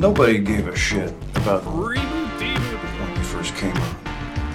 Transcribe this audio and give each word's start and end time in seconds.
Nobody 0.00 0.38
gave 0.38 0.66
a 0.66 0.74
shit 0.74 1.12
about 1.34 1.62
Reboot 1.64 2.38
Deboot. 2.38 3.00
when 3.00 3.16
you 3.16 3.22
first 3.22 3.54
came 3.56 3.76
on. 3.76 3.96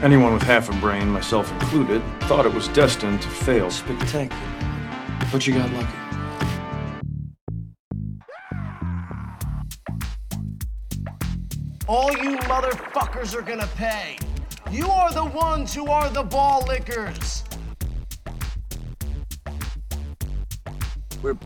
Anyone 0.01 0.33
with 0.33 0.41
half 0.41 0.69
a 0.69 0.81
brain, 0.81 1.07
myself 1.07 1.51
included, 1.51 2.01
thought 2.21 2.47
it 2.47 2.51
was 2.55 2.67
destined 2.69 3.21
to 3.21 3.27
fail 3.27 3.69
spectacularly. 3.69 4.57
But 5.31 5.45
you 5.45 5.53
got 5.53 5.71
lucky. 5.71 5.87
All 11.87 12.11
you 12.11 12.37
motherfuckers 12.37 13.35
are 13.35 13.43
gonna 13.43 13.69
pay. 13.75 14.17
You 14.71 14.89
are 14.89 15.13
the 15.13 15.25
ones 15.25 15.75
who 15.75 15.85
are 15.85 16.09
the 16.09 16.23
ball 16.23 16.65
lickers. 16.67 17.43
We're 21.21 21.37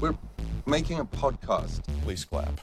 we're 0.00 0.16
making 0.64 1.00
a 1.00 1.04
podcast. 1.04 1.82
Please 2.02 2.24
clap. 2.24 2.58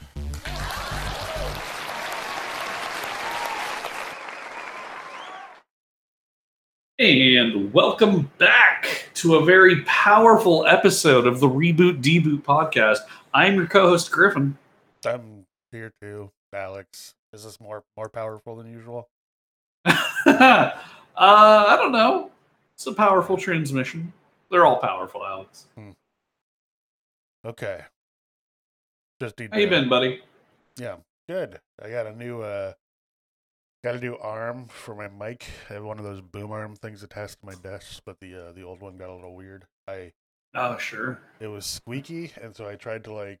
And 7.00 7.72
welcome 7.72 8.30
back 8.36 9.08
to 9.14 9.36
a 9.36 9.44
very 9.46 9.84
powerful 9.84 10.66
episode 10.66 11.26
of 11.26 11.40
the 11.40 11.48
Reboot 11.48 12.02
Deboot 12.02 12.42
podcast. 12.42 12.98
I'm 13.32 13.54
your 13.54 13.66
co-host 13.66 14.10
Griffin. 14.10 14.58
I'm 15.06 15.46
here 15.72 15.92
too, 16.02 16.30
Alex. 16.52 17.14
Is 17.32 17.44
this 17.44 17.58
more 17.58 17.84
more 17.96 18.10
powerful 18.10 18.54
than 18.54 18.70
usual? 18.70 19.08
uh, 19.86 20.72
I 21.16 21.76
don't 21.76 21.92
know. 21.92 22.30
It's 22.74 22.86
a 22.86 22.92
powerful 22.92 23.38
transmission. 23.38 24.12
They're 24.50 24.66
all 24.66 24.76
powerful, 24.76 25.24
Alex. 25.24 25.68
Okay. 27.46 27.80
Just 29.22 29.38
need 29.38 29.54
How 29.54 29.58
you 29.58 29.70
been, 29.70 29.88
buddy? 29.88 30.20
Yeah, 30.76 30.96
good. 31.26 31.60
I 31.82 31.88
got 31.88 32.08
a 32.08 32.14
new 32.14 32.42
uh 32.42 32.74
got 33.82 33.94
a 33.94 34.00
new 34.00 34.16
arm 34.16 34.68
for 34.68 34.94
my 34.94 35.08
mic. 35.08 35.46
I 35.68 35.74
have 35.74 35.84
one 35.84 35.98
of 35.98 36.04
those 36.04 36.20
boom 36.20 36.50
arm 36.52 36.76
things 36.76 37.02
attached 37.02 37.40
to 37.40 37.46
my 37.46 37.54
desk, 37.54 38.02
but 38.04 38.20
the 38.20 38.48
uh, 38.48 38.52
the 38.52 38.62
old 38.62 38.80
one 38.80 38.96
got 38.96 39.10
a 39.10 39.14
little 39.14 39.34
weird. 39.34 39.66
I 39.88 40.12
Oh, 40.54 40.76
sure. 40.78 41.20
it 41.40 41.46
was 41.48 41.64
squeaky 41.66 42.32
and 42.40 42.54
so 42.54 42.68
I 42.68 42.76
tried 42.76 43.04
to 43.04 43.12
like 43.12 43.38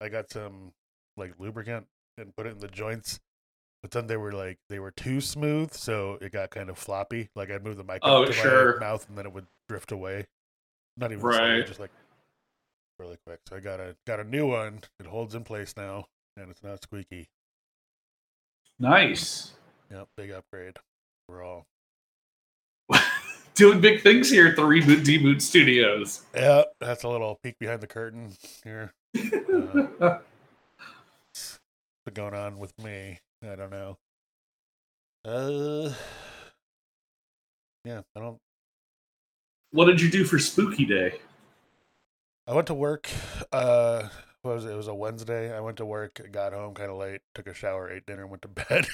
I 0.00 0.08
got 0.08 0.30
some 0.30 0.72
like 1.16 1.34
lubricant 1.38 1.86
and 2.18 2.34
put 2.36 2.46
it 2.46 2.50
in 2.52 2.58
the 2.58 2.68
joints. 2.68 3.20
But 3.82 3.90
then 3.92 4.06
they 4.08 4.16
were 4.16 4.32
like 4.32 4.58
they 4.68 4.78
were 4.80 4.90
too 4.90 5.20
smooth, 5.20 5.72
so 5.72 6.18
it 6.20 6.32
got 6.32 6.50
kind 6.50 6.70
of 6.70 6.78
floppy. 6.78 7.30
Like 7.36 7.50
I'd 7.50 7.64
move 7.64 7.76
the 7.76 7.84
mic 7.84 8.00
Oh, 8.02 8.22
up 8.22 8.26
to 8.26 8.32
sure. 8.32 8.80
my 8.80 8.86
mouth 8.86 9.08
and 9.08 9.16
then 9.16 9.26
it 9.26 9.32
would 9.32 9.46
drift 9.68 9.92
away. 9.92 10.26
Not 10.96 11.12
even 11.12 11.30
slowly, 11.32 11.60
Right. 11.60 11.66
just 11.66 11.80
like 11.80 11.90
really 12.98 13.18
quick. 13.26 13.40
So 13.48 13.56
I 13.56 13.60
got 13.60 13.80
a 13.80 13.96
got 14.06 14.20
a 14.20 14.24
new 14.24 14.46
one. 14.48 14.80
It 14.98 15.06
holds 15.06 15.34
in 15.34 15.44
place 15.44 15.74
now 15.76 16.06
and 16.36 16.50
it's 16.50 16.62
not 16.62 16.82
squeaky. 16.82 17.28
Nice. 18.78 19.52
Yep, 19.90 20.08
big 20.16 20.30
upgrade. 20.32 20.76
We're 21.28 21.42
all 21.44 21.64
Doing 23.54 23.80
big 23.80 24.02
things 24.02 24.30
here 24.30 24.46
at 24.48 24.56
the 24.56 24.62
Reboot 24.62 25.02
Deboot 25.04 25.40
Studios. 25.40 26.22
Yeah, 26.34 26.64
that's 26.78 27.04
a 27.04 27.08
little 27.08 27.38
peek 27.42 27.58
behind 27.58 27.80
the 27.80 27.86
curtain 27.86 28.32
here. 28.64 28.92
Uh, 29.16 29.18
what's 31.32 31.58
going 32.12 32.34
on 32.34 32.58
with 32.58 32.72
me? 32.82 33.18
I 33.42 33.56
don't 33.56 33.70
know. 33.70 33.96
Uh, 35.24 35.92
yeah, 37.84 38.02
I 38.14 38.20
don't. 38.20 38.38
what 39.72 39.86
did 39.86 40.00
you 40.00 40.10
do 40.10 40.24
for 40.24 40.38
Spooky 40.38 40.84
Day? 40.84 41.20
I 42.46 42.52
went 42.52 42.66
to 42.68 42.74
work. 42.74 43.08
Uh, 43.50 44.08
what 44.46 44.54
was 44.56 44.64
it? 44.64 44.70
It 44.72 44.76
was 44.76 44.88
a 44.88 44.94
Wednesday. 44.94 45.54
I 45.54 45.60
went 45.60 45.76
to 45.78 45.84
work, 45.86 46.20
got 46.32 46.52
home 46.52 46.74
kind 46.74 46.90
of 46.90 46.96
late, 46.96 47.20
took 47.34 47.46
a 47.46 47.54
shower, 47.54 47.90
ate 47.90 48.06
dinner, 48.06 48.26
went 48.26 48.42
to 48.42 48.48
bed. 48.68 48.86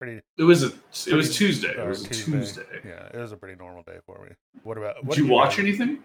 pretty. 0.00 0.20
It 0.38 0.42
was 0.44 0.62
a. 0.64 0.72
It 1.08 1.14
was 1.14 1.36
Tuesday. 1.36 1.68
It 1.70 1.86
was 1.86 2.04
a 2.04 2.08
Tuesday. 2.08 2.62
Yeah, 2.84 3.08
it 3.12 3.18
was 3.18 3.32
a 3.32 3.36
pretty 3.36 3.56
normal 3.56 3.82
day 3.84 3.98
for 4.06 4.24
me. 4.24 4.34
What 4.64 4.78
about? 4.78 5.04
What 5.04 5.14
Did 5.16 5.22
you 5.22 5.26
do 5.28 5.32
watch 5.32 5.50
guys- 5.56 5.60
anything? 5.60 5.98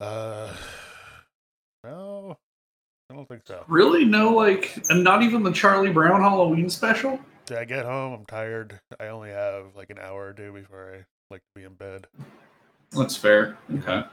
Uh, 0.00 0.52
no, 1.84 2.36
I 3.10 3.14
don't 3.14 3.28
think 3.28 3.42
so. 3.46 3.64
Really? 3.68 4.04
No, 4.04 4.30
like, 4.34 4.76
and 4.88 5.02
not 5.04 5.22
even 5.22 5.42
the 5.42 5.52
Charlie 5.52 5.92
Brown 5.92 6.20
Halloween 6.20 6.70
special? 6.70 7.18
Did 7.46 7.58
I 7.58 7.64
get 7.64 7.84
home? 7.84 8.12
I'm 8.12 8.24
tired. 8.26 8.80
I 9.00 9.08
only 9.08 9.30
have 9.30 9.74
like 9.76 9.90
an 9.90 9.98
hour 9.98 10.28
or 10.28 10.32
two 10.32 10.52
before 10.52 10.94
I 10.94 11.04
like 11.32 11.40
to 11.42 11.60
be 11.60 11.64
in 11.64 11.74
bed. 11.74 12.06
That's 12.92 13.16
fair. 13.16 13.58
Okay. 13.78 14.04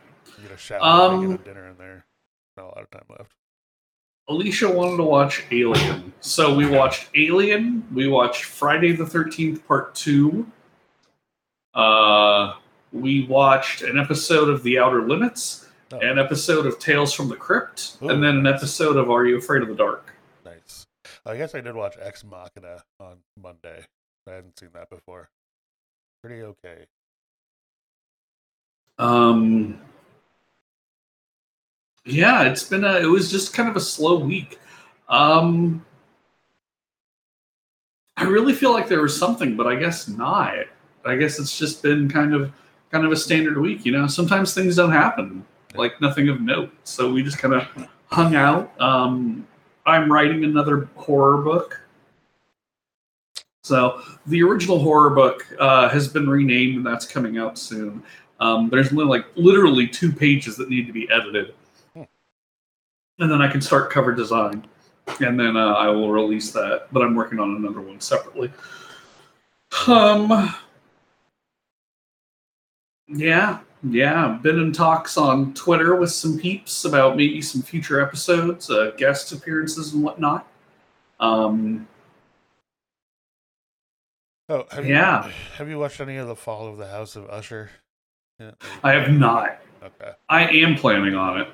Get 0.41 0.51
a 0.51 0.57
shower, 0.57 0.81
Um, 0.83 1.19
and 1.23 1.31
get 1.37 1.41
a 1.41 1.43
dinner 1.53 1.67
in 1.69 1.77
there. 1.77 2.05
Not 2.57 2.63
a 2.65 2.67
lot 2.69 2.81
of 2.81 2.91
time 2.91 3.05
left. 3.09 3.31
Alicia 4.29 4.69
wanted 4.69 4.97
to 4.97 5.03
watch 5.03 5.43
Alien. 5.51 6.11
So 6.19 6.53
we 6.53 6.65
watched 6.67 7.09
Alien. 7.15 7.87
We 7.93 8.07
watched 8.07 8.43
Friday 8.43 8.91
the 8.91 9.05
13th, 9.05 9.65
Part 9.65 9.95
2. 9.95 10.45
Uh, 11.73 12.55
we 12.91 13.25
watched 13.27 13.83
an 13.83 13.97
episode 13.99 14.49
of 14.49 14.63
The 14.63 14.79
Outer 14.79 15.07
Limits, 15.07 15.63
Oh, 15.93 15.99
an 15.99 16.19
episode 16.19 16.65
of 16.65 16.79
Tales 16.79 17.13
from 17.13 17.29
the 17.29 17.35
Crypt, 17.37 17.95
Ooh, 18.01 18.09
and 18.09 18.21
then 18.21 18.35
an 18.35 18.45
episode 18.47 18.97
of 18.97 19.09
Are 19.09 19.25
You 19.25 19.37
Afraid 19.37 19.61
of 19.61 19.69
the 19.69 19.75
Dark? 19.75 20.13
nice. 20.43 20.85
I 21.25 21.37
guess 21.37 21.55
I 21.55 21.61
did 21.61 21.75
watch 21.75 21.95
Ex 22.01 22.25
Machina 22.25 22.83
on 22.99 23.19
Monday. 23.41 23.85
I 24.27 24.31
hadn't 24.31 24.59
seen 24.59 24.69
that 24.73 24.89
before. 24.89 25.29
Pretty 26.21 26.41
okay. 26.41 26.85
Um, 28.99 29.79
yeah, 32.07 32.43
it's 32.43 32.63
been 32.63 32.83
a. 32.83 32.95
It 32.95 33.05
was 33.05 33.29
just 33.29 33.53
kind 33.53 33.69
of 33.69 33.75
a 33.75 33.81
slow 33.81 34.17
week. 34.17 34.59
Um, 35.09 35.85
I 38.15 38.23
really 38.23 38.53
feel 38.53 38.71
like 38.73 38.87
there 38.87 39.01
was 39.01 39.17
something, 39.17 39.55
but 39.55 39.67
I 39.67 39.75
guess 39.75 40.07
not. 40.07 40.65
I 41.05 41.15
guess 41.15 41.39
it's 41.39 41.57
just 41.57 41.81
been 41.83 42.09
kind 42.09 42.33
of 42.33 42.51
kind 42.91 43.05
of 43.05 43.11
a 43.11 43.15
standard 43.15 43.57
week. 43.57 43.85
You 43.85 43.91
know, 43.91 44.07
sometimes 44.07 44.53
things 44.53 44.75
don't 44.75 44.91
happen, 44.91 45.45
like 45.75 45.99
nothing 46.01 46.29
of 46.29 46.41
note. 46.41 46.71
So 46.83 47.11
we 47.11 47.23
just 47.23 47.37
kind 47.37 47.53
of 47.53 47.67
hung 48.07 48.35
out. 48.35 48.79
Um, 48.81 49.45
I'm 49.85 50.11
writing 50.11 50.43
another 50.43 50.89
horror 50.95 51.41
book. 51.41 51.81
So 53.63 54.01
the 54.25 54.41
original 54.43 54.79
horror 54.79 55.09
book 55.09 55.45
uh, 55.59 55.89
has 55.89 56.07
been 56.07 56.29
renamed, 56.29 56.77
and 56.77 56.85
that's 56.85 57.05
coming 57.05 57.37
out 57.37 57.57
soon. 57.57 58.01
Um, 58.39 58.69
there's 58.69 58.91
only 58.91 59.05
like 59.05 59.25
literally 59.35 59.87
two 59.87 60.11
pages 60.11 60.55
that 60.57 60.69
need 60.69 60.87
to 60.87 60.93
be 60.93 61.09
edited. 61.11 61.53
And 63.19 63.31
then 63.31 63.41
I 63.41 63.51
can 63.51 63.61
start 63.61 63.91
cover 63.91 64.13
design, 64.13 64.65
and 65.19 65.39
then 65.39 65.57
uh, 65.57 65.73
I 65.73 65.87
will 65.89 66.11
release 66.11 66.51
that. 66.51 66.87
But 66.91 67.03
I'm 67.03 67.15
working 67.15 67.39
on 67.39 67.55
another 67.55 67.81
one 67.81 67.99
separately. 67.99 68.51
Um, 69.87 70.53
yeah, 73.07 73.59
yeah. 73.83 74.39
Been 74.41 74.59
in 74.59 74.71
talks 74.71 75.17
on 75.17 75.53
Twitter 75.53 75.95
with 75.95 76.11
some 76.11 76.37
peeps 76.37 76.85
about 76.85 77.17
maybe 77.17 77.41
some 77.41 77.61
future 77.61 78.01
episodes, 78.01 78.69
uh, 78.69 78.91
guest 78.97 79.31
appearances, 79.31 79.93
and 79.93 80.03
whatnot. 80.03 80.47
Um, 81.19 81.87
Oh, 84.49 84.65
have 84.71 84.87
Yeah. 84.87 85.27
You, 85.27 85.33
have 85.57 85.69
you 85.69 85.77
watched 85.77 85.99
any 85.99 86.17
of 86.17 86.27
the 86.27 86.35
Fall 86.35 86.67
of 86.67 86.77
the 86.77 86.87
House 86.87 87.15
of 87.15 87.29
Usher? 87.29 87.69
Yeah. 88.39 88.51
I 88.83 88.93
have 88.93 89.11
not. 89.11 89.59
Okay. 89.83 90.11
I 90.29 90.47
am 90.47 90.75
planning 90.75 91.15
on 91.15 91.41
it. 91.41 91.47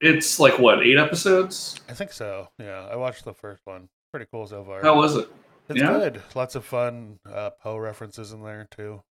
It's 0.00 0.40
like 0.40 0.58
what 0.58 0.84
eight 0.86 0.98
episodes? 0.98 1.80
I 1.88 1.92
think 1.92 2.12
so. 2.12 2.48
Yeah, 2.58 2.88
I 2.90 2.96
watched 2.96 3.24
the 3.24 3.34
first 3.34 3.62
one. 3.64 3.88
Pretty 4.12 4.26
cool 4.30 4.46
so 4.46 4.64
far. 4.64 4.82
How 4.82 4.96
was 4.96 5.16
it? 5.16 5.28
it's 5.68 5.80
yeah? 5.80 5.92
good. 5.92 6.22
Lots 6.34 6.54
of 6.54 6.64
fun 6.64 7.18
uh, 7.30 7.50
Poe 7.50 7.76
references 7.76 8.32
in 8.32 8.42
there 8.42 8.66
too. 8.70 9.02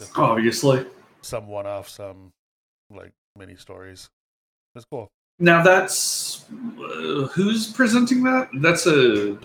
Just 0.00 0.16
Obviously. 0.18 0.86
some 1.22 1.48
one-off, 1.48 1.88
some 1.88 2.32
like 2.90 3.12
mini 3.36 3.56
stories. 3.56 4.10
It's 4.74 4.84
cool. 4.84 5.10
Now 5.38 5.62
that's 5.62 6.44
uh, 6.78 7.26
who's 7.32 7.72
presenting 7.72 8.22
that? 8.24 8.48
That's 8.60 8.86
a 8.86 9.38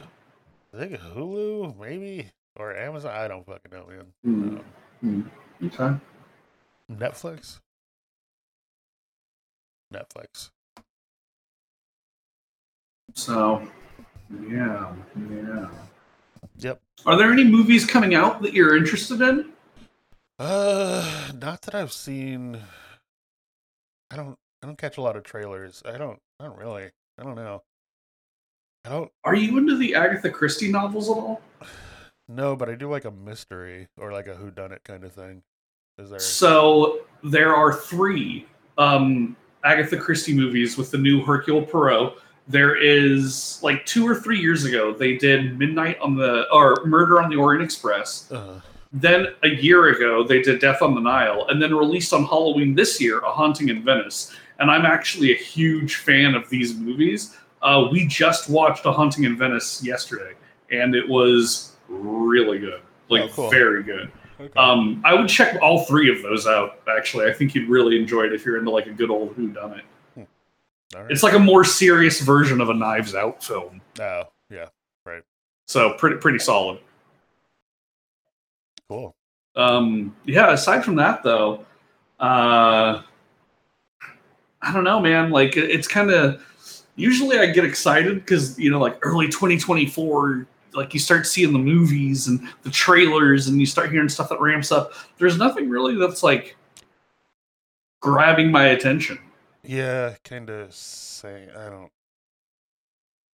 I 0.74 0.78
think 0.78 1.00
Hulu, 1.00 1.80
maybe, 1.80 2.30
or 2.56 2.76
Amazon. 2.76 3.12
I 3.12 3.28
don't 3.28 3.46
fucking 3.46 3.72
know, 3.72 3.86
man. 3.88 4.64
Hmm. 5.02 5.08
Um, 5.08 5.32
okay. 5.64 5.96
Netflix. 6.92 7.60
Netflix. 9.94 10.50
So, 13.16 13.68
yeah, 14.50 14.94
yeah. 15.32 15.70
Yep. 16.58 16.82
Are 17.06 17.18
there 17.18 17.32
any 17.32 17.44
movies 17.44 17.86
coming 17.86 18.16
out 18.16 18.42
that 18.42 18.54
you're 18.54 18.78
interested 18.78 19.22
in? 19.22 19.52
Uh, 20.38 21.32
not 21.40 21.62
that 21.64 21.76
I've 21.76 21.94
seen. 21.94 22.60
I 24.12 24.16
don't. 24.16 24.38
I 24.62 24.68
don't 24.68 24.78
catch 24.78 24.98
a 24.98 25.02
lot 25.02 25.16
of 25.16 25.24
trailers. 25.24 25.82
I 25.86 25.98
don't. 25.98 26.20
I 26.40 26.46
don't 26.46 26.58
really. 26.58 26.90
I 27.18 27.24
don't 27.24 27.36
know. 27.36 27.64
I 28.86 28.90
don't 28.90 29.12
Are 29.26 29.36
you 29.36 29.58
into 29.58 29.78
the 29.78 29.96
Agatha 29.96 30.30
Christie 30.30 30.72
novels 30.72 31.10
at 31.10 31.18
all? 31.18 31.42
No, 32.28 32.56
but 32.56 32.70
I 32.70 32.76
do 32.76 32.90
like 32.90 33.06
a 33.06 33.12
mystery 33.12 33.88
or 33.98 34.14
like 34.14 34.28
a 34.28 34.36
whodunit 34.36 34.84
kind 34.84 35.04
of 35.04 35.12
thing. 35.12 35.42
Is 35.98 36.10
there? 36.10 36.20
So 36.20 37.02
there 37.24 37.56
are 37.56 37.74
three 37.74 38.46
um, 38.78 39.36
Agatha 39.64 39.98
Christie 39.98 40.34
movies 40.34 40.78
with 40.78 40.92
the 40.92 40.98
new 40.98 41.22
Hercule 41.24 41.62
Poirot. 41.64 42.14
there 42.48 42.76
is 42.76 43.60
like 43.62 43.86
two 43.86 44.08
or 44.08 44.16
three 44.16 44.40
years 44.40 44.66
ago 44.66 44.92
they 44.94 45.16
did 45.18 45.58
Midnight 45.60 46.00
on 46.00 46.16
the 46.16 46.46
or 46.52 46.84
Murder 46.86 47.22
on 47.22 47.30
the 47.30 47.36
Orient 47.36 47.64
Express. 47.64 48.32
Uh, 48.32 48.60
Then 48.92 49.28
a 49.44 49.50
year 49.50 49.90
ago 49.90 50.24
they 50.24 50.42
did 50.42 50.60
Death 50.60 50.82
on 50.82 50.96
the 50.96 51.02
Nile, 51.02 51.46
and 51.50 51.62
then 51.62 51.76
released 51.76 52.12
on 52.14 52.24
Halloween 52.26 52.74
this 52.74 53.00
year, 53.00 53.20
A 53.20 53.32
Haunting 53.32 53.70
in 53.70 53.84
Venice. 53.84 54.36
And 54.60 54.70
I'm 54.72 54.86
actually 54.86 55.32
a 55.32 55.38
huge 55.38 55.96
fan 55.98 56.34
of 56.36 56.50
these 56.50 56.74
movies. 56.76 57.38
Uh, 57.62 57.88
we 57.92 58.08
just 58.08 58.50
watched 58.50 58.86
A 58.86 58.92
Haunting 58.92 59.26
in 59.26 59.38
Venice 59.38 59.84
yesterday, 59.84 60.34
and 60.72 60.96
it 60.96 61.08
was 61.08 61.74
really 61.88 62.58
good, 62.60 62.82
like 63.10 63.24
Oh, 63.24 63.28
cool. 63.36 63.50
very 63.52 63.84
good. 63.84 64.12
Okay. 64.40 64.60
Um, 64.60 65.02
I 65.06 65.14
would 65.14 65.28
check 65.28 65.62
all 65.62 65.86
three 65.86 66.12
of 66.16 66.22
those 66.22 66.48
out. 66.48 66.80
Actually, 66.90 67.26
I 67.30 67.34
think 67.34 67.56
you'd 67.56 67.70
really 67.70 68.00
enjoy 68.00 68.24
it 68.24 68.34
if 68.34 68.46
you're 68.46 68.58
into 68.58 68.72
like 68.72 68.88
a 68.88 68.92
good 68.92 69.10
old 69.10 69.34
Who 69.34 69.50
Done 69.50 69.80
It. 69.80 69.86
All 70.96 71.04
right. 71.04 71.12
It's 71.12 71.22
like 71.22 71.34
a 71.34 71.40
more 71.40 71.64
serious 71.64 72.20
version 72.20 72.62
of 72.62 72.70
a 72.70 72.74
Knives 72.74 73.14
Out 73.14 73.44
film, 73.44 73.80
oh, 74.02 74.24
yeah, 74.50 74.66
right. 75.06 75.22
so 75.68 75.94
pretty 75.94 76.18
pretty 76.18 76.40
solid. 76.40 76.80
cool. 78.90 79.16
Um, 79.56 80.16
yeah. 80.26 80.52
Aside 80.52 80.84
from 80.84 80.96
that, 80.96 81.22
though, 81.22 81.66
uh, 82.20 83.04
I 84.62 84.74
don't 84.74 84.84
know, 84.84 85.00
man. 85.00 85.30
Like 85.30 85.58
it's 85.58 85.88
kind 85.88 86.10
of 86.10 86.44
usually 86.96 87.38
I 87.38 87.48
get 87.48 87.66
excited 87.66 88.16
because 88.16 88.58
you 88.60 88.72
know, 88.72 88.80
like 88.80 88.98
early 89.04 89.28
2024, 89.28 90.48
like 90.74 90.94
you 90.94 91.00
start 91.00 91.28
seeing 91.28 91.54
the 91.54 91.60
movies 91.60 92.28
and 92.28 92.48
the 92.64 92.70
trailers, 92.70 93.48
and 93.48 93.60
you 93.60 93.66
start 93.66 93.92
hearing 93.92 94.10
stuff 94.10 94.30
that 94.30 94.42
ramps 94.42 94.72
up. 94.72 94.94
There's 95.18 95.38
nothing 95.38 95.70
really 95.70 95.96
that's 95.96 96.24
like 96.24 96.56
grabbing 98.02 98.52
my 98.52 98.66
attention. 98.68 99.20
Yeah, 99.64 100.16
kind 100.24 100.50
of 100.50 100.74
saying 100.74 101.50
I 101.52 101.70
don't. 101.70 101.92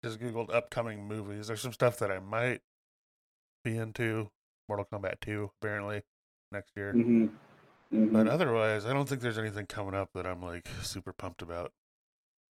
Just 0.04 0.18
googled 0.18 0.52
upcoming 0.52 1.06
movies. 1.06 1.46
There's 1.46 1.60
some 1.60 1.72
stuff 1.72 1.98
that 1.98 2.10
I 2.10 2.18
might 2.18 2.60
be 3.64 3.76
into. 3.76 4.30
Mortal 4.68 4.86
Kombat 4.90 5.20
2 5.20 5.50
apparently 5.60 6.02
next 6.50 6.72
year. 6.76 6.94
Mm-hmm. 6.94 8.12
But 8.12 8.26
otherwise, 8.26 8.86
I 8.86 8.92
don't 8.92 9.06
think 9.06 9.20
there's 9.20 9.38
anything 9.38 9.66
coming 9.66 9.94
up 9.94 10.10
that 10.14 10.26
I'm 10.26 10.40
like 10.40 10.66
super 10.82 11.12
pumped 11.12 11.42
about. 11.42 11.72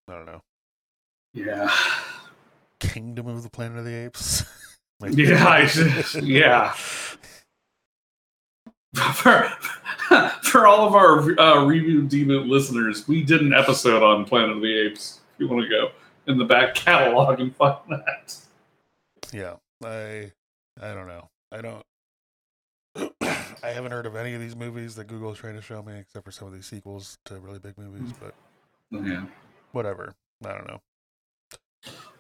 I 0.07 0.13
don't 0.13 0.25
know. 0.25 0.41
yeah, 1.33 1.73
Kingdom 2.79 3.27
of 3.27 3.43
the 3.43 3.49
Planet 3.49 3.77
of 3.79 3.85
the 3.85 3.93
Apes. 3.95 4.43
Maybe. 5.01 5.23
yeah, 5.23 5.45
I, 5.47 5.69
yeah. 6.21 6.73
For, 9.13 9.47
for 10.43 10.65
all 10.65 10.87
of 10.87 10.95
our 10.95 11.39
uh, 11.39 11.63
review 11.63 12.07
demon 12.07 12.49
listeners, 12.49 13.07
we 13.07 13.21
did 13.23 13.41
an 13.41 13.53
episode 13.53 14.01
on 14.01 14.25
Planet 14.25 14.49
of 14.49 14.61
the 14.63 14.77
Apes. 14.87 15.19
If 15.35 15.41
you 15.41 15.47
want 15.47 15.61
to 15.63 15.69
go 15.69 15.91
in 16.25 16.39
the 16.39 16.43
back 16.45 16.73
catalog 16.73 17.39
and 17.39 17.55
find 17.55 17.77
that. 17.89 18.35
Yeah, 19.31 19.53
I 19.85 20.31
I 20.81 20.93
don't 20.95 21.07
know. 21.07 21.29
I 21.51 21.61
don't. 21.61 21.83
I 23.21 23.69
haven't 23.69 23.91
heard 23.91 24.07
of 24.07 24.15
any 24.15 24.33
of 24.33 24.41
these 24.41 24.55
movies 24.55 24.95
that 24.95 25.05
Google's 25.05 25.37
trying 25.37 25.55
to 25.55 25.61
show 25.61 25.83
me, 25.83 25.93
except 25.99 26.25
for 26.25 26.31
some 26.31 26.47
of 26.47 26.53
these 26.55 26.65
sequels 26.65 27.19
to 27.25 27.35
really 27.39 27.59
big 27.59 27.77
movies. 27.77 28.11
But 28.19 28.33
Yeah. 28.89 29.25
whatever. 29.71 30.15
I 30.43 30.49
don't 30.53 30.67
know. 30.67 30.81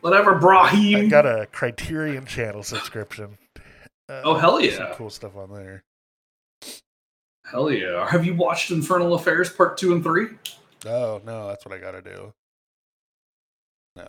Whatever, 0.01 0.35
Brahim. 0.35 1.05
I 1.05 1.05
got 1.07 1.25
a 1.25 1.47
Criterion 1.51 2.25
Channel 2.25 2.63
subscription. 2.63 3.37
Uh, 4.07 4.21
Oh, 4.23 4.33
hell 4.35 4.55
Some 4.55 4.63
yeah. 4.63 4.93
cool 4.95 5.09
stuff 5.09 5.35
on 5.35 5.53
there. 5.53 5.83
Hell 7.51 7.71
yeah. 7.71 8.09
Have 8.09 8.25
you 8.25 8.33
watched 8.35 8.71
Infernal 8.71 9.13
Affairs 9.15 9.49
Part 9.49 9.77
2 9.77 9.93
and 9.93 10.03
3? 10.03 10.27
Oh 10.85 11.21
no, 11.25 11.47
that's 11.47 11.65
what 11.65 11.73
I 11.73 11.77
got 11.79 11.91
to 11.91 12.01
do. 12.01 12.33
No. 13.95 14.07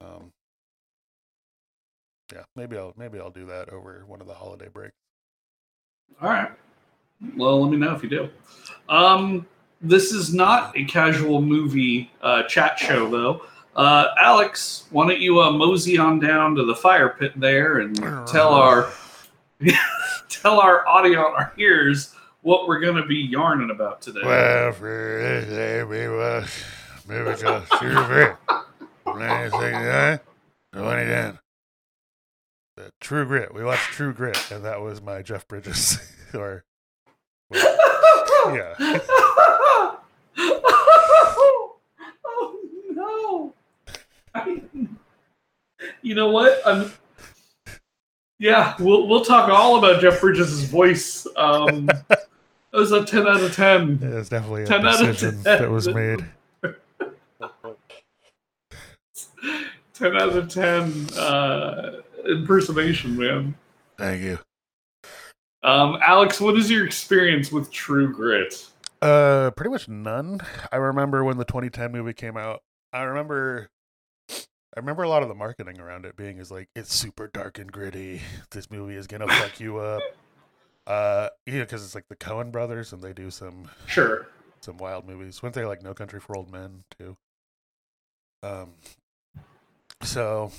Um. 0.00 0.30
Yeah, 2.32 2.42
maybe 2.54 2.76
I'll 2.76 2.92
maybe 2.96 3.18
I'll 3.18 3.30
do 3.30 3.46
that 3.46 3.70
over 3.70 4.04
one 4.06 4.20
of 4.20 4.26
the 4.26 4.34
holiday 4.34 4.68
breaks. 4.72 4.94
All 6.22 6.28
right. 6.30 6.50
Well, 7.36 7.60
let 7.62 7.70
me 7.70 7.76
know 7.78 7.94
if 7.94 8.02
you 8.02 8.08
do. 8.08 8.28
Um, 8.88 9.46
this 9.80 10.12
is 10.12 10.32
not 10.32 10.76
a 10.78 10.84
casual 10.84 11.42
movie 11.42 12.10
uh, 12.22 12.44
chat 12.44 12.78
show, 12.78 13.08
though. 13.10 13.42
Uh, 13.78 14.12
Alex, 14.18 14.86
why 14.90 15.06
don't 15.06 15.20
you 15.20 15.40
uh, 15.40 15.52
mosey 15.52 15.98
on 15.98 16.18
down 16.18 16.56
to 16.56 16.64
the 16.64 16.74
fire 16.74 17.10
pit 17.10 17.30
there 17.36 17.78
and 17.78 17.94
tell 18.26 18.52
our 18.52 18.92
tell 20.28 20.58
our 20.58 20.84
audience, 20.88 21.18
our 21.18 21.52
ears, 21.58 22.12
what 22.42 22.66
we're 22.66 22.80
going 22.80 22.96
to 22.96 23.06
be 23.06 23.14
yarning 23.14 23.70
about 23.70 24.02
today. 24.02 24.22
Well, 24.24 24.72
for 24.72 25.20
this 25.22 25.48
day, 25.48 25.84
we 25.84 26.08
was 26.08 26.50
movie 27.06 27.40
called 27.40 27.66
True 27.78 27.94
Grit. 28.06 28.36
1969, 29.04 30.20
2010. 30.72 31.38
The 32.76 32.92
True 33.00 33.26
Grit. 33.26 33.54
We 33.54 33.62
watched 33.62 33.92
True 33.92 34.12
Grit, 34.12 34.50
and 34.50 34.64
that 34.64 34.80
was 34.80 35.00
my 35.00 35.22
Jeff 35.22 35.46
Bridges. 35.46 35.98
or, 36.34 36.64
yeah. 37.52 38.74
oh 42.26 42.56
no! 42.90 43.54
I, 44.46 44.62
you 46.02 46.14
know 46.14 46.30
what? 46.30 46.60
I'm. 46.66 46.92
Yeah, 48.38 48.74
we'll 48.78 49.08
we'll 49.08 49.24
talk 49.24 49.48
all 49.48 49.78
about 49.78 50.00
Jeff 50.00 50.20
Bridges' 50.20 50.64
voice. 50.64 51.26
Um, 51.36 51.86
that 52.08 52.28
was 52.72 52.92
a 52.92 53.04
ten 53.04 53.26
out 53.26 53.40
of 53.40 53.54
ten. 53.54 53.98
It 54.02 54.14
was 54.14 54.28
definitely 54.28 54.62
a 54.62 54.66
10 54.66 54.86
out 54.86 55.00
of 55.00 55.06
decision 55.06 55.42
10. 55.42 55.62
that 55.62 55.70
was 55.70 55.88
made. 55.88 56.24
Ten 59.94 60.14
out 60.14 60.36
of 60.36 60.48
ten 60.48 61.08
uh, 61.18 62.02
impersonation, 62.24 63.16
man. 63.16 63.56
Thank 63.96 64.22
you. 64.22 64.38
Um, 65.64 65.98
Alex, 66.00 66.40
what 66.40 66.56
is 66.56 66.70
your 66.70 66.86
experience 66.86 67.50
with 67.50 67.72
True 67.72 68.12
Grit? 68.12 68.64
Uh, 69.02 69.50
pretty 69.56 69.70
much 69.70 69.88
none. 69.88 70.40
I 70.70 70.76
remember 70.76 71.24
when 71.24 71.36
the 71.36 71.44
2010 71.44 71.90
movie 71.90 72.12
came 72.12 72.36
out. 72.36 72.62
I 72.92 73.02
remember, 73.02 73.70
I 74.78 74.80
remember 74.80 75.02
a 75.02 75.08
lot 75.08 75.24
of 75.24 75.28
the 75.28 75.34
marketing 75.34 75.80
around 75.80 76.04
it 76.06 76.16
being 76.16 76.38
is 76.38 76.52
like 76.52 76.68
it's 76.76 76.94
super 76.94 77.26
dark 77.26 77.58
and 77.58 77.70
gritty. 77.72 78.20
This 78.52 78.70
movie 78.70 78.94
is 78.94 79.08
gonna 79.08 79.26
fuck 79.26 79.58
you 79.58 79.78
up. 79.78 80.00
Uh, 80.86 81.30
yeah, 81.46 81.62
because 81.62 81.84
it's 81.84 81.96
like 81.96 82.06
the 82.08 82.14
Coen 82.14 82.52
brothers 82.52 82.92
and 82.92 83.02
they 83.02 83.12
do 83.12 83.28
some 83.28 83.68
Sure. 83.88 84.28
some 84.60 84.76
wild 84.78 85.04
movies. 85.04 85.42
Weren't 85.42 85.56
they 85.56 85.64
like 85.64 85.82
No 85.82 85.94
Country 85.94 86.20
for 86.20 86.36
Old 86.36 86.52
Men 86.52 86.84
too? 86.96 87.16
Um, 88.44 88.74
so 90.04 90.52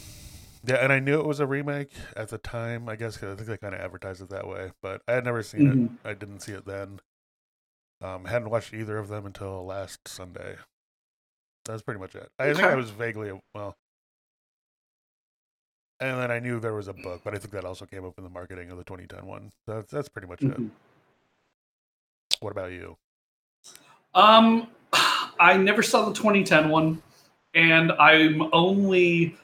yeah, 0.66 0.76
and 0.76 0.92
I 0.92 1.00
knew 1.00 1.18
it 1.22 1.26
was 1.26 1.40
a 1.40 1.48
remake 1.48 1.94
at 2.18 2.28
the 2.28 2.38
time. 2.38 2.90
I 2.90 2.98
guess 2.98 3.16
'cause 3.16 3.32
I 3.32 3.36
think 3.38 3.48
they 3.48 3.58
kind 3.58 3.74
of 3.74 3.80
advertised 3.80 4.22
it 4.22 4.30
that 4.32 4.50
way, 4.50 4.74
but 4.82 5.02
I 5.08 5.14
had 5.14 5.24
never 5.24 5.44
seen 5.44 5.62
Mhm. 5.62 5.86
it. 6.06 6.10
I 6.10 6.14
didn't 6.14 6.42
see 6.42 6.52
it 6.52 6.66
then. 6.66 7.00
Um, 8.02 8.26
hadn't 8.26 8.50
watched 8.50 8.74
either 8.74 8.98
of 8.98 9.08
them 9.08 9.26
until 9.26 9.66
last 9.66 10.10
Sunday. 10.10 10.58
That 11.64 11.72
was 11.72 11.84
pretty 11.84 12.02
much 12.02 12.16
it. 12.16 12.30
I 12.38 12.48
think 12.54 12.66
I 12.66 12.76
was 12.76 12.90
vaguely 12.90 13.40
well, 13.56 13.78
and 16.00 16.20
then 16.20 16.32
I 16.32 16.40
knew 16.40 16.60
there 16.60 16.74
was 16.74 16.88
a 16.88 16.94
book, 16.94 17.22
but 17.24 17.34
I 17.34 17.38
think 17.38 17.52
that 17.52 17.66
also 17.66 17.86
came 17.86 18.06
up 18.06 18.18
in 18.18 18.24
the 18.24 18.30
marketing 18.30 18.72
of 18.72 18.78
the 18.78 18.84
2010 18.84 19.26
one. 19.26 19.52
That's 19.68 19.92
that's 19.92 20.10
pretty 20.10 20.28
much 20.28 20.42
it. 20.42 20.58
Mhm. 20.58 20.70
What 22.40 22.52
about 22.52 22.72
you? 22.72 22.98
Um, 24.16 24.68
I 25.40 25.58
never 25.58 25.84
saw 25.84 26.08
the 26.08 26.14
2010 26.16 26.70
one, 26.70 27.02
and 27.54 27.92
I'm 27.94 28.50
only 28.54 29.36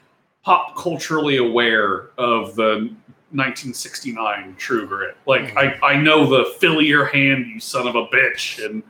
pop 0.44 0.76
culturally 0.78 1.38
aware 1.38 2.10
of 2.18 2.56
the 2.56 2.90
1969 3.32 4.56
True 4.58 4.88
Grit. 4.88 5.18
Like, 5.26 5.58
I, 5.58 5.78
I 5.84 5.96
know 5.98 6.26
the 6.28 6.52
fill 6.60 6.82
your 6.82 7.06
hand, 7.06 7.48
you 7.48 7.60
son 7.60 7.88
of 7.88 7.96
a 7.96 8.08
bitch, 8.08 8.64
and 8.64 8.84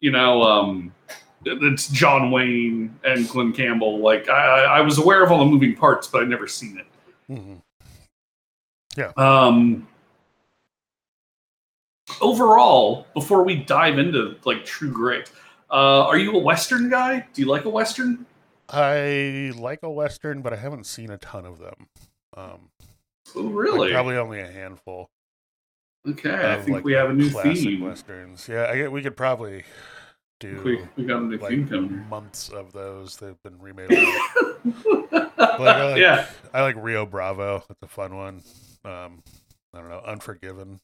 you 0.00 0.10
know, 0.10 0.42
um, 0.42 0.94
it's 1.44 1.88
John 1.88 2.30
Wayne 2.30 2.98
and 3.04 3.28
Glen 3.28 3.52
Campbell. 3.52 3.98
Like, 4.00 4.28
I, 4.28 4.32
I 4.64 4.78
I 4.78 4.80
was 4.82 4.98
aware 4.98 5.22
of 5.22 5.30
all 5.32 5.38
the 5.38 5.44
moving 5.50 5.74
parts, 5.74 6.06
but 6.06 6.22
I'd 6.22 6.28
never 6.28 6.46
seen 6.46 6.78
it. 6.78 6.86
hmm 7.26 7.54
Um, 9.16 9.86
overall, 12.20 13.06
before 13.14 13.42
we 13.44 13.56
dive 13.56 13.98
into 13.98 14.36
like 14.44 14.64
True 14.64 14.90
Grit, 14.90 15.30
uh, 15.70 16.06
are 16.06 16.18
you 16.18 16.32
a 16.32 16.38
Western 16.38 16.90
guy? 16.90 17.26
Do 17.32 17.42
you 17.42 17.48
like 17.48 17.64
a 17.64 17.70
Western? 17.70 18.26
I 18.72 19.52
like 19.56 19.80
a 19.82 19.90
western, 19.90 20.42
but 20.42 20.52
I 20.52 20.56
haven't 20.56 20.86
seen 20.86 21.10
a 21.10 21.18
ton 21.18 21.44
of 21.44 21.58
them. 21.58 21.88
Um, 22.36 22.70
Oh, 23.34 23.42
like, 23.42 23.54
really? 23.54 23.90
probably 23.92 24.16
only 24.16 24.40
a 24.40 24.46
handful. 24.50 25.10
okay, 26.08 26.52
I 26.52 26.56
think 26.56 26.76
like, 26.76 26.84
we 26.84 26.92
have 26.94 27.10
a 27.10 27.12
new 27.12 27.30
classic 27.30 27.56
theme. 27.64 27.80
westerns. 27.82 28.48
Yeah, 28.48 28.62
I 28.62 28.88
we 28.88 29.02
could 29.02 29.16
probably 29.16 29.58
I 29.58 29.62
do 30.40 30.60
We, 30.64 30.80
we 30.96 31.04
got 31.04 31.22
like 31.40 31.70
months 32.08 32.48
of 32.48 32.72
those. 32.72 33.16
They've 33.16 33.40
been 33.44 33.58
remade. 33.60 33.88
I 33.92 35.56
like- 35.58 35.96
yeah, 35.98 36.26
I 36.52 36.62
like 36.62 36.76
Rio 36.76 37.06
Bravo. 37.06 37.62
That's 37.68 37.82
a 37.82 37.86
fun 37.88 38.16
one. 38.16 38.42
Um, 38.84 39.22
I 39.72 39.78
don't 39.80 39.88
know, 39.90 40.02
Unforgiven, 40.04 40.80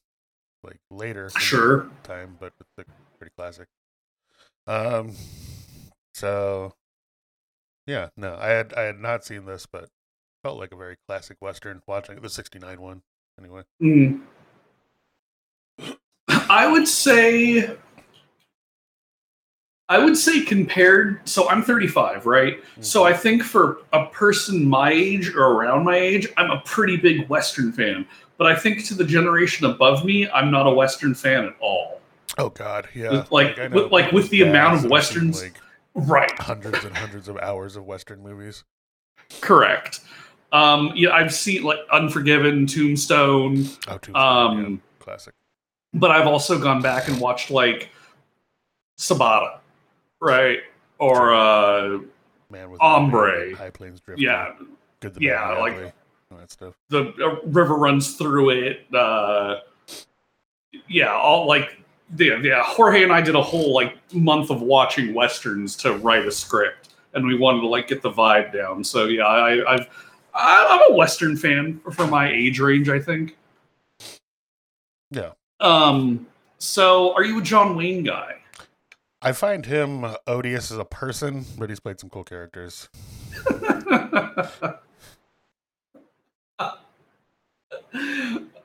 like 0.63 0.79
later 0.89 1.29
sure. 1.37 1.89
time, 2.03 2.37
but 2.39 2.53
it's 2.59 2.87
a 2.87 3.17
pretty 3.17 3.33
classic. 3.37 3.67
Um, 4.67 5.11
so 6.13 6.73
Yeah, 7.85 8.09
no, 8.15 8.37
I 8.39 8.47
had 8.49 8.73
I 8.73 8.81
had 8.83 8.99
not 8.99 9.25
seen 9.25 9.45
this, 9.45 9.65
but 9.65 9.89
felt 10.43 10.59
like 10.59 10.71
a 10.71 10.77
very 10.77 10.97
classic 11.07 11.37
western. 11.41 11.81
Watching 11.87 12.17
it, 12.17 12.21
the 12.21 12.29
'69 12.29 12.79
one, 12.81 13.01
anyway. 13.39 13.63
Mm. 13.81 14.21
I 16.49 16.67
would 16.71 16.87
say 16.87 17.75
I 19.89 19.97
would 19.99 20.17
say 20.17 20.41
compared 20.41 21.27
so 21.27 21.47
I'm 21.49 21.63
35, 21.63 22.25
right? 22.25 22.61
So 22.81 23.05
I 23.05 23.13
think 23.13 23.41
for 23.43 23.77
a 23.93 24.05
person 24.07 24.65
my 24.67 24.91
age 24.91 25.29
or 25.33 25.53
around 25.53 25.85
my 25.85 25.95
age, 25.97 26.27
I'm 26.35 26.51
a 26.51 26.59
pretty 26.61 26.97
big 26.97 27.29
western 27.29 27.71
fan. 27.71 28.05
But 28.37 28.47
I 28.47 28.55
think 28.55 28.85
to 28.87 28.93
the 28.93 29.05
generation 29.05 29.65
above 29.65 30.03
me, 30.03 30.29
I'm 30.29 30.51
not 30.51 30.67
a 30.67 30.71
western 30.71 31.15
fan 31.15 31.45
at 31.45 31.55
all. 31.61 32.01
Oh 32.37 32.49
God, 32.49 32.87
yeah. 32.93 33.23
Like- 33.31 33.57
I 33.57 33.67
with- 33.69 33.91
like, 33.91 34.11
with 34.11 34.29
the 34.29 34.41
amount 34.43 34.83
of 34.83 34.91
westerns- 34.91 35.41
like 35.41 35.55
Right. 35.95 36.37
hundreds 36.39 36.83
and 36.83 36.95
hundreds 36.95 37.27
of 37.27 37.37
hours 37.37 37.75
of 37.75 37.85
western 37.85 38.21
movies. 38.21 38.63
Correct. 39.41 40.01
Um 40.51 40.91
yeah, 40.95 41.11
I've 41.11 41.33
seen 41.33 41.63
like 41.63 41.79
Unforgiven, 41.91 42.67
Tombstone, 42.67 43.65
Oh, 43.87 43.97
too 43.97 44.13
um 44.15 44.81
classic. 44.99 45.33
but 45.93 46.11
I've 46.11 46.27
also 46.27 46.59
gone 46.59 46.81
back 46.81 47.07
and 47.07 47.19
watched 47.19 47.49
like 47.51 47.89
Sabata, 48.99 49.57
right? 50.21 50.59
Or 50.99 51.33
uh 51.33 51.99
Man 52.49 52.71
with 52.71 52.81
Ombre. 52.81 53.55
High 53.55 53.69
Plains 53.69 53.99
Drift. 53.99 54.21
yeah, 54.21 54.53
good. 54.99 55.13
The 55.13 55.21
yeah, 55.21 55.53
Bad, 55.53 55.59
like- 55.59 55.93
all 56.31 56.37
that 56.39 56.51
stuff. 56.51 56.73
the 56.89 57.13
uh, 57.23 57.39
river 57.47 57.75
runs 57.75 58.15
through 58.15 58.49
it. 58.49 58.93
Uh, 58.93 59.59
yeah, 60.89 61.13
all 61.13 61.47
like 61.47 61.79
yeah, 62.17 62.37
yeah. 62.41 62.63
Jorge 62.65 63.03
and 63.03 63.13
I 63.13 63.21
did 63.21 63.35
a 63.35 63.41
whole 63.41 63.73
like 63.73 63.95
month 64.13 64.49
of 64.49 64.61
watching 64.61 65.13
westerns 65.13 65.75
to 65.77 65.93
write 65.97 66.25
a 66.25 66.31
script, 66.31 66.89
and 67.13 67.25
we 67.25 67.37
wanted 67.37 67.61
to 67.61 67.67
like 67.67 67.87
get 67.87 68.01
the 68.01 68.11
vibe 68.11 68.51
down. 68.53 68.83
So 68.83 69.05
yeah, 69.05 69.23
I, 69.25 69.73
I've 69.75 69.87
I- 70.33 70.67
I'm 70.69 70.93
a 70.93 70.97
western 70.97 71.37
fan 71.37 71.79
for 71.93 72.07
my 72.07 72.29
age 72.31 72.59
range. 72.59 72.89
I 72.89 72.99
think. 72.99 73.37
Yeah. 75.11 75.31
Um. 75.59 76.27
So, 76.59 77.13
are 77.13 77.23
you 77.23 77.39
a 77.39 77.41
John 77.41 77.75
Wayne 77.77 78.03
guy? 78.03 78.36
I 79.21 79.31
find 79.31 79.65
him 79.65 80.03
uh, 80.03 80.15
odious 80.27 80.71
as 80.71 80.77
a 80.77 80.85
person, 80.85 81.45
but 81.57 81.69
he's 81.69 81.79
played 81.79 81.99
some 81.99 82.09
cool 82.09 82.23
characters. 82.23 82.89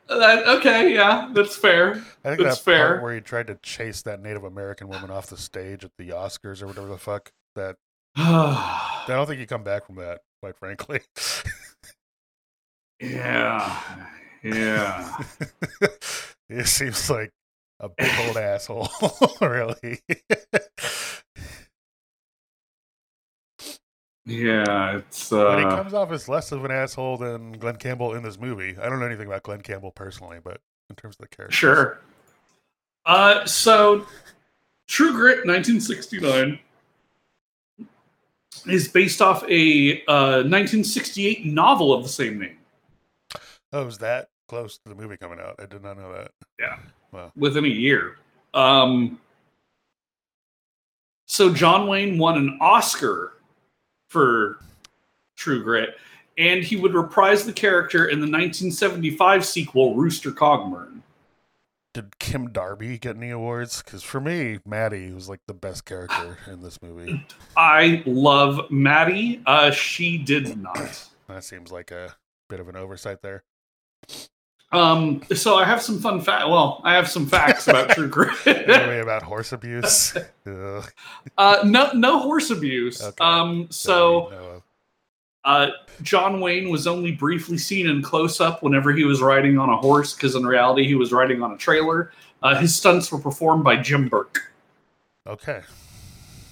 That- 0.08 0.46
okay, 0.58 0.92
yeah, 0.94 1.30
that's 1.32 1.56
fair. 1.56 1.92
I 2.24 2.28
think 2.30 2.42
That's 2.42 2.58
that 2.58 2.64
fair. 2.64 3.00
where 3.00 3.14
he 3.14 3.20
tried 3.20 3.46
to 3.46 3.54
chase 3.62 4.02
that 4.02 4.20
Native 4.20 4.44
American 4.44 4.88
woman 4.88 5.10
off 5.10 5.28
the 5.28 5.36
stage 5.38 5.84
at 5.84 5.92
the 5.96 6.10
Oscars 6.10 6.62
or 6.62 6.66
whatever 6.66 6.88
the 6.88 6.98
fuck. 6.98 7.32
That 7.54 7.76
I 8.16 9.04
don't 9.06 9.26
think 9.26 9.40
you 9.40 9.46
come 9.46 9.64
back 9.64 9.86
from 9.86 9.96
that, 9.96 10.20
quite 10.42 10.56
frankly. 10.56 11.00
yeah, 13.00 13.80
yeah. 14.42 15.16
it 16.50 16.66
seems 16.66 17.08
like 17.08 17.30
a 17.82 17.88
big 17.90 18.10
old 18.26 18.36
asshole, 18.38 18.88
really. 19.40 20.00
Yeah, 24.24 24.98
it's 24.98 25.30
but 25.30 25.58
he 25.58 25.64
uh 25.64 25.76
comes 25.76 25.94
off 25.94 26.12
as 26.12 26.28
less 26.28 26.52
of 26.52 26.64
an 26.64 26.70
asshole 26.70 27.16
than 27.18 27.52
Glen 27.52 27.76
Campbell 27.76 28.14
in 28.14 28.22
this 28.22 28.38
movie. 28.38 28.76
I 28.80 28.88
don't 28.88 29.00
know 29.00 29.06
anything 29.06 29.26
about 29.26 29.42
Glen 29.42 29.60
Campbell 29.62 29.90
personally, 29.90 30.38
but 30.42 30.60
in 30.88 30.96
terms 30.96 31.16
of 31.16 31.28
the 31.28 31.36
character, 31.36 31.56
sure. 31.56 32.00
Uh 33.04 33.44
so 33.46 34.06
True 34.86 35.12
Grit 35.12 35.44
1969 35.44 36.58
is 38.66 38.86
based 38.86 39.20
off 39.20 39.42
a 39.50 40.04
uh 40.06 40.46
1968 40.46 41.44
novel 41.44 41.92
of 41.92 42.04
the 42.04 42.08
same 42.08 42.38
name 42.38 42.56
Oh, 43.72 43.86
was 43.86 43.98
that 43.98 44.28
close 44.46 44.78
to 44.78 44.88
the 44.88 44.94
movie 44.94 45.16
coming 45.16 45.40
out? 45.40 45.56
I 45.58 45.66
did 45.66 45.82
not 45.82 45.96
know 45.96 46.12
that. 46.12 46.30
Within 47.36 47.64
a 47.64 47.68
year. 47.68 48.16
Um 48.54 49.18
so 51.26 51.52
John 51.52 51.86
Wayne 51.88 52.18
won 52.18 52.36
an 52.36 52.58
Oscar 52.60 53.34
for 54.08 54.58
True 55.36 55.62
Grit 55.62 55.96
and 56.38 56.62
he 56.62 56.76
would 56.76 56.94
reprise 56.94 57.44
the 57.44 57.52
character 57.52 58.06
in 58.06 58.20
the 58.20 58.26
1975 58.26 59.44
sequel 59.44 59.94
Rooster 59.94 60.30
Cogburn. 60.30 61.00
Did 61.94 62.18
Kim 62.18 62.50
Darby 62.50 62.98
get 62.98 63.16
any 63.16 63.30
awards? 63.30 63.82
Because 63.82 64.02
for 64.02 64.18
me, 64.18 64.58
Maddie 64.64 65.12
was 65.12 65.28
like 65.28 65.40
the 65.46 65.54
best 65.54 65.84
character 65.84 66.38
in 66.50 66.62
this 66.62 66.80
movie. 66.80 67.24
I 67.56 68.02
love 68.06 68.70
Maddie. 68.70 69.42
Uh, 69.44 69.70
she 69.70 70.16
did 70.16 70.56
not. 70.56 71.08
That 71.28 71.44
seems 71.44 71.70
like 71.70 71.90
a 71.90 72.16
bit 72.48 72.60
of 72.60 72.68
an 72.68 72.76
oversight 72.76 73.20
there. 73.20 73.44
Um, 74.72 75.22
so 75.34 75.56
I 75.56 75.64
have 75.64 75.82
some 75.82 75.98
fun 76.00 76.20
fact. 76.20 76.48
Well, 76.48 76.80
I 76.82 76.94
have 76.94 77.08
some 77.08 77.26
facts 77.26 77.68
about 77.68 77.90
True 77.90 78.08
Grit. 78.10 78.34
Anyway, 78.46 79.00
about 79.00 79.22
horse 79.22 79.52
abuse. 79.52 80.16
Uh, 81.38 81.58
no, 81.64 81.92
no 81.92 82.18
horse 82.18 82.50
abuse. 82.50 83.00
Okay. 83.02 83.16
Um, 83.24 83.68
so 83.70 84.60
uh, 85.44 85.68
John 86.02 86.40
Wayne 86.40 86.68
was 86.68 86.86
only 86.88 87.12
briefly 87.12 87.58
seen 87.58 87.88
in 87.88 88.02
close 88.02 88.40
up 88.40 88.62
whenever 88.62 88.92
he 88.92 89.04
was 89.04 89.22
riding 89.22 89.56
on 89.58 89.68
a 89.68 89.76
horse, 89.76 90.14
because 90.14 90.34
in 90.34 90.44
reality 90.44 90.84
he 90.84 90.94
was 90.96 91.12
riding 91.12 91.42
on 91.42 91.52
a 91.52 91.56
trailer. 91.56 92.12
Uh, 92.42 92.56
his 92.56 92.74
stunts 92.74 93.12
were 93.12 93.20
performed 93.20 93.62
by 93.62 93.76
Jim 93.76 94.08
Burke. 94.08 94.52
okay. 95.26 95.60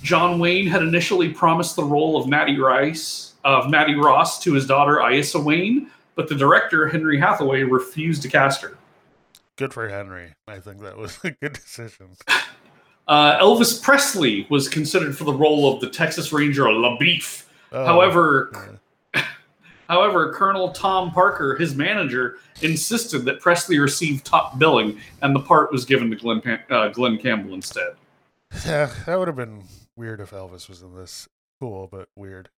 John 0.03 0.39
Wayne 0.39 0.67
had 0.67 0.83
initially 0.83 1.29
promised 1.31 1.77
the 1.77 1.85
role 1.85 2.17
of 2.17 2.27
Matty 2.29 2.59
Rice 2.59 3.35
of 3.45 3.69
Matty 3.69 3.97
Ross 3.97 4.41
to 4.45 4.55
his 4.55 4.67
daughter 4.67 5.01
Aissa 5.01 5.39
Wayne, 5.43 5.91
but 6.21 6.29
the 6.29 6.35
director 6.35 6.87
Henry 6.87 7.19
Hathaway 7.19 7.63
refused 7.63 8.21
to 8.21 8.29
cast 8.29 8.61
her. 8.61 8.77
Good 9.57 9.73
for 9.73 9.89
Henry. 9.89 10.35
I 10.47 10.59
think 10.59 10.83
that 10.83 10.99
was 10.99 11.19
a 11.25 11.31
good 11.31 11.55
decision. 11.55 12.09
Uh, 13.09 13.39
Elvis 13.39 13.83
Presley 13.83 14.47
was 14.51 14.69
considered 14.69 15.17
for 15.17 15.25
the 15.25 15.33
role 15.33 15.73
of 15.73 15.81
the 15.81 15.89
Texas 15.89 16.31
Ranger 16.31 16.65
LaBeef. 16.65 17.45
Oh, 17.73 17.87
however, 17.87 18.79
yeah. 19.15 19.25
however, 19.89 20.31
Colonel 20.35 20.73
Tom 20.73 21.11
Parker, 21.11 21.57
his 21.57 21.75
manager, 21.75 22.37
insisted 22.61 23.21
that 23.21 23.41
Presley 23.41 23.79
receive 23.79 24.23
top 24.23 24.59
billing, 24.59 25.01
and 25.23 25.35
the 25.35 25.41
part 25.41 25.73
was 25.73 25.87
given 25.87 26.11
to 26.11 26.17
Glenn, 26.17 26.43
Pan- 26.43 26.61
uh, 26.69 26.89
Glen 26.89 27.17
Campbell 27.17 27.55
instead. 27.55 27.95
yeah, 28.67 28.91
that 29.07 29.19
would 29.19 29.27
have 29.27 29.39
been 29.39 29.63
weird 29.97 30.21
if 30.21 30.33
Elvis 30.33 30.69
was 30.69 30.83
in 30.83 30.95
this. 30.95 31.31
Cool, 31.59 31.89
but 31.91 32.11
weird. 32.15 32.51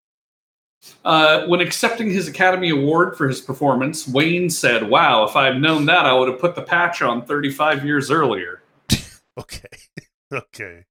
Uh, 1.05 1.47
when 1.47 1.61
accepting 1.61 2.11
his 2.11 2.29
Academy 2.29 2.71
Award 2.71 3.17
for 3.17 3.29
his 3.29 3.41
performance, 3.41 4.09
Wayne 4.09 4.51
said, 4.51 4.89
"Wow, 4.89 5.25
if 5.25 5.37
I 5.37 5.47
had 5.47 5.61
known 5.61 5.85
that, 5.87 6.07
I 6.07 6.13
would 6.13 6.29
have 6.29 6.41
put 6.41 6.55
the 6.55 6.63
patch 6.63 7.03
on 7.03 7.25
35 7.25 7.85
years 7.85 8.11
earlier." 8.11 8.63
Okay. 9.39 9.79
okay. 10.33 10.85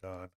John. 0.00 0.30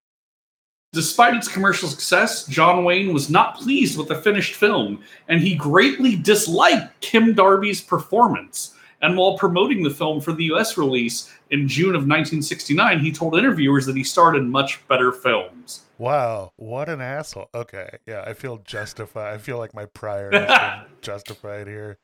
Despite 0.92 1.36
its 1.36 1.48
commercial 1.48 1.88
success, 1.88 2.46
John 2.48 2.84
Wayne 2.84 3.14
was 3.14 3.30
not 3.30 3.58
pleased 3.58 3.98
with 3.98 4.08
the 4.08 4.16
finished 4.16 4.56
film, 4.56 5.04
and 5.28 5.40
he 5.40 5.56
greatly 5.56 6.16
disliked 6.16 7.00
Kim 7.02 7.34
Darby's 7.34 7.82
performance. 7.82 8.76
And 9.02 9.18
while 9.18 9.38
promoting 9.38 9.84
the 9.84 9.90
film 9.90 10.22
for 10.22 10.34
the 10.34 10.46
US 10.46 10.78
release 10.78 11.32
in 11.52 11.68
June 11.68 11.90
of 11.96 12.08
1969, 12.08 13.00
he 13.00 13.12
told 13.12 13.36
interviewers 13.36 13.86
that 13.86 13.96
he 13.96 14.04
starred 14.04 14.36
in 14.36 14.50
much 14.50 14.88
better 14.88 15.12
films. 15.12 15.83
Wow, 15.98 16.52
what 16.56 16.90
an 16.90 17.02
asshole. 17.02 17.50
Okay, 17.54 17.98
yeah, 18.08 18.24
I 18.26 18.34
feel 18.34 18.58
justified. 18.58 19.34
I 19.34 19.38
feel 19.38 19.58
like 19.58 19.74
my 19.74 19.86
prior 19.86 20.32
has 20.32 20.48
been 20.48 20.92
justified 21.02 21.68
here. 21.68 22.00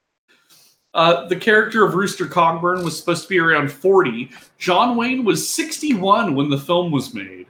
Uh, 0.94 1.28
the 1.28 1.36
character 1.36 1.86
of 1.86 1.94
Rooster 1.94 2.26
Cogburn 2.26 2.84
was 2.84 2.98
supposed 2.98 3.24
to 3.24 3.30
be 3.30 3.40
around 3.40 3.72
40. 3.72 4.32
John 4.58 4.96
Wayne 4.96 5.24
was 5.24 5.48
61 5.48 6.36
when 6.36 6.50
the 6.50 6.58
film 6.58 6.92
was 6.92 7.14
made. 7.14 7.48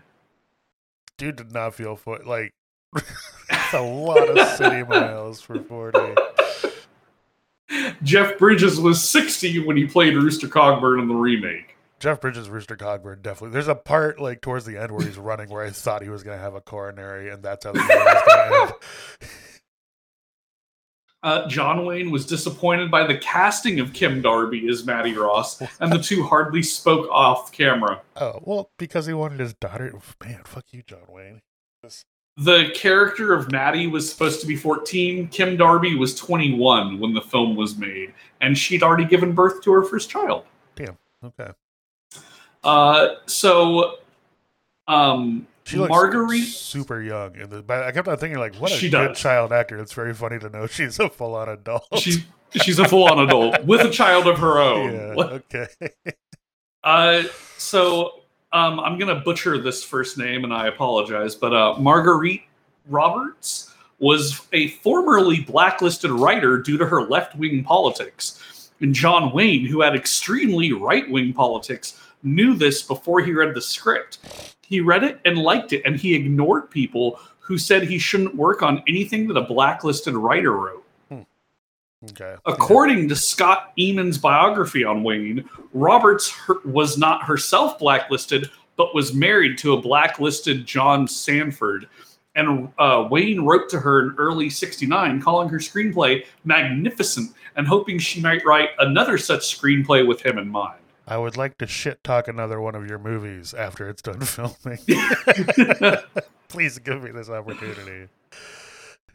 Dude 1.17 1.37
did 1.37 1.53
not 1.53 1.75
feel 1.75 1.95
foot 1.95 2.25
like 2.25 2.53
that's 3.49 3.73
a 3.73 3.81
lot 3.81 4.37
of 4.37 4.47
city 4.57 4.83
miles 4.83 5.41
for 5.41 5.61
40. 5.61 5.99
Jeff 8.03 8.37
Bridges 8.37 8.79
was 8.79 9.03
60 9.07 9.65
when 9.65 9.77
he 9.77 9.85
played 9.85 10.15
Rooster 10.15 10.47
Cogburn 10.47 11.01
in 11.01 11.07
the 11.07 11.13
remake. 11.13 11.75
Jeff 11.99 12.21
Bridges, 12.21 12.49
Rooster 12.49 12.75
Cogburn, 12.77 13.21
definitely. 13.21 13.53
There's 13.53 13.67
a 13.67 13.75
part 13.75 14.19
like 14.19 14.41
towards 14.41 14.65
the 14.65 14.77
end 14.77 14.91
where 14.91 15.05
he's 15.05 15.17
running 15.17 15.49
where 15.49 15.63
I 15.65 15.69
thought 15.71 16.01
he 16.01 16.09
was 16.09 16.23
gonna 16.23 16.37
have 16.37 16.55
a 16.55 16.61
coronary, 16.61 17.29
and 17.29 17.43
that's 17.43 17.65
how 17.65 17.71
the 17.73 17.79
movie 17.79 17.93
was 17.93 18.69
end. 18.69 19.29
Uh, 21.21 21.45
John 21.49 21.85
Wayne 21.85 22.11
was 22.11 22.25
disappointed 22.25 22.89
by 22.89 23.05
the 23.05 23.17
casting 23.17 23.81
of 23.81 23.91
Kim 23.91 24.21
Darby 24.21 24.69
as 24.69 24.85
Maddie 24.85 25.17
Ross, 25.17 25.61
and 25.81 25.91
the 25.91 25.99
two 25.99 26.23
hardly 26.23 26.63
spoke 26.63 27.09
off 27.11 27.51
camera. 27.51 28.01
Oh 28.15 28.39
well, 28.45 28.71
because 28.77 29.05
he 29.05 29.11
wanted 29.13 29.41
his 29.41 29.53
daughter. 29.53 29.93
Man, 30.23 30.41
fuck 30.45 30.63
you, 30.71 30.81
John 30.81 31.03
Wayne. 31.09 31.41
This- 31.83 32.05
The 32.37 32.71
character 32.73 33.33
of 33.33 33.51
Maddie 33.51 33.87
was 33.87 34.09
supposed 34.09 34.39
to 34.39 34.47
be 34.47 34.55
14. 34.55 35.27
Kim 35.27 35.57
Darby 35.57 35.97
was 35.97 36.15
21 36.15 37.01
when 37.01 37.13
the 37.13 37.19
film 37.21 37.57
was 37.57 37.75
made, 37.77 38.13
and 38.39 38.57
she'd 38.57 38.81
already 38.81 39.03
given 39.03 39.33
birth 39.33 39.61
to 39.63 39.73
her 39.73 39.83
first 39.83 40.09
child. 40.09 40.45
Damn. 40.75 40.97
Okay, 41.21 41.51
Uh, 42.63 43.15
so, 43.25 43.95
um, 44.87 45.47
She 45.65 45.77
looks 45.77 45.89
Marguerite- 45.89 46.43
super 46.43 47.01
young, 47.01 47.35
and 47.37 47.49
the, 47.49 47.61
but 47.61 47.83
I 47.83 47.91
kept 47.91 48.07
on 48.07 48.17
thinking 48.17 48.39
like, 48.39 48.55
what 48.55 48.71
a 48.71 48.75
She 48.75 48.89
good 48.89 49.09
does. 49.09 49.19
child 49.19 49.51
actor. 49.53 49.77
It's 49.79 49.93
very 49.93 50.13
funny 50.13 50.39
to 50.39 50.49
know 50.49 50.67
she's 50.67 50.99
a 50.99 51.09
full 51.09 51.35
on 51.35 51.49
adult. 51.49 51.87
She's 51.97 52.19
she's 52.63 52.79
a 52.79 52.87
full 52.87 53.05
on 53.07 53.19
adult 53.19 53.63
with 53.65 53.81
a 53.81 53.89
child 53.91 54.27
of 54.27 54.37
her 54.39 54.57
own. 54.59 54.93
yeah, 54.93 55.39
okay. 55.55 55.67
Uh, 56.83 57.23
so 57.57 58.21
um, 58.51 58.79
I'm 58.79 58.97
gonna 58.97 59.19
butcher 59.21 59.57
this 59.61 59.83
first 59.83 60.17
name, 60.17 60.43
and 60.43 60.53
I 60.53 60.67
apologize. 60.67 61.35
But 61.35 61.53
uh, 61.53 61.75
Marguerite 61.77 62.43
Roberts 62.87 63.73
was 63.99 64.41
a 64.53 64.69
formerly 64.69 65.41
blacklisted 65.41 66.09
writer 66.09 66.57
due 66.57 66.77
to 66.77 66.85
her 66.85 67.03
left 67.03 67.35
wing 67.35 67.63
politics, 67.63 68.71
and 68.79 68.93
John 68.93 69.31
Wayne, 69.33 69.65
who 69.65 69.81
had 69.81 69.93
extremely 69.93 70.71
right 70.73 71.07
wing 71.11 71.33
politics, 71.33 71.99
knew 72.23 72.53
this 72.53 72.81
before 72.81 73.21
he 73.21 73.33
read 73.33 73.53
the 73.53 73.61
script. 73.61 74.19
He 74.61 74.81
read 74.81 75.03
it 75.03 75.19
and 75.25 75.37
liked 75.37 75.73
it, 75.73 75.81
and 75.85 75.95
he 75.95 76.15
ignored 76.15 76.69
people 76.69 77.19
who 77.39 77.57
said 77.57 77.83
he 77.83 77.97
shouldn't 77.97 78.35
work 78.35 78.61
on 78.61 78.83
anything 78.87 79.27
that 79.27 79.37
a 79.37 79.41
blacklisted 79.41 80.15
writer 80.15 80.51
wrote. 80.51 80.85
Okay. 82.11 82.35
According 82.45 83.09
to 83.09 83.15
Scott 83.15 83.73
Eyman's 83.77 84.17
biography 84.17 84.85
on 84.85 85.03
Wayne, 85.03 85.43
Roberts 85.73 86.29
her- 86.31 86.61
was 86.63 86.97
not 86.97 87.23
herself 87.23 87.77
blacklisted, 87.77 88.49
but 88.77 88.95
was 88.95 89.13
married 89.13 89.57
to 89.57 89.73
a 89.73 89.81
blacklisted 89.81 90.65
John 90.65 91.07
Sanford. 91.07 91.89
And 92.35 92.69
uh, 92.77 93.07
Wayne 93.11 93.41
wrote 93.41 93.67
to 93.69 93.79
her 93.79 94.01
in 94.03 94.15
early 94.17 94.49
69, 94.49 95.21
calling 95.21 95.49
her 95.49 95.57
screenplay 95.57 96.25
magnificent 96.45 97.33
and 97.57 97.67
hoping 97.67 97.99
she 97.99 98.21
might 98.21 98.45
write 98.45 98.69
another 98.79 99.17
such 99.17 99.41
screenplay 99.41 100.07
with 100.07 100.25
him 100.25 100.37
in 100.37 100.47
mind. 100.47 100.78
I 101.09 101.17
would 101.17 101.35
like 101.35 101.57
to 101.57 101.65
shit 101.65 102.03
talk 102.03 102.27
another 102.27 102.61
one 102.61 102.75
of 102.75 102.87
your 102.87 102.99
movies 102.99 103.55
after 103.55 103.89
it's 103.89 104.03
done 104.03 104.19
filming. 104.21 104.77
Please 106.49 106.77
give 106.77 107.01
me 107.01 107.09
this 107.09 107.29
opportunity. 107.29 108.09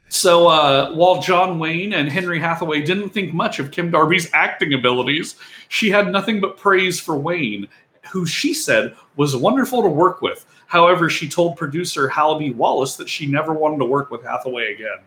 So 0.08 0.48
uh, 0.48 0.92
while 0.92 1.22
John 1.22 1.60
Wayne 1.60 1.92
and 1.92 2.08
Henry 2.08 2.40
Hathaway 2.40 2.82
didn't 2.82 3.10
think 3.10 3.32
much 3.32 3.60
of 3.60 3.70
Kim 3.70 3.92
Darby's 3.92 4.28
acting 4.34 4.74
abilities, 4.74 5.36
she 5.68 5.88
had 5.88 6.10
nothing 6.10 6.40
but 6.40 6.56
praise 6.56 6.98
for 6.98 7.16
Wayne, 7.16 7.68
who 8.10 8.26
she 8.26 8.54
said 8.54 8.96
was 9.14 9.36
wonderful 9.36 9.80
to 9.80 9.88
work 9.88 10.20
with. 10.20 10.44
However, 10.66 11.08
she 11.08 11.28
told 11.28 11.56
producer 11.56 12.08
Hal 12.08 12.40
B. 12.40 12.50
Wallis 12.50 12.96
that 12.96 13.08
she 13.08 13.26
never 13.26 13.52
wanted 13.52 13.78
to 13.78 13.84
work 13.84 14.10
with 14.10 14.24
Hathaway 14.24 14.74
again. 14.74 14.98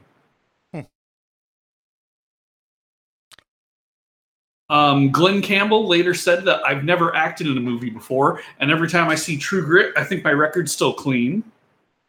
Um, 4.70 5.12
Glen 5.12 5.42
Campbell 5.42 5.88
later 5.88 6.14
said 6.14 6.44
that 6.46 6.62
I've 6.66 6.84
never 6.84 7.16
acted 7.16 7.48
in 7.48 7.58
a 7.58 7.62
movie 7.62 7.90
before, 7.90 8.42
and 8.60 8.70
every 8.70 8.90
time 8.90 9.10
I 9.10 9.16
see 9.16 9.38
True 9.38 9.64
Grit, 9.64 9.94
I 9.96 10.04
think 10.04 10.24
my 10.24 10.32
record's 10.32 10.72
still 10.72 10.94
clean. 10.94 11.44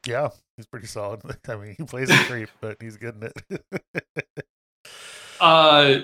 Yeah, 0.07 0.31
he's 0.57 0.67
pretty 0.67 0.87
solid. 0.87 1.21
I 1.49 1.57
mean, 1.57 1.75
he 1.79 1.85
plays 1.85 2.11
a 2.11 2.17
creep, 2.25 2.49
but 2.61 2.79
he's 2.81 2.97
good 2.97 3.17
in 3.17 3.31
it. 3.51 4.45
Uh, 5.41 6.01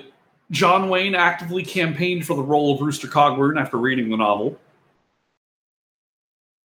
John 0.52 0.88
Wayne 0.88 1.16
actively 1.16 1.64
campaigned 1.64 2.25
for 2.25 2.37
the 2.37 2.42
role 2.42 2.73
of 2.73 2.80
Rooster 2.80 3.08
Cogburn 3.08 3.61
after 3.61 3.76
reading 3.78 4.08
the 4.11 4.16
novel. 4.16 4.56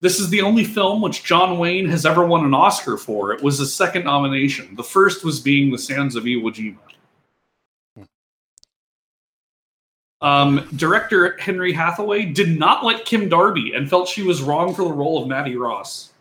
This 0.01 0.20
is 0.20 0.29
the 0.29 0.41
only 0.41 0.63
film 0.63 1.01
which 1.01 1.24
John 1.24 1.58
Wayne 1.58 1.88
has 1.88 2.06
ever 2.06 2.25
won 2.25 2.46
an 2.46 2.53
Oscar 2.53 2.98
for. 2.98 3.32
It 3.32 3.41
was 3.41 3.58
his 3.58 3.74
second 3.74 4.03
nomination. 4.03 4.75
The 4.75 4.84
first 4.84 5.24
was 5.24 5.39
being 5.39 5.72
The 5.72 5.77
Sands 5.77 6.15
of 6.15 6.25
Iwo 6.25 6.53
Jima. 6.53 6.77
Um, 10.22 10.68
director 10.76 11.38
Henry 11.40 11.72
Hathaway 11.74 12.26
did 12.26 12.58
not 12.58 12.84
like 12.84 13.06
Kim 13.06 13.30
Darby 13.30 13.74
and 13.74 13.88
felt 13.90 14.08
she 14.10 14.24
was 14.24 14.42
wrong 14.42 14.74
for 14.74 14.84
the 14.84 14.94
role 14.94 15.22
of 15.22 15.28
Maddie 15.28 15.56
Ross. 15.58 16.12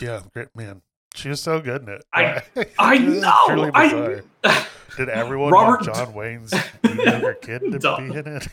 yeah, 0.00 0.22
great 0.32 0.54
man. 0.56 0.80
She 1.14 1.28
was 1.28 1.42
so 1.42 1.60
good 1.60 1.82
in 1.82 1.88
it. 1.90 2.04
I- 2.14 2.42
I 2.78 2.98
know. 2.98 3.70
I. 3.74 4.20
Did 4.96 5.08
everyone 5.08 5.52
Robert- 5.52 5.86
want 5.86 5.94
John 5.96 6.14
Wayne's 6.14 6.52
younger 6.84 7.34
kid 7.34 7.60
to 7.70 7.78
Duh. 7.78 7.98
be 7.98 8.04
in 8.16 8.26
it? 8.26 8.48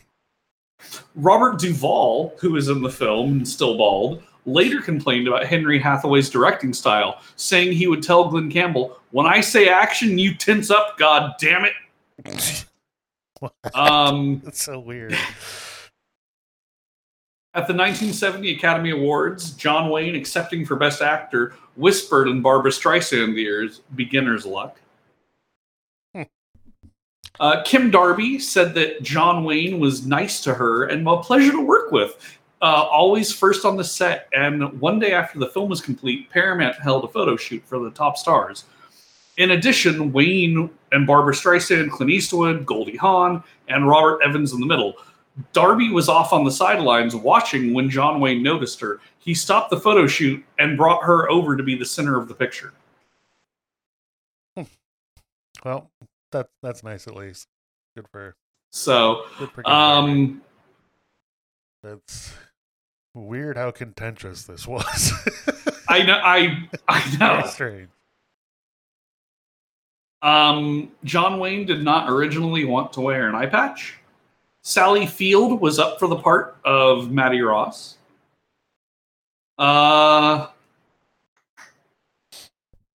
Robert 1.15 1.57
Duvall, 1.59 2.35
who 2.39 2.55
is 2.57 2.67
in 2.69 2.81
the 2.83 2.89
film 2.89 3.31
and 3.39 3.47
still 3.47 3.77
bald, 3.77 4.21
later 4.45 4.79
complained 4.81 5.27
about 5.27 5.45
Henry 5.45 5.79
Hathaway's 5.79 6.29
directing 6.29 6.73
style, 6.73 7.21
saying 7.37 7.71
he 7.71 7.87
would 7.87 8.03
tell 8.03 8.29
Glen 8.29 8.51
Campbell, 8.51 8.99
"When 9.11 9.25
I 9.25 9.41
say 9.41 9.67
action, 9.69 10.17
you 10.19 10.35
tense 10.35 10.69
up. 10.69 10.97
God 10.97 11.33
damn 11.39 11.65
it!" 11.65 12.65
Um, 13.73 14.41
It's 14.47 14.63
so 14.63 14.79
weird. 14.79 15.13
at 17.53 17.65
the 17.67 17.73
1970 17.73 18.55
Academy 18.55 18.91
Awards, 18.91 19.51
John 19.51 19.89
Wayne, 19.89 20.15
accepting 20.15 20.65
for 20.65 20.75
Best 20.75 21.01
Actor, 21.01 21.55
whispered 21.75 22.27
in 22.27 22.41
Barbra 22.41 22.71
Streisand's 22.71 23.37
ears, 23.37 23.81
"Beginner's 23.95 24.45
luck." 24.45 24.79
Hmm. 26.13 26.23
Uh, 27.39 27.61
Kim 27.63 27.89
Darby 27.91 28.39
said 28.39 28.73
that 28.75 29.01
John 29.01 29.43
Wayne 29.43 29.79
was 29.79 30.05
nice 30.05 30.41
to 30.41 30.53
her 30.53 30.85
and 30.85 31.07
a 31.07 31.17
pleasure 31.17 31.51
to 31.51 31.61
work 31.61 31.91
with. 31.91 32.37
Uh, 32.59 32.87
always 32.89 33.31
first 33.31 33.65
on 33.65 33.77
the 33.77 33.83
set. 33.83 34.27
And 34.33 34.79
one 34.81 34.97
day 34.99 35.11
after 35.13 35.37
the 35.37 35.47
film 35.47 35.69
was 35.69 35.79
complete, 35.79 36.29
Paramount 36.31 36.75
held 36.77 37.03
a 37.03 37.07
photo 37.07 37.35
shoot 37.37 37.63
for 37.65 37.77
the 37.77 37.91
top 37.91 38.17
stars. 38.17 38.65
In 39.37 39.51
addition, 39.51 40.11
Wayne 40.11 40.69
and 40.91 41.05
Barbra 41.05 41.33
Streisand, 41.33 41.91
Clint 41.91 42.11
Eastwood, 42.11 42.65
Goldie 42.65 42.97
Hawn, 42.97 43.43
and 43.67 43.87
Robert 43.87 44.21
Evans 44.23 44.53
in 44.53 44.59
the 44.59 44.65
middle. 44.65 44.95
Darby 45.53 45.91
was 45.91 46.09
off 46.09 46.33
on 46.33 46.43
the 46.43 46.51
sidelines 46.51 47.15
watching 47.15 47.71
when 47.73 47.89
John 47.89 48.19
Wayne 48.19 48.41
noticed 48.41 48.79
her. 48.79 48.99
He 49.19 49.35
stopped 49.35 49.69
the 49.69 49.79
photo 49.79 50.07
shoot 50.07 50.43
and 50.57 50.75
brought 50.75 51.03
her 51.03 51.29
over 51.29 51.55
to 51.55 51.61
be 51.61 51.75
the 51.75 51.85
center 51.85 52.19
of 52.19 52.27
the 52.27 52.33
picture. 52.33 52.73
Well, 55.65 55.89
that's 56.31 56.49
that's 56.61 56.83
nice 56.83 57.07
at 57.07 57.15
least. 57.15 57.47
Good 57.95 58.07
for 58.11 58.19
her. 58.19 58.35
So, 58.71 59.23
good 59.39 59.51
for 59.51 59.67
um, 59.67 60.41
That's 61.83 62.33
weird 63.13 63.57
how 63.57 63.71
contentious 63.71 64.43
this 64.43 64.67
was. 64.67 65.13
I 65.89 66.03
know, 66.03 66.19
I, 66.23 66.69
I 66.87 67.01
Very 67.01 67.41
know. 67.41 67.47
strange. 67.47 67.89
Um, 70.21 70.91
John 71.03 71.39
Wayne 71.39 71.65
did 71.65 71.83
not 71.83 72.09
originally 72.09 72.65
want 72.65 72.93
to 72.93 73.01
wear 73.01 73.29
an 73.29 73.35
eye 73.35 73.45
patch. 73.45 73.95
Sally 74.63 75.05
Field 75.05 75.61
was 75.61 75.79
up 75.79 75.99
for 75.99 76.07
the 76.07 76.15
part 76.15 76.57
of 76.65 77.11
Maddie 77.11 77.41
Ross. 77.41 77.97
Uh, 79.57 80.47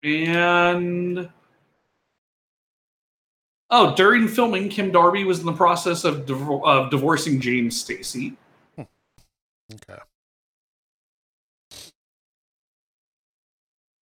and 0.03 1.31
oh, 3.71 3.95
during 3.95 4.29
filming, 4.29 4.69
Kim 4.69 4.91
Darby 4.91 5.25
was 5.25 5.41
in 5.41 5.47
the 5.47 5.53
process 5.53 6.05
of, 6.05 6.27
div- 6.27 6.65
of 6.65 6.91
divorcing 6.91 7.41
James 7.41 7.81
Stacy. 7.81 8.37
Okay. 8.79 9.99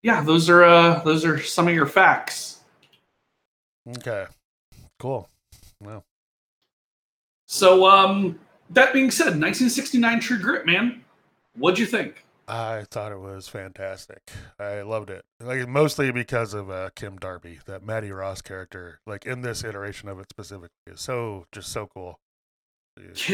Yeah, 0.01 0.23
those 0.23 0.49
are 0.49 0.63
uh, 0.63 1.03
those 1.03 1.25
are 1.25 1.41
some 1.41 1.67
of 1.67 1.73
your 1.73 1.85
facts. 1.85 2.58
Okay. 3.97 4.25
Cool. 4.99 5.27
Wow. 5.81 6.03
So, 7.45 7.87
um, 7.87 8.39
that 8.69 8.93
being 8.93 9.11
said, 9.11 9.39
1969 9.39 10.19
True 10.19 10.39
Grit, 10.39 10.65
man, 10.65 11.03
what'd 11.55 11.79
you 11.79 11.85
think? 11.85 12.25
I 12.47 12.85
thought 12.89 13.11
it 13.11 13.19
was 13.19 13.47
fantastic. 13.47 14.31
I 14.59 14.81
loved 14.81 15.11
it. 15.11 15.23
Like 15.39 15.67
mostly 15.67 16.11
because 16.11 16.55
of 16.55 16.71
uh, 16.71 16.89
Kim 16.95 17.17
Darby, 17.17 17.59
that 17.67 17.85
Maddie 17.85 18.11
Ross 18.11 18.41
character. 18.41 18.99
Like 19.05 19.27
in 19.27 19.41
this 19.41 19.63
iteration 19.63 20.09
of 20.09 20.19
it 20.19 20.27
specifically, 20.31 20.69
is 20.87 20.99
so 20.99 21.45
just 21.51 21.71
so 21.71 21.87
cool. 21.93 22.19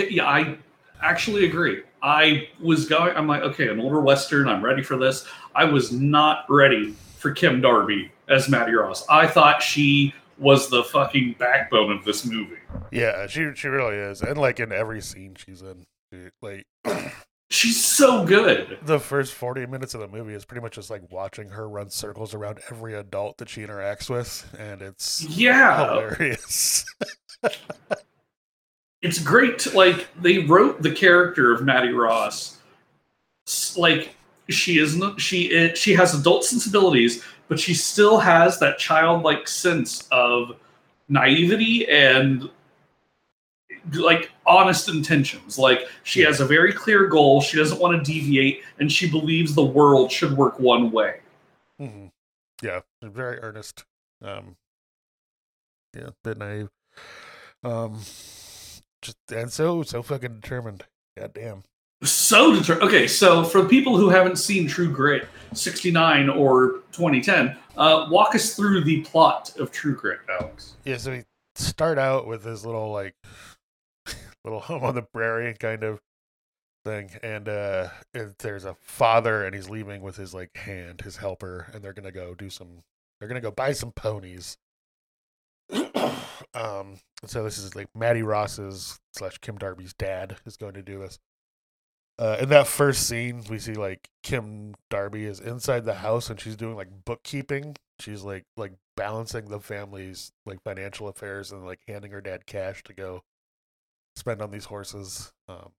Yeah, 0.09 0.25
I 0.25 0.57
actually 1.01 1.45
agree. 1.45 1.83
I 2.03 2.49
was 2.61 2.87
going. 2.87 3.15
I'm 3.15 3.25
like, 3.25 3.41
okay, 3.43 3.69
an 3.69 3.79
older 3.79 4.01
western. 4.01 4.49
I'm 4.49 4.63
ready 4.63 4.83
for 4.83 4.97
this. 4.97 5.25
I 5.55 5.63
was 5.63 5.93
not 5.93 6.45
ready 6.49 6.93
for 7.17 7.31
Kim 7.31 7.61
Darby 7.61 8.11
as 8.27 8.49
Maddie 8.49 8.73
Ross. 8.73 9.05
I 9.09 9.27
thought 9.27 9.61
she 9.61 10.13
was 10.37 10.69
the 10.69 10.83
fucking 10.83 11.35
backbone 11.39 11.91
of 11.91 12.03
this 12.05 12.25
movie. 12.25 12.57
Yeah, 12.91 13.27
she 13.27 13.51
she 13.55 13.67
really 13.67 13.95
is, 13.95 14.21
and 14.21 14.37
like 14.37 14.59
in 14.59 14.71
every 14.71 15.01
scene 15.01 15.35
she's 15.35 15.61
in, 15.61 15.85
dude, 16.11 16.31
like 16.41 16.65
She's 17.51 17.81
so 17.83 18.25
good. 18.25 18.79
the 18.81 18.99
first 18.99 19.33
forty 19.33 19.65
minutes 19.65 19.93
of 19.93 20.01
the 20.01 20.07
movie 20.07 20.33
is 20.33 20.45
pretty 20.45 20.61
much 20.61 20.73
just 20.75 20.89
like 20.89 21.11
watching 21.11 21.49
her 21.49 21.69
run 21.69 21.89
circles 21.89 22.33
around 22.33 22.59
every 22.71 22.95
adult 22.95 23.37
that 23.37 23.49
she 23.49 23.61
interacts 23.61 24.09
with, 24.09 24.53
and 24.59 24.81
it's 24.81 25.23
Yeah, 25.29 25.85
hilarious. 25.87 26.85
it's 29.01 29.19
great. 29.19 29.73
Like 29.73 30.07
they 30.19 30.39
wrote 30.39 30.81
the 30.81 30.91
character 30.91 31.51
of 31.53 31.63
Maddie 31.63 31.93
Ross, 31.93 32.57
like 33.77 34.15
she 34.49 34.79
isn't. 34.79 35.19
She 35.19 35.43
is, 35.43 35.77
she 35.77 35.93
has 35.93 36.13
adult 36.19 36.43
sensibilities, 36.45 37.23
but 37.47 37.59
she 37.59 37.73
still 37.73 38.17
has 38.17 38.59
that 38.59 38.77
childlike 38.77 39.47
sense 39.47 40.07
of 40.11 40.57
naivety 41.07 41.87
and 41.87 42.49
like 43.93 44.31
honest 44.45 44.89
intentions. 44.89 45.57
Like 45.57 45.87
she 46.03 46.21
has 46.21 46.39
a 46.39 46.45
very 46.45 46.73
clear 46.73 47.07
goal. 47.07 47.41
She 47.41 47.57
doesn't 47.57 47.79
want 47.79 48.03
to 48.03 48.11
deviate, 48.11 48.63
and 48.79 48.91
she 48.91 49.09
believes 49.09 49.53
the 49.53 49.63
world 49.65 50.11
should 50.11 50.35
work 50.35 50.59
one 50.59 50.91
way. 50.91 51.19
Mm-hmm. 51.79 52.07
Yeah, 52.63 52.81
very 53.01 53.39
earnest. 53.39 53.85
Um, 54.21 54.55
yeah, 55.95 56.09
bit 56.23 56.37
naive. 56.37 56.69
Um, 57.63 57.99
just 59.01 59.17
and 59.33 59.51
so 59.51 59.83
so 59.83 60.01
fucking 60.01 60.39
determined. 60.39 60.85
God 61.17 61.33
damn. 61.33 61.63
So 62.05 62.55
deter- 62.55 62.79
okay. 62.81 63.07
So 63.07 63.43
for 63.43 63.65
people 63.65 63.97
who 63.97 64.09
haven't 64.09 64.37
seen 64.37 64.67
True 64.67 64.91
Grit 64.91 65.27
'69 65.53 66.29
or 66.29 66.81
2010, 66.91 67.57
uh, 67.77 68.07
walk 68.09 68.35
us 68.35 68.55
through 68.55 68.83
the 68.83 69.01
plot 69.01 69.55
of 69.57 69.71
True 69.71 69.95
Grit, 69.95 70.19
Alex. 70.29 70.75
Yeah, 70.85 70.97
so 70.97 71.11
we 71.11 71.23
start 71.55 71.97
out 71.97 72.27
with 72.27 72.43
this 72.43 72.65
little 72.65 72.91
like 72.91 73.15
little 74.43 74.59
home 74.59 74.83
on 74.83 74.95
the 74.95 75.01
prairie 75.01 75.55
kind 75.59 75.83
of 75.83 75.99
thing, 76.83 77.09
and 77.23 77.49
uh 77.49 77.89
there's 78.39 78.65
a 78.65 78.75
father, 78.81 79.45
and 79.45 79.55
he's 79.55 79.69
leaving 79.69 80.01
with 80.01 80.15
his 80.17 80.33
like 80.33 80.55
hand, 80.55 81.01
his 81.01 81.17
helper, 81.17 81.67
and 81.73 81.83
they're 81.83 81.93
gonna 81.93 82.11
go 82.11 82.35
do 82.35 82.49
some. 82.49 82.83
They're 83.19 83.29
gonna 83.29 83.41
go 83.41 83.51
buy 83.51 83.71
some 83.71 83.91
ponies. 83.91 84.57
um, 86.53 86.99
so 87.25 87.43
this 87.43 87.57
is 87.57 87.75
like 87.75 87.87
Maddie 87.95 88.21
Ross's 88.21 88.99
slash 89.13 89.37
Kim 89.39 89.57
Darby's 89.57 89.93
dad 89.93 90.37
is 90.45 90.57
going 90.57 90.73
to 90.75 90.83
do 90.83 90.99
this. 90.99 91.17
Uh, 92.17 92.37
in 92.39 92.49
that 92.49 92.65
first 92.67 93.07
scene, 93.07 93.43
we 93.49 93.59
see 93.59 93.73
like 93.73 94.07
Kim 94.23 94.73
Darby 94.89 95.25
is 95.25 95.39
inside 95.39 95.83
the 95.83 95.95
house 95.95 96.29
and 96.29 96.39
she's 96.39 96.55
doing 96.55 96.75
like 96.75 96.87
bookkeeping. 97.05 97.75
She's 97.99 98.23
like 98.23 98.45
like 98.55 98.73
balancing 98.95 99.45
the 99.49 99.59
family's 99.59 100.31
like 100.45 100.59
financial 100.63 101.07
affairs 101.09 101.51
and 101.51 101.65
like 101.65 101.79
handing 101.87 102.11
her 102.11 102.21
dad 102.21 102.45
cash 102.45 102.83
to 102.83 102.93
go 102.93 103.21
spend 104.15 104.41
on 104.41 104.51
these 104.51 104.65
horses. 104.65 105.33
Um, 105.49 105.71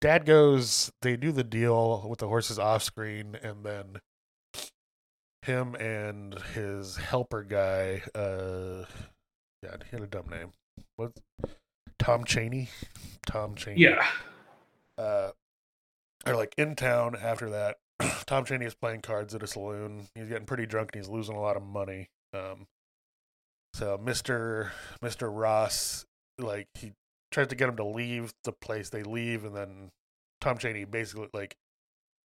dad 0.00 0.26
goes, 0.26 0.90
they 1.02 1.16
do 1.16 1.30
the 1.30 1.44
deal 1.44 2.04
with 2.08 2.18
the 2.18 2.28
horses 2.28 2.58
off 2.58 2.82
screen, 2.82 3.36
and 3.40 3.64
then 3.64 4.00
him 5.42 5.76
and 5.76 6.36
his 6.54 6.96
helper 6.96 7.44
guy, 7.44 8.02
uh, 8.14 8.84
God, 9.64 9.84
he 9.88 9.96
had 9.96 10.02
a 10.02 10.08
dumb 10.08 10.28
name. 10.28 10.50
What? 10.96 11.12
Tom 12.00 12.24
Chaney. 12.24 12.68
Tom 13.26 13.54
Chaney 13.54 13.80
Yeah. 13.80 14.04
uh, 14.98 15.30
are 16.26 16.36
like 16.36 16.54
in 16.58 16.74
town 16.74 17.16
after 17.20 17.50
that. 17.50 17.76
Tom 18.26 18.44
Chaney 18.44 18.66
is 18.66 18.74
playing 18.74 19.02
cards 19.02 19.34
at 19.34 19.42
a 19.42 19.46
saloon. 19.46 20.08
He's 20.14 20.28
getting 20.28 20.46
pretty 20.46 20.66
drunk 20.66 20.90
and 20.92 21.02
he's 21.02 21.10
losing 21.10 21.36
a 21.36 21.40
lot 21.40 21.56
of 21.56 21.62
money. 21.62 22.08
Um, 22.34 22.66
so 23.72 23.98
Mister 24.02 24.72
Mister 25.02 25.30
Ross, 25.30 26.04
like 26.38 26.68
he 26.74 26.92
tries 27.30 27.48
to 27.48 27.54
get 27.54 27.68
him 27.68 27.76
to 27.76 27.84
leave 27.84 28.34
the 28.44 28.52
place. 28.52 28.90
They 28.90 29.02
leave, 29.02 29.44
and 29.44 29.54
then 29.54 29.90
Tom 30.40 30.58
Chaney 30.58 30.84
basically 30.84 31.28
like 31.32 31.56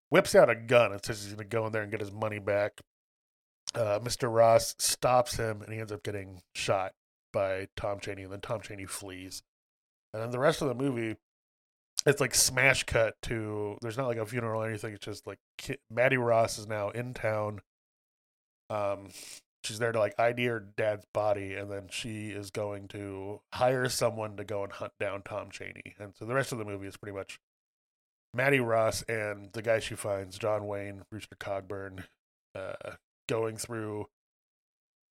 whips 0.09 0.35
out 0.35 0.49
a 0.49 0.55
gun 0.55 0.91
and 0.91 1.03
says 1.03 1.23
he's 1.23 1.33
gonna 1.33 1.45
go 1.45 1.65
in 1.65 1.71
there 1.71 1.83
and 1.83 1.91
get 1.91 2.01
his 2.01 2.11
money 2.11 2.39
back. 2.39 2.79
Uh, 3.75 3.99
Mister 4.03 4.29
Ross 4.29 4.75
stops 4.79 5.35
him, 5.35 5.61
and 5.61 5.73
he 5.73 5.79
ends 5.79 5.91
up 5.91 6.03
getting 6.03 6.41
shot 6.55 6.93
by 7.31 7.67
Tom 7.77 7.99
Chaney, 7.99 8.23
and 8.23 8.31
then 8.31 8.41
Tom 8.41 8.61
Chaney 8.61 8.85
flees. 8.85 9.43
And 10.13 10.21
then 10.21 10.31
the 10.31 10.39
rest 10.39 10.61
of 10.61 10.67
the 10.67 10.75
movie 10.75 11.15
it's 12.05 12.21
like 12.21 12.33
smash 12.33 12.83
cut 12.83 13.15
to 13.21 13.77
there's 13.81 13.97
not 13.97 14.07
like 14.07 14.17
a 14.17 14.25
funeral 14.25 14.61
or 14.61 14.67
anything 14.67 14.93
it's 14.93 15.05
just 15.05 15.27
like 15.27 15.39
maddie 15.89 16.17
ross 16.17 16.57
is 16.57 16.67
now 16.67 16.89
in 16.89 17.13
town. 17.13 17.61
Um 18.69 19.09
she's 19.63 19.79
there 19.79 19.91
to 19.91 19.99
like 19.99 20.19
id 20.19 20.43
her 20.45 20.59
dad's 20.59 21.05
body 21.13 21.53
and 21.53 21.71
then 21.71 21.87
she 21.89 22.29
is 22.29 22.49
going 22.49 22.87
to 22.87 23.41
hire 23.53 23.87
someone 23.89 24.35
to 24.37 24.43
go 24.43 24.63
and 24.63 24.73
hunt 24.73 24.93
down 24.99 25.21
tom 25.21 25.49
chaney 25.51 25.95
and 25.99 26.13
so 26.15 26.25
the 26.25 26.33
rest 26.33 26.51
of 26.51 26.57
the 26.57 26.65
movie 26.65 26.87
is 26.87 26.97
pretty 26.97 27.15
much 27.15 27.39
maddie 28.33 28.59
ross 28.59 29.03
and 29.03 29.51
the 29.53 29.61
guy 29.61 29.79
she 29.79 29.93
finds 29.93 30.37
john 30.37 30.65
wayne 30.65 31.03
rooster 31.11 31.35
cogburn 31.35 32.05
uh 32.55 32.93
going 33.29 33.55
through 33.55 34.07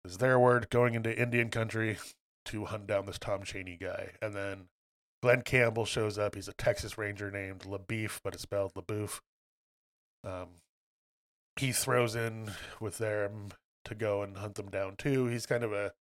is 0.06 0.18
their 0.20 0.40
word 0.40 0.70
going 0.70 0.94
into 0.94 1.20
indian 1.20 1.50
country 1.50 1.98
to 2.46 2.66
hunt 2.66 2.88
down 2.88 3.06
this 3.06 3.20
tom 3.20 3.44
chaney 3.44 3.78
guy 3.80 4.12
and 4.22 4.34
then 4.34 4.68
Glen 5.22 5.42
Campbell 5.42 5.86
shows 5.86 6.18
up. 6.18 6.36
He's 6.36 6.48
a 6.48 6.54
Texas 6.54 6.98
Ranger 6.98 7.32
named 7.32 7.62
LaBeef, 7.62 8.20
but 8.24 8.34
it's 8.34 8.44
spelled 8.44 8.74
LaBouf. 8.76 9.20
Um, 10.24 10.48
he 11.60 11.72
throws 11.72 12.16
in 12.16 12.52
with 12.80 12.98
them 12.98 13.50
to 13.86 13.96
go 13.96 14.22
and 14.22 14.38
hunt 14.38 14.56
them 14.56 14.70
down 14.70 14.96
too. 14.98 15.28
He's 15.28 15.46
kind 15.46 15.64
of 15.64 15.74
a 15.74 15.94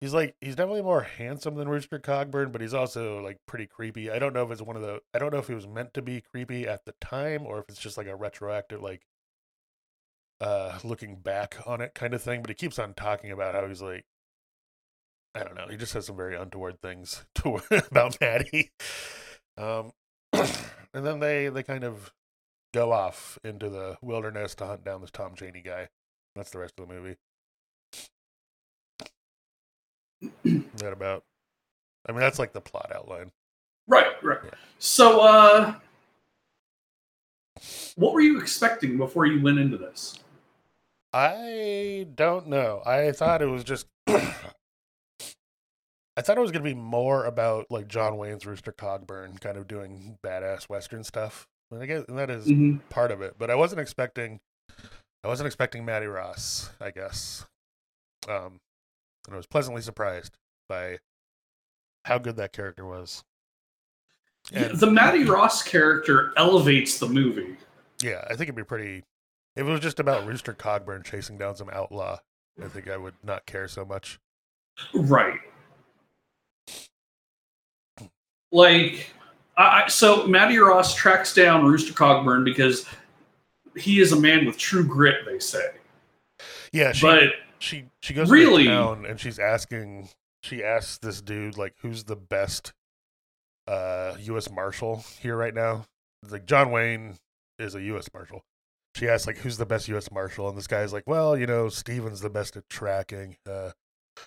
he's 0.00 0.14
like 0.14 0.36
he's 0.40 0.56
definitely 0.56 0.82
more 0.82 1.02
handsome 1.02 1.54
than 1.56 1.68
Rooster 1.68 1.98
Cogburn, 1.98 2.52
but 2.52 2.60
he's 2.60 2.74
also 2.74 3.20
like 3.22 3.38
pretty 3.46 3.66
creepy. 3.66 4.10
I 4.10 4.18
don't 4.18 4.32
know 4.34 4.44
if 4.44 4.50
it's 4.50 4.62
one 4.62 4.76
of 4.76 4.82
the 4.82 5.00
I 5.14 5.18
don't 5.18 5.32
know 5.32 5.38
if 5.38 5.48
he 5.48 5.54
was 5.54 5.66
meant 5.66 5.94
to 5.94 6.02
be 6.02 6.20
creepy 6.20 6.66
at 6.66 6.84
the 6.84 6.94
time 7.00 7.44
or 7.46 7.58
if 7.60 7.68
it's 7.68 7.80
just 7.80 7.96
like 7.96 8.06
a 8.06 8.16
retroactive 8.16 8.82
like 8.82 9.02
uh 10.40 10.78
looking 10.84 11.16
back 11.16 11.56
on 11.66 11.80
it 11.80 11.94
kind 11.94 12.14
of 12.14 12.22
thing. 12.22 12.42
But 12.42 12.50
he 12.50 12.54
keeps 12.54 12.78
on 12.78 12.94
talking 12.94 13.30
about 13.30 13.54
how 13.54 13.66
he's 13.66 13.82
like 13.82 14.04
I 15.36 15.44
don't 15.44 15.54
know. 15.54 15.66
He 15.68 15.76
just 15.76 15.92
says 15.92 16.06
some 16.06 16.16
very 16.16 16.34
untoward 16.34 16.80
things 16.80 17.24
to 17.36 17.60
about 17.70 18.18
Maddie. 18.20 18.70
Um, 19.58 19.92
and 20.32 21.04
then 21.04 21.20
they 21.20 21.48
they 21.48 21.62
kind 21.62 21.84
of 21.84 22.12
go 22.72 22.92
off 22.92 23.38
into 23.44 23.68
the 23.68 23.96
wilderness 24.02 24.54
to 24.56 24.66
hunt 24.66 24.84
down 24.84 25.00
this 25.02 25.10
Tom 25.10 25.34
Chaney 25.34 25.62
guy. 25.62 25.88
That's 26.34 26.50
the 26.50 26.58
rest 26.58 26.74
of 26.78 26.88
the 26.88 26.94
movie. 26.94 27.16
that 30.76 30.92
about? 30.92 31.24
I 32.08 32.12
mean, 32.12 32.20
that's 32.20 32.38
like 32.38 32.52
the 32.52 32.60
plot 32.60 32.92
outline. 32.94 33.32
Right, 33.88 34.22
right. 34.22 34.38
Yeah. 34.44 34.50
So, 34.78 35.20
uh, 35.20 35.74
what 37.96 38.12
were 38.12 38.20
you 38.20 38.40
expecting 38.40 38.96
before 38.96 39.26
you 39.26 39.42
went 39.42 39.58
into 39.58 39.76
this? 39.76 40.18
I 41.12 42.06
don't 42.14 42.48
know. 42.48 42.82
I 42.86 43.12
thought 43.12 43.42
it 43.42 43.46
was 43.46 43.64
just. 43.64 43.86
I 46.16 46.22
thought 46.22 46.38
it 46.38 46.40
was 46.40 46.50
going 46.50 46.64
to 46.64 46.70
be 46.70 46.74
more 46.74 47.24
about 47.26 47.66
like 47.70 47.88
John 47.88 48.16
Wayne's 48.16 48.46
Rooster 48.46 48.72
Cogburn 48.72 49.40
kind 49.40 49.58
of 49.58 49.68
doing 49.68 50.18
badass 50.24 50.64
Western 50.68 51.04
stuff. 51.04 51.46
And 51.70 51.82
I 51.82 51.86
guess 51.86 52.04
that 52.08 52.30
is 52.30 52.46
Mhm. 52.46 52.80
part 52.88 53.10
of 53.10 53.20
it, 53.22 53.34
but 53.38 53.50
I 53.50 53.54
wasn't 53.54 53.80
expecting. 53.80 54.40
I 55.24 55.28
wasn't 55.28 55.46
expecting 55.48 55.84
Matty 55.84 56.06
Ross. 56.06 56.70
I 56.80 56.90
guess, 56.92 57.44
um, 58.28 58.60
and 59.26 59.34
I 59.34 59.36
was 59.36 59.46
pleasantly 59.46 59.82
surprised 59.82 60.36
by 60.68 60.98
how 62.04 62.18
good 62.18 62.36
that 62.36 62.52
character 62.52 62.86
was. 62.86 63.24
And 64.52 64.78
The 64.78 64.90
Matty 64.90 65.24
Ross 65.24 65.62
character 65.64 66.32
elevates 66.36 66.98
the 67.00 67.08
movie. 67.08 67.56
yeah, 68.00 68.22
I 68.26 68.28
think 68.30 68.42
it'd 68.42 68.54
be 68.54 68.62
pretty. 68.64 69.02
If 69.56 69.66
it 69.66 69.70
was 69.70 69.80
just 69.80 69.98
about 69.98 70.24
Rooster 70.26 70.54
Cogburn 70.54 71.02
chasing 71.04 71.36
down 71.38 71.56
some 71.56 71.70
outlaw, 71.70 72.18
I 72.62 72.68
think 72.68 72.88
I 72.88 72.96
would 72.96 73.14
not 73.24 73.44
care 73.46 73.66
so 73.68 73.84
much. 73.84 74.20
Right. 74.94 75.40
Like, 78.56 79.10
I, 79.56 79.82
I- 79.84 79.88
so 79.88 80.26
Maddie 80.26 80.58
Ross 80.58 80.94
tracks 80.94 81.34
down 81.34 81.66
Rooster 81.66 81.92
Cogburn 81.92 82.44
because 82.44 82.86
he 83.76 84.00
is 84.00 84.12
a 84.12 84.18
man 84.20 84.46
with 84.46 84.56
true 84.56 84.84
grit, 84.86 85.24
they 85.26 85.38
say. 85.38 85.68
Yeah, 86.72 86.92
she 86.92 87.02
But 87.06 87.22
she 87.58 87.84
she 88.02 88.14
goes 88.14 88.30
Really? 88.30 88.64
to 88.64 88.70
town 88.70 89.04
and 89.06 89.18
she's 89.20 89.38
asking 89.38 90.08
she 90.42 90.62
asks 90.64 90.98
this 90.98 91.20
dude 91.22 91.56
like 91.58 91.74
who's 91.80 92.04
the 92.04 92.16
best 92.16 92.72
uh 93.68 94.14
US 94.20 94.50
Marshal 94.50 95.04
here 95.20 95.36
right 95.36 95.54
now. 95.54 95.84
Like 96.30 96.46
John 96.46 96.70
Wayne 96.70 97.16
is 97.58 97.74
a 97.74 97.82
US 97.82 98.08
Marshal. 98.14 98.42
She 98.94 99.08
asks 99.08 99.26
like 99.26 99.38
who's 99.38 99.56
the 99.58 99.66
best 99.66 99.88
US 99.88 100.10
Marshal 100.10 100.48
and 100.48 100.56
this 100.56 100.66
guy's 100.66 100.92
like, 100.92 101.04
"Well, 101.06 101.36
you 101.36 101.46
know, 101.46 101.68
Steven's 101.68 102.20
the 102.20 102.30
best 102.30 102.56
at 102.56 102.68
tracking. 102.70 103.36
Uh 103.48 103.70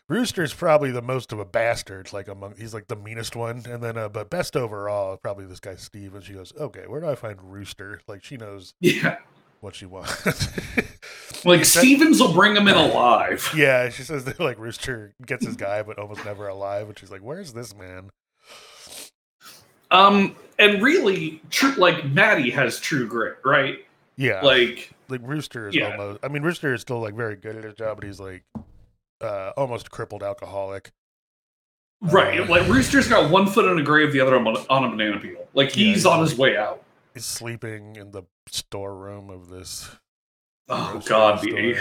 Rooster's 0.07 0.53
probably 0.53 0.91
the 0.91 1.01
most 1.01 1.31
of 1.31 1.39
a 1.39 1.45
bastard, 1.45 2.11
like 2.13 2.27
among 2.27 2.55
he's 2.57 2.73
like 2.73 2.87
the 2.87 2.95
meanest 2.95 3.35
one, 3.35 3.63
and 3.67 3.81
then 3.83 3.97
uh, 3.97 4.09
but 4.09 4.29
best 4.29 4.55
overall 4.55 5.17
probably 5.17 5.45
this 5.45 5.59
guy 5.59 5.75
Steve. 5.75 6.15
And 6.15 6.23
she 6.23 6.33
goes, 6.33 6.53
okay, 6.59 6.85
where 6.87 6.99
do 7.01 7.07
I 7.07 7.15
find 7.15 7.41
Rooster? 7.41 8.01
Like 8.07 8.23
she 8.23 8.37
knows 8.37 8.73
yeah, 8.79 9.17
what 9.61 9.75
she 9.75 9.85
wants. 9.85 10.25
like 11.45 11.65
Stevens 11.65 12.19
will 12.19 12.33
bring 12.33 12.55
him 12.55 12.67
in 12.67 12.75
alive. 12.75 13.49
Yeah, 13.55 13.89
she 13.89 14.03
says 14.03 14.25
that 14.25 14.39
like 14.39 14.59
Rooster 14.59 15.13
gets 15.25 15.45
his 15.45 15.55
guy, 15.55 15.83
but 15.83 15.99
almost 15.99 16.25
never 16.25 16.47
alive. 16.47 16.87
And 16.87 16.97
she's 16.97 17.11
like, 17.11 17.21
"Where's 17.21 17.53
this 17.53 17.75
man?" 17.75 18.09
Um, 19.91 20.35
and 20.59 20.81
really, 20.83 21.41
true, 21.49 21.73
like 21.75 22.05
Maddie 22.05 22.51
has 22.51 22.79
true 22.79 23.07
grit, 23.07 23.37
right? 23.43 23.79
Yeah, 24.17 24.41
like, 24.41 24.91
Like, 25.07 25.21
Rooster 25.23 25.69
is 25.69 25.75
yeah. 25.75 25.91
almost. 25.91 26.19
I 26.23 26.27
mean, 26.27 26.43
Rooster 26.43 26.73
is 26.73 26.81
still 26.81 26.99
like 26.99 27.15
very 27.15 27.35
good 27.35 27.55
at 27.55 27.63
his 27.63 27.73
job, 27.73 27.97
but 27.97 28.03
he's 28.03 28.19
like 28.19 28.43
uh 29.21 29.51
almost 29.57 29.91
crippled 29.91 30.23
alcoholic. 30.23 30.91
right? 32.01 32.39
Uh, 32.41 32.45
Like 32.45 32.67
Rooster's 32.67 33.07
got 33.07 33.29
one 33.29 33.47
foot 33.47 33.65
in 33.65 33.77
a 33.79 33.83
grave, 33.83 34.11
the 34.13 34.19
other 34.21 34.35
on 34.35 34.47
a, 34.47 34.59
on 34.69 34.83
a 34.85 34.89
banana 34.89 35.19
peel. 35.19 35.47
Like 35.53 35.75
Yeah, 35.75 35.85
he's 35.85 35.95
he's 35.97 36.05
on 36.05 36.21
his 36.21 36.35
way 36.37 36.57
out. 36.57 36.83
He's 37.13 37.25
sleeping 37.25 37.95
in 37.95 38.11
the 38.11 38.23
storeroom 38.47 39.29
of 39.29 39.49
this. 39.49 39.89
Oh 40.67 41.01
God, 41.05 41.41
the. 41.41 41.73
A- 41.73 41.79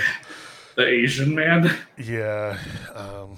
the 0.76 0.86
Asian 0.86 1.34
man. 1.34 1.76
Yeah, 1.96 2.56
um, 2.94 3.36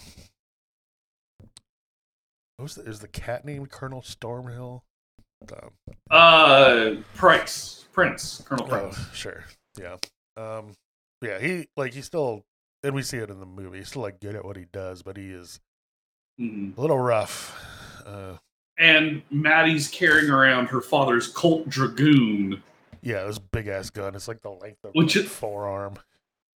what 2.57 2.63
was 2.65 2.75
the, 2.75 2.83
is 2.83 3.01
the 3.01 3.09
cat 3.09 3.45
named 3.47 3.71
Colonel 3.71 4.03
Stormhill? 4.03 4.83
Um, 5.51 5.71
Uh, 6.11 6.91
Price, 7.15 7.87
Prince, 7.93 8.43
Colonel 8.45 8.69
oh, 8.71 9.11
sure, 9.15 9.45
yeah, 9.79 9.97
um, 10.37 10.73
yeah. 11.23 11.39
He 11.39 11.67
like 11.79 11.95
he's 11.95 12.05
still, 12.05 12.45
and 12.83 12.95
we 12.95 13.03
see 13.03 13.19
it 13.19 13.31
in 13.31 13.40
the 13.40 13.47
movie. 13.47 13.79
He's 13.79 13.88
still 13.88 14.03
like 14.03 14.21
good 14.21 14.35
at 14.35 14.45
what 14.45 14.57
he 14.57 14.66
does, 14.73 15.03
but 15.03 15.16
he 15.16 15.31
is 15.31 15.61
Mhm. 16.40 16.77
a 16.77 16.81
little 16.81 16.99
rough. 16.99 17.57
Uh, 18.07 18.37
And 18.79 19.23
Maddie's 19.31 19.88
carrying 19.88 20.31
around 20.31 20.69
her 20.69 20.81
father's 20.81 21.29
Colt 21.29 21.69
Dragoon. 21.69 22.62
yeah, 23.03 23.25
this 23.25 23.38
big 23.38 23.66
ass 23.69 23.90
gun. 23.90 24.14
It's 24.14 24.27
like 24.29 24.40
the 24.40 24.51
length 24.51 24.83
of 24.85 24.95
Which 24.95 25.16
it- 25.16 25.27
forearm. 25.29 25.95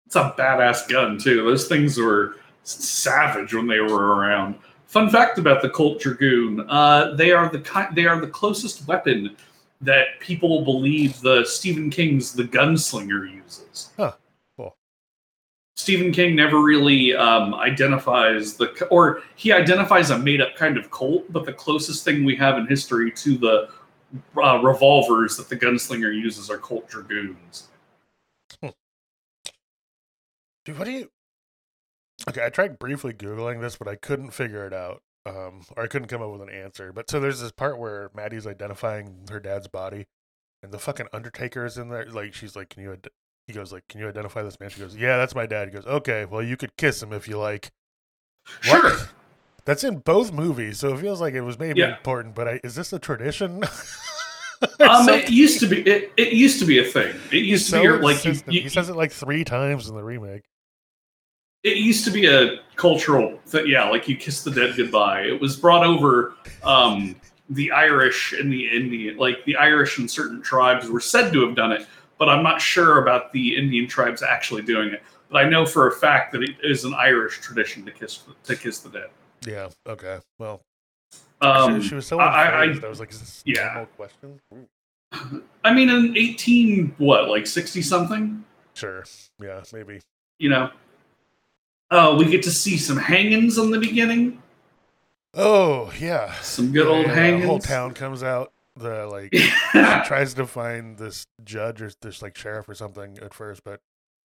It's 0.06 0.16
a 0.16 0.34
badass 0.38 0.88
gun 0.88 1.18
too. 1.18 1.44
Those 1.44 1.68
things 1.68 1.98
were 1.98 2.36
savage 2.62 3.52
when 3.54 3.66
they 3.66 3.80
were 3.80 4.14
around. 4.16 4.54
Fun 4.86 5.10
fact 5.10 5.38
about 5.38 5.60
the 5.60 5.68
Colt 5.68 6.00
Dragoon: 6.00 6.64
uh, 6.68 7.14
they 7.14 7.32
are 7.32 7.48
the 7.50 7.58
ki- 7.60 7.94
they 7.94 8.06
are 8.06 8.20
the 8.20 8.26
closest 8.28 8.86
weapon 8.86 9.36
that 9.80 10.18
people 10.20 10.62
believe 10.64 11.20
the 11.20 11.44
Stephen 11.44 11.90
King's 11.90 12.32
The 12.32 12.44
Gunslinger 12.44 13.30
uses. 13.30 13.90
Huh. 13.98 14.12
Stephen 15.76 16.12
King 16.12 16.36
never 16.36 16.60
really 16.62 17.14
um, 17.14 17.54
identifies 17.54 18.54
the, 18.54 18.86
or 18.90 19.22
he 19.34 19.52
identifies 19.52 20.10
a 20.10 20.18
made 20.18 20.40
up 20.40 20.54
kind 20.54 20.78
of 20.78 20.90
cult, 20.90 21.30
but 21.32 21.44
the 21.44 21.52
closest 21.52 22.04
thing 22.04 22.24
we 22.24 22.36
have 22.36 22.56
in 22.58 22.66
history 22.66 23.10
to 23.12 23.36
the 23.36 23.68
uh, 24.42 24.60
revolvers 24.62 25.36
that 25.36 25.48
the 25.48 25.56
Gunslinger 25.56 26.14
uses 26.14 26.48
are 26.48 26.58
Colt 26.58 26.88
Dragoons. 26.88 27.68
Dude, 30.64 30.78
what 30.78 30.84
do 30.84 30.92
you? 30.92 31.10
Okay, 32.28 32.44
I 32.44 32.48
tried 32.48 32.78
briefly 32.78 33.12
googling 33.12 33.60
this, 33.60 33.76
but 33.76 33.88
I 33.88 33.96
couldn't 33.96 34.30
figure 34.30 34.66
it 34.66 34.72
out, 34.72 35.02
um, 35.26 35.62
or 35.76 35.84
I 35.84 35.86
couldn't 35.88 36.08
come 36.08 36.22
up 36.22 36.30
with 36.30 36.40
an 36.40 36.48
answer. 36.48 36.92
But 36.92 37.10
so 37.10 37.20
there's 37.20 37.40
this 37.40 37.52
part 37.52 37.78
where 37.78 38.10
Maddie's 38.14 38.46
identifying 38.46 39.26
her 39.28 39.40
dad's 39.40 39.68
body, 39.68 40.06
and 40.62 40.72
the 40.72 40.78
fucking 40.78 41.08
Undertaker 41.12 41.66
is 41.66 41.76
in 41.76 41.90
there. 41.90 42.06
Like 42.06 42.32
she's 42.32 42.56
like, 42.56 42.70
"Can 42.70 42.82
you?" 42.82 42.96
He 43.46 43.52
goes 43.52 43.72
like, 43.72 43.86
"Can 43.88 44.00
you 44.00 44.08
identify 44.08 44.42
this 44.42 44.58
man?" 44.58 44.70
She 44.70 44.80
goes, 44.80 44.96
"Yeah, 44.96 45.16
that's 45.18 45.34
my 45.34 45.46
dad." 45.46 45.68
He 45.68 45.74
goes, 45.74 45.86
"Okay, 45.86 46.24
well, 46.24 46.42
you 46.42 46.56
could 46.56 46.76
kiss 46.76 47.02
him 47.02 47.12
if 47.12 47.28
you 47.28 47.38
like." 47.38 47.70
What? 48.68 48.80
Sure. 48.80 49.08
That's 49.66 49.82
in 49.84 49.98
both 49.98 50.32
movies, 50.32 50.78
so 50.78 50.92
it 50.94 51.00
feels 51.00 51.20
like 51.20 51.32
it 51.34 51.40
was 51.40 51.58
maybe 51.58 51.80
Yeah. 51.80 51.96
important. 51.96 52.34
But 52.34 52.48
I, 52.48 52.60
is 52.64 52.74
this 52.74 52.92
a 52.92 52.98
tradition? 52.98 53.62
Um, 54.80 55.06
it 55.10 55.28
used 55.28 55.60
to 55.60 55.66
be. 55.66 55.82
It, 55.82 56.10
it 56.16 56.32
used 56.32 56.58
to 56.60 56.64
be 56.64 56.78
a 56.78 56.84
thing. 56.84 57.14
It 57.30 57.38
used 57.44 57.66
to 57.66 57.70
so 57.72 57.82
be 57.82 57.88
like 58.02 58.24
you, 58.24 58.34
you- 58.48 58.62
he 58.62 58.68
says 58.70 58.88
it 58.88 58.96
like 58.96 59.12
three 59.12 59.44
times 59.44 59.88
in 59.90 59.94
the 59.94 60.02
remake. 60.02 60.42
it 61.64 61.76
used 61.76 62.04
to 62.06 62.10
be 62.10 62.26
a 62.26 62.60
cultural 62.76 63.38
thing. 63.46 63.66
Yeah, 63.66 63.90
like 63.90 64.08
you 64.08 64.16
kiss 64.16 64.42
the 64.42 64.50
dead 64.50 64.74
goodbye. 64.76 65.22
It 65.22 65.38
was 65.38 65.56
brought 65.56 65.84
over. 65.84 66.34
Um, 66.62 67.16
the 67.50 67.72
Irish 67.72 68.32
and 68.32 68.50
the 68.50 68.70
Indian, 68.70 69.18
like 69.18 69.44
the 69.44 69.54
Irish 69.56 69.98
and 69.98 70.10
certain 70.10 70.40
tribes, 70.40 70.88
were 70.88 71.00
said 71.00 71.30
to 71.34 71.46
have 71.46 71.54
done 71.54 71.72
it, 71.72 71.86
but 72.24 72.30
I'm 72.30 72.42
not 72.42 72.58
sure 72.60 73.02
about 73.02 73.32
the 73.34 73.54
Indian 73.54 73.86
tribes 73.86 74.22
actually 74.22 74.62
doing 74.62 74.88
it. 74.88 75.02
But 75.30 75.44
I 75.44 75.48
know 75.48 75.66
for 75.66 75.88
a 75.88 75.92
fact 75.92 76.32
that 76.32 76.42
it 76.42 76.56
is 76.62 76.84
an 76.84 76.94
Irish 76.94 77.40
tradition 77.40 77.84
to 77.84 77.90
kiss 77.90 78.22
to 78.44 78.56
kiss 78.56 78.78
the 78.78 78.88
dead. 78.88 79.08
Yeah. 79.46 79.68
Okay. 79.86 80.18
Well, 80.38 80.62
Um, 81.42 81.82
she, 81.82 81.88
she 81.88 81.94
was 81.96 82.06
so 82.06 82.18
I- 82.18 82.64
I- 82.64 82.80
I, 82.82 82.88
was 82.88 82.98
like, 83.00 83.10
"Is 83.10 83.20
this 83.20 83.42
yeah. 83.44 83.64
normal 83.66 83.86
question?" 83.96 84.40
I 85.62 85.72
mean, 85.74 85.90
in 85.90 86.16
18, 86.16 86.94
what, 86.98 87.28
like 87.28 87.46
60 87.46 87.82
something? 87.82 88.42
Sure. 88.72 89.04
Yeah. 89.40 89.62
Maybe. 89.72 90.00
You 90.38 90.48
know, 90.48 90.70
uh, 91.90 92.16
we 92.18 92.24
get 92.24 92.42
to 92.44 92.50
see 92.50 92.78
some 92.78 92.96
hangings 92.96 93.58
in 93.58 93.70
the 93.70 93.78
beginning. 93.78 94.40
Oh 95.34 95.92
yeah. 96.00 96.32
Some 96.40 96.72
good 96.72 96.86
old 96.86 97.06
Yeah, 97.06 97.14
The 97.14 97.20
hangings. 97.20 97.44
whole 97.44 97.58
town 97.58 97.92
comes 97.92 98.22
out. 98.22 98.52
The 98.76 99.06
like 99.06 99.32
tries 100.06 100.34
to 100.34 100.46
find 100.46 100.98
this 100.98 101.26
judge 101.44 101.80
or 101.80 101.90
this 102.02 102.22
like 102.22 102.36
sheriff 102.36 102.68
or 102.68 102.74
something 102.74 103.18
at 103.18 103.32
first, 103.32 103.62
but 103.64 103.80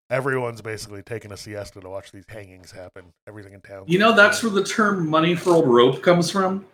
everyone's 0.10 0.62
basically 0.62 1.04
taking 1.04 1.32
a 1.32 1.38
siesta 1.38 1.82
to 1.82 1.90
watch 1.90 2.12
these 2.12 2.26
hangings 2.30 2.72
happen. 2.72 3.14
Everything 3.28 3.54
in 3.54 3.62
town. 3.62 3.84
You 3.88 4.00
know, 4.00 4.14
that's 4.14 4.42
where 4.42 4.52
the 4.52 4.64
term 4.64 5.10
money 5.10 5.36
for 5.36 5.52
old 5.52 5.68
rope 5.68 6.02
comes 6.02 6.32
from. 6.32 6.66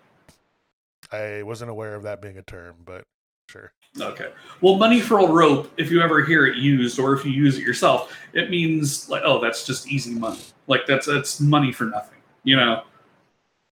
I 1.11 1.43
wasn't 1.43 1.71
aware 1.71 1.95
of 1.95 2.03
that 2.03 2.21
being 2.21 2.37
a 2.37 2.41
term, 2.41 2.75
but 2.85 3.05
sure. 3.49 3.71
Okay. 3.99 4.31
Well, 4.61 4.75
money 4.75 4.99
for 4.99 5.19
old 5.19 5.31
rope, 5.31 5.71
if 5.77 5.91
you 5.91 6.01
ever 6.01 6.23
hear 6.23 6.47
it 6.47 6.57
used 6.57 6.99
or 6.99 7.13
if 7.13 7.25
you 7.25 7.31
use 7.31 7.57
it 7.57 7.61
yourself, 7.61 8.15
it 8.33 8.49
means 8.49 9.09
like, 9.09 9.21
oh, 9.23 9.39
that's 9.39 9.65
just 9.65 9.87
easy 9.87 10.13
money. 10.13 10.39
Like 10.67 10.87
that's 10.87 11.05
that's 11.05 11.39
money 11.39 11.71
for 11.71 11.85
nothing, 11.85 12.19
you 12.43 12.55
know. 12.55 12.83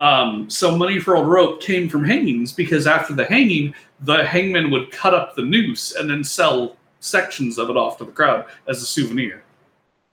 Um, 0.02 0.50
so 0.50 0.78
money 0.78 1.00
for 1.00 1.16
old 1.18 1.28
rope 1.28 1.62
came 1.62 1.90
from 1.90 2.06
hangings 2.06 2.54
because 2.54 2.88
after 2.88 3.14
the 3.14 3.26
hanging, 3.26 3.74
the 4.02 4.24
hangman 4.24 4.72
would 4.72 4.92
cut 4.92 5.14
up 5.14 5.36
the 5.36 5.42
noose 5.42 5.94
and 5.96 6.10
then 6.10 6.24
sell 6.24 6.78
sections 7.02 7.58
of 7.58 7.70
it 7.70 7.78
off 7.78 7.98
to 7.98 8.06
the 8.06 8.12
crowd 8.12 8.46
as 8.68 8.82
a 8.82 8.86
souvenir. 8.86 9.44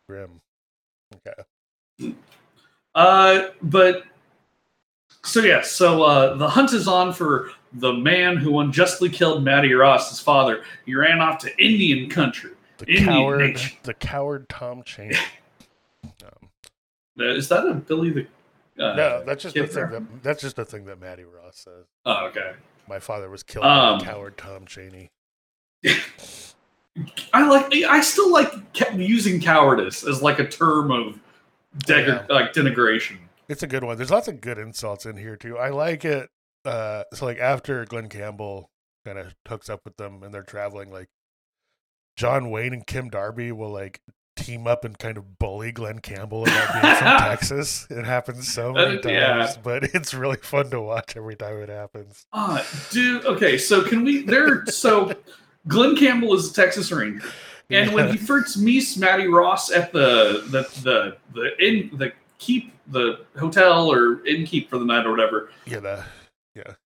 Grim. 0.08 0.40
Okay. 1.14 2.14
Uh, 2.94 3.48
but 3.62 4.04
so 5.24 5.40
yeah, 5.40 5.62
so 5.62 6.02
uh, 6.02 6.34
the 6.36 6.48
hunt 6.48 6.72
is 6.72 6.88
on 6.88 7.12
for 7.12 7.50
the 7.74 7.92
man 7.92 8.36
who 8.36 8.60
unjustly 8.60 9.08
killed 9.08 9.44
Matty 9.44 9.74
Ross's 9.74 10.20
father. 10.20 10.64
He 10.86 10.94
ran 10.94 11.20
off 11.20 11.38
to 11.40 11.62
Indian 11.62 12.08
country. 12.08 12.52
The 12.78 12.86
Indian 12.86 13.06
coward. 13.06 13.38
nation. 13.40 13.76
The 13.82 13.94
coward 13.94 14.48
Tom 14.48 14.82
Chaney. 14.82 15.16
Um, 16.04 16.48
Is 17.18 17.48
that 17.48 17.66
a 17.66 17.74
Billy 17.74 18.10
the? 18.10 18.26
Uh, 18.78 18.94
no, 18.94 19.22
that's 19.24 19.42
just 19.42 19.54
the 19.54 19.66
thing 19.66 19.90
that 19.90 20.22
that's 20.22 20.42
just 20.42 20.56
the 20.56 20.64
thing 20.64 20.84
that 20.84 21.00
Matty 21.00 21.24
Ross 21.24 21.58
says. 21.58 21.86
Oh, 22.04 22.26
okay. 22.26 22.52
My 22.88 22.98
father 22.98 23.30
was 23.30 23.42
killed 23.42 23.62
by 23.64 23.74
Um, 23.92 23.98
the 23.98 24.04
coward 24.04 24.36
Tom 24.36 24.66
Chaney. 24.66 25.10
I 27.32 27.46
like. 27.48 27.72
I 27.84 28.00
still 28.00 28.30
like 28.32 28.52
using 28.94 29.40
cowardice 29.40 30.06
as 30.06 30.22
like 30.22 30.38
a 30.38 30.46
term 30.48 30.90
of 30.90 31.18
deg- 31.86 32.06
Yeah. 32.06 32.26
like 32.30 32.52
denigration. 32.52 33.18
It's 33.48 33.62
a 33.62 33.66
good 33.66 33.84
one. 33.84 33.96
There's 33.96 34.10
lots 34.10 34.28
of 34.28 34.40
good 34.40 34.58
insults 34.58 35.04
in 35.06 35.16
here 35.16 35.36
too. 35.36 35.58
I 35.58 35.68
like 35.70 36.04
it. 36.04 36.30
Uh, 36.64 37.04
so 37.12 37.26
like 37.26 37.38
after 37.38 37.84
Glen 37.84 38.08
Campbell 38.08 38.70
kind 39.04 39.18
of 39.18 39.34
hooks 39.46 39.68
up 39.68 39.80
with 39.84 39.96
them 39.98 40.22
and 40.22 40.32
they're 40.34 40.42
traveling, 40.42 40.90
like 40.90 41.08
John 42.16 42.50
Wayne 42.50 42.72
and 42.72 42.86
Kim 42.86 43.08
Darby 43.10 43.52
will 43.52 43.70
like 43.70 44.00
team 44.36 44.66
up 44.66 44.84
and 44.84 44.98
kind 44.98 45.16
of 45.18 45.38
bully 45.38 45.72
Glen 45.72 45.98
Campbell 46.00 46.42
about 46.44 46.72
being 46.82 46.94
from 46.96 47.06
Texas. 47.18 47.86
It 47.90 48.04
happens 48.04 48.52
so 48.52 48.72
many 48.72 48.98
Uh, 48.98 49.00
times, 49.02 49.06
yeah. 49.10 49.52
but 49.62 49.84
it's 49.94 50.14
really 50.14 50.36
fun 50.36 50.70
to 50.70 50.80
watch 50.80 51.16
every 51.16 51.34
time 51.36 51.56
it 51.62 51.68
happens. 51.68 52.26
Ah, 52.32 52.64
dude. 52.90 53.24
Okay, 53.24 53.58
so 53.58 53.82
can 53.82 54.04
we? 54.04 54.22
There. 54.22 54.64
So, 54.66 55.14
Glen 55.68 55.96
Campbell 55.96 56.34
is 56.34 56.50
a 56.50 56.54
Texas 56.54 56.92
Ranger, 56.92 57.26
and 57.70 57.92
when 57.92 58.10
he 58.10 58.16
first 58.16 58.58
meets 58.58 58.96
Matty 58.96 59.26
Ross 59.26 59.70
at 59.72 59.92
the 59.92 60.44
the 60.50 60.62
the 60.82 61.16
the 61.34 61.66
inn 61.66 61.90
the 61.98 62.12
keep 62.38 62.72
the 62.88 63.24
hotel 63.38 63.90
or 63.90 64.16
innkeep 64.18 64.68
for 64.68 64.78
the 64.78 64.84
night 64.84 65.06
or 65.06 65.10
whatever, 65.10 65.50
Yeah, 65.66 65.80
the, 65.80 66.04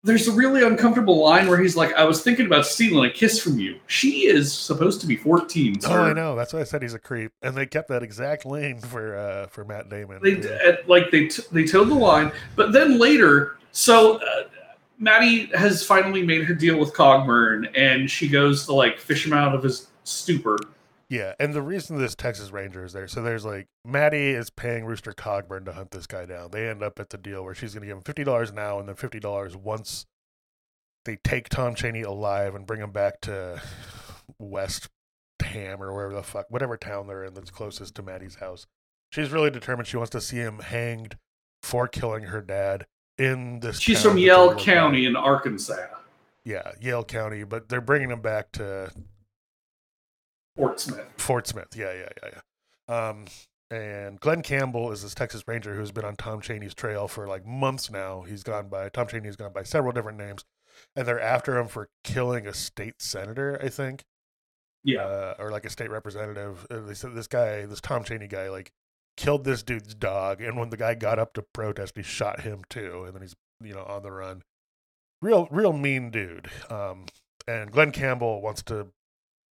there's 0.03 0.29
a 0.29 0.33
really 0.33 0.63
uncomfortable 0.65 1.23
line 1.23 1.49
where 1.49 1.59
he's 1.59 1.77
like, 1.77 1.93
"I 1.95 2.05
was 2.05 2.23
thinking 2.23 2.47
about 2.47 2.67
stealing 2.67 3.09
a 3.09 3.13
kiss 3.13 3.41
from 3.41 3.59
you." 3.59 3.79
She 3.87 4.27
is 4.27 4.53
supposed 4.53 5.01
to 5.03 5.07
be 5.07 5.17
14. 5.17 5.77
oh. 5.85 5.93
I 5.93 6.13
know. 6.13 6.37
That's 6.37 6.53
why 6.53 6.61
I 6.61 6.65
said 6.65 6.83
he's 6.83 6.95
a 6.95 6.99
creep, 6.99 7.33
and 7.43 7.55
they 7.55 7.67
kept 7.67 7.89
that 7.89 8.03
exact 8.03 8.45
lane 8.47 8.81
for 8.81 9.17
uh 9.17 9.47
for 9.47 9.65
Matt 9.65 9.89
Damon. 9.89 10.21
They 10.23 10.37
at, 10.67 10.89
like 10.89 11.11
they 11.11 11.29
t- 11.29 11.43
they 11.53 11.65
towed 11.65 11.89
the 11.89 11.95
line, 11.95 12.33
but 12.57 12.73
then 12.73 12.99
later, 12.99 13.59
so 13.73 14.17
uh, 14.19 14.45
Maddie 14.99 15.47
has 15.55 15.85
finally 15.85 16.23
made 16.23 16.45
her 16.45 16.55
deal 16.55 16.79
with 16.79 16.93
Cogburn, 16.95 17.71
and 17.77 18.11
she 18.11 18.29
goes 18.29 18.67
to 18.67 18.75
like 18.75 18.99
fish 18.99 19.27
him 19.27 19.33
out 19.33 19.55
of 19.55 19.63
his 19.63 19.89
stupor. 20.05 20.59
Yeah, 21.11 21.35
and 21.41 21.53
the 21.53 21.61
reason 21.61 21.99
this 21.99 22.15
Texas 22.15 22.53
Ranger 22.53 22.85
is 22.85 22.93
there, 22.93 23.09
so 23.09 23.21
there's 23.21 23.45
like 23.45 23.67
Maddie 23.85 24.31
is 24.31 24.49
paying 24.49 24.85
Rooster 24.85 25.13
Cogburn 25.13 25.65
to 25.65 25.73
hunt 25.73 25.91
this 25.91 26.07
guy 26.07 26.25
down. 26.25 26.53
They 26.53 26.69
end 26.69 26.85
up 26.85 27.01
at 27.01 27.11
the 27.11 27.19
deal 27.19 27.43
where 27.45 27.55
she's 27.55 27.75
going 27.75 27.81
to 27.83 27.89
give 27.89 27.97
him 27.97 28.03
fifty 28.05 28.23
dollars 28.23 28.53
now, 28.53 28.79
and 28.79 28.89
then 28.89 28.95
fifty 28.95 29.19
dollars 29.19 29.57
once 29.57 30.07
they 31.05 31.19
take 31.25 31.49
Tom 31.49 31.75
Chaney 31.75 32.03
alive 32.03 32.55
and 32.55 32.65
bring 32.65 32.81
him 32.81 32.93
back 32.93 33.21
to 33.23 33.61
West 34.39 34.89
Ham 35.43 35.83
or 35.83 35.93
wherever 35.93 36.15
the 36.15 36.23
fuck, 36.23 36.47
whatever 36.49 36.77
town 36.77 37.09
they're 37.09 37.25
in 37.25 37.35
that's 37.35 37.51
closest 37.51 37.97
to 37.97 38.03
Maddie's 38.03 38.37
house. 38.37 38.69
She's 39.11 39.31
really 39.31 39.51
determined. 39.51 39.89
She 39.89 39.97
wants 39.97 40.11
to 40.11 40.21
see 40.21 40.37
him 40.37 40.61
hanged 40.61 41.17
for 41.61 41.89
killing 41.89 42.25
her 42.25 42.41
dad 42.41 42.87
in 43.19 43.59
this. 43.59 43.81
She's 43.81 44.01
from 44.01 44.17
Yell. 44.17 44.55
County 44.55 45.07
in 45.07 45.17
Arkansas, 45.17 45.75
Yeah, 46.45 46.71
Yell 46.81 47.03
County, 47.03 47.43
but 47.43 47.69
they're 47.69 47.81
bringing 47.81 48.11
him 48.11 48.21
back 48.21 48.53
to 48.53 48.93
Fort 50.57 50.81
Smith. 50.81 51.07
Fort 51.17 51.47
Smith. 51.47 51.69
Yeah, 51.77 51.93
yeah, 51.93 52.09
yeah, 52.23 52.31
yeah. 52.89 53.09
Um, 53.09 53.25
and 53.71 54.19
Glen 54.19 54.43
Campbell 54.43 54.91
is 54.91 55.03
this 55.03 55.15
Texas 55.15 55.45
Ranger 55.47 55.75
who's 55.75 55.93
been 55.93 56.05
on 56.05 56.17
Tom 56.17 56.41
Chaney's 56.41 56.75
trail 56.75 57.07
for 57.07 57.27
like 57.29 57.47
months 57.47 57.91
now. 57.91 58.23
He's 58.23 58.43
gone 58.43 58.69
by 58.69 58.89
Tom 58.89 59.07
Chaney's 59.07 59.37
gone 59.37 59.53
by 59.53 59.63
several 59.63 59.93
different 59.93 60.19
names, 60.19 60.45
and 60.97 61.07
they're 61.07 61.21
after 61.21 61.57
him 61.57 61.69
for 61.69 61.89
killing 62.03 62.47
a 62.47 62.55
state 62.55 63.01
senator, 63.01 63.61
I 63.63 63.69
think, 63.69 64.05
Yeah, 64.83 65.03
uh, 65.03 65.35
or 65.39 65.51
like 65.51 65.65
a 65.65 65.71
state 65.71 65.91
representative. 65.91 66.67
Uh, 66.71 66.81
They 66.81 66.95
said 66.95 67.15
this 67.15 67.29
guy, 67.29 67.65
this 67.67 67.81
Tom 67.81 68.03
Chaney 68.03 68.27
guy, 68.27 68.49
like 68.51 68.73
killed 69.17 69.45
this 69.45 69.63
dude's 69.63 69.95
dog, 69.95 70.41
and 70.41 70.59
when 70.59 70.71
the 70.71 70.77
guy 70.77 70.95
got 70.95 71.19
up 71.21 71.33
to 71.35 71.43
protest, 71.43 71.97
he 71.97 72.03
shot 72.03 72.41
him 72.41 72.63
too, 72.69 73.05
and 73.05 73.15
then 73.15 73.23
he's 73.23 73.37
you 73.63 73.75
know, 73.75 73.85
on 73.85 74.03
the 74.03 74.11
run. 74.11 74.43
Real, 75.23 75.47
real 75.51 75.73
mean 75.75 76.11
dude. 76.11 76.51
Um, 76.71 77.05
and 77.47 77.71
Glen 77.71 77.93
Campbell 77.93 78.41
wants 78.41 78.63
to 78.65 78.89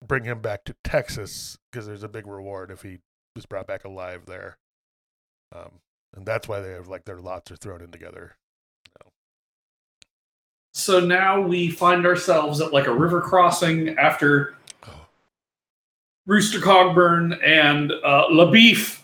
bring 0.05 0.23
him 0.23 0.41
back 0.41 0.63
to 0.65 0.75
Texas 0.83 1.57
because 1.71 1.85
there's 1.87 2.03
a 2.03 2.07
big 2.09 2.25
reward 2.27 2.71
if 2.71 2.81
he 2.81 2.99
was 3.35 3.45
brought 3.45 3.67
back 3.67 3.83
alive 3.85 4.25
there. 4.25 4.57
Um, 5.55 5.79
and 6.15 6.25
that's 6.25 6.47
why 6.47 6.59
they 6.61 6.71
have 6.71 6.87
like 6.87 7.05
their 7.05 7.19
lots 7.19 7.51
are 7.51 7.55
thrown 7.55 7.81
in 7.81 7.91
together. 7.91 8.35
So 10.73 10.99
now 10.99 11.41
we 11.41 11.69
find 11.69 12.05
ourselves 12.05 12.61
at 12.61 12.71
like 12.71 12.87
a 12.87 12.93
river 12.93 13.21
crossing 13.21 13.97
after 13.97 14.55
Oh. 14.87 15.07
Rooster 16.27 16.59
Cogburn 16.59 17.37
and 17.43 17.91
uh, 17.91 18.27
LaBoeuf 18.29 19.01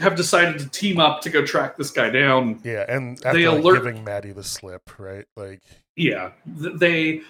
have 0.00 0.16
decided 0.16 0.58
to 0.58 0.68
team 0.68 0.98
up 0.98 1.20
to 1.22 1.30
go 1.30 1.46
track 1.46 1.76
this 1.76 1.90
guy 1.92 2.10
down. 2.10 2.60
Yeah, 2.64 2.84
and 2.88 3.16
after 3.24 3.38
They 3.38 3.48
like, 3.48 3.62
alert- 3.62 3.74
giving 3.84 4.04
Mattie 4.04 4.32
the 4.32 4.42
slip, 4.42 4.98
right? 4.98 5.24
Like, 5.36 5.62
Yeah, 5.96 6.32
th- 6.60 6.74
they 6.76 7.22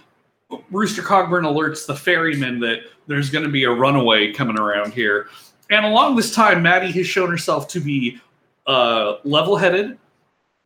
Rooster 0.70 1.02
Cogburn 1.02 1.44
alerts 1.44 1.86
the 1.86 1.94
ferryman 1.94 2.60
that 2.60 2.80
there's 3.06 3.30
going 3.30 3.44
to 3.44 3.50
be 3.50 3.64
a 3.64 3.70
runaway 3.70 4.32
coming 4.32 4.58
around 4.58 4.92
here, 4.94 5.28
and 5.70 5.84
along 5.84 6.16
this 6.16 6.34
time, 6.34 6.62
Mattie 6.62 6.92
has 6.92 7.06
shown 7.06 7.30
herself 7.30 7.68
to 7.68 7.80
be 7.80 8.20
uh, 8.66 9.16
level-headed, 9.24 9.98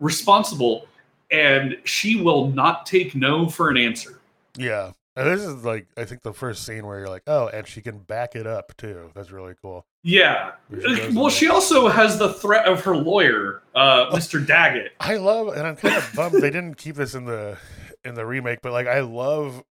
responsible, 0.01 0.87
and 1.31 1.79
she 1.85 2.21
will 2.21 2.49
not 2.49 2.87
take 2.87 3.15
no 3.15 3.49
for 3.49 3.71
an 3.71 3.77
answer. 3.77 4.21
yeah. 4.57 4.93
And 5.19 5.27
this 5.29 5.41
is 5.41 5.65
like 5.65 5.87
I 5.97 6.05
think 6.05 6.23
the 6.23 6.35
first 6.35 6.67
scene 6.67 6.87
where 6.87 6.99
you're 6.99 7.09
like, 7.09 7.23
oh, 7.27 7.49
and 7.49 7.67
she 7.67 7.81
can 7.81 8.01
back 8.01 8.37
it 8.37 8.47
up 8.47 8.77
too. 8.77 9.11
That's 9.15 9.31
really 9.31 9.55
cool. 9.63 9.87
Yeah. 10.03 10.53
She 10.71 11.09
Well, 11.15 11.31
she 11.31 11.49
also 11.49 11.89
has 11.89 12.19
the 12.19 12.35
threat 12.35 12.67
of 12.67 12.85
her 12.85 12.95
lawyer, 12.95 13.63
uh, 13.75 14.11
Mr. 14.11 14.47
Daggett. 14.47 14.93
I 15.01 15.17
love, 15.17 15.49
and 15.49 15.67
I'm 15.67 15.77
kind 15.77 15.97
of 15.97 16.13
bummed 16.15 16.35
they 16.35 16.51
didn't 16.51 16.75
keep 16.75 16.97
this 16.97 17.15
in 17.15 17.25
the 17.25 17.57
in 18.05 18.15
the 18.15 18.27
remake, 18.27 18.61
but 18.61 18.73
like 18.73 18.87
I 18.87 19.01
love 19.01 19.65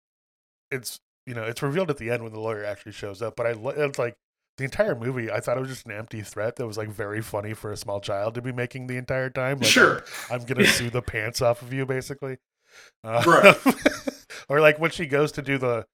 it's 0.71 0.99
you 1.25 1.33
know 1.33 1.43
it's 1.43 1.61
revealed 1.61 1.89
at 1.89 1.97
the 1.97 2.09
end 2.09 2.23
when 2.23 2.33
the 2.33 2.39
lawyer 2.39 2.63
actually 2.63 2.91
shows 2.93 3.21
up, 3.21 3.35
but 3.35 3.45
I 3.47 3.55
it's 3.77 3.99
like 3.99 4.15
the 4.57 4.63
entire 4.63 4.95
movie. 4.95 5.29
I 5.31 5.39
thought 5.41 5.57
it 5.57 5.59
was 5.61 5.69
just 5.69 5.85
an 5.85 5.91
empty 5.91 6.21
threat 6.21 6.55
that 6.55 6.65
was 6.67 6.77
like 6.77 6.89
very 6.89 7.21
funny 7.21 7.53
for 7.53 7.71
a 7.71 7.77
small 7.77 7.99
child 7.99 8.35
to 8.35 8.41
be 8.41 8.51
making 8.51 8.87
the 8.87 8.97
entire 8.97 9.29
time. 9.29 9.57
Like, 9.59 9.67
Sure. 9.69 10.03
I'm, 10.31 10.39
I'm 10.41 10.45
gonna 10.45 10.65
sue 10.65 10.89
the 10.89 11.01
pants 11.01 11.41
off 11.41 11.61
of 11.61 11.73
you, 11.73 11.85
basically. 11.85 12.37
Uh, 13.03 13.23
Right. 13.25 13.57
or 14.49 14.61
like 14.61 14.79
when 14.79 14.91
she 14.91 15.05
goes 15.07 15.31
to 15.33 15.41
do 15.41 15.57
the, 15.57 15.85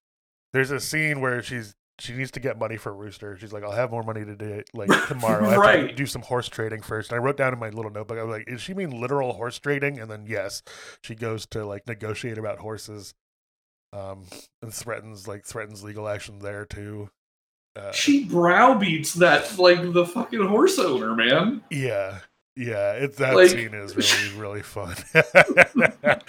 there's 0.53 0.71
a 0.71 0.79
scene 0.79 1.21
where 1.21 1.41
she's 1.41 1.73
she 1.99 2.13
needs 2.13 2.31
to 2.31 2.39
get 2.39 2.57
money 2.57 2.77
for 2.77 2.91
Rooster. 2.93 3.37
She's 3.37 3.53
like, 3.53 3.63
I'll 3.63 3.71
have 3.71 3.91
more 3.91 4.01
money 4.01 4.25
today, 4.25 4.63
like 4.73 4.89
tomorrow. 5.07 5.45
I 5.45 5.49
have 5.51 5.53
to 5.53 5.59
Right. 5.59 5.95
do 5.95 6.07
some 6.07 6.23
horse 6.23 6.49
trading 6.49 6.81
first. 6.81 7.11
And 7.11 7.19
I 7.19 7.23
wrote 7.23 7.37
down 7.37 7.53
in 7.53 7.59
my 7.59 7.69
little 7.69 7.91
notebook, 7.91 8.17
I 8.17 8.23
was 8.23 8.31
like, 8.37 8.49
is 8.49 8.59
she 8.59 8.73
mean 8.73 8.89
literal 8.99 9.33
horse 9.33 9.59
trading?" 9.59 9.99
And 9.99 10.09
then 10.09 10.25
yes, 10.27 10.63
she 11.03 11.13
goes 11.13 11.45
to 11.47 11.63
like 11.65 11.85
negotiate 11.87 12.39
about 12.39 12.57
horses, 12.59 13.13
um, 13.93 14.23
and 14.61 14.73
threatens 14.73 15.27
like 15.27 15.45
threatens 15.45 15.83
legal 15.83 16.07
action 16.07 16.39
there 16.39 16.65
too. 16.65 17.09
Uh, 17.75 17.91
She 17.93 18.25
browbeats 18.25 19.13
that, 19.15 19.57
like, 19.57 19.93
the 19.93 20.05
fucking 20.05 20.45
horse 20.45 20.77
owner, 20.77 21.15
man. 21.15 21.63
yeah, 21.69 22.19
yeah, 22.57 22.93
it's 22.93 23.17
that 23.17 23.33
Like- 23.35 23.49
scene 23.49 23.73
is 23.73 23.95
really 24.35 24.39
really 24.39 24.61
fun. 24.61 24.95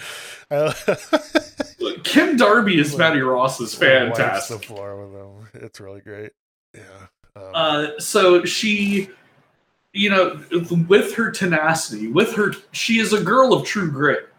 Kim 2.03 2.37
Darby 2.37 2.79
as 2.79 2.97
Mattie 2.97 3.21
Ross 3.21 3.59
is 3.59 3.77
Wipes 3.77 3.79
the 3.79 3.85
fantastic. 4.15 4.65
floor 4.65 5.05
with 5.05 5.13
them. 5.13 5.49
It's 5.65 5.79
really 5.79 6.01
great. 6.01 6.31
Yeah. 6.73 6.81
Um, 7.35 7.43
Uh, 7.53 7.87
so 7.99 8.45
she, 8.45 9.09
you 9.93 10.09
know, 10.09 10.41
with 10.87 11.13
her 11.15 11.31
tenacity, 11.31 12.07
with 12.07 12.33
her, 12.35 12.53
she 12.71 12.99
is 12.99 13.13
a 13.13 13.21
girl 13.21 13.53
of 13.53 13.65
true 13.65 13.91
grit, 13.91 14.29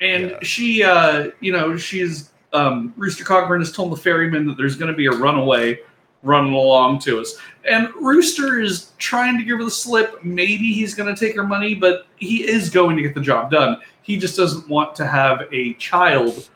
and 0.00 0.30
Yeah. 0.32 0.38
she, 0.42 0.82
uh, 0.82 1.30
you 1.40 1.52
know, 1.52 1.76
she's 1.76 2.30
um, 2.52 2.94
Rooster 2.96 3.24
Cogburn 3.24 3.58
has 3.60 3.72
told 3.72 3.92
the 3.92 3.96
ferryman 3.96 4.46
that 4.46 4.56
there's 4.56 4.76
going 4.76 4.90
to 4.90 4.96
be 4.96 5.06
a 5.06 5.12
runaway 5.12 5.80
running 6.22 6.52
along 6.52 6.98
to 7.00 7.20
us, 7.20 7.36
and 7.68 7.88
Rooster 7.94 8.60
is 8.60 8.92
trying 8.98 9.38
to 9.38 9.44
give 9.44 9.58
her 9.58 9.64
the 9.64 9.70
slip. 9.70 10.24
Maybe 10.24 10.72
he's 10.72 10.94
going 10.94 11.14
to 11.14 11.18
take 11.18 11.36
her 11.36 11.44
money, 11.44 11.74
but 11.74 12.06
he 12.16 12.48
is 12.48 12.70
going 12.70 12.96
to 12.96 13.02
get 13.02 13.14
the 13.14 13.20
job 13.20 13.50
done. 13.50 13.78
He 14.02 14.16
just 14.16 14.36
doesn't 14.36 14.68
want 14.68 14.94
to 14.96 15.06
have 15.06 15.42
a 15.52 15.74
child 15.74 16.48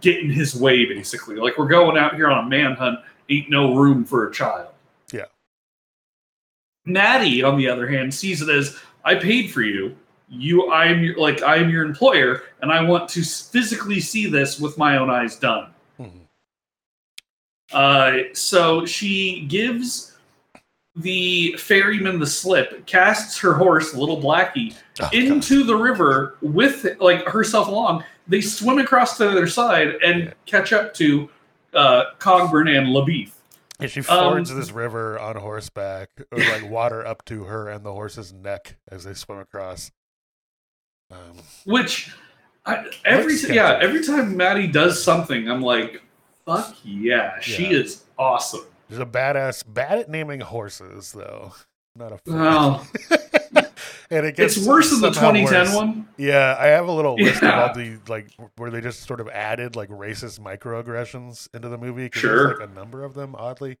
get 0.00 0.20
in 0.20 0.30
his 0.30 0.54
way, 0.54 0.86
basically. 0.86 1.36
Like 1.36 1.58
we're 1.58 1.68
going 1.68 1.96
out 1.98 2.14
here 2.14 2.28
on 2.28 2.46
a 2.46 2.48
manhunt, 2.48 3.00
ain't 3.28 3.50
no 3.50 3.74
room 3.74 4.04
for 4.04 4.28
a 4.28 4.32
child. 4.32 4.68
Yeah. 5.12 5.26
Mattie, 6.84 7.42
on 7.42 7.56
the 7.56 7.68
other 7.68 7.86
hand, 7.86 8.12
sees 8.12 8.42
it 8.42 8.48
as 8.48 8.78
I 9.04 9.14
paid 9.14 9.50
for 9.50 9.62
you. 9.62 9.96
You, 10.28 10.70
I'm 10.72 11.02
your, 11.02 11.16
like 11.18 11.42
I'm 11.42 11.68
your 11.70 11.84
employer, 11.84 12.42
and 12.62 12.72
I 12.72 12.82
want 12.82 13.08
to 13.10 13.22
physically 13.22 14.00
see 14.00 14.26
this 14.26 14.58
with 14.58 14.76
my 14.78 14.96
own 14.96 15.10
eyes 15.10 15.36
done. 15.36 15.68
mhm. 16.00 16.20
Uh, 17.72 18.18
so 18.32 18.84
she 18.86 19.46
gives 19.48 20.16
the 20.96 21.54
ferryman 21.58 22.20
the 22.20 22.26
slip, 22.26 22.86
casts 22.86 23.38
her 23.40 23.54
horse, 23.54 23.94
little 23.94 24.20
Blackie, 24.20 24.74
Oh, 24.74 24.80
God. 25.00 25.14
into 25.14 25.64
the 25.64 25.74
river 25.76 26.36
with 26.40 26.86
like 27.00 27.26
herself 27.26 27.66
along. 27.68 28.04
They 28.28 28.40
swim 28.40 28.78
across 28.78 29.16
to 29.18 29.24
the 29.24 29.30
other 29.30 29.46
side 29.48 29.96
and 30.04 30.24
Yeah. 30.24 30.32
catch 30.46 30.72
up 30.72 30.94
to 30.94 31.28
uh, 31.74 32.04
Cogburn 32.20 32.68
and 32.78 32.88
LaBoeuf. 32.88 33.30
And 33.80 33.90
she 33.90 34.00
fords 34.02 34.52
Um, 34.52 34.58
this 34.60 34.70
river 34.70 35.18
on 35.18 35.34
horseback, 35.36 36.10
or 36.30 36.38
like 36.38 36.64
water 36.70 37.04
up 37.04 37.24
to 37.26 37.44
her 37.44 37.68
and 37.68 37.84
the 37.84 37.92
horse's 37.92 38.32
neck 38.32 38.76
as 38.88 39.02
they 39.04 39.14
swim 39.14 39.38
across. 39.40 39.90
Um, 41.14 41.36
Which 41.64 42.12
I, 42.66 42.86
every 43.04 43.36
yeah, 43.54 43.78
every 43.80 44.04
time 44.04 44.36
Mattie 44.36 44.66
does 44.66 45.02
something, 45.02 45.48
I'm 45.48 45.62
like, 45.62 46.02
fuck 46.44 46.76
yeah, 46.82 47.38
she 47.40 47.64
Yeah. 47.64 47.78
is 47.78 48.04
awesome. 48.18 48.64
there's 48.88 49.00
a 49.00 49.06
badass, 49.06 49.62
bad 49.66 49.98
at 49.98 50.08
naming 50.10 50.40
horses 50.40 51.12
though. 51.12 51.52
Not 51.96 52.12
a 52.12 52.18
fan. 52.18 52.38
Well, 52.40 52.86
and 54.10 54.26
it 54.26 54.34
gets 54.36 54.56
it's 54.56 54.66
worse 54.66 54.90
than 54.90 55.00
the 55.00 55.10
2010 55.10 55.52
worse. 55.66 55.74
one. 55.76 56.08
Yeah, 56.16 56.56
I 56.58 56.66
have 56.66 56.88
a 56.88 56.92
little 56.92 57.14
list 57.14 57.36
of 57.36 57.42
Yeah. 57.44 57.62
all 57.68 57.74
the 57.74 57.98
like 58.08 58.28
where 58.56 58.70
they 58.70 58.80
just 58.80 59.02
sort 59.04 59.20
of 59.20 59.28
added 59.28 59.76
like 59.76 59.88
racist 59.90 60.40
microaggressions 60.40 61.48
into 61.54 61.68
the 61.68 61.78
movie. 61.78 62.08
'cause 62.08 62.20
Sure. 62.20 62.48
there's 62.48 62.60
like 62.60 62.68
a 62.70 62.72
number 62.72 63.04
of 63.04 63.14
them, 63.14 63.34
oddly. 63.38 63.76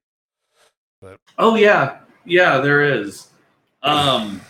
But 1.02 1.18
Oh 1.38 1.56
yeah, 1.56 1.98
yeah, 2.24 2.58
there 2.60 2.82
is. 2.82 3.28
Um, 3.82 4.40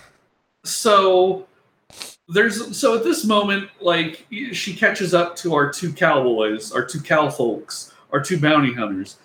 so 0.64 1.46
there's 2.28 2.76
so 2.76 2.96
at 2.96 3.04
this 3.04 3.24
moment, 3.24 3.68
like 3.80 4.26
she 4.52 4.74
catches 4.74 5.14
up 5.14 5.36
to 5.36 5.54
our 5.54 5.70
two 5.72 5.92
cowboys, 5.92 6.72
our 6.72 6.84
two 6.84 7.00
cow 7.00 7.28
folks, 7.30 7.92
our 8.12 8.20
two 8.20 8.38
bounty 8.38 8.72
hunters, 8.72 9.16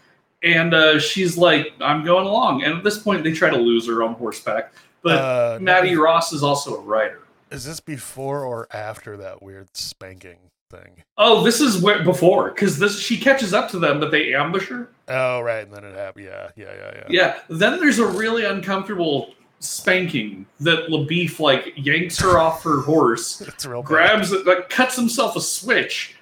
and 0.43 0.73
uh, 0.73 0.99
she's 0.99 1.37
like, 1.37 1.73
"I'm 1.79 2.03
going 2.03 2.25
along." 2.27 2.63
And 2.63 2.77
at 2.77 2.83
this 2.83 2.97
point, 2.99 3.23
they 3.23 3.31
try 3.33 3.49
to 3.49 3.57
lose 3.57 3.87
her 3.87 4.03
on 4.03 4.15
horseback, 4.15 4.73
but 5.01 5.17
Uh, 5.17 5.57
no, 5.59 5.63
Mattie 5.65 5.95
Ross 5.95 6.33
is 6.33 6.43
also 6.43 6.75
a 6.77 6.81
writer. 6.81 7.21
Is 7.51 7.65
this 7.65 7.79
before 7.79 8.43
or 8.43 8.67
after 8.71 9.17
that 9.17 9.41
weird 9.41 9.75
spanking 9.75 10.37
thing? 10.69 11.03
Oh, 11.17 11.43
this 11.43 11.61
is 11.61 11.81
where 11.81 12.03
before 12.03 12.49
because 12.51 12.77
this 12.77 12.99
she 12.99 13.17
catches 13.17 13.53
up 13.53 13.69
to 13.71 13.79
them, 13.79 13.99
but 13.99 14.11
they 14.11 14.33
ambush 14.35 14.67
her. 14.67 14.89
Oh, 15.07 15.39
right, 15.41 15.65
and 15.65 15.73
then 15.73 15.83
it 15.83 15.95
happened. 15.95 16.25
Yeah, 16.25 16.49
yeah, 16.55 16.73
yeah, 16.75 16.91
yeah. 16.95 17.03
Yeah. 17.09 17.39
Then 17.49 17.79
there's 17.79 17.97
a 17.97 18.05
really 18.05 18.45
uncomfortable 18.45 19.33
spanking 19.59 20.45
that 20.59 20.87
LaBoeuf 20.87 21.39
like 21.39 21.73
yanks 21.75 22.17
her 22.19 22.37
off 22.39 22.63
her 22.63 22.81
horse, 22.81 23.41
grabs 23.83 24.31
it, 24.31 24.45
like 24.45 24.69
cuts 24.69 24.95
himself 24.95 25.35
a 25.35 25.41
switch, 25.41 26.15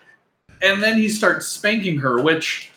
and 0.61 0.81
then 0.81 0.97
he 0.97 1.07
starts 1.09 1.47
spanking 1.47 1.97
her, 1.99 2.21
which 2.21 2.71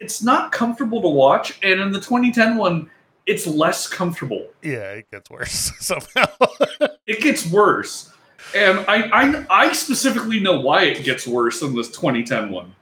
it's 0.00 0.22
not 0.22 0.52
comfortable 0.52 1.00
to 1.02 1.08
watch. 1.08 1.58
And 1.62 1.80
in 1.80 1.90
the 1.92 2.00
2010 2.00 2.56
one, 2.56 2.90
it's 3.26 3.46
less 3.46 3.88
comfortable. 3.88 4.46
Yeah, 4.62 4.92
it 4.92 5.10
gets 5.10 5.30
worse 5.30 5.72
somehow. 5.80 6.26
It 7.06 7.20
gets 7.20 7.48
worse. 7.48 8.12
And 8.52 8.80
I, 8.88 9.08
I, 9.12 9.46
I 9.68 9.72
specifically 9.72 10.40
know 10.40 10.60
why 10.60 10.82
it 10.86 11.04
gets 11.04 11.24
worse 11.24 11.62
in 11.62 11.72
this 11.74 11.86
2010 11.88 12.50
one. 12.50 12.74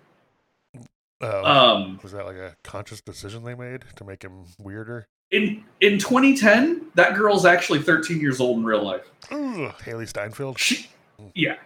oh, 1.20 1.45
Um, 1.45 2.01
was 2.03 2.12
that 2.12 2.24
like 2.24 2.37
a 2.37 2.57
conscious 2.64 3.03
decision 3.03 3.45
they 3.45 3.55
made 3.55 3.85
to 3.97 4.05
make 4.05 4.22
him 4.22 4.47
weirder? 4.59 5.07
In 5.31 5.64
in 5.81 5.99
2010, 5.99 6.87
that 6.95 7.14
girl's 7.16 7.45
actually 7.45 7.81
13 7.83 8.20
years 8.20 8.41
old 8.41 8.59
in 8.59 8.64
real 8.64 8.83
life. 8.83 9.11
Hailee 9.31 10.09
Steinfeld. 10.09 10.59
She, 10.59 10.87
yeah, 11.35 11.57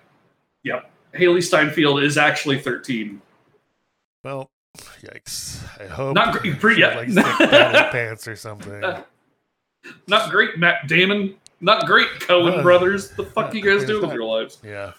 yep. 0.62 0.90
Hailee 1.14 1.42
Steinfeld 1.42 2.02
is 2.02 2.16
actually 2.16 2.58
13. 2.58 3.20
Well, 4.24 4.50
yikes. 5.02 5.62
I 5.80 5.86
hope. 5.86 6.14
Not 6.14 6.34
gr- 6.34 6.44
she 6.44 6.54
pretty- 6.54 6.82
had, 6.82 7.14
like 7.14 7.90
pants 7.92 8.26
or 8.28 8.36
something. 8.36 8.80
Not 10.06 10.30
great, 10.30 10.58
Matt 10.58 10.86
Damon. 10.86 11.36
Not 11.60 11.86
great, 11.86 12.08
Coen 12.20 12.58
Uh, 12.58 12.62
brothers. 12.62 13.10
The 13.10 13.24
fuck 13.24 13.52
you 13.54 13.62
guys 13.62 13.84
doing 13.86 14.02
with 14.02 14.12
your 14.14 14.24
lives? 14.24 14.58
Yeah. 14.64 14.92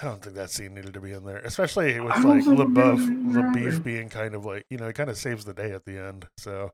I 0.00 0.06
don't 0.06 0.20
think 0.20 0.34
that 0.34 0.50
scene 0.50 0.74
needed 0.74 0.92
to 0.94 1.00
be 1.00 1.12
in 1.12 1.24
there, 1.24 1.38
especially 1.38 2.00
with 2.00 2.16
like 2.16 2.42
LaBoeuf, 2.44 2.98
needed 2.98 3.34
to 3.34 3.52
be 3.52 3.60
LaBoeuf 3.60 3.66
either. 3.68 3.80
being 3.80 4.08
kind 4.08 4.34
of 4.34 4.44
like 4.44 4.66
you 4.68 4.76
know, 4.76 4.88
it 4.88 4.94
kind 4.94 5.08
of 5.08 5.16
saves 5.16 5.44
the 5.44 5.54
day 5.54 5.70
at 5.70 5.84
the 5.84 5.96
end. 5.98 6.26
So 6.36 6.72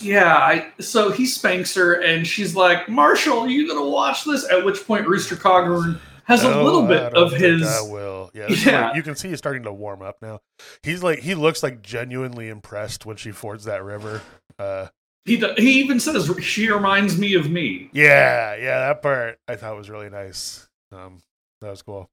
Yeah, 0.00 0.34
I 0.36 0.72
so 0.80 1.10
he 1.10 1.26
spanks 1.26 1.74
her 1.74 2.02
and 2.02 2.26
she's 2.26 2.54
like, 2.56 2.88
Marshall, 2.88 3.40
are 3.40 3.48
you 3.48 3.68
gonna 3.68 3.88
watch 3.88 4.24
this? 4.24 4.48
At 4.50 4.64
which 4.64 4.84
point 4.86 5.06
Rooster 5.06 5.36
Cogburn 5.36 5.98
has 6.24 6.42
a 6.42 6.50
No, 6.50 6.64
little 6.64 6.86
bit 6.86 7.14
of 7.14 7.32
his. 7.32 7.62
I 7.66 7.82
will. 7.82 8.30
Yeah, 8.34 8.48
Yeah. 8.48 8.86
like- 8.88 8.96
you 8.96 9.02
can 9.02 9.14
see 9.14 9.28
he's 9.28 9.38
starting 9.38 9.62
to 9.62 9.72
warm 9.72 10.02
up 10.02 10.16
now. 10.20 10.40
He's 10.82 11.02
like 11.02 11.20
he 11.20 11.34
looks 11.34 11.62
like 11.62 11.82
genuinely 11.82 12.48
impressed 12.48 13.06
when 13.06 13.16
she 13.16 13.30
fords 13.30 13.64
that 13.64 13.84
river. 13.84 14.22
Uh, 14.58 14.88
He 15.24 15.36
do- 15.38 15.54
he 15.56 15.78
even 15.80 16.00
says 16.00 16.28
she 16.42 16.68
reminds 16.70 17.16
me 17.16 17.34
of 17.34 17.48
me. 17.50 17.88
yeah, 17.92 18.54
yeah, 18.56 18.78
that 18.88 19.02
part 19.02 19.38
I 19.48 19.54
thought 19.56 19.76
was 19.76 19.88
really 19.88 20.10
nice. 20.10 20.68
Um, 20.92 21.18
that 21.60 21.70
was 21.70 21.82
cool. 21.82 22.10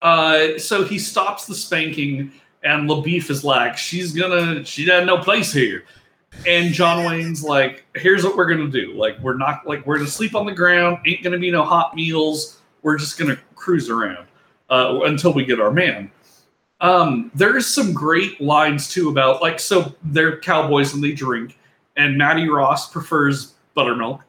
Uh, 0.00 0.58
so 0.58 0.84
he 0.84 0.98
stops 0.98 1.46
the 1.46 1.54
spanking, 1.54 2.32
and 2.62 2.88
LaBoeuf 2.88 3.30
is 3.30 3.44
like, 3.44 3.76
"She's 3.76 4.12
gonna, 4.12 4.64
she 4.64 4.86
had 4.86 5.06
no 5.06 5.18
place 5.18 5.52
here." 5.52 5.84
And 6.46 6.72
John 6.72 7.04
Wayne's 7.04 7.42
like, 7.42 7.84
"Here's 7.94 8.24
what 8.24 8.36
we're 8.36 8.48
gonna 8.48 8.68
do. 8.68 8.94
Like, 8.94 9.18
we're 9.20 9.36
not 9.36 9.66
like 9.66 9.86
we're 9.86 9.98
gonna 9.98 10.10
sleep 10.10 10.34
on 10.34 10.46
the 10.46 10.52
ground. 10.52 10.98
Ain't 11.06 11.22
gonna 11.22 11.38
be 11.38 11.50
no 11.50 11.64
hot 11.64 11.94
meals. 11.94 12.60
We're 12.82 12.98
just 12.98 13.18
gonna 13.18 13.38
cruise 13.54 13.90
around 13.90 14.26
uh, 14.70 15.00
until 15.04 15.32
we 15.32 15.44
get 15.44 15.60
our 15.60 15.70
man." 15.70 16.10
Um, 16.80 17.30
there's 17.34 17.66
some 17.66 17.92
great 17.92 18.40
lines 18.40 18.88
too 18.88 19.08
about 19.08 19.42
like 19.42 19.58
so 19.58 19.94
they're 20.04 20.38
cowboys 20.38 20.94
and 20.94 21.02
they 21.02 21.12
drink, 21.12 21.58
and 21.96 22.16
Mattie 22.16 22.48
Ross 22.48 22.90
prefers 22.92 23.54
buttermilk, 23.74 24.22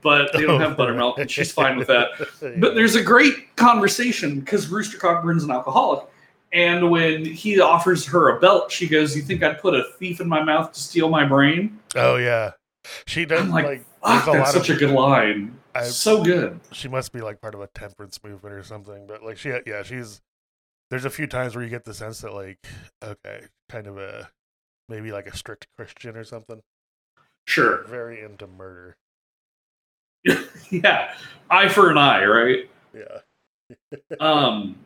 but 0.00 0.32
they 0.32 0.42
don't 0.42 0.60
have 0.60 0.76
buttermilk, 0.76 1.18
and 1.18 1.30
she's 1.30 1.52
fine 1.52 1.76
with 1.76 1.88
that. 1.88 2.08
But 2.58 2.74
there's 2.74 2.94
a 2.94 3.02
great 3.02 3.54
conversation 3.56 4.40
because 4.40 4.68
Rooster 4.68 4.96
Cogburn's 4.96 5.44
an 5.44 5.50
alcoholic. 5.50 6.06
And 6.52 6.90
when 6.90 7.24
he 7.24 7.60
offers 7.60 8.04
her 8.06 8.36
a 8.36 8.40
belt, 8.40 8.72
she 8.72 8.88
goes, 8.88 9.14
You 9.16 9.22
think 9.22 9.42
I'd 9.42 9.60
put 9.60 9.74
a 9.74 9.84
thief 9.98 10.20
in 10.20 10.28
my 10.28 10.42
mouth 10.42 10.72
to 10.72 10.80
steal 10.80 11.08
my 11.08 11.24
brain? 11.24 11.78
oh 11.96 12.16
yeah, 12.16 12.52
she 13.06 13.24
does 13.24 13.40
I'm 13.42 13.50
like, 13.50 13.64
like. 13.64 13.84
Fuck, 14.02 14.28
a 14.28 14.32
that's 14.32 14.54
lot 14.54 14.62
such 14.62 14.70
of 14.70 14.76
a 14.76 14.78
good 14.78 14.90
line. 14.90 15.56
I- 15.74 15.84
so 15.84 16.24
good. 16.24 16.58
she 16.72 16.88
must 16.88 17.12
be 17.12 17.20
like 17.20 17.40
part 17.40 17.54
of 17.54 17.60
a 17.60 17.66
temperance 17.68 18.18
movement 18.24 18.54
or 18.54 18.62
something. 18.64 19.06
But 19.06 19.22
like 19.22 19.36
she, 19.38 19.50
yeah, 19.66 19.82
she's. 19.82 20.20
There's 20.90 21.04
a 21.04 21.10
few 21.10 21.28
times 21.28 21.54
where 21.54 21.62
you 21.62 21.70
get 21.70 21.84
the 21.84 21.94
sense 21.94 22.22
that 22.22 22.32
like, 22.34 22.58
okay, 23.04 23.42
kind 23.68 23.86
of 23.86 23.96
a 23.98 24.30
maybe 24.88 25.12
like 25.12 25.28
a 25.28 25.36
strict 25.36 25.68
Christian 25.76 26.16
or 26.16 26.24
something. 26.24 26.60
Sure. 27.46 27.84
Very 27.84 28.22
into 28.22 28.46
murder. 28.48 28.96
yeah. 30.70 31.14
Eye 31.48 31.68
for 31.68 31.90
an 31.90 31.98
eye, 31.98 32.24
right? 32.24 32.68
Yeah. 32.94 33.18
Um, 34.18 34.76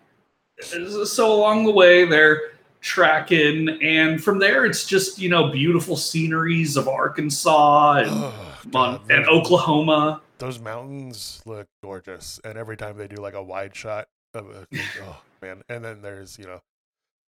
so 1.07 1.33
along 1.33 1.65
the 1.65 1.71
way, 1.71 2.05
they're 2.05 2.53
tracking, 2.81 3.69
and 3.83 4.23
from 4.23 4.39
there, 4.39 4.65
it's 4.67 4.85
just, 4.87 5.19
you 5.19 5.29
know, 5.29 5.49
beautiful 5.51 5.97
sceneries 5.97 6.77
of 6.77 6.87
Arkansas 6.89 7.93
and, 7.99 8.11
Oh, 8.11 8.59
Mon- 8.73 8.97
God, 8.99 9.11
and 9.11 9.27
Oklahoma. 9.27 10.21
Those 10.39 10.59
mountains 10.59 11.41
look 11.47 11.67
gorgeous, 11.83 12.41
and 12.45 12.59
every 12.59 12.77
time 12.77 12.97
they 12.97 13.07
do 13.09 13.17
like 13.17 13.35
a 13.35 13.43
wide 13.43 13.75
shot 13.75 14.09
of 14.35 14.51
a, 14.51 14.67
oh 15.03 15.23
man, 15.41 15.63
and 15.69 15.85
then 15.85 16.03
there's 16.03 16.39
you 16.39 16.45
know 16.45 16.61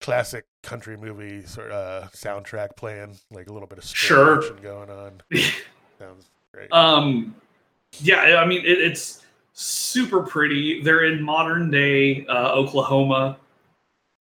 classic 0.00 0.44
country 0.62 0.96
movie 0.96 1.42
sort 1.46 1.70
uh, 1.72 2.08
soundtrack 2.12 2.76
playing, 2.76 3.16
like 3.30 3.48
a 3.48 3.52
little 3.52 3.68
bit 3.68 3.78
of 3.78 3.84
Sure. 3.84 4.42
going 4.60 4.90
on. 4.90 5.22
Sounds 5.98 6.28
great. 6.52 6.70
Um, 6.72 7.34
yeah, 8.00 8.36
I 8.42 8.44
mean 8.46 8.60
it, 8.62 8.78
it's 8.78 9.22
super 9.56 10.22
pretty. 10.22 10.82
They're 10.82 11.04
in 11.04 11.22
modern 11.22 11.70
day 11.70 12.24
uh, 12.26 12.52
Oklahoma, 12.52 13.38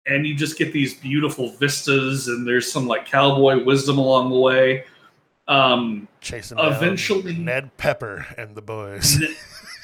and 0.07 0.25
you 0.27 0.35
just 0.35 0.57
get 0.57 0.73
these 0.73 0.95
beautiful 0.95 1.51
vistas, 1.51 2.27
and 2.27 2.45
there's 2.45 2.69
some 2.71 2.87
like 2.87 3.05
cowboy 3.05 3.63
wisdom 3.63 3.97
along 3.97 4.31
the 4.31 4.39
way. 4.39 4.83
Um, 5.47 6.07
Chasing 6.21 6.59
eventually- 6.59 7.35
Ned 7.35 7.75
Pepper 7.77 8.25
and 8.37 8.55
the 8.55 8.61
boys. 8.61 9.19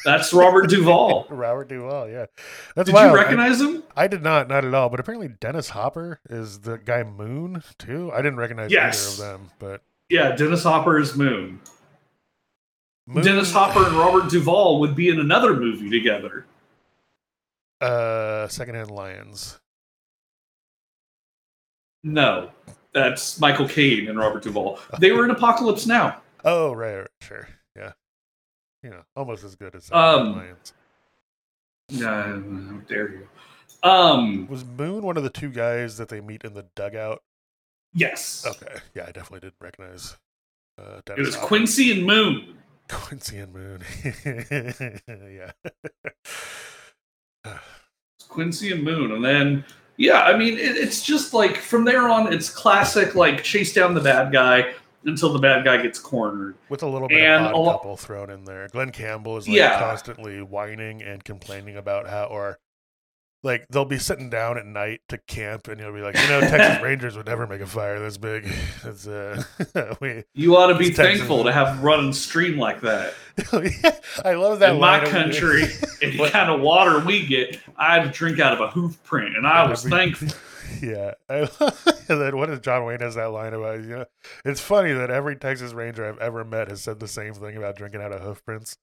that's 0.04 0.32
Robert 0.34 0.70
Duvall. 0.70 1.26
Robert 1.30 1.70
Duvall, 1.70 2.08
yeah. 2.10 2.26
That's 2.76 2.86
Did 2.88 2.93
wild. 2.93 3.12
you 3.12 3.18
I- 3.18 3.22
recognize 3.24 3.62
him? 3.62 3.84
I, 3.96 4.08
did 4.08 4.22
not, 4.22 4.48
not 4.48 4.64
at 4.66 4.74
all. 4.76 4.89
But 4.89 5.00
apparently 5.00 5.28
Dennis 5.30 5.70
Hopper 5.70 6.20
is 6.30 6.60
the 6.60 6.78
guy 6.78 7.04
Moon 7.04 7.64
too. 7.80 8.12
I 8.14 8.18
didn't 8.18 8.38
recognize 8.38 8.72
Yes. 8.72 9.20
either 9.20 9.32
of 9.34 9.39
them, 9.39 9.50
but 9.58 9.82
Yeah, 10.10 10.36
Dennis 10.36 10.62
Hopper 10.64 11.00
is 11.00 11.16
Moon. 11.16 11.60
Moon, 13.08 13.24
Dennis 13.24 13.51
Hopper 13.51 13.86
and 13.86 13.95
Robert 13.95 14.30
Duvall 14.32 14.80
would 14.80 14.95
be 14.95 15.10
in 15.10 15.20
another 15.20 15.53
movie 15.56 15.89
together. 15.89 16.45
uh, 17.82 18.47
Secondhand 18.47 18.89
Lions. 18.89 19.60
No, 22.03 22.51
that's 22.93 23.39
Michael 23.39 23.68
Caine 23.68 24.08
and 24.10 24.18
Robert 24.18 24.43
Duvall. 24.43 24.80
They 24.99 25.12
were 25.12 25.26
in 25.26 25.32
Apocalypse 25.32 25.86
Now. 25.86 26.22
Oh, 26.43 26.74
right, 26.74 26.97
right, 26.97 27.08
sure, 27.22 27.47
yeah, 27.76 27.93
you 28.84 28.91
know, 28.91 29.01
almost 29.16 29.43
as 29.43 29.56
good 29.56 29.74
as 29.76 29.86
Secondhand 29.86 30.28
Um, 30.28 30.38
Lions. 30.38 30.74
Uh, 31.93 32.72
how 32.74 32.78
dare 32.88 33.10
you? 33.12 33.28
Um, 33.84 34.47
Was 34.47 34.64
Moon 34.66 35.03
one 35.03 35.18
of 35.18 35.24
the 35.24 35.30
two 35.30 35.49
guys 35.49 35.97
that 35.97 36.10
they 36.10 36.22
meet 36.22 36.43
in 36.43 36.53
the 36.53 36.66
dugout? 36.76 37.22
yes, 37.93 38.45
Okay, 38.47 38.76
yeah, 38.93 39.03
I 39.08 39.12
definitely 39.12 39.41
didn't 39.41 39.56
recognize. 39.62 40.18
Uh, 40.80 41.01
it 41.16 41.20
was 41.20 41.36
Hopper. 41.36 41.47
Quincy 41.47 41.91
and 41.91 42.06
Moon. 42.06 42.58
Quincy 42.89 43.39
and 43.39 43.53
Moon. 43.53 43.81
yeah. 45.05 45.51
It's 48.17 48.27
Quincy 48.27 48.71
and 48.71 48.83
Moon, 48.83 49.11
and 49.11 49.23
then 49.23 49.65
yeah, 49.97 50.23
I 50.23 50.38
mean 50.38 50.53
it, 50.57 50.77
it's 50.77 51.03
just 51.03 51.33
like 51.33 51.57
from 51.57 51.83
there 51.86 52.07
on, 52.09 52.31
it's 52.33 52.49
classic 52.49 53.13
like 53.15 53.43
chase 53.43 53.73
down 53.73 53.93
the 53.93 54.01
bad 54.01 54.31
guy 54.31 54.73
until 55.03 55.31
the 55.33 55.39
bad 55.39 55.63
guy 55.65 55.81
gets 55.81 55.99
cornered. 55.99 56.55
With 56.69 56.81
a 56.81 56.88
little 56.88 57.07
bit 57.07 57.21
And 57.21 57.45
of 57.45 57.51
a 57.51 57.55
odd 57.55 57.59
lo- 57.59 57.71
couple 57.73 57.97
thrown 57.97 58.29
in 58.29 58.43
there. 58.45 58.67
Glen 58.69 58.91
Campbell 58.91 59.38
is 59.38 59.47
like 59.47 59.57
Yeah. 59.57 59.79
constantly 59.79 60.41
whining 60.41 61.03
and 61.03 61.23
complaining 61.23 61.75
about 61.77 62.07
how, 62.07 62.25
or 62.25 62.57
like 63.46 63.66
they'll 63.70 63.86
be 63.86 64.00
sitting 64.00 64.30
down 64.30 64.58
at 64.58 64.66
night 64.66 65.00
to 65.10 65.18
camp, 65.20 65.68
and 65.70 65.80
you'll 65.80 65.93
be 65.93 66.02
like, 66.02 66.18
you 66.18 66.28
know, 66.28 66.41
Texas 66.41 66.82
Rangers 66.84 67.16
would 67.16 67.28
never 67.28 67.46
make 67.48 67.62
a 67.62 67.66
fire 67.66 68.00
this 68.00 68.18
big. 68.18 68.52
It's 68.84 69.08
uh, 69.08 69.41
we. 70.02 70.24
You 70.34 70.58
ought 70.58 70.68
to 70.68 70.76
be 70.78 70.88
It's 70.88 70.98
Texas. 70.98 71.20
thankful 71.20 71.43
to 71.46 71.52
have 71.54 71.82
run 71.84 72.00
and 72.06 72.16
stream 72.16 72.58
like 72.58 72.82
that. 72.82 73.14
I 74.24 74.34
love 74.34 74.60
that 74.60 74.74
in 74.76 74.80
my 74.82 74.98
line 74.98 75.04
of- 75.04 75.10
country, 75.10 75.66
the 76.02 76.30
kind 76.32 76.50
of 76.52 76.62
water 76.62 77.00
we 77.00 77.26
get, 77.26 77.60
I 77.78 77.96
had 77.96 78.04
to 78.04 78.10
drink 78.10 78.39
out 78.39 78.54
of 78.54 78.60
a 78.62 78.70
hoof 78.70 79.02
print, 79.04 79.36
and 79.38 79.46
I 79.48 79.70
was 79.70 79.86
Every- 79.86 79.98
thankful. 79.98 80.28
Yeah. 80.82 81.12
I, 81.30 81.48
and 82.10 82.22
then 82.22 82.38
what 82.38 82.48
does 82.48 82.60
John 82.60 82.86
Wayne 82.86 83.00
has 83.00 83.16
that 83.16 83.26
line 83.32 83.54
about? 83.54 83.82
You 83.82 83.88
know, 83.89 84.06
it's 84.43 84.60
funny 84.60 84.91
that 84.93 85.10
every 85.10 85.36
Texas 85.36 85.74
Ranger 85.74 86.06
I've 86.08 86.18
ever 86.20 86.43
met 86.43 86.68
has 86.70 86.82
said 86.82 87.00
the 87.00 87.08
same 87.08 87.34
thing 87.34 87.56
about 87.56 87.76
drinking 87.78 88.02
out 88.02 88.12
of 88.12 88.22
hoof 88.22 88.43
prints. 88.43 88.78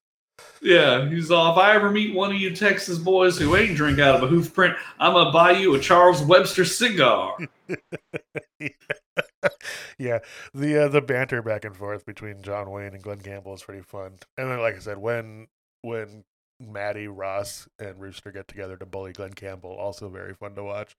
Yeah, 0.61 1.09
he's 1.09 1.31
all. 1.31 1.53
If 1.53 1.59
I 1.59 1.75
ever 1.75 1.91
meet 1.91 2.15
one 2.15 2.31
of 2.33 2.41
you 2.41 2.55
Texas 2.55 2.99
boys 2.99 3.39
who 3.39 3.57
ain't 3.57 3.77
drink 3.77 3.99
out 3.99 4.15
of 4.15 4.23
a 4.23 4.27
hoof 4.27 4.55
print, 4.55 4.77
I'm 4.99 5.13
gonna 5.13 5.33
buy 5.33 5.53
you 5.53 5.75
a 5.75 5.81
Charles 5.81 6.23
Webster 6.23 6.65
cigar. 6.65 7.37
yeah, 9.99 10.19
the 10.55 10.85
uh, 10.85 10.89
the 10.89 11.01
banter 11.01 11.43
back 11.43 11.65
and 11.65 11.77
forth 11.77 12.07
between 12.07 12.43
John 12.43 12.71
Wayne 12.71 12.95
and 12.95 13.03
Glen 13.03 13.21
Campbell 13.21 13.55
is 13.55 13.63
pretty 13.63 13.83
fun. 13.83 14.13
And 14.39 14.51
then, 14.51 14.61
like 14.61 14.77
I 14.77 14.81
said, 14.81 14.99
when 14.99 15.49
when 15.83 16.25
Mattie 16.61 17.09
Ross 17.09 17.69
and 17.79 18.01
Rooster 18.01 18.31
get 18.31 18.47
together 18.47 18.77
to 18.77 18.87
bully 18.87 19.13
Glen 19.13 19.35
Campbell, 19.35 19.73
also 19.73 20.09
very 20.09 20.35
fun 20.35 20.55
to 20.55 20.63
watch. 20.65 20.97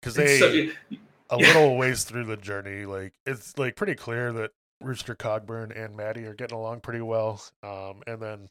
Because 0.00 0.14
they 0.14 0.38
so- 0.38 0.96
a 1.30 1.36
little 1.36 1.76
ways 1.76 2.04
through 2.04 2.26
the 2.26 2.36
journey, 2.36 2.84
like 2.84 3.14
it's 3.26 3.58
like 3.58 3.74
pretty 3.74 3.94
clear 3.94 4.32
that 4.32 4.52
Rooster 4.80 5.14
Cogburn 5.14 5.76
and 5.76 5.96
Mattie 5.96 6.24
are 6.24 6.34
getting 6.34 6.56
along 6.56 6.80
pretty 6.80 7.00
well. 7.00 7.42
Um, 7.62 8.02
and 8.06 8.20
then 8.20 8.48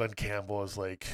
Glen 0.00 0.14
Campbell 0.14 0.62
is 0.62 0.78
like 0.78 1.06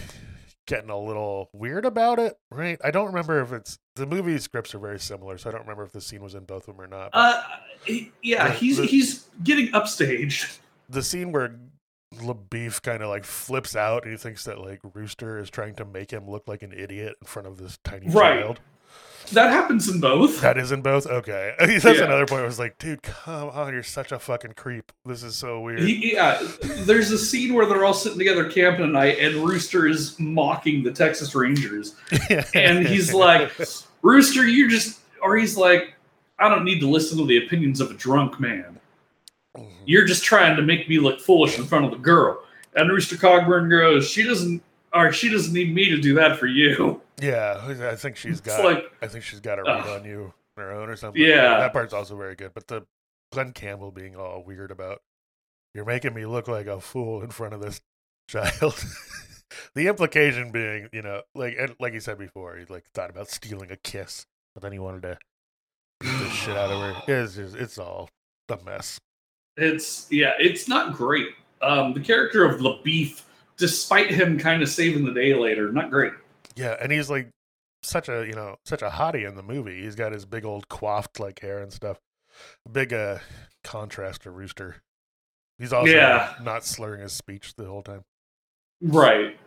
getting 0.69 0.91
a 0.91 0.97
little 0.99 1.51
weird 1.53 1.85
about 1.85 2.21
it, 2.21 2.37
right? 2.53 2.79
I 2.85 2.93
don't 2.93 3.07
remember 3.09 3.43
if 3.43 3.51
it's 3.53 3.81
the 3.97 4.07
movie 4.07 4.39
scripts 4.39 4.77
are 4.77 4.79
very 4.79 5.01
similar, 5.01 5.37
so 5.39 5.49
I 5.51 5.53
don't 5.53 5.63
remember 5.63 5.83
if 5.83 5.91
the 5.91 6.01
scene 6.01 6.23
was 6.23 6.37
in 6.37 6.45
both 6.45 6.69
of 6.69 6.77
them 6.77 6.85
or 6.85 6.87
not. 6.87 7.11
uh, 7.13 7.43
he- 7.85 8.13
yeah, 8.23 8.47
The- 8.47 8.55
he's 8.55 8.77
the- 8.77 8.87
he's 8.87 9.25
getting 9.43 9.73
upstaged. 9.73 10.59
the 10.89 11.03
scene 11.03 11.33
where 11.33 11.57
LaBoeuf 12.15 12.81
kind 12.81 13.03
of 13.03 13.09
like 13.09 13.25
flips 13.25 13.75
out 13.75 14.05
and 14.05 14.13
he 14.13 14.17
thinks 14.17 14.45
that 14.45 14.61
like 14.61 14.79
Rooster 14.95 15.37
is 15.41 15.51
trying 15.51 15.75
to 15.75 15.85
make 15.85 16.13
him 16.13 16.31
look 16.31 16.45
like 16.47 16.63
an 16.63 16.73
idiot 16.73 17.17
in 17.21 17.27
front 17.27 17.49
of 17.49 17.59
this 17.59 17.79
tiny 17.83 18.07
Right. 18.09 18.41
child. 18.41 18.61
That 19.33 19.51
happens 19.51 19.89
in 19.89 20.01
both. 20.01 20.41
That 20.41 20.57
is 20.59 20.73
in 20.73 20.83
both. 20.83 21.07
Okay, 21.07 21.55
that's 21.59 21.85
Yeah. 21.85 22.05
another 22.05 22.27
point. 22.27 22.43
I 22.43 22.47
was 22.47 22.59
like, 22.59 22.79
dude, 22.79 23.03
come 23.03 23.51
on, 23.51 23.73
you're 23.73 23.83
such 23.83 24.13
a 24.13 24.19
fucking 24.19 24.53
creep. 24.55 24.93
This 25.05 25.23
is 25.23 25.37
so 25.37 25.61
weird. 25.61 25.81
He, 25.81 26.13
yeah, 26.15 26.41
there's 26.63 27.11
a 27.11 27.19
scene 27.19 27.55
where 27.55 27.67
they're 27.67 27.85
all 27.85 27.95
sitting 27.95 28.19
together 28.19 28.49
camping 28.49 28.85
at 28.87 28.91
night, 28.93 29.19
and 29.19 29.37
Rooster 29.37 29.87
is 29.87 30.19
mocking 30.21 30.83
the 30.83 30.93
Texas 30.93 31.35
Rangers, 31.35 31.95
and 32.55 32.87
he's 32.87 33.13
like, 33.13 33.53
"Rooster, 34.03 34.47
you 34.47 34.69
just," 34.69 35.01
or 35.23 35.37
he's 35.37 35.57
like, 35.57 35.95
"I 36.39 36.49
don't 36.49 36.65
need 36.65 36.81
to 36.81 36.89
listen 36.89 37.19
to 37.19 37.27
the 37.27 37.45
opinions 37.45 37.81
of 37.81 37.91
a 37.91 37.95
drunk 37.95 38.39
man. 38.41 38.79
Mhm. 39.57 39.69
You're 39.87 40.05
just 40.05 40.23
trying 40.25 40.57
to 40.57 40.63
make 40.63 40.89
me 40.89 40.99
look 40.99 41.21
foolish 41.21 41.59
in 41.59 41.65
front 41.65 41.85
of 41.85 41.91
the 41.91 41.99
girl." 41.99 42.43
And 42.75 42.91
Rooster 42.91 43.17
Cogburn 43.17 43.71
goes, 43.71 44.09
"She 44.09 44.23
doesn't, 44.23 44.63
or 44.93 45.11
she 45.13 45.29
doesn't 45.31 45.53
need 45.53 45.75
me 45.75 45.89
to 45.91 45.97
do 45.99 46.15
that 46.15 46.39
for 46.39 46.47
you." 46.47 47.01
Yeah, 47.21 47.61
I 47.91 47.97
think 47.97 48.17
she's 48.17 48.41
got. 48.41 48.65
like, 48.65 48.85
I 49.01 49.07
think 49.07 49.25
she's 49.25 49.41
got 49.41 49.59
a 49.59 49.63
read 49.63 49.81
Ugh. 49.81 50.01
on 50.01 50.05
you 50.05 50.35
on 50.57 50.65
her 50.65 50.73
own 50.73 50.89
or 50.89 50.97
something. 50.97 51.23
Yeah. 51.23 51.59
that 51.59 51.73
part's 51.73 51.95
also 51.95 52.17
very 52.17 52.35
good. 52.35 52.53
But 52.55 52.67
the 52.69 52.87
Glen 53.33 53.53
Campbell 53.53 53.91
being 53.91 54.17
all 54.17 54.43
weird 54.45 54.71
about, 54.71 55.01
you're 55.75 55.85
making 55.85 56.15
me 56.15 56.27
look 56.27 56.49
like 56.49 56.67
a 56.67 56.81
fool 56.81 57.23
in 57.23 57.31
front 57.31 57.55
of 57.55 57.61
this 57.61 57.81
child. 58.29 58.85
the 59.75 59.87
implication 59.89 60.51
being, 60.51 60.89
you 60.93 61.03
know, 61.03 61.23
like 61.35 61.57
and 61.59 61.75
like 61.81 61.93
you 61.95 62.01
said 62.01 62.19
before, 62.19 62.57
he 62.57 62.65
like 62.67 62.85
thought 62.95 63.11
about 63.11 63.29
stealing 63.31 63.71
a 63.71 63.77
kiss, 63.77 64.27
but 64.55 64.63
then 64.63 64.73
he 64.73 64.79
wanted 64.79 65.03
to 65.03 65.19
beat 66.01 66.19
the 66.19 66.29
shit 66.31 66.57
out 66.57 66.71
of 66.71 66.81
her. 66.81 67.03
It's 67.23 67.37
just, 67.37 67.57
it's 67.57 67.79
all 67.79 68.11
a 68.49 68.59
mess. 68.65 68.99
It's 69.57 70.07
yeah, 70.11 70.33
it's 70.39 70.69
not 70.69 70.93
great. 70.93 71.29
Um, 71.63 71.95
the 71.95 72.01
character 72.01 72.45
of 72.45 72.63
the 72.63 72.79
beef, 72.85 73.25
despite 73.57 74.11
him 74.11 74.39
kind 74.39 74.63
of 74.63 74.69
saving 74.69 75.05
the 75.07 75.13
day 75.15 75.35
later, 75.35 75.73
not 75.73 75.91
great. 75.91 76.13
Yeah, 76.57 76.77
and 76.81 76.91
he's 76.91 77.11
like 77.11 77.31
such 77.83 78.09
a 78.09 78.27
you 78.27 78.33
know 78.33 78.57
such 78.65 78.83
a 78.83 78.89
hottie 78.89 79.29
in 79.29 79.35
the 79.37 79.43
movie. 79.43 79.83
He's 79.83 79.95
got 79.95 80.13
his 80.13 80.25
big 80.25 80.45
old 80.45 80.69
coiffed 80.69 81.21
like 81.21 81.41
hair 81.41 81.61
and 81.61 81.73
stuff. 81.73 81.99
Big 82.71 82.93
uh 82.93 83.19
contrast 83.63 84.23
to 84.23 84.31
Rooster. 84.31 84.83
He's 85.59 85.73
also 85.73 85.93
Yeah. 85.93 86.35
not 86.43 86.65
slurring 86.65 87.01
his 87.03 87.13
speech 87.13 87.55
the 87.57 87.67
whole 87.67 87.83
time. 87.83 88.03
Right. 88.83 89.39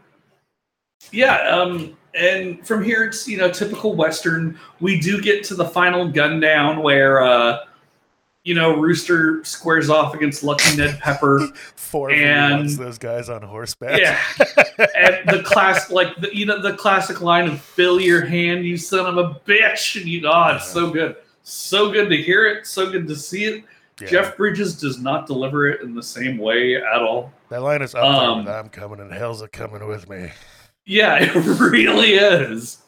Yeah, 1.12 1.48
um, 1.50 1.98
and 2.14 2.66
from 2.68 2.84
here 2.84 3.04
it's 3.06 3.28
you 3.28 3.38
know 3.38 3.50
typical 3.50 3.96
Western. 3.96 4.60
We 4.80 5.00
do 5.00 5.22
get 5.22 5.44
to 5.46 5.56
the 5.56 5.66
final 5.66 6.08
gun 6.10 6.40
down 6.40 6.84
where 6.84 7.22
uh, 7.22 7.60
you 8.50 8.56
know 8.56 8.76
Rooster 8.76 9.44
squares 9.44 9.92
off 9.92 10.16
against 10.16 10.44
Lucky 10.44 10.76
Ned 10.76 11.00
Pepper. 11.00 11.48
Four 11.76 12.10
And- 12.10 12.68
those 12.68 12.98
guys 12.98 13.30
on 13.30 13.44
horseback. 13.44 14.00
yeah, 14.02 14.20
and 14.98 15.30
the 15.30 15.44
class 15.46 15.92
like 15.92 16.16
the, 16.20 16.36
you 16.36 16.48
know 16.48 16.60
the 16.60 16.74
classic 16.74 17.22
line 17.22 17.48
of 17.48 17.62
"Fill 17.62 18.02
your 18.02 18.26
hand, 18.26 18.66
you 18.66 18.76
son 18.76 19.06
of 19.06 19.18
a 19.18 19.40
bitch," 19.48 19.96
and 20.02 20.10
you 20.10 20.28
oh, 20.28 20.56
it's 20.56 20.68
so 20.72 20.90
good, 20.90 21.18
so 21.44 21.92
good 21.92 22.10
to 22.10 22.18
hear 22.18 22.48
it, 22.48 22.66
so 22.66 22.90
good 22.90 23.08
to 23.08 23.16
see 23.16 23.44
it. 23.46 23.64
Yeah. 24.02 24.08
Jeff 24.08 24.36
Bridges 24.38 24.80
does 24.80 24.98
not 25.00 25.28
deliver 25.28 25.68
it 25.68 25.82
in 25.82 25.94
the 25.94 26.02
same 26.02 26.40
way 26.40 26.76
at 26.78 27.02
all. 27.04 27.32
That 27.50 27.62
line 27.62 27.84
is 27.84 27.94
up 27.94 28.04
Um, 28.04 28.46
there 28.46 28.58
I'm 28.58 28.70
coming 28.70 29.00
and 29.00 29.12
hell's 29.12 29.44
a 29.44 29.48
coming 29.48 29.88
with 29.88 30.10
me. 30.10 30.32
Yeah, 30.86 31.18
it 31.22 31.36
really 31.60 32.14
is. 32.14 32.80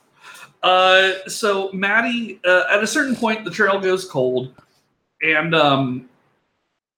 Uh, 0.64 1.12
so 1.28 1.70
Mattie, 1.74 2.40
uh, 2.46 2.64
at 2.72 2.82
a 2.82 2.88
certain 2.88 3.16
point, 3.16 3.44
the 3.46 3.52
trail 3.52 3.80
goes 3.80 4.06
cold, 4.06 4.54
and 5.22 5.54
um, 5.56 6.10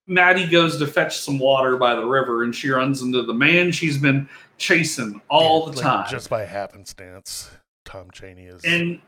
Mattie 0.07 0.47
goes 0.47 0.77
to 0.77 0.87
fetch 0.87 1.17
some 1.19 1.39
water 1.39 1.77
by 1.77 1.95
the 1.95 2.05
river, 2.05 2.43
and 2.43 2.55
she 2.55 2.69
runs 2.69 3.01
into 3.01 3.21
the 3.23 3.33
man 3.33 3.71
she's 3.71 3.97
been 3.97 4.27
chasing 4.57 5.21
all 5.29 5.65
the 5.67 5.73
Like, 5.73 5.81
time. 5.81 6.07
Just 6.09 6.29
by 6.29 6.45
happenstance. 6.45 7.49
Tom 7.85 8.09
Chaney 8.11 8.45
is 8.45 8.63
and 8.63 9.01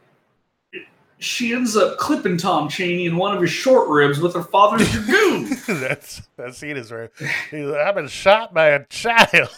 she 1.17 1.53
ends 1.53 1.77
up 1.77 1.97
clipping 1.97 2.35
Tom 2.35 2.67
Chaney 2.67 3.05
in 3.05 3.15
one 3.15 3.33
of 3.33 3.41
his 3.41 3.49
short 3.49 3.87
ribs 3.87 4.19
with 4.19 4.33
her 4.33 4.43
father's 4.43 4.91
dragoon. 4.91 5.49
that's 5.67 6.21
that 6.35 6.53
scene 6.55 6.75
is 6.75 6.91
where 6.91 7.09
he's 7.51 7.65
like, 7.67 7.79
I've 7.79 7.95
been 7.95 8.09
shot 8.09 8.53
by 8.53 8.67
a 8.71 8.85
child. 8.87 9.49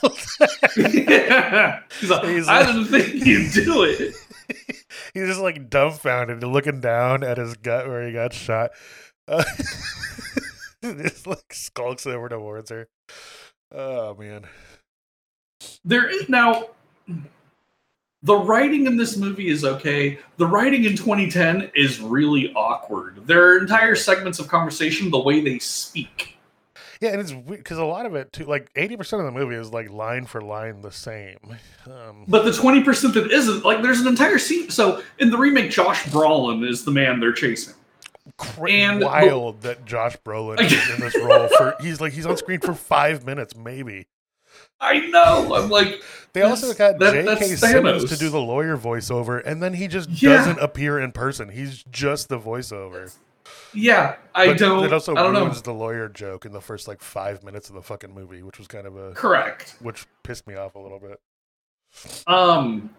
yeah. 0.77 1.79
He's 1.99 2.09
like, 2.11 2.25
He's 2.27 2.47
I 2.47 2.61
like- 2.61 2.67
didn't 2.67 2.85
think 2.85 3.25
you'd 3.25 3.51
do 3.53 3.83
it. 3.83 4.15
he's 5.13 5.27
just 5.27 5.41
like 5.41 5.69
dumbfounded, 5.69 6.43
looking 6.43 6.79
down 6.79 7.23
at 7.23 7.37
his 7.37 7.55
gut 7.57 7.87
where 7.87 8.05
he 8.05 8.13
got 8.13 8.33
shot. 8.33 8.71
Uh, 9.27 9.43
just 10.83 11.27
like 11.27 11.53
skulks 11.53 12.05
over 12.05 12.29
towards 12.29 12.69
her. 12.69 12.87
Oh 13.71 14.15
man. 14.15 14.45
There 15.83 16.07
is 16.09 16.29
now 16.29 16.69
the 18.23 18.35
writing 18.35 18.85
in 18.85 18.97
this 18.97 19.17
movie 19.17 19.49
is 19.49 19.63
okay. 19.63 20.19
The 20.37 20.47
writing 20.47 20.85
in 20.85 20.95
2010 20.95 21.71
is 21.75 21.99
really 21.99 22.51
awkward. 22.53 23.25
There 23.27 23.43
are 23.53 23.57
entire 23.59 23.95
segments 23.95 24.39
of 24.39 24.47
conversation 24.47 25.11
the 25.11 25.19
way 25.19 25.39
they 25.41 25.59
speak. 25.59 26.37
Yeah, 26.99 27.09
and 27.11 27.21
it's 27.21 27.31
because 27.31 27.77
a 27.77 27.85
lot 27.85 28.07
of 28.07 28.15
it 28.15 28.33
too, 28.33 28.45
like 28.45 28.71
eighty 28.75 28.97
percent 28.97 29.19
of 29.21 29.27
the 29.31 29.39
movie 29.39 29.53
is 29.55 29.71
like 29.71 29.91
line 29.91 30.25
for 30.25 30.41
line 30.41 30.81
the 30.81 30.91
same. 30.91 31.37
Um, 31.85 32.25
But 32.27 32.43
the 32.43 32.49
20% 32.51 33.13
that 33.13 33.31
isn't, 33.31 33.63
like 33.63 33.83
there's 33.83 33.99
an 34.01 34.07
entire 34.07 34.39
scene. 34.39 34.71
So 34.71 35.03
in 35.19 35.29
the 35.29 35.37
remake, 35.37 35.69
Josh 35.69 36.03
Brolin 36.05 36.67
is 36.67 36.85
the 36.85 36.91
man 36.91 37.19
they're 37.19 37.33
chasing. 37.33 37.75
Cra- 38.37 38.71
and 38.71 39.01
the- 39.01 39.05
wild 39.05 39.61
that 39.61 39.85
Josh 39.85 40.17
Brolin 40.25 40.59
is 40.61 40.89
in 40.91 40.99
this 40.99 41.15
role 41.17 41.47
for. 41.57 41.75
He's 41.81 42.01
like 42.01 42.13
he's 42.13 42.25
on 42.25 42.37
screen 42.37 42.59
for 42.59 42.73
five 42.73 43.25
minutes, 43.25 43.55
maybe. 43.55 44.07
I 44.79 44.99
know. 45.07 45.55
I'm 45.55 45.69
like, 45.69 46.01
They 46.33 46.41
also 46.41 46.73
got 46.73 46.99
that- 46.99 47.13
J.K. 47.13 47.55
Simmons 47.55 48.03
Thanos. 48.05 48.09
to 48.09 48.17
do 48.17 48.29
the 48.29 48.39
lawyer 48.39 48.77
voiceover, 48.77 49.41
and 49.45 49.61
then 49.61 49.73
he 49.73 49.87
just 49.87 50.09
Yeah. 50.09 50.37
doesn't 50.37 50.59
appear 50.59 50.99
in 50.99 51.11
person. 51.11 51.49
He's 51.49 51.83
just 51.91 52.29
the 52.29 52.39
voiceover. 52.39 53.15
yeah, 53.73 54.15
I 54.35 54.47
But 54.47 54.57
don't. 54.57 54.83
It 54.85 54.93
also 54.93 55.15
I 55.15 55.23
don't 55.23 55.33
know. 55.33 55.41
ruins 55.43 55.61
the 55.61 55.73
lawyer 55.73 56.09
joke 56.09 56.45
in 56.45 56.51
the 56.51 56.61
first 56.61 56.87
like 56.87 57.01
five 57.01 57.43
minutes 57.43 57.69
of 57.69 57.75
the 57.75 57.81
fucking 57.81 58.13
movie, 58.13 58.43
which 58.43 58.57
was 58.59 58.67
kind 58.67 58.85
of 58.87 58.95
a 58.97 59.11
Correct. 59.13 59.75
which 59.79 60.05
pissed 60.23 60.45
me 60.47 60.55
off 60.55 60.75
a 60.75 60.79
little 60.79 60.99
bit. 60.99 61.19
Um, 62.27 62.89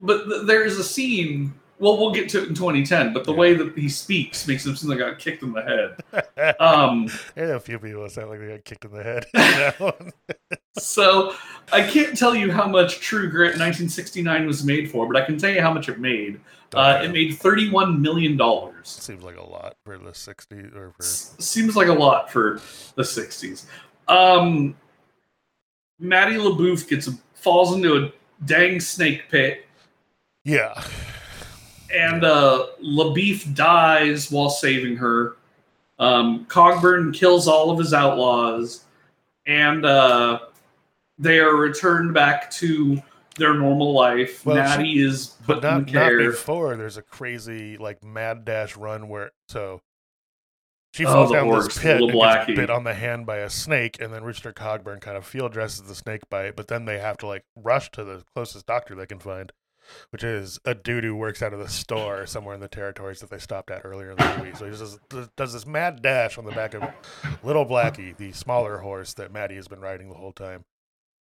but 0.00 0.24
th- 0.24 0.46
there 0.46 0.64
is 0.64 0.78
a 0.78 0.84
scene. 0.84 1.54
Well, 1.78 1.98
we'll 1.98 2.12
get 2.12 2.28
to 2.30 2.42
it 2.42 2.48
in 2.48 2.54
2010. 2.54 3.12
But 3.12 3.24
the 3.24 3.32
Yeah. 3.32 3.38
way 3.38 3.54
that 3.54 3.76
he 3.76 3.88
speaks 3.88 4.48
makes 4.48 4.64
him 4.64 4.74
seem 4.76 4.88
like 4.90 5.00
I 5.00 5.10
got 5.10 5.18
kicked 5.18 5.42
in 5.42 5.52
the 5.52 5.62
head. 5.62 6.56
Um, 6.58 7.10
There 7.34 7.52
are 7.52 7.56
a 7.56 7.60
few 7.60 7.78
people 7.78 8.02
that 8.04 8.12
sound 8.12 8.30
like 8.30 8.40
they 8.40 8.48
got 8.48 8.64
kicked 8.64 8.84
in 8.86 8.92
the 8.92 9.02
head. 9.02 9.26
in 9.34 9.40
that 9.40 9.78
one. 9.80 10.12
so 10.78 11.34
I 11.72 11.82
can't 11.82 12.16
tell 12.16 12.34
you 12.34 12.50
how 12.50 12.66
much 12.66 13.00
True 13.00 13.28
Grit 13.28 13.58
1969 13.58 14.46
was 14.46 14.64
made 14.64 14.90
for, 14.90 15.06
but 15.10 15.20
I 15.20 15.26
can 15.26 15.36
tell 15.38 15.50
you 15.50 15.60
how 15.60 15.72
much 15.72 15.88
it 15.90 15.98
made. 16.00 16.40
Uh, 16.74 17.00
it 17.04 17.10
made 17.12 17.34
31 17.38 18.00
million 18.02 18.36
dollars. 18.36 18.88
Seems 18.88 19.22
like 19.22 19.36
a 19.36 19.42
lot 19.42 19.76
for 19.84 19.96
the 19.98 20.10
60s 20.10 20.74
or 20.74 20.92
for 20.96 21.02
Seems 21.02 21.76
like 21.76 21.88
a 21.88 21.92
lot 21.92 22.30
for 22.30 22.60
the 22.96 23.02
60s. 23.02 23.66
Um, 24.08 24.74
Maddie 25.98 26.34
LaBouffe 26.36 26.88
gets 26.88 27.08
falls 27.34 27.74
into 27.74 27.96
a 28.04 28.12
dang 28.44 28.80
snake 28.80 29.24
pit. 29.30 29.66
yeah. 30.44 30.82
And 31.96 32.24
uh, 32.24 32.66
LaBoeuf 32.82 33.54
dies 33.54 34.30
while 34.30 34.50
saving 34.50 34.96
her. 34.96 35.36
Um, 35.98 36.44
Cogburn 36.46 37.14
kills 37.14 37.48
all 37.48 37.70
of 37.70 37.78
his 37.78 37.94
outlaws, 37.94 38.84
and 39.46 39.86
uh, 39.86 40.40
they 41.18 41.38
are 41.38 41.56
returned 41.56 42.12
back 42.12 42.50
to 42.52 43.00
their 43.38 43.54
normal 43.54 43.92
life. 43.92 44.44
Well, 44.44 44.56
Natty 44.56 44.98
is 44.98 45.36
But 45.46 45.62
put 45.62 45.64
in 45.64 45.92
not, 45.92 45.92
not 45.92 46.18
before. 46.18 46.76
There's 46.76 46.96
a 46.96 47.02
crazy 47.02 47.76
like 47.78 48.04
mad 48.04 48.44
dash 48.44 48.76
run 48.76 49.08
where 49.08 49.30
so 49.48 49.80
she 50.94 51.04
Oh, 51.04 51.12
falls 51.12 51.28
the 51.30 51.36
down 51.36 51.46
horse, 51.46 51.66
this 51.66 51.78
pit 51.78 52.00
and 52.00 52.12
gets 52.12 52.46
bit 52.46 52.70
on 52.70 52.84
the 52.84 52.94
hand 52.94 53.26
by 53.26 53.38
a 53.38 53.50
snake, 53.50 54.00
and 54.00 54.12
then 54.12 54.24
Rooster 54.24 54.52
Cogburn 54.52 55.00
kind 55.00 55.16
of 55.16 55.26
field 55.26 55.52
dresses 55.52 55.82
the 55.82 55.94
snake 55.94 56.22
bite, 56.30 56.56
but 56.56 56.68
then 56.68 56.86
they 56.86 56.98
have 56.98 57.18
to 57.18 57.26
like 57.26 57.44
rush 57.54 57.90
to 57.92 58.04
the 58.04 58.24
closest 58.34 58.66
doctor 58.66 58.94
they 58.94 59.06
can 59.06 59.18
find, 59.18 59.52
which 60.10 60.22
is 60.24 60.58
a 60.64 60.74
dude 60.74 61.04
who 61.04 61.14
works 61.16 61.42
out 61.42 61.52
of 61.52 61.58
the 61.58 61.68
store 61.68 62.26
somewhere 62.26 62.54
in 62.54 62.60
the 62.60 62.68
territories 62.68 63.20
that 63.20 63.30
they 63.30 63.38
stopped 63.38 63.70
at 63.70 63.82
earlier 63.84 64.10
in 64.10 64.16
the 64.16 64.36
movie. 64.38 64.56
So 64.56 64.64
he 64.64 64.70
just 64.76 64.98
does, 65.08 65.28
does 65.36 65.52
this 65.52 65.66
mad 65.66 66.02
dash 66.02 66.38
on 66.38 66.44
the 66.44 66.52
back 66.52 66.74
of 66.74 66.82
Little 67.42 67.66
Blackie, 67.66 68.16
the 68.16 68.32
smaller 68.32 68.78
horse 68.78 69.14
that 69.14 69.32
Mattie 69.32 69.56
has 69.56 69.68
been 69.68 69.80
riding 69.80 70.08
the 70.08 70.16
whole 70.16 70.32
time, 70.32 70.64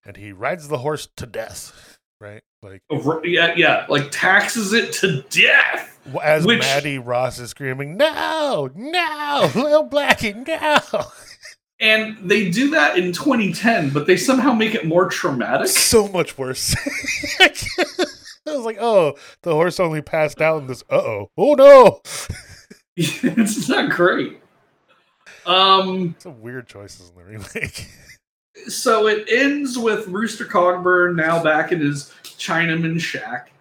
and 0.05 0.17
he 0.17 0.31
rides 0.31 0.67
the 0.67 0.79
horse 0.79 1.07
to 1.17 1.25
death. 1.25 1.99
Right, 2.21 2.43
like 2.63 2.81
yeah, 3.25 3.53
yeah, 3.57 3.85
like 3.89 4.09
taxes 4.09 4.71
it 4.71 4.93
to 4.93 5.21
death. 5.23 5.99
as 6.23 6.45
Which- 6.45 6.59
Mattie 6.59 6.97
Ross 6.97 7.39
is 7.39 7.49
screaming, 7.49 7.97
"No, 7.97 8.69
no, 8.73 9.51
little 9.53 9.89
Blackie, 9.89 10.47
no!" 10.47 11.05
And 11.81 12.17
they 12.29 12.49
do 12.49 12.69
that 12.69 12.97
in 12.97 13.11
2010, 13.11 13.89
but 13.89 14.07
they 14.07 14.15
somehow 14.15 14.53
make 14.53 14.73
it 14.73 14.85
more 14.85 15.09
traumatic. 15.09 15.67
so 15.67 16.07
much 16.07 16.37
worse. 16.37 16.73
I 18.47 18.55
was 18.55 18.65
like, 18.65 18.77
"Oh, 18.79 19.15
the 19.43 19.53
horse 19.53 19.79
only 19.79 20.01
passed 20.01 20.41
out 20.41 20.61
in 20.61 20.67
this." 20.67 20.83
Uh 20.89 20.95
oh, 20.97 21.31
oh 21.37 21.53
no! 21.53 22.01
it's 22.97 23.67
not 23.69 23.89
great. 23.91 24.39
Um, 25.45 26.15
Some 26.19 26.41
weird 26.41 26.67
choices 26.67 27.09
in 27.09 27.15
the 27.15 27.23
remake. 27.23 27.87
so 28.67 29.07
it 29.07 29.27
ends 29.31 29.77
with 29.77 30.07
Rooster 30.07 30.45
Cogburn 30.45 31.15
now 31.15 31.43
back 31.43 31.71
in 31.71 31.79
his 31.81 32.11
Chinaman 32.23 32.99
shack. 32.99 33.51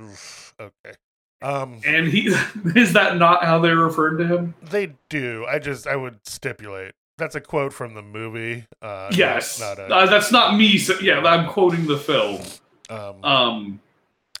Oof, 0.00 0.54
okay. 0.60 0.96
Um, 1.42 1.80
And 1.86 2.06
he 2.06 2.28
is 2.76 2.92
that 2.92 3.16
not 3.16 3.44
how 3.44 3.58
they 3.58 3.70
referred 3.70 4.18
to 4.18 4.26
him? 4.26 4.54
they 4.62 4.92
do. 5.08 5.46
I 5.48 5.58
just 5.58 5.86
I 5.86 5.96
would 5.96 6.18
stipulate 6.26 6.92
that's 7.18 7.34
a 7.34 7.40
quote 7.40 7.72
from 7.72 7.94
the 7.94 8.02
movie. 8.02 8.66
Uh, 8.80 9.08
not- 9.10 9.16
yes. 9.16 9.58
not, 9.60 9.78
a. 9.78 9.82
Uh, 9.94 10.06
that's 10.06 10.30
not 10.32 10.56
me. 10.56 10.78
So, 10.78 10.98
yeah, 11.00 11.20
I'm 11.20 11.48
quoting 11.48 11.86
the 11.86 11.98
film. 11.98 12.40
um, 12.88 13.24
Um, 13.24 13.80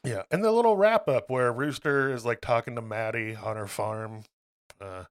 Yeah, 0.04 0.22
and 0.30 0.42
the 0.42 0.50
little 0.52 0.76
wrap 0.76 1.08
up 1.08 1.28
where 1.30 1.52
Rooster 1.52 2.10
is 2.12 2.24
like 2.24 2.40
talking 2.40 2.74
to 2.76 2.82
Mattie 2.82 3.36
on 3.36 3.56
her 3.56 3.66
farm. 3.66 4.22
Uh, 4.80 5.04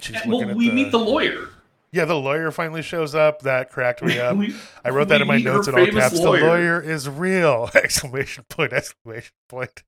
she's 0.00 0.14
looking 0.24 0.30
well, 0.30 0.50
at 0.50 0.56
we 0.56 0.68
the, 0.68 0.74
meet 0.74 0.90
the 0.92 0.98
lawyer. 0.98 1.48
yeah. 1.90 2.04
The 2.04 2.14
lawyer 2.14 2.50
finally 2.52 2.82
shows 2.82 3.14
up. 3.16 3.42
That 3.42 3.70
cracked 3.70 4.02
me 4.02 4.18
up. 4.20 4.36
We- 4.38 4.54
I 4.84 4.90
wrote 4.90 5.08
that 5.08 5.20
in 5.20 5.26
my 5.26 5.38
notes 5.38 5.66
in 5.66 5.76
all 5.76 5.84
caps. 5.86 6.16
lawyer. 6.20 6.40
The 6.40 6.46
lawyer 6.46 6.80
is 6.80 7.08
real! 7.08 7.70
Exclamation 7.74 8.44
point! 8.48 8.72
Exclamation 8.72 9.32
point! 9.48 9.82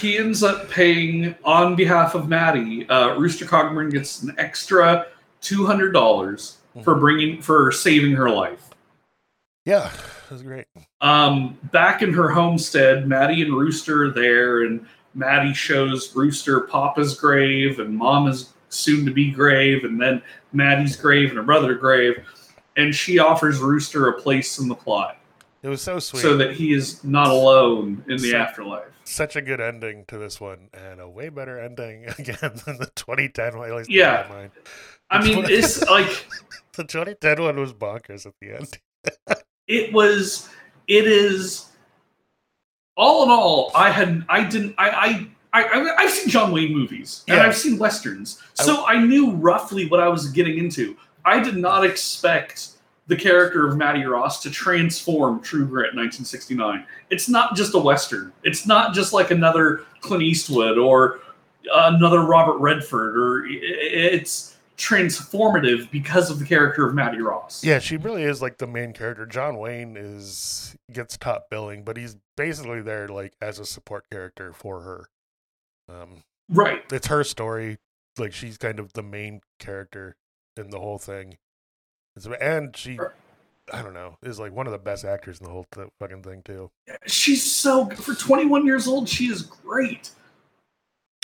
he 0.00 0.16
ends 0.16 0.42
up 0.44 0.70
paying 0.70 1.34
on 1.44 1.74
behalf 1.76 2.14
of 2.14 2.28
Mattie. 2.28 2.88
Uh, 2.88 3.14
Rooster 3.18 3.44
Cogburn 3.44 3.90
gets 3.90 4.22
an 4.22 4.34
extra 4.38 5.06
two 5.40 5.66
hundred 5.66 5.92
dollars 5.92 6.56
Mm-hmm. 6.74 6.82
for 6.82 6.96
bringing 6.96 7.40
for 7.40 7.70
saving 7.70 8.12
her 8.14 8.28
life. 8.30 8.70
Yeah, 9.64 9.92
it 9.92 10.30
was 10.32 10.42
great. 10.42 10.64
Um, 11.04 11.58
back 11.70 12.00
in 12.02 12.12
her 12.14 12.30
homestead, 12.30 13.06
Mattie 13.06 13.42
and 13.42 13.54
Rooster 13.54 14.04
are 14.06 14.10
there, 14.10 14.62
and 14.62 14.86
Mattie 15.14 15.52
shows 15.52 16.14
Rooster 16.16 16.62
Papa's 16.62 17.14
grave 17.14 17.78
and 17.78 17.94
Mama's 17.96 18.54
soon 18.70 19.04
to 19.04 19.12
be 19.12 19.30
grave, 19.30 19.84
and 19.84 20.00
then 20.00 20.22
Mattie's 20.54 20.96
grave 20.96 21.28
and 21.28 21.36
her 21.36 21.44
brother's 21.44 21.78
grave. 21.78 22.16
And 22.76 22.94
she 22.94 23.18
offers 23.18 23.60
Rooster 23.60 24.08
a 24.08 24.20
place 24.20 24.58
in 24.58 24.66
the 24.66 24.74
plot 24.74 25.18
It 25.62 25.68
was 25.68 25.82
so 25.82 25.98
sweet. 25.98 26.22
so 26.22 26.36
that 26.38 26.54
he 26.54 26.72
is 26.72 27.04
not 27.04 27.28
alone 27.28 28.02
in 28.08 28.16
the 28.16 28.30
So- 28.30 28.36
afterlife. 28.38 28.88
Such 29.06 29.36
a 29.36 29.42
good 29.42 29.60
ending 29.60 30.06
to 30.08 30.16
this 30.16 30.40
one, 30.40 30.70
and 30.72 30.98
a 30.98 31.06
way 31.08 31.28
better 31.28 31.58
ending 31.60 32.06
again 32.18 32.36
than 32.64 32.78
the 32.78 32.90
2010 32.96 33.58
one. 33.58 33.68
At 33.70 33.76
least 33.76 33.90
Yeah. 33.90 34.24
my 34.30 34.34
mind. 34.36 34.50
I 35.10 35.22
mean, 35.22 35.44
it's 35.46 35.82
like 35.90 36.26
The 36.72 36.84
2010 36.84 37.42
one 37.42 37.60
was 37.60 37.74
bonkers 37.74 38.24
at 38.24 38.32
the 38.40 38.52
end. 38.52 38.78
it 39.68 39.92
was 39.92 40.48
it 40.88 41.06
is 41.06 41.66
all 42.96 43.24
in 43.24 43.30
all 43.30 43.70
i 43.74 43.90
had 43.90 44.24
i 44.28 44.42
didn't 44.44 44.74
i 44.78 44.88
i 44.90 45.26
I, 45.56 45.62
I, 45.62 45.94
I've 45.98 46.10
seen 46.10 46.28
John 46.30 46.50
Wayne 46.50 46.72
movies 46.72 47.22
and 47.28 47.36
Yeah. 47.38 47.44
I've 47.46 47.56
seen 47.56 47.78
westerns, 47.78 48.42
so 48.54 48.84
I 48.86 48.98
knew 48.98 49.30
roughly 49.30 49.86
what 49.86 50.00
I 50.00 50.08
was 50.08 50.26
getting 50.32 50.58
into. 50.58 50.96
I 51.24 51.38
did 51.38 51.56
not 51.56 51.84
expect 51.84 52.70
the 53.06 53.14
character 53.14 53.68
of 53.68 53.76
Mattie 53.76 54.02
Ross 54.04 54.42
to 54.42 54.50
transform 54.50 55.38
True 55.42 55.64
Grit 55.64 55.94
1969. 55.94 56.84
It's 57.10 57.28
not 57.28 57.54
just 57.54 57.72
a 57.74 57.78
western. 57.78 58.32
It's 58.42 58.66
not 58.66 58.94
just 58.94 59.12
like 59.12 59.30
another 59.30 59.82
Clint 60.00 60.24
Eastwood 60.24 60.76
or 60.76 61.20
another 61.72 62.22
Robert 62.22 62.56
Redford, 62.58 63.16
or 63.16 63.46
i- 63.46 63.50
i- 63.52 64.10
it's 64.16 64.53
transformative 64.84 65.90
because 65.90 66.30
of 66.30 66.38
the 66.38 66.44
character 66.44 66.86
of 66.86 66.94
Mattie 66.94 67.20
Ross. 67.20 67.64
Yeah, 67.64 67.78
she 67.78 67.96
really 67.96 68.22
is 68.22 68.42
like 68.42 68.58
the 68.58 68.66
main 68.66 68.92
character. 68.92 69.24
John 69.24 69.56
Wayne 69.56 69.96
is 69.96 70.76
gets 70.92 71.16
top 71.16 71.46
billing, 71.50 71.84
but 71.84 71.96
he's 71.96 72.16
basically 72.36 72.82
there 72.82 73.08
like 73.08 73.34
as 73.40 73.58
a 73.58 73.64
support 73.64 74.04
character 74.10 74.52
for 74.52 74.80
her. 74.80 75.08
Um, 75.88 76.22
right. 76.48 76.82
it's 76.92 77.06
her 77.06 77.24
story. 77.24 77.78
Like 78.18 78.32
she's 78.32 78.58
kind 78.58 78.78
of 78.78 78.92
the 78.92 79.02
main 79.02 79.40
character 79.58 80.16
in 80.56 80.70
the 80.70 80.78
whole 80.78 80.98
thing. 80.98 81.36
And, 82.14 82.24
so, 82.24 82.32
and 82.34 82.76
she, 82.76 82.98
I 83.72 83.82
don't 83.82 83.94
know, 83.94 84.18
is 84.22 84.38
like 84.38 84.52
one 84.52 84.66
of 84.66 84.72
the 84.72 84.78
best 84.78 85.04
actors 85.04 85.40
in 85.40 85.46
the 85.46 85.52
whole 85.52 85.66
fucking 85.98 86.22
thing 86.22 86.42
too. 86.44 86.70
she's 87.06 87.42
so 87.42 87.86
for 87.86 88.14
21 88.14 88.66
years 88.66 88.86
old 88.86 89.08
she 89.08 89.26
is 89.26 89.42
great 89.42 90.10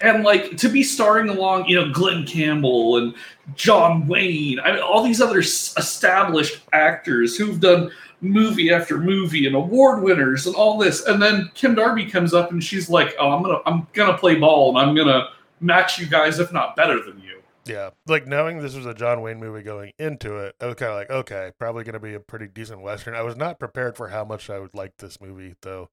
and 0.02 0.24
like 0.24 0.56
to 0.56 0.68
be 0.68 0.82
starring 0.82 1.28
along 1.28 1.66
you 1.66 1.76
know 1.76 1.90
glen 1.92 2.26
campbell 2.26 2.96
and 2.96 3.14
john 3.54 4.06
wayne 4.06 4.58
I 4.60 4.72
mean, 4.72 4.80
all 4.80 5.02
these 5.02 5.20
other 5.20 5.40
established 5.40 6.62
actors 6.72 7.36
who've 7.36 7.60
done 7.60 7.90
movie 8.20 8.70
after 8.70 8.98
movie 8.98 9.46
and 9.46 9.56
award 9.56 10.02
winners 10.02 10.46
and 10.46 10.54
all 10.54 10.78
this 10.78 11.06
and 11.06 11.22
then 11.22 11.50
kim 11.54 11.74
darby 11.74 12.06
comes 12.06 12.34
up 12.34 12.50
and 12.50 12.62
she's 12.62 12.90
like 12.90 13.14
oh 13.18 13.30
i'm 13.30 13.42
gonna 13.42 13.58
i'm 13.66 13.86
gonna 13.92 14.16
play 14.16 14.34
ball 14.34 14.70
and 14.70 14.78
i'm 14.78 14.94
gonna 14.94 15.28
match 15.60 15.98
you 15.98 16.06
guys 16.06 16.38
if 16.38 16.52
not 16.52 16.76
better 16.76 17.02
than 17.02 17.18
you 17.20 17.42
Yeah, 17.66 17.90
like 18.06 18.26
knowing 18.26 18.58
this 18.58 18.74
was 18.74 18.86
a 18.86 18.94
John 18.94 19.20
Wayne 19.20 19.38
movie 19.38 19.62
going 19.62 19.92
into 19.98 20.38
it, 20.38 20.56
I 20.60 20.66
was 20.66 20.76
kind 20.76 20.90
of 20.90 20.96
like, 20.96 21.10
okay, 21.10 21.52
probably 21.58 21.84
going 21.84 21.92
to 21.92 22.00
be 22.00 22.14
a 22.14 22.20
pretty 22.20 22.48
decent 22.48 22.80
western. 22.80 23.14
I 23.14 23.20
was 23.20 23.36
not 23.36 23.60
prepared 23.60 23.98
for 23.98 24.08
how 24.08 24.24
much 24.24 24.48
I 24.48 24.58
would 24.58 24.74
like 24.74 24.96
this 24.96 25.20
movie, 25.20 25.54
though. 25.60 25.90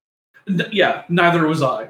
Yeah 0.48 1.04
neither 1.10 1.46
was 1.46 1.62
i 1.62 1.90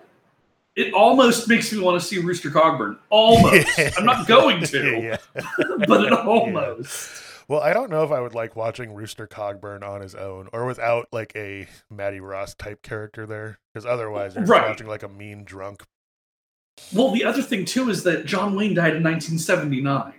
it 0.78 0.93
almost 0.93 1.49
makes 1.49 1.73
me 1.73 1.80
want 1.80 1.99
to 1.99 2.05
see 2.07 2.19
rooster 2.19 2.49
cogburn 2.49 2.97
almost 3.09 3.67
i'm 3.97 4.05
not 4.05 4.25
going 4.28 4.63
to 4.63 5.01
yeah. 5.01 5.17
but 5.88 6.05
it 6.05 6.13
almost. 6.34 7.23
Well, 7.49 7.61
I 7.61 7.71
don't 7.71 7.89
know 7.89 8.03
if 8.03 8.11
I 8.11 8.19
would 8.19 8.34
like 8.36 8.57
watching 8.57 8.93
Rooster 8.93 9.25
Cogburn 9.25 9.82
on 9.82 10.01
his 10.01 10.13
own 10.15 10.49
or 10.51 10.65
without 10.65 11.07
like 11.13 11.32
a 11.34 11.65
Mattie 11.89 12.19
Ross 12.19 12.53
type 12.53 12.82
character 12.82 13.25
there, 13.25 13.57
because 13.73 13.86
otherwise 13.86 14.36
you're 14.36 14.43
Right. 14.43 14.67
watching 14.67 14.86
like 14.88 15.03
a 15.03 15.07
mean 15.07 15.45
drunk. 15.45 15.84
Well, 16.93 17.11
the 17.11 17.23
other 17.23 17.41
thing 17.41 17.63
too 17.63 17.89
is 17.89 18.03
that 18.03 18.25
John 18.25 18.53
Wayne 18.53 18.73
died 18.73 18.97
in 18.97 19.01
1979, 19.03 20.13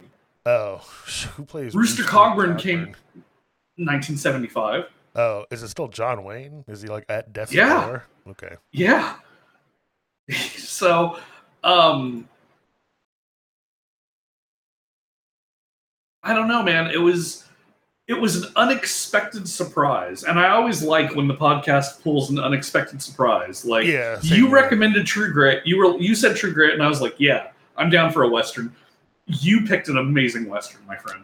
Oh, 0.47 0.79
who 1.37 1.45
plays 1.45 1.75
Rooster 1.75 2.03
Cogburn 2.03 2.59
came- 2.59 2.97
1975. 3.77 4.85
Oh, 5.15 5.45
is 5.51 5.63
it 5.63 5.69
still 5.69 5.89
John 5.89 6.25
Wayne? 6.25 6.65
Is 6.67 6.81
he 6.81 6.89
like 6.89 7.05
at 7.11 7.35
death's 7.35 7.53
Yeah. 7.53 7.85
door? 7.87 8.05
Okay. 8.31 8.57
Yeah. 8.73 9.17
so, 10.57 11.19
um, 11.65 12.29
I 16.23 16.35
don't 16.35 16.49
know, 16.49 16.63
man. 16.63 16.91
It 16.91 16.99
was 16.99 17.45
it 18.07 18.15
was 18.15 18.37
an 18.43 18.53
unexpected 18.57 19.49
surprise, 19.49 20.25
and 20.25 20.39
I 20.39 20.49
always 20.51 20.83
like 20.83 21.15
when 21.15 21.29
the 21.29 21.35
podcast 21.35 22.03
pulls 22.03 22.31
an 22.31 22.39
unexpected 22.39 23.03
surprise. 23.03 23.65
Like, 23.65 23.87
Yeah, 23.87 24.19
you 24.23 24.47
here. 24.47 24.55
recommended 24.55 25.07
True 25.07 25.33
Grit. 25.33 25.67
You 25.67 25.79
were 25.79 25.99
you 25.99 26.15
said 26.15 26.37
True 26.37 26.53
Grit, 26.53 26.75
and 26.75 26.83
I 26.83 26.89
was 26.89 27.01
like, 27.01 27.15
yeah, 27.19 27.49
I'm 27.77 27.91
down 27.91 28.13
for 28.13 28.23
a 28.25 28.29
western. 28.29 28.75
You 29.27 29.67
picked 29.67 29.89
an 29.89 29.99
amazing 29.99 30.49
western, 30.49 30.81
my 30.87 30.97
friend. 30.97 31.23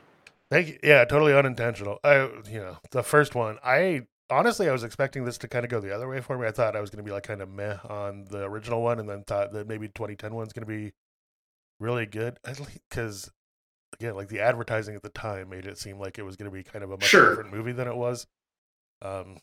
Thank 0.51 0.69
you. 0.69 0.79
Yeah, 0.83 1.05
totally 1.07 1.33
unintentional. 1.35 1.99
I, 2.05 2.29
you 2.51 2.61
know, 2.61 2.77
the 2.91 3.03
first 3.03 3.35
one, 3.35 3.59
I 3.65 4.03
honestly 4.31 4.69
I 4.69 4.73
was 4.73 4.85
expecting 4.85 5.25
this 5.25 5.39
to 5.39 5.49
kind 5.49 5.65
of 5.65 5.71
go 5.71 5.81
the 5.81 5.95
other 5.95 6.09
way 6.09 6.21
for 6.21 6.39
me. 6.39 6.47
I 6.47 6.51
thought 6.51 6.77
I 6.77 6.81
was 6.81 6.91
going 6.91 7.05
to 7.05 7.09
be 7.09 7.13
like 7.13 7.25
kind 7.25 7.41
of 7.43 7.49
meh 7.51 7.77
on 7.89 8.25
the 8.31 8.45
original 8.45 8.83
one, 8.83 8.99
and 8.99 9.09
then 9.09 9.25
thought 9.25 9.53
that 9.53 9.69
maybe 9.69 9.89
2010 9.89 10.35
one's 10.35 10.53
going 10.53 10.67
to 10.67 10.73
be 10.73 10.93
really 11.81 12.07
good. 12.07 12.39
Because 12.45 13.31
again, 13.95 14.15
like 14.15 14.29
the 14.29 14.41
advertising 14.41 14.95
at 14.97 15.03
the 15.03 15.09
time 15.11 15.51
made 15.51 15.67
it 15.67 15.79
seem 15.79 15.99
like 15.99 16.19
it 16.19 16.23
was 16.25 16.37
going 16.37 16.51
to 16.51 16.55
be 16.57 16.63
kind 16.63 16.83
of 16.85 16.91
a 16.91 16.95
much 16.95 17.05
Sure. 17.05 17.31
different 17.31 17.53
movie 17.55 17.73
than 17.73 17.89
it 17.89 17.97
was. 17.97 18.27
Um, 19.03 19.39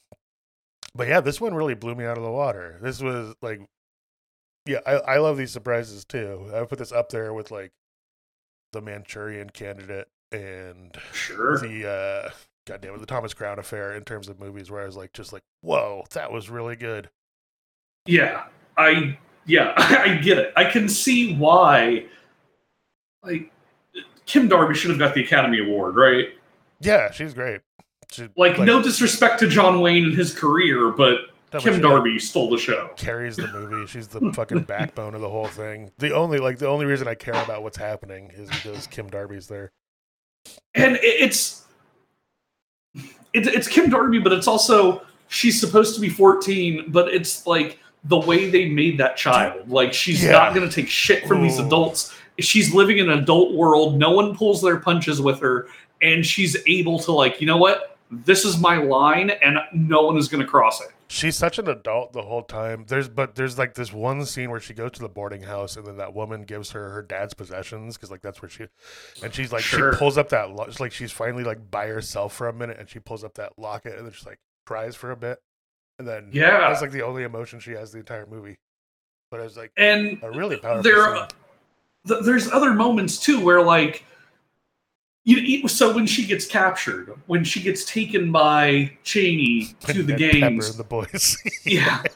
but 0.96 1.08
yeah, 1.08 1.22
this 1.22 1.40
one 1.40 1.54
really 1.54 1.76
blew 1.76 1.96
me 1.96 2.06
out 2.06 2.18
of 2.18 2.24
the 2.24 2.32
water. 2.32 2.78
This 2.82 3.02
was 3.02 3.34
like, 3.42 3.62
yeah, 4.66 4.80
I, 4.86 4.92
I 4.94 5.18
love 5.18 5.38
these 5.38 5.52
surprises 5.52 6.04
too. 6.06 6.52
I 6.54 6.64
put 6.66 6.80
this 6.80 6.92
up 6.92 7.10
there 7.10 7.34
with 7.34 7.50
like 7.52 7.72
the 8.74 8.82
Manchurian 8.82 9.50
Candidate 9.52 10.08
and 10.32 10.96
Sure. 11.14 11.58
the 11.60 11.90
uh 11.90 12.30
goddamn 12.72 12.96
it, 12.96 13.00
the 13.00 13.06
Thomas 13.06 13.34
Crown 13.34 13.60
affair 13.60 13.94
in 13.94 14.04
terms 14.04 14.30
of 14.30 14.40
movies 14.40 14.72
where 14.72 14.82
I 14.82 14.86
was 14.86 14.96
like 14.96 15.14
just 15.14 15.34
like, 15.34 15.44
whoa, 15.62 16.04
that 16.14 16.32
was 16.32 16.50
really 16.50 16.76
good. 16.76 17.10
Yeah, 18.06 18.46
I 18.78 19.18
yeah, 19.46 19.74
I 19.78 20.16
get 20.16 20.38
it. 20.38 20.54
I 20.56 20.66
can 20.66 20.88
see 20.88 21.36
why 21.36 22.06
like 23.24 23.52
Kim 24.26 24.48
Darby 24.48 24.74
should 24.76 24.90
have 24.90 25.00
got 25.00 25.14
the 25.14 25.24
Academy 25.24 25.60
Award, 25.60 25.96
right? 25.96 26.30
Yeah, 26.80 27.12
she's 27.12 27.34
great. 27.34 27.62
She, 28.12 28.28
Like, 28.36 28.60
no 28.60 28.82
disrespect 28.82 29.40
to 29.40 29.48
John 29.48 29.80
Wayne 29.82 30.04
and 30.04 30.14
his 30.14 30.34
career, 30.34 30.90
but 30.92 31.20
Kim 31.60 31.80
Darby 31.80 32.20
stole 32.20 32.50
the 32.50 32.58
show. 32.58 32.90
carries 32.98 33.36
the 33.36 33.48
movie. 33.48 33.86
She's 33.88 34.08
the 34.08 34.32
fucking 34.34 34.64
backbone 34.64 35.16
of 35.16 35.22
the 35.22 35.30
whole 35.30 35.48
thing. 35.48 35.92
The 35.98 36.14
only 36.14 36.40
like 36.40 36.58
the 36.58 36.68
only 36.68 36.86
reason 36.86 37.08
I 37.08 37.16
care 37.16 37.42
about 37.44 37.64
what's 37.64 37.78
happening 37.78 38.32
is 38.34 38.50
because 38.50 38.88
Kim 38.88 39.10
Darby's 39.10 39.48
there. 39.48 39.72
And 40.74 40.98
it's 41.02 41.66
it's 43.34 43.48
it's 43.48 43.68
Kim 43.68 43.90
Darby, 43.90 44.20
but 44.20 44.34
it's 44.34 44.48
also 44.48 45.04
she's 45.28 45.60
supposed 45.60 45.96
to 45.96 46.02
be 46.02 46.10
14, 46.10 46.86
but 46.90 47.08
it's 47.14 47.46
like 47.48 47.80
the 48.06 48.18
way 48.18 48.50
they 48.50 48.68
made 48.70 48.98
that 49.00 49.16
child. 49.18 49.70
Like 49.70 49.94
she's 49.94 50.24
Yeah. 50.24 50.32
not 50.32 50.54
going 50.56 50.68
to 50.68 50.74
take 50.74 50.90
shit 50.90 51.28
from 51.28 51.42
these 51.44 51.60
adults. 51.60 52.14
She's 52.40 52.74
living 52.74 52.98
in 52.98 53.10
an 53.10 53.20
adult 53.20 53.54
world. 53.54 53.98
No 53.98 54.12
one 54.12 54.36
pulls 54.36 54.62
their 54.62 54.78
punches 54.78 55.22
with 55.22 55.40
her, 55.42 55.68
and 56.02 56.26
she's 56.26 56.58
able 56.68 56.98
to 57.00 57.12
like, 57.12 57.40
you 57.40 57.48
know 57.48 57.58
what? 57.58 57.98
This 58.10 58.44
is 58.46 58.58
my 58.60 58.78
line, 58.78 59.30
and 59.30 59.58
no 59.74 60.02
one 60.02 60.18
is 60.18 60.28
going 60.28 60.42
to 60.42 60.48
cross 60.48 60.82
it. 60.82 60.88
She's 61.12 61.36
such 61.36 61.60
an 61.60 61.68
adult 61.68 62.14
the 62.14 62.22
whole 62.22 62.42
time. 62.44 62.86
There's 62.88 63.10
but 63.10 63.36
there's 63.36 63.58
like 63.58 63.74
this 63.74 63.92
one 63.92 64.26
scene 64.26 64.50
where 64.50 64.62
she 64.62 64.74
goes 64.74 64.92
to 64.94 65.02
the 65.02 65.10
boarding 65.10 65.42
house 65.42 65.76
and 65.76 65.86
then 65.86 65.98
that 65.98 66.14
woman 66.14 66.44
gives 66.44 66.72
her 66.72 66.90
her 66.92 67.02
dad's 67.02 67.34
possessions 67.34 67.98
because 67.98 68.10
like 68.10 68.22
that's 68.22 68.42
where 68.42 68.48
she, 68.50 68.68
and 69.22 69.34
she's 69.34 69.52
like 69.52 69.62
Sure. 69.62 69.92
she 69.92 70.00
pulls 70.00 70.18
up 70.18 70.30
that 70.30 70.52
lo- 70.52 70.70
like 70.80 70.94
she's 70.94 71.12
finally 71.12 71.44
like 71.44 71.70
by 71.70 71.88
herself 71.88 72.34
for 72.34 72.48
a 72.48 72.54
minute 72.54 72.78
and 72.80 72.88
she 72.90 73.00
pulls 73.00 73.26
up 73.26 73.34
that 73.34 73.52
locket 73.60 73.98
and 73.98 74.06
then 74.06 74.14
she's 74.14 74.26
like 74.26 74.40
cries 74.66 74.96
for 74.96 75.12
a 75.12 75.18
bit 75.18 75.40
and 76.00 76.08
then 76.08 76.30
Yeah. 76.32 76.70
that's 76.70 76.82
like 76.82 76.92
the 76.92 77.02
only 77.04 77.24
emotion 77.24 77.60
she 77.60 77.72
has 77.72 77.92
the 77.92 78.00
entire 78.00 78.26
movie. 78.26 78.58
But 79.32 79.42
it 79.42 79.44
was 79.44 79.58
like 79.58 79.72
And 79.76 80.18
a 80.24 80.32
really 80.32 80.58
powerful. 80.58 80.84
there 80.84 81.14
scene. 81.18 81.28
th- 82.08 82.24
there's 82.24 82.50
other 82.52 82.72
moments 82.74 83.18
too 83.20 83.44
where 83.44 83.62
like 83.62 84.06
you 85.24 85.38
you- 85.38 85.68
so 85.68 85.94
when 85.94 86.06
she 86.08 86.26
gets 86.26 86.46
captured 86.48 87.14
when 87.28 87.44
she 87.44 87.62
gets 87.62 87.86
taken 87.86 88.32
by 88.32 88.92
chaney 89.04 89.76
to 89.82 90.02
the 90.04 90.14
Ned 90.14 90.20
Pepper 90.20 90.40
games 90.50 90.70
and 90.70 90.80
the 90.80 90.84
boys. 90.84 91.38
yeah. 91.66 92.02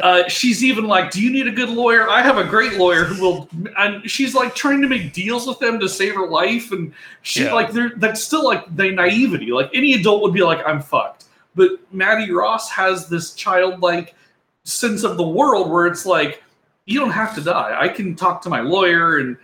Uh, 0.00 0.26
she's 0.28 0.64
even 0.64 0.84
like 0.88 1.12
do 1.12 1.22
you 1.22 1.30
need 1.30 1.46
a 1.46 1.50
good 1.52 1.68
lawyer? 1.68 2.08
I 2.10 2.22
have 2.22 2.36
a 2.36 2.42
great 2.42 2.72
lawyer 2.74 3.04
who 3.04 3.22
will 3.22 3.48
and 3.78 4.10
she's 4.10 4.34
like 4.34 4.52
trying 4.52 4.82
to 4.82 4.88
make 4.88 5.12
deals 5.12 5.46
with 5.46 5.60
them 5.60 5.78
to 5.78 5.88
save 5.88 6.16
her 6.16 6.26
life 6.26 6.72
and 6.72 6.92
she 7.22 7.44
Yeah. 7.44 7.52
like 7.54 7.70
they're 7.70 7.92
that's 7.98 8.20
still 8.20 8.44
like 8.44 8.64
the 8.74 8.90
naivety. 8.90 9.52
Like 9.52 9.70
any 9.72 9.92
adult 9.94 10.22
would 10.22 10.32
be 10.34 10.42
like 10.42 10.58
i'm 10.66 10.82
fucked. 10.82 11.26
But 11.54 11.70
mattie 11.92 12.32
ross 12.32 12.68
has 12.70 13.08
this 13.08 13.32
childlike 13.34 14.16
sense 14.64 15.04
of 15.04 15.16
the 15.16 15.28
world 15.28 15.70
where 15.70 15.86
it's 15.86 16.04
like 16.04 16.42
you 16.86 16.98
don't 16.98 17.12
have 17.12 17.36
to 17.36 17.40
die. 17.40 17.76
I 17.78 17.86
can 17.88 18.16
talk 18.16 18.42
to 18.42 18.50
my 18.50 18.60
lawyer 18.60 19.18
and 19.18 19.36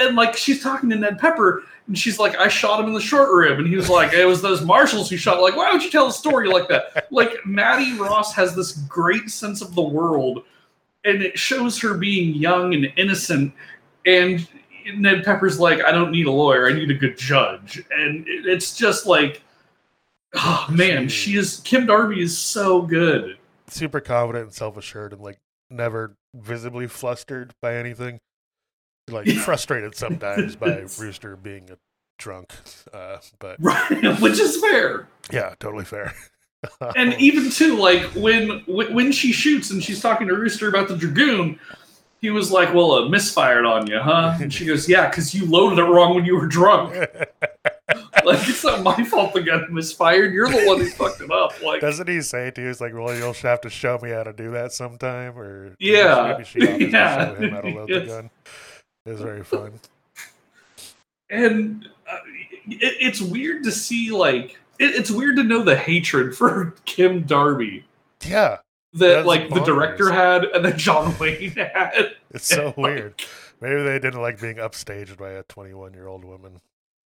and 0.00 0.14
like 0.14 0.36
she's 0.36 0.62
talking 0.62 0.88
to 0.90 0.96
Ned 0.96 1.18
Pepper, 1.18 1.64
and 1.86 1.96
she's 1.98 2.18
like, 2.18 2.36
"I 2.36 2.48
shot 2.48 2.80
him 2.80 2.86
in 2.86 2.92
the 2.94 3.00
short 3.00 3.30
rib," 3.32 3.58
and 3.58 3.66
he 3.68 3.76
was 3.76 3.88
like, 3.88 4.12
"It 4.12 4.24
was 4.26 4.42
those 4.42 4.62
marshals 4.62 5.08
who 5.10 5.16
shot." 5.16 5.40
Like, 5.40 5.56
why 5.56 5.72
would 5.72 5.82
you 5.82 5.90
tell 5.90 6.08
a 6.08 6.12
story 6.12 6.48
like 6.48 6.68
that? 6.68 7.06
Like, 7.10 7.44
Mattie 7.46 7.96
Ross 7.98 8.34
has 8.34 8.54
this 8.56 8.72
great 8.72 9.30
sense 9.30 9.62
of 9.62 9.74
the 9.74 9.82
world, 9.82 10.44
and 11.04 11.22
it 11.22 11.38
shows 11.38 11.80
her 11.80 11.94
being 11.94 12.34
young 12.34 12.74
and 12.74 12.92
innocent. 12.96 13.52
And 14.04 14.46
Ned 14.96 15.24
Pepper's 15.24 15.58
like, 15.60 15.82
"I 15.84 15.92
don't 15.92 16.10
need 16.12 16.26
a 16.26 16.32
lawyer. 16.32 16.68
I 16.68 16.72
need 16.72 16.90
a 16.90 16.94
good 16.94 17.16
judge," 17.18 17.82
and 17.90 18.24
it's 18.26 18.76
just 18.76 19.06
like, 19.06 19.42
oh 20.34 20.66
man, 20.70 21.08
She- 21.08 21.36
is 21.36 21.60
Kim 21.64 21.86
Darby 21.86 22.20
is 22.20 22.36
so 22.36 22.82
good. 22.82 23.38
Super 23.68 24.00
confident 24.00 24.44
and 24.44 24.54
self 24.54 24.76
assured 24.76 25.12
and 25.12 25.22
like 25.22 25.38
never 25.70 26.14
visibly 26.34 26.86
flustered 26.86 27.52
by 27.60 27.74
anything. 27.74 28.18
Like 29.08 29.28
frustrated 29.28 29.94
sometimes 29.94 30.56
by 30.56 30.84
Rooster 30.98 31.36
being 31.36 31.70
a 31.70 31.76
drunk. 32.18 32.52
Uh, 32.92 33.18
but 33.38 33.56
Right, 33.60 33.90
which 34.20 34.40
is 34.40 34.56
fair. 34.60 35.06
yeah, 35.32 35.54
totally 35.60 35.84
fair. 35.84 36.12
And 36.96 37.14
even 37.20 37.48
too, 37.50 37.76
like 37.76 38.02
when 38.16 38.48
when 38.66 39.12
she 39.12 39.30
shoots 39.30 39.70
and 39.70 39.80
she's 39.80 40.00
talking 40.00 40.26
to 40.26 40.34
Rooster 40.34 40.68
about 40.68 40.88
the 40.88 40.96
dragoon, 40.96 41.60
he 42.20 42.30
was 42.30 42.50
like, 42.50 42.74
"Well, 42.74 42.96
it 43.04 43.08
misfired 43.10 43.64
on 43.64 43.86
you, 43.86 44.00
huh?" 44.00 44.36
And 44.40 44.52
she 44.52 44.64
goes, 44.64 44.88
"Yeah, 44.88 45.08
because 45.08 45.32
you 45.32 45.46
loaded 45.48 45.78
it 45.78 45.84
wrong 45.84 46.16
when 46.16 46.24
you 46.24 46.34
were 46.36 46.46
drunk. 46.48 46.92
Like 48.24 48.48
it's 48.48 48.64
not 48.64 48.82
my 48.82 49.04
fault 49.04 49.32
the 49.34 49.42
gun 49.42 49.66
misfired. 49.72 50.32
You're 50.34 50.48
the 50.48 50.64
one 50.66 50.78
who 50.80 50.88
fucked 50.90 51.20
it 51.20 51.30
up." 51.30 51.62
Like, 51.62 51.80
Doesn't 51.80 52.08
he 52.08 52.20
say 52.22 52.50
to 52.50 52.60
you, 52.60 52.66
he's 52.68 52.80
like, 52.80 52.92
well, 52.92 53.14
you'll 53.16 53.34
have 53.34 53.60
to 53.60 53.70
show 53.70 54.00
me 54.02 54.10
how 54.10 54.24
to 54.24 54.32
do 54.32 54.50
that 54.52 54.72
sometime? 54.72 55.38
Or 55.38 55.76
Yeah. 55.78 56.32
maybe 56.32 56.42
she 56.44 56.58
Yeah. 56.58 56.66
to 56.78 56.90
show 56.90 57.34
him 57.36 57.50
how 57.52 57.60
to 57.60 57.68
load 57.68 57.88
Yes. 57.88 58.00
the 58.00 58.06
gun. 58.08 58.30
It 59.06 59.10
was 59.12 59.20
very 59.20 59.44
fun. 59.44 59.72
and 61.30 61.88
uh, 62.10 62.18
it, 62.66 62.96
it's 63.00 63.20
weird 63.20 63.62
to 63.64 63.72
see 63.72 64.10
like 64.10 64.58
it, 64.78 64.94
it's 64.94 65.10
weird 65.10 65.36
to 65.36 65.42
know 65.44 65.62
the 65.62 65.76
hatred 65.76 66.36
for 66.36 66.74
Kim 66.84 67.22
Darby 67.22 67.84
Yeah, 68.24 68.58
that 68.94 69.26
like 69.26 69.48
the 69.50 69.60
director 69.64 70.10
had 70.12 70.44
and 70.44 70.64
that 70.64 70.76
John 70.76 71.16
Wayne 71.20 71.50
had. 71.52 72.16
it's 72.30 72.46
so 72.46 72.66
Like, 72.76 72.76
weird. 72.76 73.22
Maybe 73.60 73.82
they 73.82 73.98
didn't 73.98 74.20
like 74.20 74.40
being 74.40 74.56
upstaged 74.56 75.16
by 75.16 75.30
a 75.30 75.42
21 75.44 75.94
year 75.94 76.08
old 76.08 76.24
woman. 76.24 76.60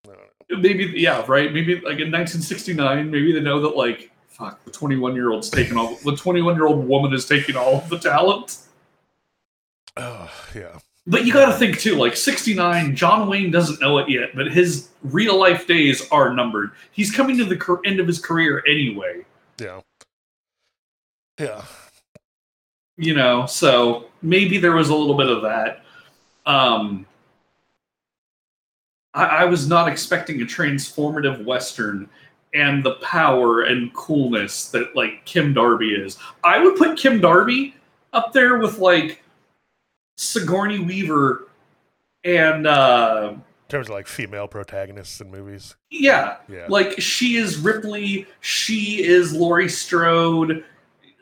I 0.04 0.08
don't 0.08 0.18
know. 0.18 0.58
maybe 0.58 0.84
yeah 0.96 1.22
right 1.28 1.52
maybe 1.52 1.74
like 1.76 2.00
in 2.00 2.10
1969 2.10 3.10
maybe 3.10 3.32
they 3.32 3.40
know 3.40 3.60
that 3.60 3.76
like 3.76 4.10
fuck 4.28 4.64
the 4.64 4.70
21 4.70 5.14
year 5.14 5.30
old's 5.30 5.50
taking 5.50 5.76
all 5.76 5.96
the 6.04 6.16
21 6.16 6.54
year 6.56 6.66
old 6.66 6.88
woman 6.88 7.12
is 7.12 7.26
taking 7.26 7.54
all 7.56 7.76
of 7.76 7.88
the 7.90 7.98
talent 7.98 8.58
Oh, 9.96 10.30
yeah. 10.54 10.78
But 11.06 11.24
you 11.24 11.32
got 11.32 11.46
to 11.46 11.58
think 11.58 11.78
too 11.78 11.96
like 11.96 12.16
69 12.16 12.94
john 12.94 13.28
wayne 13.28 13.50
doesn't 13.50 13.80
know 13.80 13.98
it 13.98 14.08
yet 14.08 14.30
but 14.34 14.50
his 14.52 14.88
real 15.02 15.38
life 15.38 15.66
days 15.66 16.06
are 16.10 16.32
numbered 16.34 16.70
he's 16.92 17.10
coming 17.10 17.36
to 17.38 17.44
the 17.44 17.80
end 17.84 18.00
of 18.00 18.06
his 18.06 18.18
career 18.18 18.62
anyway 18.68 19.24
Yeah. 19.58 19.80
Yeah. 21.38 21.64
you 22.96 23.14
know 23.14 23.46
so 23.46 24.06
maybe 24.22 24.58
there 24.58 24.72
was 24.72 24.90
a 24.90 24.94
little 24.94 25.16
bit 25.16 25.28
of 25.28 25.42
that 25.42 25.84
um 26.46 27.06
I, 29.14 29.24
I 29.24 29.44
was 29.46 29.66
not 29.68 29.88
expecting 29.88 30.40
a 30.42 30.44
transformative 30.44 31.44
western 31.44 32.08
and 32.52 32.84
the 32.84 32.94
power 32.96 33.62
and 33.62 33.92
coolness 33.94 34.70
that 34.70 34.94
like 34.94 35.24
kim 35.24 35.54
darby 35.54 35.94
is 35.94 36.18
i 36.44 36.58
would 36.62 36.76
put 36.76 36.98
kim 36.98 37.20
darby 37.20 37.74
up 38.12 38.32
there 38.32 38.58
with 38.58 38.78
like 38.78 39.22
sigourney 40.20 40.78
weaver 40.78 41.48
and 42.24 42.66
uh 42.66 43.30
In 43.32 43.42
terms 43.70 43.86
of 43.88 43.94
like 43.94 44.06
female 44.06 44.46
protagonists 44.46 45.18
in 45.22 45.30
movies. 45.30 45.76
yeah 45.90 46.36
Yeah. 46.46 46.66
like 46.68 47.00
she 47.00 47.36
is 47.36 47.56
Ripley, 47.56 48.26
she 48.40 49.02
is 49.02 49.32
Laurie 49.32 49.68
Strode, 49.70 50.62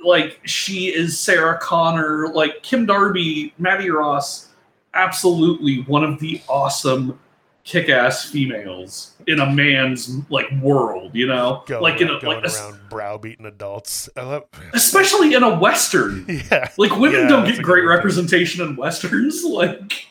like 0.05 0.41
she 0.45 0.87
is 0.93 1.17
Sarah 1.19 1.59
Connor, 1.61 2.27
like 2.29 2.61
Kim 2.65 2.87
Darby, 2.87 3.55
Mattie 3.59 3.91
Ross, 3.91 4.49
absolutely 4.95 5.83
one 5.83 6.03
of 6.03 6.19
the 6.19 6.41
awesome 6.49 7.21
kick-ass 7.69 8.25
females 8.25 9.13
in 9.27 9.41
a 9.41 9.53
man's 9.53 10.09
like 10.31 10.47
world, 10.63 11.11
you 11.15 11.27
know, 11.27 11.63
Going, 11.67 11.83
like 11.83 12.01
in 12.01 12.09
a 12.09 12.15
like 12.27 12.43
es- 12.43 12.59
around 12.59 12.81
browbeating 12.89 13.45
adults. 13.45 14.09
Love, 14.17 14.45
especially 14.73 15.35
in 15.35 15.43
a 15.43 15.59
western. 15.59 16.25
yeah. 16.51 16.71
Like 16.79 16.97
women 16.97 17.21
Yeah, 17.21 17.29
don't 17.29 17.45
get 17.45 17.63
great 17.63 17.85
representation 17.85 18.67
in 18.67 18.75
westerns, 18.75 19.45
like. 19.45 20.07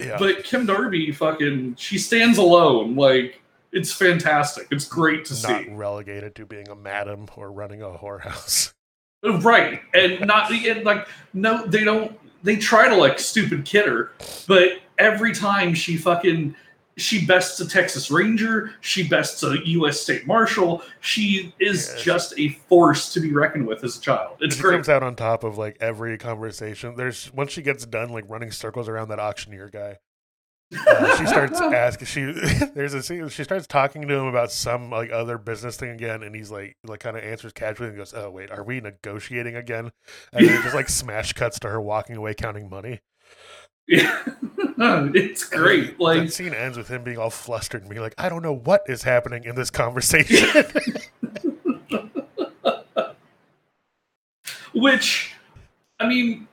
Yeah. 0.00 0.18
But 0.18 0.42
Kim 0.42 0.66
Darby, 0.66 1.12
fucking, 1.12 1.76
she 1.76 1.96
stands 1.96 2.38
alone. 2.38 2.96
Like 2.96 3.40
it's 3.70 3.92
fantastic. 3.92 4.66
It's 4.72 4.84
great 4.84 5.24
to 5.26 5.34
not 5.48 5.62
see. 5.62 5.68
relegated 5.70 6.34
to 6.34 6.44
being 6.44 6.68
a 6.68 6.74
madam 6.74 7.28
or 7.36 7.52
running 7.52 7.82
a 7.82 7.90
whorehouse. 7.90 8.72
Uh, 9.24 9.38
right, 9.40 9.80
and 9.94 10.26
not 10.26 10.50
and 10.50 10.84
like 10.84 11.06
no, 11.32 11.64
they 11.66 11.84
don't. 11.84 12.18
They 12.42 12.56
try 12.56 12.88
to 12.88 12.96
like 12.96 13.18
stupid 13.18 13.64
kid 13.64 13.86
her, 13.86 14.12
but 14.46 14.80
every 14.98 15.34
time 15.34 15.74
she 15.74 15.96
fucking 15.96 16.54
she 16.98 17.26
bests 17.26 17.60
a 17.60 17.68
Texas 17.68 18.10
Ranger, 18.10 18.72
she 18.80 19.06
bests 19.06 19.42
a 19.42 19.56
U.S. 19.66 20.00
State 20.00 20.26
Marshal. 20.26 20.82
She 21.00 21.52
is 21.60 21.94
just 21.98 22.32
a 22.38 22.48
force 22.68 23.12
to 23.12 23.20
be 23.20 23.32
reckoned 23.32 23.66
with 23.66 23.84
as 23.84 23.98
a 23.98 24.00
child. 24.00 24.38
It's 24.40 24.56
she 24.56 24.62
great. 24.62 24.76
comes 24.76 24.88
out 24.88 25.02
on 25.02 25.14
top 25.14 25.44
of 25.44 25.58
like 25.58 25.76
every 25.78 26.16
conversation. 26.16 26.96
There's 26.96 27.32
once 27.34 27.52
she 27.52 27.62
gets 27.62 27.84
done 27.84 28.10
like 28.10 28.24
running 28.28 28.50
circles 28.50 28.88
around 28.88 29.08
that 29.08 29.18
auctioneer 29.18 29.68
guy. 29.68 29.98
Uh, 30.86 31.16
she 31.16 31.26
starts 31.26 31.60
asking. 31.60 32.06
She 32.06 32.24
there's 32.74 32.94
a 32.94 33.02
scene. 33.02 33.28
She 33.28 33.44
starts 33.44 33.66
talking 33.66 34.08
to 34.08 34.14
him 34.14 34.26
about 34.26 34.50
some 34.50 34.90
like 34.90 35.12
other 35.12 35.38
business 35.38 35.76
thing 35.76 35.90
again, 35.90 36.22
and 36.22 36.34
he's 36.34 36.50
like 36.50 36.76
like 36.84 37.00
kind 37.00 37.16
of 37.16 37.22
answers 37.22 37.52
casually 37.52 37.90
and 37.90 37.98
goes, 37.98 38.14
"Oh 38.14 38.30
wait, 38.30 38.50
are 38.50 38.64
we 38.64 38.80
negotiating 38.80 39.54
again?" 39.54 39.92
And 40.32 40.48
then 40.48 40.62
just 40.62 40.74
like 40.74 40.88
smash 40.88 41.34
cuts 41.34 41.58
to 41.60 41.68
her 41.68 41.80
walking 41.80 42.16
away 42.16 42.34
counting 42.34 42.70
money. 42.70 43.00
Yeah. 43.88 44.22
it's 45.14 45.44
great. 45.44 45.98
Like 46.00 46.24
that 46.24 46.32
scene 46.32 46.54
ends 46.54 46.76
with 46.76 46.88
him 46.88 47.04
being 47.04 47.18
all 47.18 47.30
flustered 47.30 47.82
and 47.82 47.90
being 47.90 48.02
like, 48.02 48.14
"I 48.18 48.28
don't 48.28 48.42
know 48.42 48.54
what 48.54 48.82
is 48.86 49.02
happening 49.04 49.44
in 49.44 49.54
this 49.54 49.70
conversation." 49.70 50.48
which, 54.74 55.34
I 55.98 56.08
mean, 56.08 56.48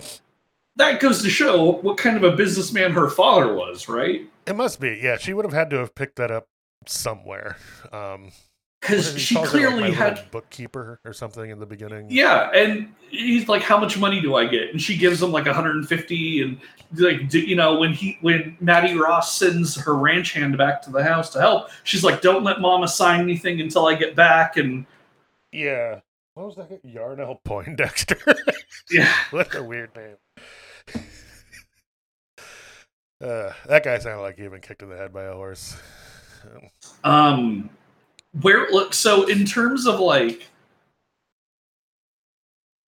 that 0.76 1.00
goes 1.00 1.22
to 1.24 1.30
show 1.30 1.74
what 1.82 1.98
kind 1.98 2.18
of 2.18 2.24
a 2.24 2.36
businessman 2.36 2.92
her 2.92 3.10
father 3.10 3.54
was, 3.54 3.90
right? 3.90 4.30
it 4.46 4.56
must 4.56 4.80
be. 4.80 5.00
Yeah, 5.02 5.18
she 5.18 5.34
would 5.34 5.46
have 5.46 5.54
had 5.54 5.70
to 5.72 5.78
have 5.78 5.96
picked 5.96 6.18
that 6.18 6.32
up 6.32 6.48
somewhere. 6.86 7.58
Um, 7.92 8.32
Because 8.84 9.18
she 9.18 9.36
like, 9.36 9.48
clearly 9.48 9.76
little 9.76 9.96
had 9.96 10.30
bookkeeper 10.30 11.00
or 11.06 11.14
something 11.14 11.50
in 11.50 11.58
the 11.58 11.66
beginning. 11.66 12.08
Yeah, 12.10 12.52
and 12.52 12.94
he's 13.10 13.48
like, 13.48 13.62
"How 13.62 13.78
much 13.78 13.98
money 13.98 14.20
do 14.20 14.36
I 14.36 14.46
get?" 14.46 14.72
And 14.72 14.82
she 14.82 14.98
gives 14.98 15.24
him 15.24 15.32
like 15.32 15.46
150, 15.46 16.42
and 16.42 16.60
like, 16.98 17.30
do, 17.30 17.40
you 17.40 17.56
know, 17.56 17.80
when 17.80 17.94
he 17.94 18.18
when 18.20 18.58
Mattie 18.60 18.98
Ross 18.98 19.38
sends 19.38 19.76
her 19.76 19.96
ranch 19.96 20.34
hand 20.34 20.58
back 20.58 20.82
to 20.82 20.92
the 20.92 21.02
house 21.02 21.30
to 21.30 21.40
help, 21.40 21.70
she's 21.86 22.04
like, 22.04 22.22
"Don't 22.22 22.44
let 22.44 22.60
Mama 22.60 22.90
sign 22.90 23.22
anything 23.22 23.62
until 23.62 23.86
I 23.86 23.96
get 23.96 24.16
back." 24.16 24.58
And 24.58 24.86
Yeah. 25.54 26.02
What 26.34 26.48
was 26.48 26.56
that? 26.56 26.84
Yarnell 26.84 27.42
Poindexter. 27.46 28.18
yeah, 28.92 29.14
what 29.32 29.56
a 29.56 29.64
weird 29.64 29.96
name. 29.96 30.18
Uh, 33.22 33.54
that 33.68 33.86
guy 33.86 33.98
sounded 34.00 34.22
like 34.22 34.38
he'd 34.38 34.52
been 34.52 34.60
kicked 34.60 34.82
in 34.82 34.90
the 34.90 34.98
head 34.98 35.14
by 35.14 35.24
a 35.24 35.34
horse. 35.34 35.78
um, 37.06 37.70
where 38.42 38.70
look, 38.72 38.94
so 38.94 39.28
in 39.28 39.46
terms 39.46 39.86
of 39.86 40.00
like, 40.00 40.48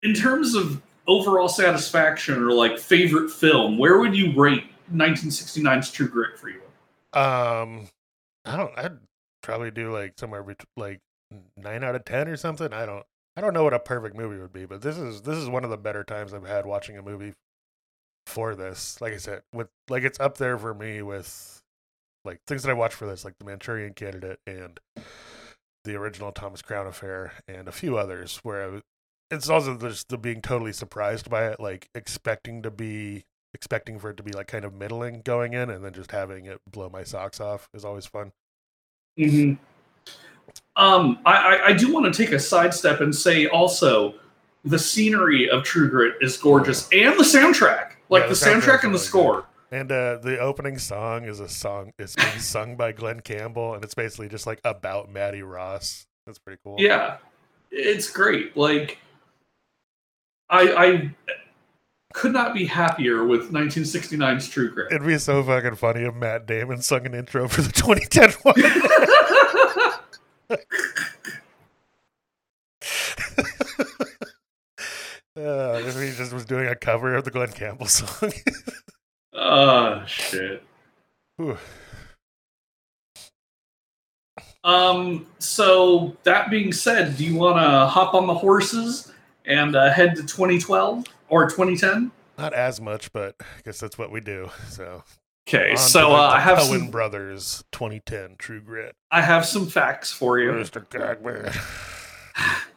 in 0.01 0.13
terms 0.13 0.55
of 0.55 0.81
overall 1.07 1.49
satisfaction 1.49 2.41
or 2.41 2.51
like 2.51 2.79
favorite 2.79 3.29
film, 3.29 3.77
where 3.77 3.99
would 3.99 4.15
you 4.15 4.33
rate 4.39 4.65
1969's 4.93 5.91
True 5.91 6.07
Grit 6.07 6.37
for 6.37 6.49
you? 6.49 6.61
Um, 7.13 7.87
I 8.45 8.57
don't. 8.57 8.77
I'd 8.77 8.97
probably 9.41 9.71
do 9.71 9.91
like 9.91 10.13
somewhere 10.17 10.43
between 10.43 10.67
like 10.77 10.99
nine 11.57 11.83
out 11.83 11.95
of 11.95 12.05
ten 12.05 12.27
or 12.27 12.37
something. 12.37 12.73
I 12.73 12.85
don't. 12.85 13.05
I 13.35 13.41
don't 13.41 13.53
know 13.53 13.63
what 13.63 13.73
a 13.73 13.79
perfect 13.79 14.15
movie 14.15 14.39
would 14.39 14.53
be, 14.53 14.65
but 14.65 14.81
this 14.81 14.97
is 14.97 15.21
this 15.23 15.37
is 15.37 15.49
one 15.49 15.63
of 15.63 15.69
the 15.69 15.77
better 15.77 16.03
times 16.03 16.33
I've 16.33 16.45
had 16.45 16.65
watching 16.65 16.97
a 16.97 17.01
movie 17.01 17.33
for 18.27 18.55
this. 18.55 19.01
Like 19.01 19.13
I 19.13 19.17
said, 19.17 19.41
with 19.53 19.67
like 19.89 20.03
it's 20.03 20.19
up 20.19 20.37
there 20.37 20.57
for 20.57 20.73
me 20.73 21.01
with 21.01 21.61
like 22.25 22.39
things 22.47 22.63
that 22.63 22.69
I 22.69 22.73
watched 22.73 22.95
for 22.95 23.05
this, 23.05 23.25
like 23.25 23.37
The 23.39 23.45
Manchurian 23.45 23.93
Candidate 23.93 24.39
and 24.47 24.79
the 25.83 25.95
original 25.95 26.31
Thomas 26.31 26.61
Crown 26.61 26.87
Affair 26.87 27.33
and 27.47 27.67
a 27.67 27.71
few 27.71 27.97
others. 27.97 28.39
Where 28.43 28.81
it's 29.31 29.49
also 29.49 29.77
just 29.77 30.09
the 30.09 30.17
being 30.17 30.41
totally 30.41 30.73
surprised 30.73 31.29
by 31.29 31.47
it, 31.47 31.59
like 31.59 31.89
expecting 31.95 32.61
to 32.63 32.71
be 32.71 33.25
expecting 33.53 33.99
for 33.99 34.09
it 34.09 34.17
to 34.17 34.23
be 34.23 34.31
like 34.31 34.47
kind 34.47 34.65
of 34.65 34.73
middling 34.73 35.21
going 35.21 35.53
in, 35.53 35.69
and 35.69 35.83
then 35.83 35.93
just 35.93 36.11
having 36.11 36.45
it 36.45 36.59
blow 36.69 36.89
my 36.89 37.03
socks 37.03 37.39
off 37.39 37.69
is 37.73 37.85
always 37.85 38.05
fun. 38.05 38.31
Mm-hmm. 39.19 39.53
Um, 40.75 41.19
I, 41.25 41.59
I, 41.65 41.73
do 41.73 41.93
want 41.93 42.11
to 42.11 42.25
take 42.25 42.33
a 42.33 42.39
sidestep 42.39 42.99
and 42.99 43.15
say 43.15 43.45
also 43.47 44.15
the 44.65 44.79
scenery 44.79 45.47
of 45.47 45.63
True 45.63 45.87
Grit 45.87 46.15
is 46.19 46.35
gorgeous 46.35 46.89
and 46.91 47.17
the 47.17 47.23
soundtrack. 47.23 47.91
Like 48.09 48.23
Yeah, 48.23 48.29
the, 48.29 48.33
the 48.33 48.45
soundtrack's 48.45 48.65
soundtrack 48.65 48.83
and 48.83 48.93
the 48.93 48.97
really 48.97 49.05
score. 49.05 49.45
And 49.73 49.91
uh, 49.91 50.17
the 50.17 50.37
opening 50.37 50.77
song 50.77 51.23
is 51.23 51.39
a 51.39 51.49
song. 51.49 51.93
It's 51.97 52.15
being 52.15 52.29
sung 52.37 52.75
by 52.75 52.91
Glen 52.91 53.21
Campbell, 53.21 53.73
and 53.73 53.83
it's 53.83 53.95
basically 53.95 54.29
just 54.29 54.45
like 54.45 54.61
about 54.63 55.11
Mattie 55.11 55.41
Ross. 55.41 56.05
That's 56.27 56.37
pretty 56.37 56.61
cool. 56.63 56.75
Yeah, 56.77 57.17
it's 57.71 58.07
great. 58.07 58.55
Like, 58.55 58.99
I 60.47 60.73
I 60.73 61.15
could 62.13 62.33
not 62.33 62.53
be 62.53 62.65
happier 62.65 63.25
with 63.25 63.51
1969's 63.51 64.47
True 64.47 64.69
Grit. 64.69 64.91
It'd 64.91 65.07
be 65.07 65.17
so 65.17 65.41
fucking 65.41 65.73
funny 65.73 66.01
if 66.01 66.13
Matt 66.13 66.45
Damon 66.45 66.83
sung 66.83 67.07
an 67.07 67.15
intro 67.15 67.47
for 67.47 67.63
the 67.63 67.71
2010 67.71 68.29
one. 68.43 68.53
uh, 75.35 75.81
if 75.83 75.99
he 75.99 76.15
just 76.15 76.31
was 76.31 76.45
doing 76.45 76.67
a 76.67 76.75
cover 76.75 77.15
of 77.15 77.23
the 77.23 77.31
Glen 77.31 77.53
Campbell 77.53 77.87
song. 77.87 78.33
Oh 79.55 80.03
shit. 80.07 80.63
Whew. 81.37 81.55
Um. 84.63 85.27
So 85.37 86.17
that 86.23 86.49
being 86.49 86.71
said, 86.71 87.17
do 87.17 87.23
you 87.23 87.35
want 87.35 87.57
to 87.57 87.85
hop 87.85 88.15
on 88.15 88.25
the 88.25 88.33
horses 88.33 89.11
and 89.45 89.75
uh, 89.75 89.91
head 89.91 90.15
to 90.15 90.23
2012 90.23 91.05
or 91.29 91.47
2010? 91.47 92.11
Not 92.39 92.53
as 92.53 92.81
much, 92.81 93.13
but 93.13 93.35
I 93.39 93.45
guess 93.63 93.79
that's 93.79 93.95
what 93.95 94.11
we 94.11 94.21
do. 94.21 94.49
So, 94.69 95.03
Okay. 95.47 95.75
So 95.75 96.13
uh, 96.13 96.31
I 96.33 96.39
have 96.39 96.57
Coen 96.57 96.79
some, 96.79 96.89
Brothers 96.89 97.63
2010 97.73 98.37
True 98.39 98.59
Grit. 98.59 98.95
I 99.11 99.21
have 99.21 99.45
some 99.45 99.67
facts 99.67 100.11
for 100.11 100.39
you. 100.39 100.51
Mr. 100.51 100.83
Cogman. 100.87 101.55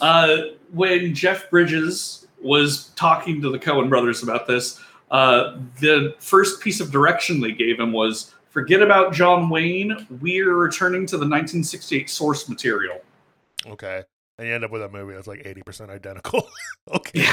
Uh, 0.00 0.46
when 0.72 1.14
Jeff 1.14 1.48
Bridges 1.48 2.26
was 2.42 2.88
talking 2.96 3.40
to 3.40 3.52
the 3.52 3.58
Coen 3.58 3.88
brothers 3.88 4.24
about 4.24 4.48
this, 4.48 4.80
uh, 5.12 5.58
the 5.80 6.14
first 6.18 6.60
piece 6.60 6.80
of 6.80 6.90
direction 6.90 7.40
they 7.40 7.52
gave 7.52 7.78
him 7.78 7.92
was 7.92 8.34
forget 8.50 8.82
about 8.82 9.12
John 9.12 9.48
Wayne. 9.48 10.06
We're 10.20 10.54
returning 10.56 11.06
to 11.06 11.16
the 11.16 11.24
1968 11.28 12.10
source 12.10 12.48
material. 12.48 13.00
Okay. 13.66 14.02
And 14.38 14.48
you 14.48 14.54
end 14.54 14.64
up 14.64 14.70
with 14.72 14.82
a 14.82 14.88
movie 14.88 15.14
that's 15.14 15.26
like 15.28 15.44
80% 15.44 15.90
identical. 15.90 16.48
okay. 16.94 17.26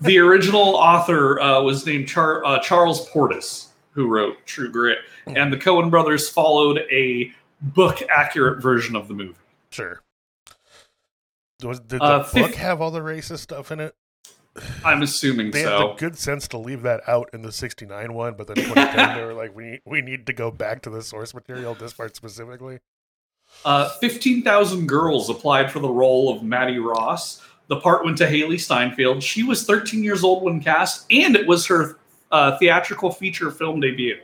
The 0.00 0.18
original 0.18 0.76
author 0.76 1.38
uh, 1.40 1.60
was 1.62 1.84
named 1.84 2.08
Char- 2.08 2.44
uh, 2.44 2.58
Charles 2.60 3.08
Portis, 3.10 3.66
who 3.90 4.06
wrote 4.08 4.36
True 4.46 4.70
Grit, 4.70 4.98
and 5.26 5.52
the 5.52 5.56
Coen 5.58 5.90
brothers 5.90 6.28
followed 6.28 6.78
a 6.90 7.30
book 7.60 8.00
accurate 8.08 8.62
version 8.62 8.96
of 8.96 9.08
the 9.08 9.14
movie. 9.14 9.34
Sure. 9.70 10.00
Was, 11.62 11.80
did 11.80 12.00
the 12.00 12.04
Uh, 12.04 12.18
book 12.20 12.28
fif- 12.28 12.54
have 12.54 12.80
all 12.80 12.90
the 12.90 13.00
racist 13.00 13.40
stuff 13.40 13.70
in 13.70 13.80
it? 13.80 13.94
I'm 14.84 15.02
assuming 15.02 15.50
They 15.50 15.62
had 15.62 15.78
the 15.78 15.94
good 15.96 16.18
sense 16.18 16.46
to 16.48 16.58
leave 16.58 16.82
that 16.82 17.00
out 17.08 17.30
in 17.32 17.42
the 17.42 17.52
69 17.52 18.12
one, 18.12 18.34
but 18.34 18.46
then 18.46 18.56
2010 18.56 19.16
they 19.16 19.24
were 19.24 19.32
like, 19.32 19.56
we, 19.56 19.80
we 19.84 20.02
need 20.02 20.26
to 20.26 20.32
go 20.32 20.50
back 20.50 20.82
to 20.82 20.90
the 20.90 21.02
source 21.02 21.32
material, 21.34 21.74
this 21.74 21.92
part 21.92 22.14
specifically. 22.16 22.80
Uh, 23.64 23.88
15,000 24.00 24.86
girls 24.86 25.30
applied 25.30 25.70
for 25.70 25.78
the 25.78 25.88
role 25.88 26.34
of 26.34 26.42
Mattie 26.42 26.78
Ross. 26.78 27.42
The 27.68 27.80
part 27.80 28.04
went 28.04 28.18
to 28.18 28.26
Hailee 28.26 28.60
Steinfeld. 28.60 29.22
She 29.22 29.42
was 29.42 29.64
13 29.64 30.02
years 30.04 30.24
old 30.24 30.42
when 30.42 30.60
cast, 30.60 31.06
and 31.10 31.36
it 31.36 31.46
was 31.46 31.66
her 31.66 31.98
uh, 32.30 32.58
theatrical 32.58 33.10
feature 33.10 33.50
film 33.50 33.80
debut. 33.80 34.20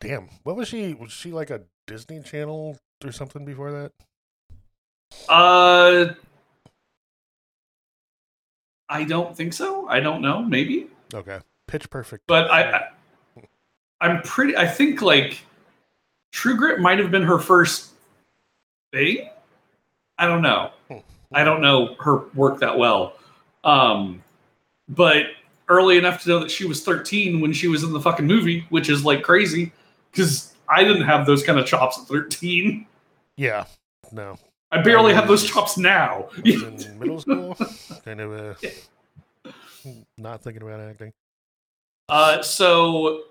Damn. 0.00 0.28
What 0.42 0.56
was 0.56 0.68
she? 0.68 0.92
Was 0.94 1.12
she 1.12 1.30
like 1.32 1.50
a 1.50 1.62
Disney 1.86 2.20
Channel 2.22 2.76
or 3.02 3.12
something 3.12 3.44
before 3.44 3.70
that? 3.72 3.92
Uh, 5.28 6.14
I 8.88 9.04
don't 9.04 9.36
think 9.36 9.52
so. 9.52 9.88
I 9.88 10.00
don't 10.00 10.20
know. 10.20 10.42
Maybe, 10.42 10.88
Okay. 11.12 11.38
Pitch 11.66 11.88
Perfect. 11.90 12.26
but 12.26 12.50
I, 12.50 12.62
I 12.72 12.88
I'm 14.00 14.22
pretty. 14.22 14.56
I 14.56 14.66
think 14.66 15.00
like 15.00 15.40
True 16.32 16.56
Grit 16.56 16.80
might 16.80 16.98
have 16.98 17.10
been 17.10 17.22
her 17.22 17.38
first 17.38 17.90
thing. 18.92 19.30
I 20.18 20.26
don't 20.26 20.42
know. 20.42 20.70
I 21.32 21.42
don't 21.42 21.60
know 21.60 21.96
her 22.00 22.26
work 22.34 22.60
that 22.60 22.76
well. 22.76 23.14
Um, 23.64 24.22
but 24.88 25.26
early 25.68 25.96
enough 25.96 26.22
to 26.22 26.28
know 26.28 26.38
that 26.40 26.50
she 26.50 26.66
was 26.66 26.84
13 26.84 27.40
when 27.40 27.52
she 27.52 27.66
was 27.68 27.82
in 27.82 27.92
the 27.92 28.00
fucking 28.00 28.26
movie, 28.26 28.66
which 28.68 28.88
is 28.90 29.04
like 29.04 29.22
crazy 29.22 29.72
because 30.12 30.54
I 30.68 30.84
didn't 30.84 31.04
have 31.04 31.26
those 31.26 31.42
kind 31.42 31.58
of 31.58 31.66
chops 31.66 31.98
at 31.98 32.06
13. 32.06 32.86
Yeah. 33.36 33.64
No. 34.12 34.38
I 34.74 34.82
barely 34.82 35.14
have 35.14 35.28
those 35.28 35.48
chops 35.48 35.78
now. 35.78 36.28
In 36.44 36.76
middle 36.98 37.20
school. 37.20 37.56
kind 38.04 38.20
of 38.20 38.32
uh, 38.32 39.52
not 40.18 40.42
thinking 40.42 40.62
about 40.62 40.80
acting. 40.80 41.12
Uh, 42.08 42.42
so 42.42 43.22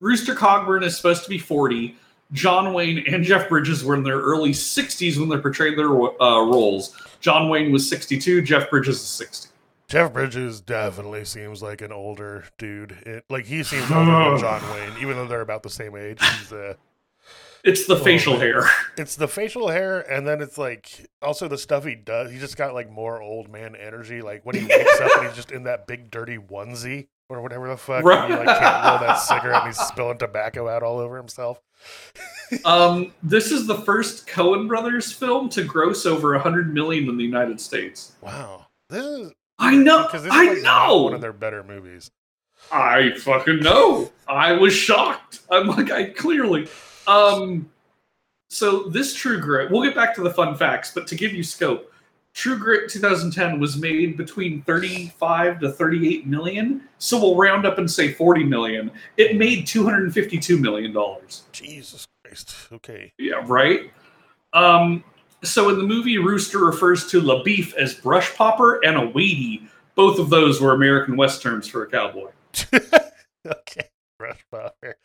Rooster 0.00 0.34
Cogburn 0.34 0.82
is 0.82 0.96
supposed 0.96 1.22
to 1.22 1.30
be 1.30 1.38
40. 1.38 1.96
John 2.32 2.74
Wayne 2.74 3.04
and 3.06 3.22
Jeff 3.22 3.48
Bridges 3.48 3.84
were 3.84 3.94
in 3.94 4.02
their 4.02 4.18
early 4.18 4.50
60s 4.50 5.16
when 5.16 5.28
they 5.28 5.38
portrayed 5.38 5.78
their 5.78 5.90
uh, 5.90 6.42
roles. 6.42 6.94
John 7.20 7.48
Wayne 7.48 7.70
was 7.70 7.88
62. 7.88 8.42
Jeff 8.42 8.68
Bridges 8.68 8.96
is 8.96 9.02
60. 9.02 9.50
Jeff 9.86 10.12
Bridges 10.12 10.60
definitely 10.60 11.24
seems 11.24 11.62
like 11.62 11.82
an 11.82 11.92
older 11.92 12.44
dude. 12.58 12.92
It, 13.06 13.24
like 13.30 13.46
he 13.46 13.62
seems 13.62 13.90
older 13.92 14.10
than 14.10 14.38
John 14.40 14.62
Wayne, 14.72 14.92
even 15.00 15.16
though 15.16 15.26
they're 15.26 15.40
about 15.40 15.62
the 15.62 15.70
same 15.70 15.96
age. 15.96 16.18
He's, 16.20 16.52
uh, 16.52 16.74
It's 17.68 17.86
the 17.86 17.94
Oh, 17.96 18.02
facial 18.04 18.38
hair. 18.38 18.62
it's 18.96 19.14
the 19.16 19.28
facial 19.28 19.68
hair, 19.68 20.00
and 20.00 20.26
then 20.26 20.40
it's 20.40 20.56
like 20.56 21.06
also 21.20 21.48
the 21.48 21.58
stuff 21.58 21.84
he 21.84 21.94
does. 21.94 22.30
He 22.30 22.38
just 22.38 22.56
got 22.56 22.72
like 22.74 22.90
more 22.90 23.20
old 23.20 23.50
man 23.50 23.76
energy. 23.76 24.22
Like 24.22 24.44
when 24.46 24.56
he 24.56 24.64
wakes 24.64 25.00
up 25.00 25.10
and 25.18 25.26
he's 25.26 25.36
just 25.36 25.50
in 25.52 25.64
that 25.64 25.86
big 25.86 26.10
dirty 26.10 26.38
onesie 26.38 27.08
or 27.28 27.42
whatever 27.42 27.68
the 27.68 27.76
fuck. 27.76 28.04
And 28.04 28.32
he 28.32 28.38
like 28.38 28.58
can't 28.58 28.84
roll 28.86 28.98
that 29.06 29.16
cigarette 29.16 29.64
and 29.64 29.66
he's 29.74 29.78
spilling 29.86 30.16
tobacco 30.18 30.66
out 30.68 30.82
all 30.82 30.98
over 30.98 31.16
himself. 31.16 31.60
Um, 32.64 33.12
this 33.22 33.52
is 33.52 33.66
the 33.66 33.76
first 33.82 34.26
Coen 34.26 34.66
Brothers 34.68 35.12
film 35.12 35.50
to 35.50 35.62
gross 35.62 36.06
over 36.06 36.32
a 36.32 36.38
100 36.38 36.72
million 36.72 37.06
in 37.06 37.18
the 37.18 37.22
United 37.22 37.60
States. 37.60 38.12
Wow, 38.22 38.64
this 38.88 39.04
is 39.04 39.32
I 39.58 39.76
know. 39.76 40.04
because 40.04 40.22
this 40.22 40.32
is 40.32 40.38
I 40.38 40.54
like 40.54 40.62
not 40.62 40.98
one 41.02 41.12
of 41.12 41.20
their 41.20 41.34
better 41.34 41.62
movies. 41.62 42.10
I 42.72 43.12
fucking 43.18 43.60
know. 43.60 44.10
I 44.26 44.52
was 44.52 44.72
shocked. 44.72 45.40
I'm 45.50 45.66
like, 45.68 45.90
I 45.90 46.06
clearly. 46.06 46.68
Um, 47.08 47.68
so 48.50 48.84
this 48.84 49.14
True 49.14 49.40
Grit. 49.40 49.70
We'll 49.70 49.82
get 49.82 49.94
back 49.94 50.14
to 50.14 50.22
the 50.22 50.30
fun 50.30 50.54
facts, 50.54 50.92
but 50.94 51.06
to 51.08 51.14
give 51.14 51.32
you 51.32 51.42
scope, 51.42 51.92
True 52.34 52.58
Grit 52.58 52.88
2010 52.90 53.58
was 53.58 53.76
made 53.76 54.16
between 54.16 54.62
35 54.62 55.60
to 55.60 55.72
38 55.72 56.26
million. 56.26 56.82
So 56.98 57.18
we'll 57.18 57.36
round 57.36 57.66
up 57.66 57.78
and 57.78 57.90
say 57.90 58.12
40 58.12 58.44
million. 58.44 58.90
It 59.16 59.36
made 59.36 59.66
252 59.66 60.58
million 60.58 60.92
dollars. 60.92 61.44
Jesus 61.50 62.06
Christ. 62.24 62.54
Okay. 62.72 63.12
Yeah, 63.18 63.42
right. 63.46 63.90
Um, 64.52 65.02
so 65.42 65.68
in 65.70 65.78
the 65.78 65.84
movie, 65.84 66.18
Rooster 66.18 66.58
refers 66.58 67.08
to 67.08 67.20
La 67.20 67.42
Boeuf 67.42 67.74
as 67.74 67.94
brush 67.94 68.34
popper 68.34 68.84
and 68.84 68.96
a 68.96 69.06
weedy. 69.06 69.68
Both 69.94 70.18
of 70.18 70.30
those 70.30 70.60
were 70.60 70.74
American 70.74 71.16
West 71.16 71.42
terms 71.42 71.66
for 71.66 71.82
a 71.82 71.90
cowboy. 71.90 72.30
okay. 73.46 73.88
brush 74.18 74.44
Popper. 74.50 74.96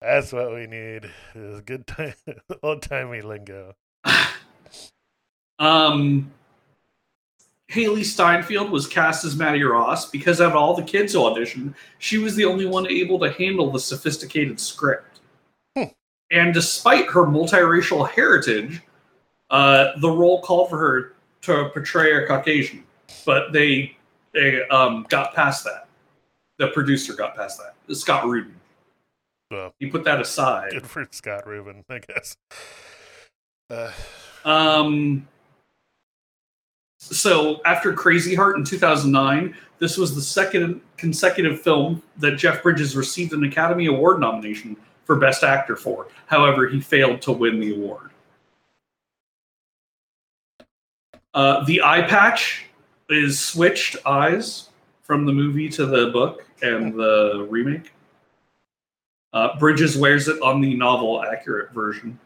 That's 0.00 0.32
what 0.32 0.54
we 0.54 0.66
need. 0.66 1.10
Is 1.34 1.60
good 1.60 1.86
time, 1.86 2.14
old 2.62 2.82
timey 2.82 3.22
lingo. 3.22 3.74
Um, 5.58 6.32
Hailee 7.70 8.04
Steinfeld 8.04 8.70
was 8.70 8.86
cast 8.86 9.26
as 9.26 9.36
Mattie 9.36 9.62
Ross 9.62 10.10
because 10.10 10.40
out 10.40 10.52
of 10.52 10.56
all 10.56 10.74
the 10.74 10.82
kids 10.82 11.12
who 11.12 11.20
auditioned, 11.20 11.74
she 11.98 12.16
was 12.16 12.34
the 12.34 12.46
only 12.46 12.64
one 12.66 12.86
able 12.88 13.18
to 13.20 13.30
handle 13.32 13.70
the 13.70 13.78
sophisticated 13.78 14.58
script. 14.58 15.20
Hmm. 15.76 15.84
And 16.30 16.54
despite 16.54 17.10
her 17.10 17.24
multiracial 17.24 18.08
heritage, 18.08 18.80
uh, 19.50 19.98
the 19.98 20.10
role 20.10 20.40
called 20.40 20.70
for 20.70 20.78
her 20.78 21.12
to 21.42 21.68
portray 21.74 22.12
a 22.12 22.26
Caucasian, 22.26 22.82
but 23.24 23.52
they 23.52 23.96
they 24.32 24.66
um, 24.68 25.06
got 25.08 25.34
past 25.34 25.64
that. 25.64 25.88
The 26.56 26.68
producer 26.68 27.14
got 27.14 27.36
past 27.36 27.60
that. 27.60 27.96
Scott 27.96 28.24
Rudin. 28.26 28.59
Well, 29.50 29.74
He 29.78 29.86
put 29.88 30.04
that 30.04 30.20
aside. 30.20 30.70
good 30.72 30.86
for 30.86 31.06
Scott 31.10 31.46
Rudin, 31.46 31.84
I 31.88 31.98
guess. 31.98 32.36
Uh, 33.70 33.92
Um, 34.44 35.28
so 36.98 37.60
after 37.64 37.92
Crazy 37.92 38.34
Heart 38.34 38.56
in 38.56 38.64
2009, 38.64 39.54
this 39.78 39.96
was 39.96 40.12
the 40.16 40.20
second 40.20 40.80
consecutive 40.96 41.60
film 41.60 42.02
that 42.16 42.32
Jeff 42.32 42.64
Bridges 42.64 42.96
received 42.96 43.32
an 43.32 43.44
Academy 43.44 43.86
Award 43.86 44.18
nomination 44.18 44.76
for 45.04 45.14
Best 45.14 45.44
Actor 45.44 45.76
for. 45.76 46.08
However, 46.26 46.66
he 46.66 46.80
failed 46.80 47.22
to 47.22 47.32
win 47.32 47.60
the 47.60 47.76
award. 47.76 48.10
Uh, 51.32 51.64
the 51.64 51.80
eye 51.80 52.02
patch 52.02 52.64
is 53.08 53.38
switched 53.38 53.96
eyes 54.04 54.70
from 55.02 55.26
the 55.26 55.32
movie 55.32 55.68
to 55.68 55.86
the 55.86 56.08
book 56.08 56.44
and 56.62 56.92
the 56.94 57.46
remake. 57.48 57.92
Uh, 59.32 59.56
Bridges 59.58 59.96
wears 59.96 60.28
it 60.28 60.40
on 60.42 60.60
the 60.60 60.74
novel 60.74 61.22
accurate 61.22 61.72
version. 61.72 62.18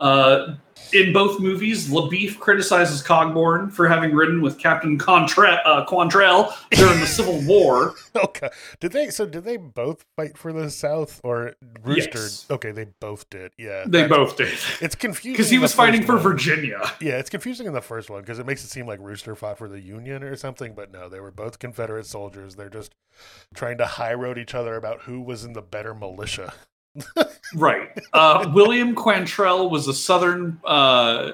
Uh, 0.00 0.54
in 0.92 1.12
both 1.12 1.38
movies, 1.38 1.88
LaBoeuf 1.88 2.38
criticizes 2.40 3.02
Cogburn 3.02 3.70
for 3.70 3.86
having 3.86 4.12
ridden 4.14 4.40
with 4.42 4.58
Captain 4.58 4.98
Contra- 4.98 5.60
uh, 5.64 5.86
Quantrill 5.86 6.52
during 6.70 6.98
the 6.98 7.06
Civil 7.06 7.40
War. 7.42 7.94
Okay. 8.16 8.48
Did 8.80 8.90
they? 8.92 9.08
So 9.10 9.24
did 9.24 9.44
they 9.44 9.56
both 9.56 10.04
fight 10.16 10.36
for 10.36 10.52
the 10.52 10.68
South 10.68 11.20
or 11.22 11.54
Rooster? 11.84 12.18
Yes. 12.18 12.46
Okay, 12.50 12.72
they 12.72 12.86
both 12.98 13.28
did. 13.30 13.52
Yeah. 13.56 13.84
They 13.86 14.06
both 14.08 14.36
did. 14.36 14.58
It's 14.80 14.94
confusing 14.96 15.32
Because 15.34 15.48
he 15.50 15.58
was 15.58 15.72
fighting 15.72 16.02
for 16.04 16.14
one. 16.14 16.22
Virginia. 16.22 16.80
Yeah, 17.00 17.18
it's 17.18 17.30
confusing 17.30 17.66
in 17.68 17.72
the 17.72 17.80
first 17.80 18.10
one 18.10 18.20
because 18.22 18.38
it 18.40 18.46
makes 18.46 18.64
it 18.64 18.68
seem 18.68 18.86
like 18.86 18.98
Rooster 19.00 19.36
fought 19.36 19.58
for 19.58 19.68
the 19.68 19.80
Union 19.80 20.22
or 20.24 20.34
something, 20.36 20.74
but 20.74 20.90
no, 20.90 21.08
they 21.08 21.20
were 21.20 21.30
both 21.30 21.58
Confederate 21.60 22.06
soldiers. 22.06 22.56
They're 22.56 22.68
just 22.68 22.92
trying 23.54 23.78
to 23.78 23.86
high 23.86 24.14
road 24.14 24.38
each 24.38 24.54
other 24.54 24.74
about 24.74 25.02
who 25.02 25.20
was 25.20 25.44
in 25.44 25.52
the 25.52 25.62
better 25.62 25.94
militia. 25.94 26.52
Right. 27.54 27.88
Uh, 28.12 28.50
William 28.54 28.94
Quantrill 28.94 29.70
was 29.70 29.88
a 29.88 29.94
Southern 29.94 30.60
uh, 30.64 31.32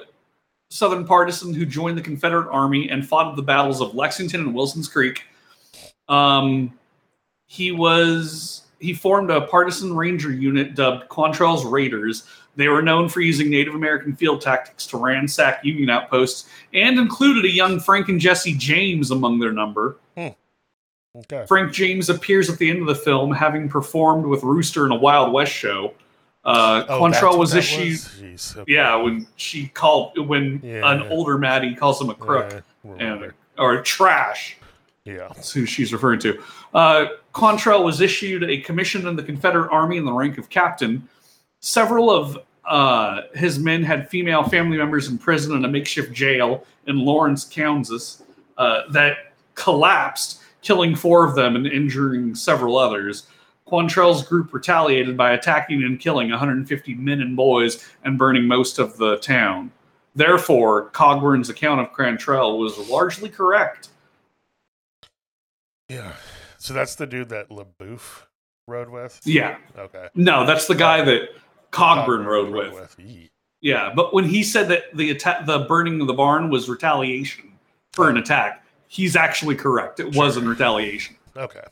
Southern 0.69 1.05
partisan 1.05 1.53
who 1.53 1.65
joined 1.65 1.97
the 1.97 2.01
Confederate 2.01 2.49
Army 2.51 2.89
and 2.89 3.07
fought 3.07 3.29
at 3.29 3.35
the 3.35 3.41
battles 3.41 3.81
of 3.81 3.95
Lexington 3.95 4.41
and 4.41 4.55
Wilson's 4.55 4.87
Creek. 4.87 5.23
Um, 6.09 6.77
he 7.45 7.71
was 7.71 8.63
he 8.79 8.93
formed 8.93 9.31
a 9.31 9.41
partisan 9.41 9.95
ranger 9.95 10.31
unit 10.31 10.75
dubbed 10.75 11.09
Quantrill's 11.09 11.65
Raiders. 11.65 12.23
They 12.55 12.67
were 12.67 12.81
known 12.81 13.07
for 13.07 13.21
using 13.21 13.49
Native 13.49 13.75
American 13.75 14.15
field 14.15 14.41
tactics 14.41 14.87
to 14.87 14.97
ransack 14.97 15.63
Union 15.63 15.89
outposts 15.89 16.49
and 16.73 16.97
included 16.97 17.45
a 17.45 17.51
young 17.51 17.79
Frank 17.79 18.09
and 18.09 18.19
Jesse 18.19 18.53
James 18.53 19.11
among 19.11 19.39
their 19.39 19.51
number. 19.51 19.97
Okay. 21.19 21.45
Frank 21.47 21.71
James 21.73 22.09
appears 22.09 22.49
at 22.49 22.57
the 22.59 22.69
end 22.69 22.81
of 22.81 22.87
the 22.87 22.95
film, 22.95 23.31
having 23.31 23.67
performed 23.69 24.25
with 24.25 24.43
Rooster 24.43 24.85
in 24.85 24.91
a 24.91 24.95
Wild 24.95 25.33
West 25.33 25.51
show. 25.51 25.93
Uh, 26.45 26.85
Oh, 26.87 26.99
Quantrill 27.01 27.37
was 27.37 27.53
issued. 27.55 27.97
Jeez, 27.97 28.55
okay. 28.57 28.71
Yeah, 28.73 28.95
when 28.95 29.27
she 29.35 29.67
called 29.67 30.17
when 30.27 30.61
Yeah. 30.63 30.89
an 30.91 31.03
older 31.11 31.37
Mattie 31.37 31.75
calls 31.75 32.01
him 32.01 32.09
a 32.09 32.13
crook 32.15 32.63
Yeah, 32.85 32.91
and 32.99 33.33
or 33.57 33.81
trash. 33.81 34.57
yeah. 35.03 35.27
That's 35.35 35.51
who 35.51 35.65
she's 35.65 35.91
referring 35.91 36.19
to. 36.19 36.41
Uh, 36.73 37.05
Quantrill 37.33 37.83
was 37.83 37.99
issued 37.99 38.43
a 38.43 38.59
commission 38.61 39.07
in 39.07 39.15
the 39.15 39.23
Confederate 39.23 39.71
Army 39.71 39.97
in 39.97 40.05
the 40.05 40.13
rank 40.13 40.37
of 40.37 40.49
captain. 40.49 41.07
Several 41.59 42.09
of 42.11 42.37
uh, 42.65 43.21
his 43.33 43.57
men 43.59 43.81
had 43.83 44.09
female 44.09 44.43
family 44.43 44.77
members 44.77 45.07
in 45.07 45.17
prison 45.17 45.55
in 45.55 45.65
a 45.65 45.67
makeshift 45.67 46.11
jail 46.13 46.65
in 46.85 46.97
Lawrence, 46.99 47.43
Kansas, 47.45 48.23
uh, 48.57 48.81
that 48.91 49.33
collapsed, 49.55 50.41
killing 50.67 50.95
four 50.95 51.25
of 51.25 51.33
them 51.33 51.55
and 51.55 51.65
injuring 51.65 52.35
several 52.35 52.77
others. 52.77 53.27
Quantrill's 53.65 54.27
group 54.27 54.53
retaliated 54.53 55.15
by 55.15 55.31
attacking 55.31 55.81
and 55.83 55.97
killing 55.97 56.29
150 56.29 56.93
men 56.95 57.21
and 57.21 57.37
boys 57.37 57.89
and 58.03 58.17
burning 58.17 58.45
most 58.45 58.77
of 58.77 58.97
the 58.97 59.15
town. 59.17 59.71
Therefore, 60.13 60.89
Cogburn's 60.89 61.49
account 61.49 61.79
of 61.79 61.93
Quantrill 61.93 62.59
was 62.59 62.77
largely 62.89 63.29
correct. 63.29 63.89
Yeah. 65.87 66.11
So 66.57 66.73
that's 66.73 66.95
the 66.95 67.07
dude 67.07 67.29
that 67.29 67.49
LaBoeuf 67.49 68.23
rode 68.67 68.89
with? 68.89 69.21
Yeah. 69.23 69.57
Okay. 69.77 70.09
No, 70.15 70.45
that's 70.45 70.67
the 70.67 70.75
guy 70.75 71.01
that 71.03 71.29
Cogburn 71.71 72.25
rode 72.25 72.51
with. 72.51 72.95
Yee. 72.99 73.29
Yeah, 73.61 73.93
but 73.95 74.13
when 74.13 74.25
he 74.25 74.43
said 74.43 74.67
that 74.67 74.95
the 74.95 75.11
attack, 75.11 75.45
the 75.45 75.59
burning 75.59 76.01
of 76.01 76.07
the 76.07 76.13
barn 76.13 76.49
was 76.49 76.69
retaliation 76.69 77.53
for 77.93 78.09
an 78.09 78.17
attack, 78.17 78.63
he's 78.87 79.15
actually 79.15 79.55
correct. 79.55 79.99
It 79.99 80.15
was 80.15 80.37
in 80.37 80.47
retaliation. 80.47 81.15
Okay. 81.35 81.63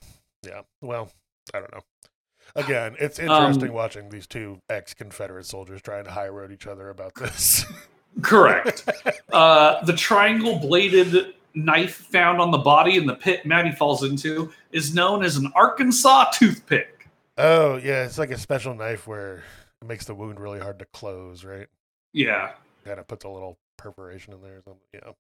Yeah. 0.46 0.62
Well, 0.82 1.10
I 1.54 1.60
don't 1.60 1.74
know. 1.74 1.82
Again, 2.56 2.96
it's 3.00 3.20
Um, 3.20 3.26
interesting 3.26 3.74
watching 3.74 4.10
these 4.10 4.28
two 4.28 4.60
ex-Confederate 4.70 5.46
soldiers 5.46 5.82
trying 5.82 6.06
to 6.06 6.12
high 6.12 6.28
road 6.30 6.52
each 6.52 6.68
other 6.68 6.90
about 6.90 7.16
this. 7.16 7.66
Correct. 8.22 8.88
uh, 9.34 9.84
the 9.84 9.94
triangle 9.94 10.60
bladed 10.60 11.34
knife 11.54 11.96
found 11.96 12.40
on 12.40 12.52
the 12.52 12.58
body 12.58 12.96
in 12.98 13.06
the 13.06 13.16
pit 13.16 13.46
Mattie 13.46 13.72
falls 13.72 14.04
into 14.04 14.52
is 14.72 14.94
known 14.94 15.24
as 15.24 15.36
an 15.38 15.52
Arkansas 15.56 16.32
toothpick. 16.32 17.08
oh, 17.38 17.76
yeah, 17.78 18.04
it's 18.06 18.18
like 18.18 18.32
a 18.32 18.38
special 18.38 18.74
knife 18.74 19.06
where 19.08 19.44
it 19.82 19.88
makes 19.88 20.06
the 20.06 20.16
wound 20.16 20.40
really 20.40 20.60
hard 20.60 20.80
to 20.80 20.86
close, 20.94 21.44
right? 21.44 21.68
Yeah. 22.14 22.52
Kind 22.86 23.00
of 23.00 23.08
puts 23.08 23.26
a 23.26 23.30
little 23.30 23.58
perforation 23.78 24.34
in 24.34 24.42
there 24.42 24.58
or 24.58 24.62
something. 24.64 24.82
Yeah. 24.94 25.12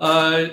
Uh, 0.00 0.48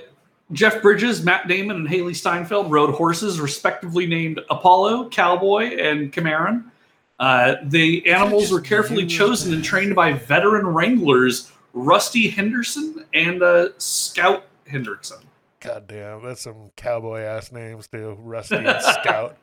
Jeff 0.52 0.82
Bridges, 0.82 1.24
Matt 1.24 1.48
Damon, 1.48 1.78
and 1.78 1.88
Hailee 1.88 2.16
Steinfeld 2.16 2.72
rode 2.72 2.94
horses 2.94 3.40
respectively 3.40 4.06
named 4.06 4.42
Apollo, 4.50 5.10
Cowboy, 5.10 5.78
and 5.78 6.12
Cimarron. 6.12 6.72
Uh, 7.20 7.56
the 7.64 8.10
animals 8.10 8.52
were 8.52 8.62
carefully 8.62 9.06
chosen 9.06 9.54
and 9.54 9.64
trained 9.64 9.96
by 9.96 10.14
veteran 10.14 10.66
wranglers 10.66 11.52
Rusty 11.74 12.28
Henderson 12.28 13.06
and 13.14 13.44
uh, 13.44 13.70
Scout 13.78 14.46
Henderson. 14.68 15.20
God 15.60 15.88
damn, 15.88 16.24
that's 16.24 16.42
some 16.42 16.72
cowboy 16.76 17.22
ass 17.22 17.52
names 17.52 17.88
too. 17.88 18.18
Rusty 18.20 18.56
and 18.66 18.82
Scout. 18.82 19.38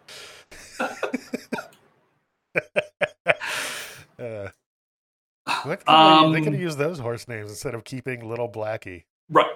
uh, 4.18 4.48
what 5.62 5.84
could 5.84 5.88
Um, 5.88 6.32
they, 6.32 6.40
they 6.40 6.44
could 6.44 6.52
have 6.54 6.62
used 6.62 6.78
those 6.78 6.98
horse 6.98 7.28
names 7.28 7.50
instead 7.50 7.74
of 7.74 7.84
keeping 7.84 8.28
Little 8.28 8.48
Blackie. 8.48 9.04
Right. 9.30 9.46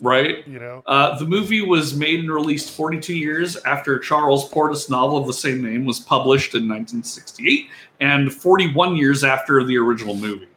Right. 0.00 0.46
You 0.48 0.58
know? 0.58 0.82
Uh, 0.86 1.18
the 1.18 1.26
movie 1.26 1.60
was 1.60 1.94
made 1.94 2.20
and 2.20 2.32
released 2.32 2.70
42 2.72 3.14
years 3.14 3.56
after 3.64 3.98
Charles 3.98 4.50
Portis' 4.50 4.90
novel 4.90 5.16
of 5.16 5.26
the 5.26 5.32
same 5.32 5.62
name 5.62 5.84
was 5.84 6.00
published 6.00 6.54
in 6.54 6.68
1968, 6.68 7.68
and 8.00 8.32
41 8.32 8.96
years 8.96 9.22
after 9.22 9.62
the 9.64 9.76
original 9.76 10.14
movie. 10.14 10.48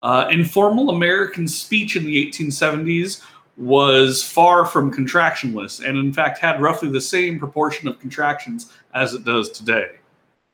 Uh, 0.00 0.28
informal 0.30 0.90
American 0.90 1.48
speech 1.48 1.96
in 1.96 2.04
the 2.04 2.30
1870s 2.30 3.22
was 3.56 4.22
far 4.22 4.64
from 4.64 4.92
contractionless, 4.92 5.84
and 5.84 5.98
in 5.98 6.12
fact 6.12 6.38
had 6.38 6.60
roughly 6.60 6.88
the 6.88 7.00
same 7.00 7.38
proportion 7.38 7.88
of 7.88 7.98
contractions 7.98 8.72
as 8.94 9.14
it 9.14 9.24
does 9.24 9.50
today. 9.50 9.90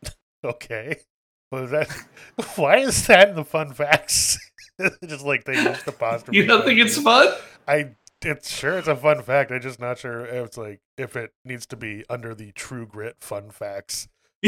Okay. 0.45 0.97
Was 1.51 1.71
that? 1.71 1.89
Why 2.57 2.77
is 2.77 3.07
that 3.07 3.31
in 3.31 3.35
the 3.35 3.47
fun 3.47 3.73
facts? 3.73 4.37
just 5.07 5.25
like 5.25 5.45
they 5.45 5.55
used 5.55 5.87
apostrophe. 5.87 6.37
You 6.37 6.47
don't 6.47 6.65
think 6.65 6.81
it's 6.81 6.99
fun? 6.99 7.29
I. 7.67 7.91
It's 8.27 8.57
sure 8.57 8.79
it's 8.79 8.89
a 8.89 8.97
fun 8.97 9.21
fact. 9.21 9.51
I'm 9.51 9.61
just 9.61 9.79
not 9.79 9.99
sure 9.99 10.25
if 10.25 10.47
it's 10.47 10.57
like 10.57 10.81
if 10.97 11.15
it 11.15 11.35
needs 11.45 11.67
to 11.67 11.77
be 11.77 12.07
under 12.09 12.35
the 12.35 12.53
True 12.53 12.87
Grit 12.87 13.17
fun 13.21 13.51
facts. 13.51 14.09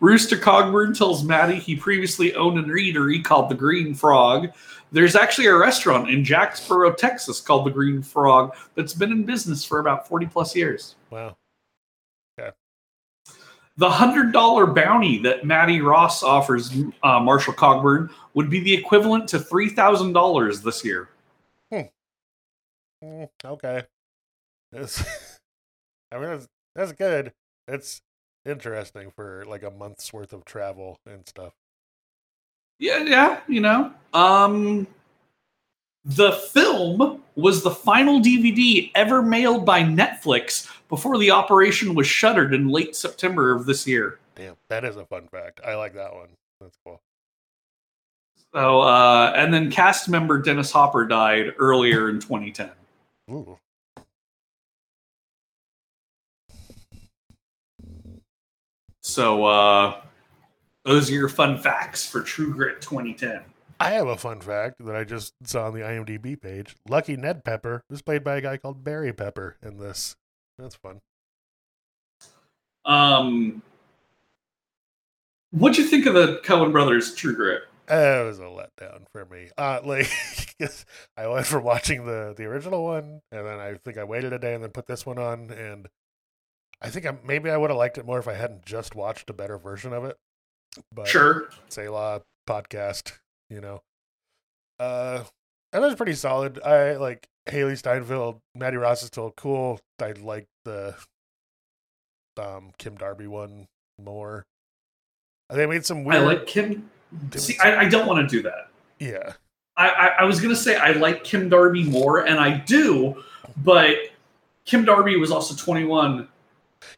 Rooster 0.00 0.36
Cogburn 0.36 0.96
tells 0.96 1.24
Mattie 1.24 1.58
he 1.58 1.74
previously 1.74 2.34
owned 2.36 2.58
an 2.58 2.66
eatery 2.66 3.22
called 3.22 3.48
the 3.48 3.56
Green 3.56 3.94
Frog. 3.94 4.50
There's 4.92 5.16
actually 5.16 5.46
a 5.46 5.56
restaurant 5.56 6.08
in 6.08 6.22
Jacksboro, 6.22 6.92
Texas 6.92 7.40
called 7.40 7.66
the 7.66 7.70
Green 7.70 8.00
Frog 8.00 8.54
that's 8.76 8.94
been 8.94 9.10
in 9.10 9.24
business 9.24 9.64
for 9.64 9.80
about 9.80 10.06
40 10.06 10.26
plus 10.26 10.54
years. 10.54 10.94
wow. 11.10 11.36
The 13.76 13.88
$100 13.88 14.74
bounty 14.74 15.18
that 15.22 15.44
Mattie 15.44 15.80
Ross 15.80 16.22
offers 16.22 16.72
uh, 17.02 17.18
Marshall 17.18 17.54
Cogburn 17.54 18.08
would 18.34 18.48
be 18.48 18.60
the 18.60 18.72
equivalent 18.72 19.28
to 19.28 19.38
$3,000 19.38 20.62
this 20.62 20.84
year. 20.84 21.08
Mm, 23.04 23.28
okay. 23.44 23.82
It's, 24.72 25.02
I 26.12 26.18
mean, 26.18 26.30
that's, 26.30 26.48
that's 26.74 26.92
good. 26.92 27.32
It's 27.68 28.00
interesting 28.44 29.10
for 29.10 29.44
like 29.46 29.62
a 29.62 29.70
month's 29.70 30.12
worth 30.12 30.32
of 30.32 30.44
travel 30.44 30.98
and 31.06 31.26
stuff. 31.26 31.54
Yeah, 32.78 33.04
yeah, 33.04 33.40
you 33.48 33.60
know. 33.60 33.92
Um 34.12 34.86
the 36.06 36.32
film 36.32 37.22
was 37.34 37.62
the 37.62 37.70
final 37.70 38.20
DVD 38.20 38.90
ever 38.94 39.22
mailed 39.22 39.64
by 39.64 39.82
Netflix 39.82 40.68
before 40.94 41.18
the 41.18 41.32
operation 41.32 41.92
was 41.92 42.06
shuttered 42.06 42.54
in 42.54 42.68
late 42.68 42.94
September 42.94 43.52
of 43.52 43.66
this 43.66 43.84
year. 43.84 44.20
Damn, 44.36 44.54
that 44.68 44.84
is 44.84 44.94
a 44.94 45.04
fun 45.04 45.26
fact. 45.26 45.60
I 45.66 45.74
like 45.74 45.94
that 45.94 46.14
one. 46.14 46.28
That's 46.60 46.78
cool. 46.84 47.00
So 48.54 48.82
uh 48.82 49.32
and 49.34 49.52
then 49.52 49.72
cast 49.72 50.08
member 50.08 50.38
Dennis 50.38 50.70
Hopper 50.70 51.04
died 51.04 51.54
earlier 51.58 52.08
in 52.10 52.20
2010. 52.20 52.70
Ooh. 53.28 53.58
So 59.00 59.44
uh 59.46 60.00
those 60.84 61.10
are 61.10 61.14
your 61.14 61.28
fun 61.28 61.58
facts 61.58 62.08
for 62.08 62.20
True 62.20 62.54
Grit 62.54 62.80
2010. 62.80 63.40
I 63.80 63.90
have 63.90 64.06
a 64.06 64.16
fun 64.16 64.40
fact 64.40 64.76
that 64.78 64.94
I 64.94 65.02
just 65.02 65.32
saw 65.42 65.66
on 65.66 65.74
the 65.74 65.80
IMDb 65.80 66.40
page. 66.40 66.76
Lucky 66.88 67.16
Ned 67.16 67.44
Pepper 67.44 67.82
was 67.90 68.00
played 68.00 68.22
by 68.22 68.36
a 68.36 68.40
guy 68.40 68.58
called 68.58 68.84
Barry 68.84 69.12
Pepper 69.12 69.56
in 69.60 69.78
this. 69.78 70.14
That's 70.58 70.74
fun. 70.76 71.00
Um 72.84 73.62
What'd 75.50 75.78
you 75.78 75.84
think 75.84 76.06
of 76.06 76.14
the 76.14 76.40
Coen 76.44 76.72
Brothers 76.72 77.14
True 77.14 77.34
Grit? 77.34 77.62
Uh, 77.88 78.22
it 78.22 78.26
was 78.26 78.38
a 78.38 78.42
letdown 78.42 79.02
for 79.12 79.24
me. 79.26 79.50
Uh, 79.58 79.78
like 79.84 80.10
I 81.16 81.26
went 81.28 81.46
from 81.46 81.64
watching 81.64 82.06
the 82.06 82.34
the 82.36 82.44
original 82.44 82.82
one, 82.82 83.20
and 83.30 83.46
then 83.46 83.60
I 83.60 83.74
think 83.74 83.98
I 83.98 84.04
waited 84.04 84.32
a 84.32 84.38
day 84.38 84.54
and 84.54 84.64
then 84.64 84.70
put 84.70 84.86
this 84.86 85.04
one 85.04 85.18
on, 85.18 85.50
and 85.50 85.88
I 86.80 86.88
think 86.90 87.06
I 87.06 87.16
maybe 87.24 87.50
I 87.50 87.56
would 87.56 87.70
have 87.70 87.76
liked 87.76 87.98
it 87.98 88.06
more 88.06 88.18
if 88.18 88.26
I 88.26 88.34
hadn't 88.34 88.64
just 88.64 88.94
watched 88.94 89.28
a 89.30 89.34
better 89.34 89.58
version 89.58 89.92
of 89.92 90.04
it. 90.04 90.16
but 90.92 91.06
Sure. 91.08 91.50
Selah 91.68 92.22
podcast, 92.48 93.12
you 93.50 93.60
know. 93.60 93.82
Uh 94.78 95.24
that 95.72 95.82
was 95.82 95.94
pretty 95.94 96.14
solid. 96.14 96.60
I 96.62 96.96
like 96.96 97.28
Hailee 97.46 97.76
Steinfeld, 97.76 98.40
Mattie 98.54 98.76
Ross 98.76 99.02
is 99.02 99.08
still 99.08 99.32
cool. 99.36 99.80
I 100.00 100.12
like 100.12 100.46
the 100.64 100.94
um 102.38 102.72
Kim 102.78 102.96
Darby 102.96 103.26
one 103.26 103.66
more. 104.02 104.44
They 105.50 105.66
made 105.66 105.84
some 105.84 105.98
I 106.08 106.20
weird 106.20 106.24
like 106.24 106.46
Kim. 106.46 106.90
See, 107.36 107.56
I, 107.58 107.80
I 107.80 107.88
don't 107.88 108.06
want 108.06 108.28
to 108.28 108.36
do 108.36 108.42
that. 108.42 108.68
Yeah. 108.98 109.34
I, 109.76 109.88
I, 109.88 110.06
I 110.20 110.24
was 110.24 110.40
gonna 110.40 110.56
say 110.56 110.76
I 110.76 110.92
like 110.92 111.24
Kim 111.24 111.48
Darby 111.48 111.84
more, 111.84 112.26
and 112.26 112.38
I 112.38 112.58
do, 112.58 113.22
but 113.58 113.96
Kim 114.64 114.84
Darby 114.84 115.16
was 115.16 115.30
also 115.30 115.54
21. 115.54 116.28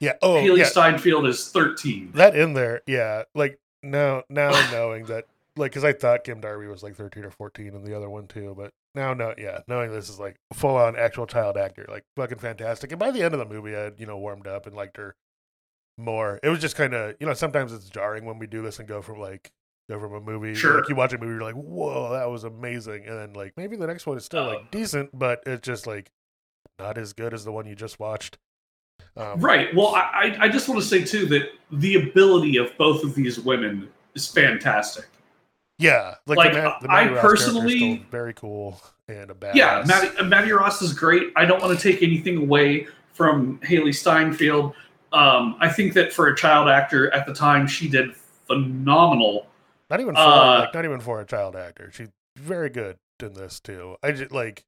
Yeah. 0.00 0.12
Oh 0.22 0.34
Hailee 0.34 0.58
yeah. 0.58 0.64
Steinfeld 0.64 1.26
is 1.26 1.48
13. 1.48 2.12
that 2.14 2.36
in 2.36 2.54
there, 2.54 2.82
yeah. 2.86 3.24
Like 3.34 3.58
now 3.82 4.22
now 4.28 4.50
knowing 4.70 5.06
that 5.06 5.26
like 5.56 5.70
because 5.72 5.84
I 5.84 5.92
thought 5.92 6.24
Kim 6.24 6.40
Darby 6.40 6.66
was 6.66 6.82
like 6.82 6.94
thirteen 6.96 7.24
or 7.24 7.30
fourteen 7.30 7.74
in 7.74 7.84
the 7.84 7.96
other 7.96 8.08
one 8.10 8.26
too, 8.26 8.54
but 8.56 8.70
now 8.94 9.14
no 9.14 9.34
yeah, 9.38 9.60
knowing 9.68 9.90
this 9.92 10.08
is 10.08 10.18
like 10.20 10.36
full 10.54 10.76
on 10.76 10.96
actual 10.96 11.26
child 11.26 11.56
actor, 11.56 11.86
like 11.88 12.02
fucking 12.16 12.38
fantastic. 12.38 12.92
And 12.92 12.98
by 12.98 13.10
the 13.10 13.22
end 13.22 13.34
of 13.34 13.40
the 13.40 13.46
movie 13.46 13.74
I 13.76 13.80
had, 13.80 13.94
you 13.98 14.06
know, 14.06 14.16
warmed 14.18 14.46
up 14.46 14.66
and 14.66 14.74
liked 14.76 14.96
her 14.96 15.14
more. 15.98 16.38
It 16.42 16.48
was 16.48 16.60
just 16.60 16.76
kinda 16.76 17.14
you 17.20 17.26
know, 17.26 17.34
sometimes 17.34 17.72
it's 17.72 17.88
jarring 17.88 18.24
when 18.24 18.38
we 18.38 18.46
do 18.46 18.62
this 18.62 18.78
and 18.78 18.86
go 18.88 19.00
from 19.02 19.18
like 19.18 19.50
go 19.88 19.98
from 20.00 20.14
a 20.14 20.20
movie 20.20 20.54
Sure. 20.54 20.78
like 20.80 20.88
you 20.88 20.94
watch 20.96 21.12
a 21.12 21.18
movie, 21.18 21.32
you're 21.32 21.42
like, 21.42 21.54
Whoa, 21.54 22.10
that 22.12 22.28
was 22.30 22.44
amazing 22.44 23.06
and 23.06 23.16
then 23.18 23.32
like 23.32 23.52
maybe 23.56 23.76
the 23.76 23.86
next 23.86 24.06
one 24.06 24.16
is 24.16 24.24
still 24.24 24.40
Oh. 24.44 24.48
like 24.48 24.70
decent, 24.70 25.10
but 25.18 25.42
it's 25.46 25.66
just 25.66 25.86
like 25.86 26.10
not 26.78 26.98
as 26.98 27.12
good 27.14 27.32
as 27.32 27.44
the 27.44 27.52
one 27.52 27.66
you 27.66 27.74
just 27.74 27.98
watched. 27.98 28.36
Um, 29.16 29.40
Right. 29.40 29.74
Well, 29.74 29.94
I- 29.94 30.36
I 30.40 30.48
just 30.48 30.68
want 30.68 30.80
to 30.82 30.86
say 30.86 31.02
too 31.02 31.26
that 31.26 31.48
the 31.70 31.94
ability 31.96 32.58
of 32.58 32.76
both 32.76 33.02
of 33.02 33.14
these 33.14 33.40
women 33.40 33.88
is 34.14 34.26
fantastic. 34.30 35.06
Yeah, 35.78 36.14
like, 36.26 36.38
Like, 36.38 36.52
the, 36.54 36.62
Ma- 36.62 36.78
the 36.80 36.90
I 36.90 37.10
Ross 37.12 37.20
personally- 37.20 38.06
very 38.10 38.32
cool 38.32 38.80
and 39.08 39.30
a 39.30 39.34
badass. 39.34 39.54
Yeah, 39.54 39.84
Mattie, 39.86 40.24
Mattie 40.24 40.52
Ross 40.52 40.80
is 40.80 40.92
great. 40.94 41.32
I 41.36 41.44
don't 41.44 41.60
want 41.60 41.78
to 41.78 41.92
take 41.92 42.02
anything 42.02 42.38
away 42.38 42.86
from 43.12 43.58
Hailee 43.60 43.94
Steinfeld. 43.94 44.74
Um, 45.12 45.56
I 45.60 45.68
think 45.68 45.92
that 45.94 46.12
for 46.12 46.28
a 46.28 46.36
child 46.36 46.68
actor 46.68 47.12
at 47.12 47.26
the 47.26 47.34
time, 47.34 47.66
she 47.66 47.88
did 47.88 48.14
phenomenal. 48.46 49.46
Not 49.90 50.00
even 50.00 50.14
for 50.14 50.20
uh, 50.20 50.58
like 50.60 50.74
not 50.74 50.84
even 50.84 51.00
for 51.00 51.20
a 51.20 51.24
child 51.26 51.54
actor. 51.56 51.90
She's 51.92 52.08
very 52.36 52.68
good 52.70 52.96
in 53.22 53.34
this 53.34 53.60
too. 53.60 53.96
I 54.02 54.12
just 54.12 54.32
like 54.32 54.64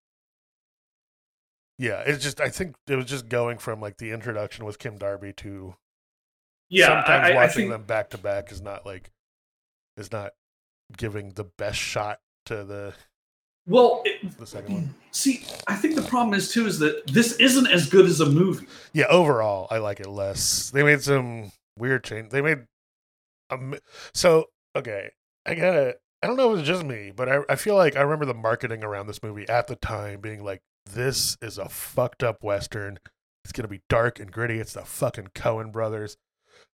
Yeah, 1.78 2.02
it's 2.06 2.22
just 2.22 2.40
I 2.40 2.48
think 2.50 2.76
it 2.86 2.96
was 2.96 3.06
just 3.06 3.28
going 3.28 3.58
from 3.58 3.80
like 3.80 3.98
the 3.98 4.12
introduction 4.12 4.64
with 4.64 4.78
Kim 4.78 4.96
Darby 4.96 5.32
to 5.38 5.74
Yeah, 6.70 6.86
sometimes 6.86 7.26
I, 7.26 7.30
I, 7.30 7.32
I 7.32 7.34
watching 7.34 7.54
think 7.56 7.70
them 7.70 7.82
back 7.82 8.10
to 8.10 8.18
back 8.18 8.52
is 8.52 8.62
not 8.62 8.86
like 8.86 9.10
is 9.96 10.12
not 10.12 10.32
giving 10.96 11.30
the 11.30 11.44
best 11.44 11.78
shot 11.78 12.20
to 12.46 12.64
the 12.64 12.94
well, 13.66 14.00
it, 14.06 14.38
the 14.38 14.46
second 14.46 14.74
one. 14.74 14.94
see, 15.10 15.44
I 15.66 15.76
think 15.76 15.94
the 15.94 16.02
problem 16.02 16.32
is 16.32 16.50
too 16.50 16.66
is 16.66 16.78
that 16.78 17.06
this 17.06 17.36
isn't 17.36 17.66
as 17.66 17.86
good 17.86 18.06
as 18.06 18.20
a 18.20 18.26
movie. 18.26 18.66
Yeah, 18.94 19.06
overall, 19.10 19.68
I 19.70 19.76
like 19.76 20.00
it 20.00 20.08
less. 20.08 20.70
They 20.70 20.82
made 20.82 21.02
some 21.02 21.52
weird 21.76 22.02
change. 22.02 22.30
They 22.30 22.40
made 22.40 22.64
um, 23.50 23.74
so 24.14 24.46
okay. 24.76 25.10
I 25.46 25.54
gotta. 25.54 25.96
I 26.22 26.26
don't 26.26 26.36
know 26.36 26.52
if 26.52 26.60
it's 26.60 26.68
just 26.68 26.84
me, 26.84 27.12
but 27.14 27.28
I, 27.28 27.40
I 27.48 27.54
feel 27.54 27.76
like 27.76 27.96
I 27.96 28.00
remember 28.00 28.24
the 28.24 28.34
marketing 28.34 28.82
around 28.82 29.06
this 29.06 29.22
movie 29.22 29.48
at 29.48 29.68
the 29.68 29.76
time 29.76 30.20
being 30.20 30.42
like, 30.44 30.62
"This 30.86 31.36
is 31.40 31.58
a 31.58 31.68
fucked 31.68 32.22
up 32.22 32.42
western. 32.42 32.98
It's 33.44 33.52
gonna 33.52 33.68
be 33.68 33.82
dark 33.88 34.18
and 34.18 34.32
gritty. 34.32 34.58
It's 34.58 34.74
the 34.74 34.84
fucking 34.84 35.28
Coen 35.34 35.72
brothers." 35.72 36.16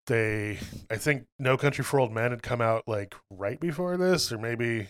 They, 0.07 0.59
I 0.91 0.97
think, 0.97 1.25
No 1.39 1.57
Country 1.57 1.85
for 1.85 1.99
Old 1.99 2.13
Men 2.13 2.31
had 2.31 2.43
come 2.43 2.61
out 2.61 2.85
like 2.87 3.15
right 3.31 3.59
before 3.59 3.97
this, 3.97 4.31
or 4.31 4.39
maybe 4.39 4.89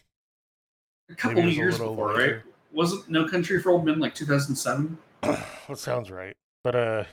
A 1.10 1.14
couple 1.14 1.36
maybe 1.36 1.52
of 1.52 1.56
years 1.56 1.74
was 1.74 1.80
a 1.80 1.82
little 1.84 1.94
before, 1.94 2.14
right? 2.18 2.42
Wasn't 2.72 3.08
No 3.08 3.28
Country 3.28 3.60
for 3.60 3.70
Old 3.70 3.84
Men 3.84 4.00
like 4.00 4.14
2007? 4.14 4.98
that 5.22 5.78
sounds 5.78 6.10
right. 6.10 6.34
But 6.64 6.74
uh 6.74 7.04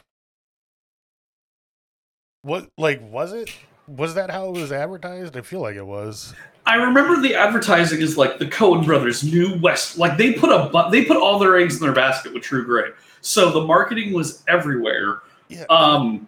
what 2.42 2.70
like 2.78 3.02
was 3.02 3.34
it 3.34 3.52
was 3.88 4.16
that 4.16 4.32
how 4.32 4.48
it 4.48 4.60
was 4.60 4.72
advertised? 4.72 5.38
I 5.38 5.42
feel 5.42 5.62
like 5.62 5.76
it 5.76 5.86
was. 5.86 6.34
I 6.66 6.76
remember 6.76 7.22
the 7.22 7.36
advertising 7.36 8.02
is 8.02 8.18
like 8.18 8.40
the 8.40 8.46
Coen 8.46 8.86
brothers 8.86 9.24
new 9.24 9.60
west 9.60 9.98
like 9.98 10.18
they 10.18 10.34
put 10.34 10.50
a 10.50 10.70
bu- 10.70 10.90
they 10.90 11.06
put 11.06 11.18
all 11.18 11.38
their 11.40 11.58
eggs 11.58 11.76
in 11.76 11.82
their 11.82 11.94
basket 11.94 12.34
with 12.34 12.44
True 12.44 12.64
Grit. 12.66 12.96
So 13.22 13.52
the 13.52 13.62
marketing 13.62 14.14
was 14.14 14.44
everywhere. 14.48 15.22
Yeah. 15.50 15.66
Um 15.70 16.28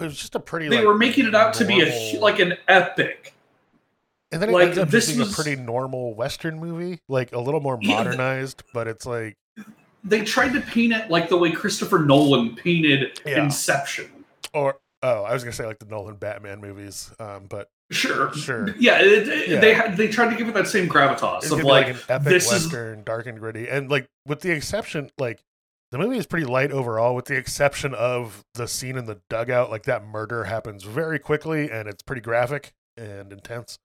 it 0.00 0.04
was 0.04 0.16
just 0.16 0.34
a 0.34 0.40
pretty 0.40 0.68
they 0.68 0.78
like, 0.78 0.86
were 0.86 0.96
making 0.96 1.26
it 1.26 1.34
out 1.34 1.54
to 1.54 1.64
be 1.64 1.80
a 1.82 2.18
like 2.20 2.38
an 2.40 2.54
epic. 2.68 3.34
and 4.32 4.42
then 4.42 4.48
it 4.50 4.52
like, 4.52 4.66
ends 4.66 4.78
up 4.78 4.88
this 4.88 5.06
being 5.08 5.20
was- 5.20 5.32
a 5.32 5.34
pretty 5.42 5.60
normal 5.60 6.14
western 6.14 6.58
movie, 6.58 7.00
like 7.08 7.32
a 7.32 7.38
little 7.40 7.60
more 7.60 7.78
Yeah, 7.80 7.96
modernized, 8.02 8.62
but 8.72 8.88
it's 8.88 9.06
like 9.06 9.36
They 10.02 10.22
tried 10.24 10.52
to 10.54 10.60
paint 10.60 10.92
it 10.92 11.10
like 11.10 11.28
the 11.28 11.36
way 11.36 11.50
Christopher 11.52 12.00
Nolan 12.00 12.56
painted 12.56 13.20
Yeah. 13.24 13.44
Inception. 13.44 14.10
or 14.52 14.78
oh, 15.02 15.22
I 15.22 15.32
was 15.32 15.44
going 15.44 15.52
to 15.52 15.56
say 15.56 15.66
like 15.66 15.78
the 15.78 15.86
Nolan 15.86 16.16
Batman 16.16 16.60
movies, 16.60 17.12
um 17.20 17.44
but 17.48 17.68
Sure. 17.90 18.32
Sure. 18.34 18.74
Yeah, 18.78 18.98
it, 19.00 19.28
it- 19.28 19.48
Yeah. 19.48 19.60
they 19.60 19.74
had 19.74 19.96
they 19.96 20.08
tried 20.08 20.30
to 20.30 20.36
give 20.36 20.48
it 20.48 20.54
that 20.54 20.66
same 20.66 20.88
gravitas 20.88 21.42
it's 21.44 21.50
of 21.52 21.62
like, 21.62 21.86
like, 21.86 21.94
an 21.96 22.00
epic 22.08 22.28
this 22.28 22.46
is 22.50 22.64
western, 22.64 23.04
dark 23.04 23.26
and 23.26 23.38
gritty, 23.38 23.68
and 23.68 23.90
like 23.90 24.06
with 24.26 24.40
the 24.40 24.50
exception, 24.50 25.10
like 25.18 25.38
the 25.94 25.98
movie 26.04 26.18
is 26.18 26.26
pretty 26.26 26.44
light 26.44 26.72
overall, 26.72 27.14
with 27.14 27.26
the 27.26 27.36
exception 27.36 27.94
of 27.94 28.42
the 28.54 28.66
scene 28.66 28.96
in 28.98 29.04
the 29.06 29.20
dugout. 29.30 29.70
Like 29.70 29.84
that 29.84 30.04
murder 30.04 30.42
happens 30.42 30.82
very 30.82 31.20
quickly, 31.20 31.70
and 31.70 31.88
it's 31.88 32.02
pretty 32.02 32.20
graphic 32.20 32.72
and 32.96 33.32
intense. 33.32 33.78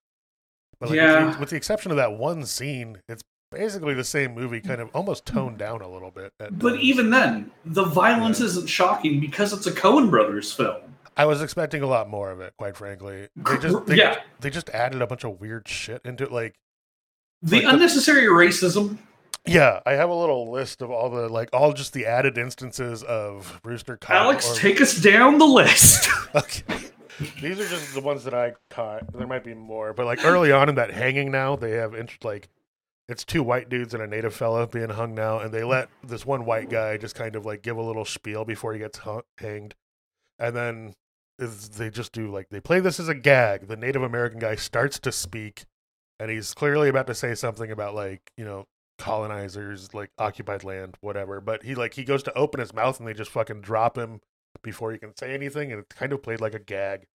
But 0.79 0.89
like, 0.89 0.97
with, 0.99 1.05
Yeah. 1.05 1.31
the, 1.33 1.39
with 1.39 1.49
the 1.51 1.55
exception 1.55 1.91
of 1.91 1.97
that 1.97 2.13
one 2.13 2.47
scene, 2.47 2.97
it's 3.07 3.21
basically 3.51 3.93
the 3.93 4.03
same 4.03 4.33
movie, 4.33 4.59
kind 4.59 4.81
of 4.81 4.89
almost 4.95 5.27
toned 5.27 5.59
down 5.59 5.81
a 5.83 5.87
little 5.87 6.09
bit. 6.09 6.33
But 6.39 6.49
times. 6.59 6.79
even 6.81 7.11
then, 7.11 7.51
the 7.63 7.83
violence 7.83 8.39
Yeah. 8.39 8.47
isn't 8.47 8.67
shocking 8.67 9.19
because 9.19 9.53
it's 9.53 9.67
a 9.67 9.71
Coen 9.71 10.09
brothers 10.09 10.51
film. 10.51 10.81
I 11.15 11.25
was 11.25 11.43
expecting 11.43 11.83
a 11.83 11.87
lot 11.87 12.09
more 12.09 12.31
of 12.31 12.39
it, 12.41 12.53
quite 12.57 12.75
frankly. 12.75 13.27
They 13.35 13.57
just 13.59 13.85
they, 13.85 13.97
yeah, 13.97 14.21
they 14.39 14.49
just 14.49 14.69
added 14.71 15.01
a 15.03 15.05
bunch 15.05 15.23
of 15.25 15.39
weird 15.39 15.67
shit 15.67 16.01
into 16.03 16.23
it, 16.23 16.31
like. 16.31 16.55
the 17.43 17.57
like 17.57 17.65
the- 17.65 17.69
unnecessary 17.69 18.23
racism. 18.25 18.97
Yeah, 19.49 19.79
I 19.85 19.93
have 19.93 20.09
a 20.09 20.13
little 20.15 20.51
list 20.51 20.81
of 20.81 20.91
all 20.91 21.09
the 21.09 21.27
like 21.29 21.49
all 21.53 21.73
just 21.73 21.93
the 21.93 22.05
added 22.05 22.37
instances 22.37 23.03
of 23.03 23.59
Rooster 23.63 23.97
Cog. 23.97 24.15
Alex, 24.15 24.51
or- 24.51 24.59
take 24.59 24.79
us 24.81 24.95
down 25.01 25.37
the 25.37 25.45
list. 25.45 26.09
Okay. 26.35 26.77
These 27.41 27.59
are 27.59 27.67
just 27.67 27.95
the 27.95 28.01
ones 28.01 28.23
that 28.25 28.35
I 28.35 28.53
caught. 28.69 29.11
There 29.13 29.25
might 29.25 29.43
be 29.43 29.55
more, 29.55 29.93
but 29.93 30.05
like 30.05 30.23
early 30.23 30.51
on 30.51 30.69
in 30.69 30.75
that 30.75 30.91
hanging 30.91 31.31
now, 31.31 31.55
they 31.55 31.71
have 31.71 31.95
int- 31.95 32.23
like 32.23 32.49
it's 33.07 33.25
two 33.25 33.41
white 33.41 33.67
dudes 33.67 33.95
and 33.95 34.03
a 34.03 34.07
native 34.07 34.35
fella 34.35 34.67
being 34.67 34.89
hung 34.91 35.15
now, 35.15 35.39
and 35.39 35.51
they 35.51 35.63
let 35.63 35.89
this 36.03 36.23
one 36.27 36.45
white 36.45 36.69
guy 36.69 36.97
just 36.97 37.15
kind 37.15 37.35
of 37.35 37.47
like 37.47 37.63
give 37.63 37.77
a 37.77 37.81
little 37.81 38.05
spiel 38.05 38.45
before 38.45 38.73
he 38.73 38.79
gets 38.79 38.99
hung- 38.99 39.23
hanged, 39.39 39.73
and 40.37 40.55
then 40.55 40.93
is 41.39 41.69
they 41.69 41.89
just 41.89 42.11
do 42.11 42.29
like 42.31 42.49
they 42.51 42.61
play 42.61 42.79
this 42.79 42.99
as 42.99 43.09
a 43.09 43.15
gag. 43.15 43.67
The 43.67 43.75
Native 43.75 44.03
American 44.03 44.37
guy 44.37 44.55
starts 44.55 44.99
to 44.99 45.11
speak, 45.11 45.65
and 46.19 46.29
he's 46.29 46.53
clearly 46.53 46.89
about 46.89 47.07
to 47.07 47.15
say 47.15 47.33
something 47.33 47.71
about 47.71 47.95
like 47.95 48.31
you 48.37 48.45
know 48.45 48.67
colonizers, 48.99 49.93
like 49.93 50.11
occupied 50.19 50.63
land, 50.63 50.97
whatever. 51.01 51.41
But 51.41 51.63
he 51.63 51.73
like 51.75 51.93
he 51.95 52.03
goes 52.03 52.21
to 52.23 52.33
open 52.37 52.59
his 52.59 52.73
mouth, 52.73 52.99
and 52.99 53.07
they 53.07 53.13
just 53.13 53.31
fucking 53.31 53.61
drop 53.61 53.97
him 53.97 54.21
before 54.61 54.91
he 54.91 54.97
can 54.99 55.15
say 55.15 55.33
anything, 55.33 55.71
and 55.71 55.81
it's 55.81 55.95
kind 55.95 56.13
of 56.13 56.21
played 56.21 56.41
like 56.41 56.53
a 56.53 56.59
gag. 56.59 57.07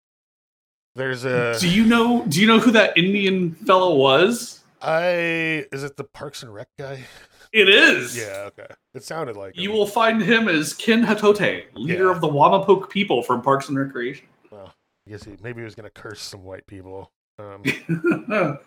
There's 0.97 1.25
a 1.25 1.59
do 1.59 1.69
you 1.69 1.85
know? 1.85 2.25
Do 2.29 2.41
you 2.41 2.47
know 2.47 2.59
who 2.59 2.71
that 2.73 2.97
Indian 2.97 3.53
fellow 3.55 3.95
was? 3.97 4.63
I 4.81 5.67
is 5.73 5.83
it 5.83 5.97
the 5.97 6.05
Parks 6.05 6.43
and 6.43 6.53
Rec 6.53 6.69
guy? 6.79 7.05
It 7.53 7.69
is. 7.69 8.17
Yeah, 8.17 8.49
okay. 8.49 8.67
It 8.95 9.05
sounded 9.05 9.37
like 9.37 9.57
You 9.57 9.71
him. 9.71 9.77
will 9.77 9.87
find 9.87 10.21
him 10.21 10.49
as 10.49 10.73
Ken 10.73 11.05
Hotate, 11.05 11.67
leader 11.75 12.07
Yeah. 12.07 12.11
of 12.11 12.21
the 12.21 12.27
Wamapoke 12.29 12.91
people 12.91 13.23
from 13.23 13.43
Parks 13.43 13.69
and 13.69 13.79
Recreation. 13.79 14.27
Well, 14.51 14.75
I 15.07 15.11
guess 15.11 15.23
he 15.25 15.37
maybe 15.43 15.61
he 15.61 15.65
was 15.65 15.75
gonna 15.77 15.91
curse 15.91 16.21
some 16.21 16.43
white 16.43 16.67
people. 16.67 17.13
Um, 17.39 17.63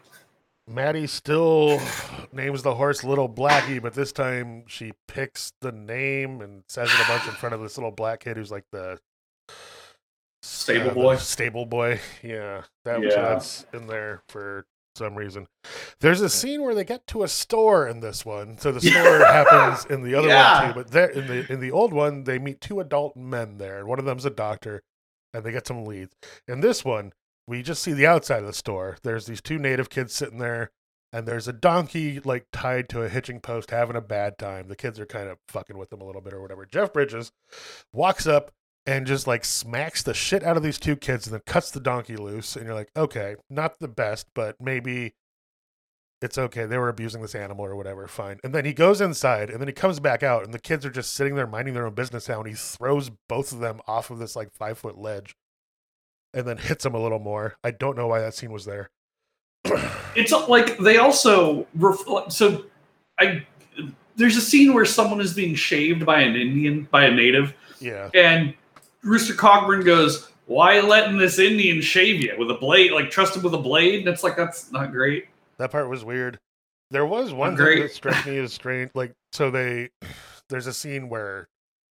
Mattie 0.68 1.08
still 1.08 1.80
names 2.34 2.62
the 2.62 2.76
horse 2.76 3.04
Little 3.04 3.30
Blackie, 3.30 3.82
but 3.82 3.94
this 3.94 4.12
time 4.12 4.64
she 4.68 4.92
picks 5.08 5.54
the 5.62 5.72
name 5.72 6.42
and 6.42 6.64
says 6.68 6.90
it 6.94 7.00
a 7.06 7.08
bunch 7.08 7.26
in 7.26 7.32
front 7.34 7.56
of 7.56 7.62
this 7.62 7.78
little 7.78 7.92
black 7.92 8.22
kid 8.22 8.36
who's 8.38 8.52
like 8.52 8.66
the 8.72 9.00
Stable 10.44 10.92
uh, 10.92 10.94
boy. 10.94 11.16
Stable 11.18 11.66
boy, 11.66 12.00
yeah. 12.22 12.64
That 12.86 13.02
Yeah. 13.02 13.22
that's 13.22 13.66
in 13.74 13.88
there 13.88 14.22
for 14.30 14.66
some 14.96 15.16
reason. 15.16 15.48
There's 16.00 16.22
a 16.22 16.30
scene 16.30 16.62
where 16.64 16.76
they 16.76 16.84
get 16.84 17.06
to 17.08 17.24
a 17.24 17.28
store 17.28 17.88
in 17.88 18.00
this 18.02 18.26
one, 18.26 18.58
so 18.58 18.72
the 18.72 18.82
store 18.92 19.26
happens 19.26 19.86
in 19.86 20.04
the 20.04 20.16
other 20.16 20.28
Yeah. 20.28 20.60
one 20.66 20.68
too. 20.74 20.80
But 20.82 20.92
there 20.92 21.10
in 21.10 21.28
the 21.28 21.52
in 21.52 21.60
the 21.60 21.72
old 21.72 21.94
one, 21.94 22.24
they 22.26 22.40
meet 22.40 22.62
two 22.62 22.80
adult 22.80 23.16
men 23.16 23.58
there, 23.58 23.80
and 23.80 23.88
one 23.88 24.00
of 24.00 24.06
them's 24.06 24.26
a 24.26 24.30
doctor, 24.30 24.84
and 25.34 25.44
they 25.44 25.52
get 25.52 25.66
some 25.68 25.86
leads. 25.86 26.14
In 26.48 26.62
this 26.62 26.84
one, 26.86 27.14
we 27.48 27.64
just 27.64 27.82
see 27.82 27.94
the 27.94 28.08
outside 28.08 28.42
of 28.42 28.48
the 28.48 28.54
store. 28.54 28.98
There's 29.04 29.26
these 29.26 29.42
two 29.42 29.58
native 29.58 29.90
kids 29.90 30.14
sitting 30.14 30.40
there, 30.40 30.72
and 31.14 31.28
there's 31.28 31.48
a 31.48 31.54
donkey 31.54 32.20
like 32.20 32.48
tied 32.52 32.90
to 32.90 33.04
a 33.04 33.10
hitching 33.10 33.40
post 33.40 33.72
having 33.72 33.96
a 33.96 34.02
bad 34.02 34.38
time. 34.38 34.68
The 34.68 34.76
kids 34.76 35.00
are 35.00 35.06
kind 35.06 35.30
of 35.30 35.38
fucking 35.48 35.78
with 35.78 35.90
them 35.90 36.02
a 36.02 36.06
little 36.06 36.22
bit 36.22 36.34
or 36.34 36.42
whatever. 36.42 36.66
Jeff 36.66 36.92
Bridges 36.92 37.32
walks 37.94 38.28
up 38.28 38.52
and 38.86 39.08
just 39.08 39.28
like 39.28 39.46
smacks 39.46 40.04
the 40.04 40.14
shit 40.14 40.44
out 40.44 40.58
of 40.58 40.64
these 40.64 40.80
two 40.80 40.96
kids 40.96 41.28
and 41.28 41.34
then 41.34 41.42
cuts 41.46 41.72
the 41.72 41.80
donkey 41.80 42.18
loose. 42.18 42.56
And 42.56 42.66
you're 42.66 42.76
like, 42.76 42.92
okay, 42.96 43.36
not 43.50 43.80
the 43.80 43.88
best, 43.88 44.28
but 44.34 44.56
maybe 44.62 45.14
it's 46.22 46.38
okay. 46.38 46.66
They 46.66 46.78
were 46.78 46.90
abusing 46.90 47.22
this 47.22 47.36
animal 47.36 47.66
or 47.66 47.76
whatever. 47.76 48.08
Fine. 48.08 48.40
And 48.44 48.54
then 48.54 48.66
he 48.66 48.74
goes 48.74 49.02
inside 49.02 49.50
and 49.50 49.60
then 49.60 49.68
he 49.68 49.74
comes 49.74 50.00
back 50.00 50.24
out 50.24 50.44
and 50.44 50.54
the 50.54 50.60
kids 50.60 50.86
are 50.86 50.90
just 50.90 51.14
sitting 51.14 51.36
there 51.36 51.48
minding 51.48 51.74
their 51.74 51.86
own 51.86 51.94
business 51.94 52.28
now. 52.28 52.40
And 52.40 52.50
he 52.50 52.56
throws 52.56 53.12
both 53.30 53.52
of 53.52 53.60
them 53.60 53.82
off 53.88 54.10
of 54.10 54.20
this 54.20 54.36
like 54.36 54.52
five 54.52 54.78
foot 54.78 54.98
ledge 54.98 55.36
and 56.38 56.48
then 56.48 56.58
hits 56.58 56.84
them 56.84 56.94
a 56.94 57.00
little 57.00 57.20
more. 57.20 57.56
I 57.64 57.72
don't 57.72 57.98
know 57.98 58.08
why 58.08 58.20
that 58.20 58.36
scene 58.36 58.52
was 58.52 58.66
there. 58.66 58.90
It's 60.16 60.32
like 60.32 60.80
they 60.80 60.98
also 60.98 61.68
ref- 61.76 62.32
so 62.32 62.66
I 63.20 63.46
there's 64.16 64.36
a 64.36 64.42
scene 64.42 64.74
where 64.74 64.84
someone 64.84 65.22
is 65.22 65.36
being 65.36 65.54
shaved 65.54 66.08
by 66.08 66.22
an 66.22 66.36
Indian 66.36 66.88
by 66.90 67.06
a 67.06 67.12
native, 67.12 67.54
yeah. 67.80 68.10
and 68.16 68.56
Rooster 69.04 69.36
Cogburn 69.36 69.86
goes, 69.86 70.32
"Why 70.48 70.80
letting 70.80 71.18
this 71.18 71.38
Indian 71.38 71.82
shave 71.82 72.24
you 72.24 72.34
with 72.36 72.50
a 72.50 72.56
blade? 72.56 72.94
Like 72.94 73.12
trust 73.12 73.36
him 73.36 73.44
with 73.44 73.54
a 73.54 73.60
blade?" 73.60 74.00
And 74.00 74.08
it's 74.08 74.24
like 74.24 74.36
that's 74.36 74.72
not 74.72 74.92
great. 74.92 75.28
That 75.60 75.70
part 75.70 75.88
was 75.88 76.04
weird. 76.04 76.40
There 76.90 77.06
was 77.06 77.32
one 77.32 77.54
that 77.54 77.92
struck 77.92 78.26
me 78.26 78.40
as 78.40 78.54
strange. 78.54 78.90
Like, 78.96 79.12
so 79.34 79.52
they, 79.52 79.90
there's 80.50 80.66
a 80.66 80.74
scene 80.74 81.10
where 81.10 81.48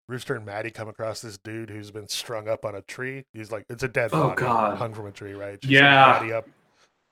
Rooster 0.09 0.35
and 0.35 0.45
Mattie 0.45 0.71
come 0.71 0.89
across 0.89 1.21
this 1.21 1.37
dude 1.37 1.69
who's 1.69 1.91
been 1.91 2.07
strung 2.07 2.47
up 2.47 2.65
on 2.65 2.73
a 2.75 2.81
tree. 2.81 3.25
He's 3.31 3.51
like, 3.51 3.65
it's 3.69 3.83
a 3.83 3.87
dead 3.87 4.09
Oh, 4.11 4.29
body 4.29 4.41
God. 4.41 4.77
hung 4.79 4.93
from 4.93 5.05
a 5.05 5.11
tree, 5.11 5.33
right? 5.33 5.59
She 5.63 5.69
Yeah. 5.71 6.17
Mattie 6.19 6.33
up 6.33 6.49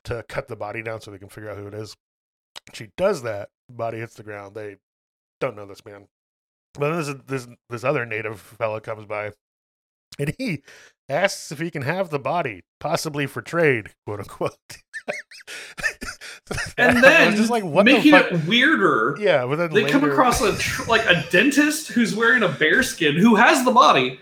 to 0.06 0.24
cut 0.28 0.48
the 0.48 0.56
body 0.56 0.82
down 0.82 1.00
so 1.02 1.12
they 1.12 1.20
can 1.20 1.30
figure 1.30 1.50
out 1.52 1.58
who 1.58 1.68
it 1.68 1.74
is. 1.76 1.96
She 2.74 2.90
does 2.98 3.22
that. 3.22 3.50
Body 3.70 4.00
hits 4.00 4.16
the 4.16 4.24
ground. 4.24 4.56
They 4.56 4.78
don't 5.40 5.56
know 5.56 5.66
this 5.68 5.86
man. 5.86 6.08
But 6.74 6.90
then 6.90 6.98
this 6.98 7.16
this 7.46 7.48
this 7.70 7.84
other 7.84 8.06
native 8.06 8.40
fella 8.40 8.82
comes 8.82 9.06
by, 9.06 9.32
and 10.20 10.34
he 10.38 10.64
asks 11.10 11.52
if 11.52 11.60
he 11.60 11.70
can 11.72 11.84
have 11.84 12.10
the 12.10 12.20
body, 12.20 12.64
possibly 12.80 13.26
for 13.28 13.42
trade, 13.42 13.92
quote 14.06 14.20
unquote. 14.22 14.58
And 16.78 17.04
then 17.04 17.36
just 17.36 17.50
like, 17.50 17.64
what 17.64 17.86
making 17.86 18.12
the 18.12 18.34
it 18.36 18.46
weirder, 18.46 19.18
Yeah, 19.20 19.46
but 19.46 19.56
then 19.58 19.74
they 19.74 19.90
come 19.90 20.04
across 20.04 20.42
a 20.42 20.56
tr- 20.58 20.90
like 20.90 21.06
a 21.06 21.26
dentist 21.32 21.88
who's 21.90 22.16
wearing 22.16 22.44
a 22.44 22.50
bear 22.50 22.84
skin 22.84 23.16
who 23.16 23.36
has 23.36 23.66
the 23.66 23.72
body. 23.72 24.20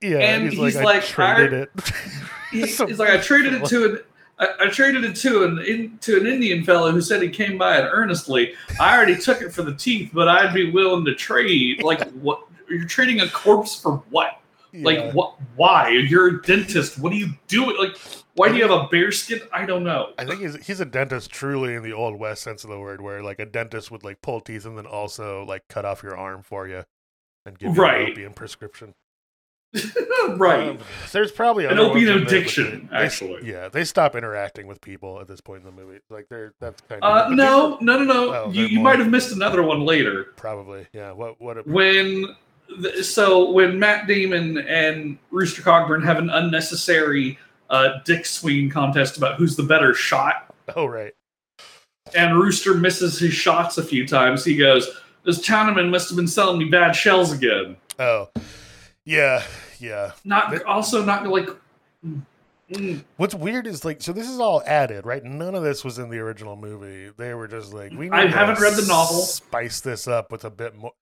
yeah, 0.00 0.18
and 0.18 0.52
he's, 0.52 0.58
like, 0.58 1.02
he's 1.02 1.10
I 1.12 1.12
traded 1.14 1.54
I- 1.54 1.56
it. 1.62 1.70
He's, 2.52 2.76
he's 2.78 2.98
like, 2.98 3.08
I 3.08 3.16
traded 3.16 3.54
it 3.54 3.64
to 3.66 3.84
an. 3.86 3.98
I, 4.38 4.48
I 4.60 4.68
traded 4.68 5.04
it 5.04 5.16
to 5.16 5.44
an 5.44 5.58
in, 5.60 5.96
to 6.02 6.20
an 6.20 6.26
Indian 6.26 6.64
fellow 6.64 6.90
who 6.92 7.00
said 7.00 7.22
he 7.22 7.30
came 7.30 7.56
by 7.56 7.78
it 7.78 7.88
earnestly. 7.90 8.52
I 8.78 8.94
already 8.94 9.16
took 9.16 9.40
it 9.40 9.54
for 9.54 9.62
the 9.62 9.74
teeth, 9.74 10.10
but 10.12 10.28
I'd 10.28 10.52
be 10.52 10.70
willing 10.70 11.06
to 11.06 11.14
trade. 11.14 11.82
Like 11.82 12.06
what? 12.10 12.42
You're 12.68 12.84
trading 12.84 13.20
a 13.22 13.28
corpse 13.30 13.80
for 13.80 14.02
what? 14.10 14.38
Yeah. 14.72 14.84
Like 14.84 15.12
what? 15.14 15.36
Why? 15.56 15.88
You're 15.90 16.28
a 16.28 16.42
dentist. 16.42 16.98
What 16.98 17.14
are 17.14 17.16
you 17.16 17.30
doing? 17.48 17.74
Like 17.78 17.96
why 18.34 18.48
do 18.48 18.56
you 18.56 18.62
have 18.62 18.70
a 18.70 18.88
bear 18.88 19.12
skin? 19.12 19.40
I 19.52 19.66
don't 19.66 19.84
know. 19.84 20.12
I 20.18 20.24
think 20.24 20.40
he's 20.40 20.66
he's 20.66 20.80
a 20.80 20.84
dentist 20.86 21.30
truly 21.30 21.74
in 21.74 21.82
the 21.82 21.92
old 21.92 22.18
west 22.18 22.42
sense 22.42 22.64
of 22.64 22.70
the 22.70 22.78
word, 22.78 23.00
where 23.00 23.22
like 23.22 23.38
a 23.38 23.46
dentist 23.46 23.90
would 23.90 24.02
like 24.04 24.22
pull 24.22 24.40
teeth 24.40 24.64
and 24.64 24.76
then 24.78 24.86
also 24.86 25.44
like 25.44 25.62
cut 25.68 25.84
off 25.84 26.02
your 26.02 26.16
arm 26.16 26.42
for 26.42 26.66
you 26.68 26.84
and 27.44 27.58
give 27.58 27.74
you 27.76 27.82
Right. 27.82 28.06
an 28.06 28.12
opium 28.12 28.32
prescription. 28.32 28.94
right. 30.36 30.68
Um, 30.70 30.78
there's 31.12 31.32
probably 31.32 31.64
An 31.64 31.78
opium 31.78 32.04
there, 32.04 32.26
addiction, 32.26 32.88
they- 32.90 32.96
actually. 32.98 33.48
yeah, 33.50 33.68
they 33.70 33.84
stop 33.84 34.14
interacting 34.14 34.66
with 34.66 34.80
people 34.82 35.18
at 35.20 35.26
this 35.26 35.40
point 35.40 35.60
in 35.64 35.74
the 35.74 35.82
movie. 35.82 35.98
Like 36.10 36.26
they're 36.28 36.52
that's 36.60 36.80
kind 36.82 37.02
of 37.02 37.26
Uh, 37.26 37.28
no, 37.34 37.78
no, 37.80 37.98
no, 37.98 38.04
no. 38.04 38.34
Oh, 38.34 38.50
you 38.50 38.66
you 38.66 38.76
more- 38.80 38.84
might 38.92 38.98
have 38.98 39.08
missed 39.10 39.32
another 39.32 39.62
one 39.62 39.80
later. 39.84 40.24
probably 40.36 40.86
yeah. 40.92 41.12
What 41.12 41.40
what? 41.40 41.66
when 41.66 42.36
th- 42.82 43.04
so 43.04 43.50
when 43.50 43.78
Matt 43.78 44.06
Damon 44.06 44.58
and 44.58 45.16
Rooster 45.30 45.62
Cogburn 45.62 46.04
have 46.04 46.18
an 46.18 46.28
unnecessary 46.30 47.38
uh, 47.72 47.98
dick 48.04 48.24
swinging 48.24 48.70
contest 48.70 49.16
about 49.16 49.34
who's 49.36 49.56
the 49.56 49.62
better 49.64 49.92
shot, 49.94 50.54
Oh 50.76 50.86
right. 50.86 51.12
and 52.14 52.36
Rooster 52.38 52.74
misses 52.74 53.18
his 53.18 53.32
shots 53.34 53.78
a 53.78 53.82
few 53.82 54.06
times, 54.06 54.44
he 54.44 54.56
goes, 54.56 54.88
"This 55.24 55.40
Chinaman 55.44 55.90
must 55.90 56.08
have 56.10 56.16
been 56.16 56.28
selling 56.28 56.58
me 56.58 56.66
bad 56.66 56.92
shells 56.94 57.32
again." 57.32 57.76
Oh 57.98 58.28
yeah 59.04 59.42
yeah. 59.80 60.12
Not 60.24 60.50
Th- 60.50 60.62
also 60.62 61.04
not 61.04 61.26
like. 61.26 61.48
Mm, 62.04 63.02
What's 63.18 63.34
weird 63.34 63.66
is 63.66 63.84
like 63.84 64.00
so 64.00 64.12
this 64.14 64.28
is 64.28 64.38
all 64.40 64.62
added, 64.64 65.04
right? 65.04 65.22
None 65.22 65.54
of 65.54 65.62
this 65.62 65.84
was 65.84 65.98
in 65.98 66.08
the 66.08 66.18
original 66.20 66.56
movie. 66.56 67.12
They 67.18 67.34
were 67.34 67.46
just 67.46 67.74
like 67.74 67.92
we. 67.92 68.08
I 68.10 68.26
haven't 68.26 68.60
read 68.60 68.74
the 68.74 68.86
novel. 68.86 69.20
Spice 69.20 69.80
this 69.80 70.08
up 70.08 70.32
with 70.32 70.44
a 70.44 70.50
bit 70.50 70.74
more. 70.76 70.92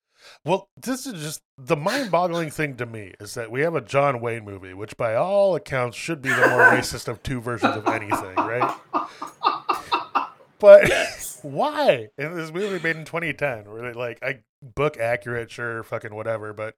Well, 0.44 0.68
this 0.76 1.06
is 1.06 1.22
just 1.22 1.42
the 1.58 1.76
mind-boggling 1.76 2.50
thing 2.50 2.76
to 2.76 2.86
me 2.86 3.14
is 3.20 3.34
that 3.34 3.50
we 3.50 3.60
have 3.60 3.74
a 3.74 3.80
John 3.80 4.20
Wayne 4.20 4.44
movie, 4.44 4.74
which 4.74 4.96
by 4.96 5.14
all 5.14 5.54
accounts 5.54 5.96
should 5.96 6.22
be 6.22 6.30
the 6.30 6.48
more 6.48 6.70
racist 6.70 7.08
of 7.08 7.22
two 7.22 7.40
versions 7.40 7.76
of 7.76 7.86
anything, 7.88 8.34
right? 8.36 8.74
But 10.58 10.90
why 11.42 12.08
in 12.18 12.36
this 12.36 12.52
movie 12.52 12.82
made 12.82 12.96
in 12.96 13.04
2010, 13.04 13.70
where 13.70 13.82
they 13.82 13.92
like 13.92 14.18
I 14.22 14.40
book 14.62 14.98
accurate, 14.98 15.50
sure, 15.50 15.82
fucking 15.82 16.14
whatever, 16.14 16.52
but 16.52 16.74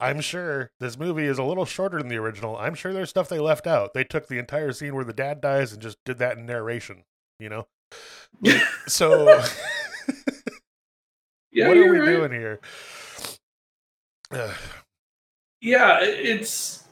I'm 0.00 0.20
sure 0.20 0.72
this 0.80 0.98
movie 0.98 1.26
is 1.26 1.38
a 1.38 1.44
little 1.44 1.64
shorter 1.64 1.98
than 1.98 2.08
the 2.08 2.16
original. 2.16 2.56
I'm 2.56 2.74
sure 2.74 2.92
there's 2.92 3.10
stuff 3.10 3.28
they 3.28 3.38
left 3.38 3.66
out. 3.66 3.94
They 3.94 4.04
took 4.04 4.26
the 4.26 4.38
entire 4.38 4.72
scene 4.72 4.94
where 4.94 5.04
the 5.04 5.12
dad 5.12 5.40
dies 5.40 5.72
and 5.72 5.80
just 5.80 5.98
did 6.04 6.18
that 6.18 6.36
in 6.36 6.46
narration, 6.46 7.04
you 7.38 7.48
know? 7.48 7.68
So 8.88 9.42
yeah, 11.52 11.68
what 11.68 11.76
are 11.76 11.90
we 11.90 11.98
right. 11.98 12.06
doing 12.06 12.32
here? 12.32 12.60
Ugh. 14.32 14.54
Yeah, 15.60 15.98
it's. 16.02 16.84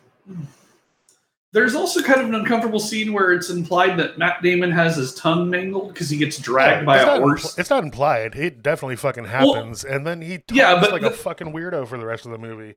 There's 1.53 1.74
also 1.74 2.01
kind 2.01 2.20
of 2.20 2.28
an 2.28 2.35
uncomfortable 2.37 2.78
scene 2.78 3.12
where 3.12 3.32
it's 3.32 3.51
implied 3.51 3.99
that 3.99 4.19
Matt 4.19 4.41
Damon 4.41 4.70
has 4.70 4.95
his 4.95 5.12
tongue 5.16 5.51
mangled 5.51 5.93
because 5.93 6.09
he 6.09 6.16
gets 6.16 6.39
dragged 6.39 6.87
by 6.87 6.99
it's 7.01 7.09
a 7.09 7.19
horse. 7.19 7.43
impl- 7.55 7.59
it's 7.59 7.70
not 7.70 7.82
implied. 7.82 8.37
It 8.37 8.62
definitely 8.62 8.95
fucking 8.95 9.24
happens, 9.24 9.82
and 9.85 10.07
then 10.07 10.23
he 10.23 10.39
talks 10.39 10.57
yeah, 10.57 10.78
but 10.81 10.93
like 10.93 11.03
a 11.03 11.11
fucking 11.11 11.53
weirdo 11.53 11.89
for 11.89 11.99
the 11.99 12.07
rest 12.07 12.24
of 12.24 12.31
the 12.31 12.39
movie. 12.39 12.77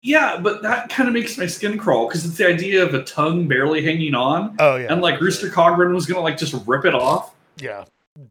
Yeah, 0.00 0.38
but 0.40 0.62
that 0.62 0.90
kind 0.90 1.08
of 1.08 1.14
makes 1.14 1.36
my 1.38 1.46
skin 1.46 1.76
crawl 1.76 2.06
because 2.06 2.24
it's 2.24 2.36
the 2.36 2.46
idea 2.46 2.84
of 2.84 2.94
a 2.94 3.02
tongue 3.02 3.48
barely 3.48 3.82
hanging 3.82 4.14
on, 4.14 4.54
Oh 4.60 4.76
yeah, 4.76 4.92
and 4.92 5.02
like 5.02 5.20
Rooster 5.20 5.48
Cogburn 5.48 5.92
was 5.92 6.06
gonna 6.06 6.20
like 6.20 6.36
just 6.38 6.54
rip 6.68 6.84
it 6.84 6.94
off. 6.94 7.34
yeah, 7.56 7.84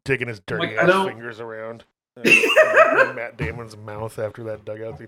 digging 0.06 0.30
his 0.30 0.40
dirty 0.46 0.68
Like, 0.68 0.78
ass 0.78 1.08
fingers 1.08 1.42
around 1.42 1.84
Matt 2.18 3.38
Damon's 3.38 3.76
mouth 3.76 4.20
after 4.20 4.44
that 4.44 4.66
dugout. 4.66 5.02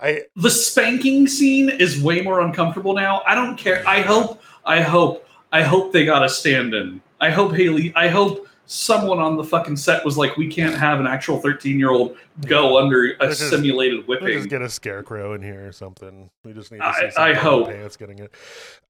I 0.00 0.22
The 0.36 0.50
spanking 0.50 1.26
scene 1.26 1.70
is 1.70 2.00
way 2.00 2.20
more 2.22 2.40
uncomfortable 2.40 2.94
now. 2.94 3.22
I 3.26 3.34
don't 3.34 3.56
care. 3.56 3.82
I 3.86 4.00
hope, 4.00 4.40
I 4.64 4.80
hope, 4.80 5.26
I 5.52 5.62
hope 5.62 5.92
they 5.92 6.04
got 6.04 6.24
a 6.24 6.28
stand-in. 6.28 7.00
I 7.20 7.30
hope 7.30 7.52
Hailee. 7.52 7.92
I 7.96 8.08
hope 8.08 8.46
someone 8.66 9.18
on 9.20 9.36
the 9.36 9.44
fucking 9.44 9.76
set 9.76 10.04
was 10.04 10.18
like, 10.18 10.36
we 10.36 10.48
can't 10.48 10.74
have 10.76 11.00
an 11.00 11.06
actual 11.06 11.38
thirteen-year-old 11.40 12.16
go 12.46 12.78
under 12.78 13.12
a 13.20 13.28
just- 13.28 13.48
simulated 13.48 14.06
We'll 14.06 14.18
just 14.18 14.26
whipping. 14.34 14.48
get 14.48 14.60
a 14.62 14.68
scarecrow 14.68 15.32
in 15.34 15.42
here 15.42 15.66
or 15.66 15.72
something. 15.72 16.28
We 16.44 16.52
just 16.52 16.70
need 16.72 16.78
to 16.78 16.84
I- 16.86 16.92
see 17.00 17.10
some 17.12 17.22
I 17.22 17.34
hope. 17.34 17.68
pants 17.68 17.96
getting 17.96 18.18
it. 18.18 18.34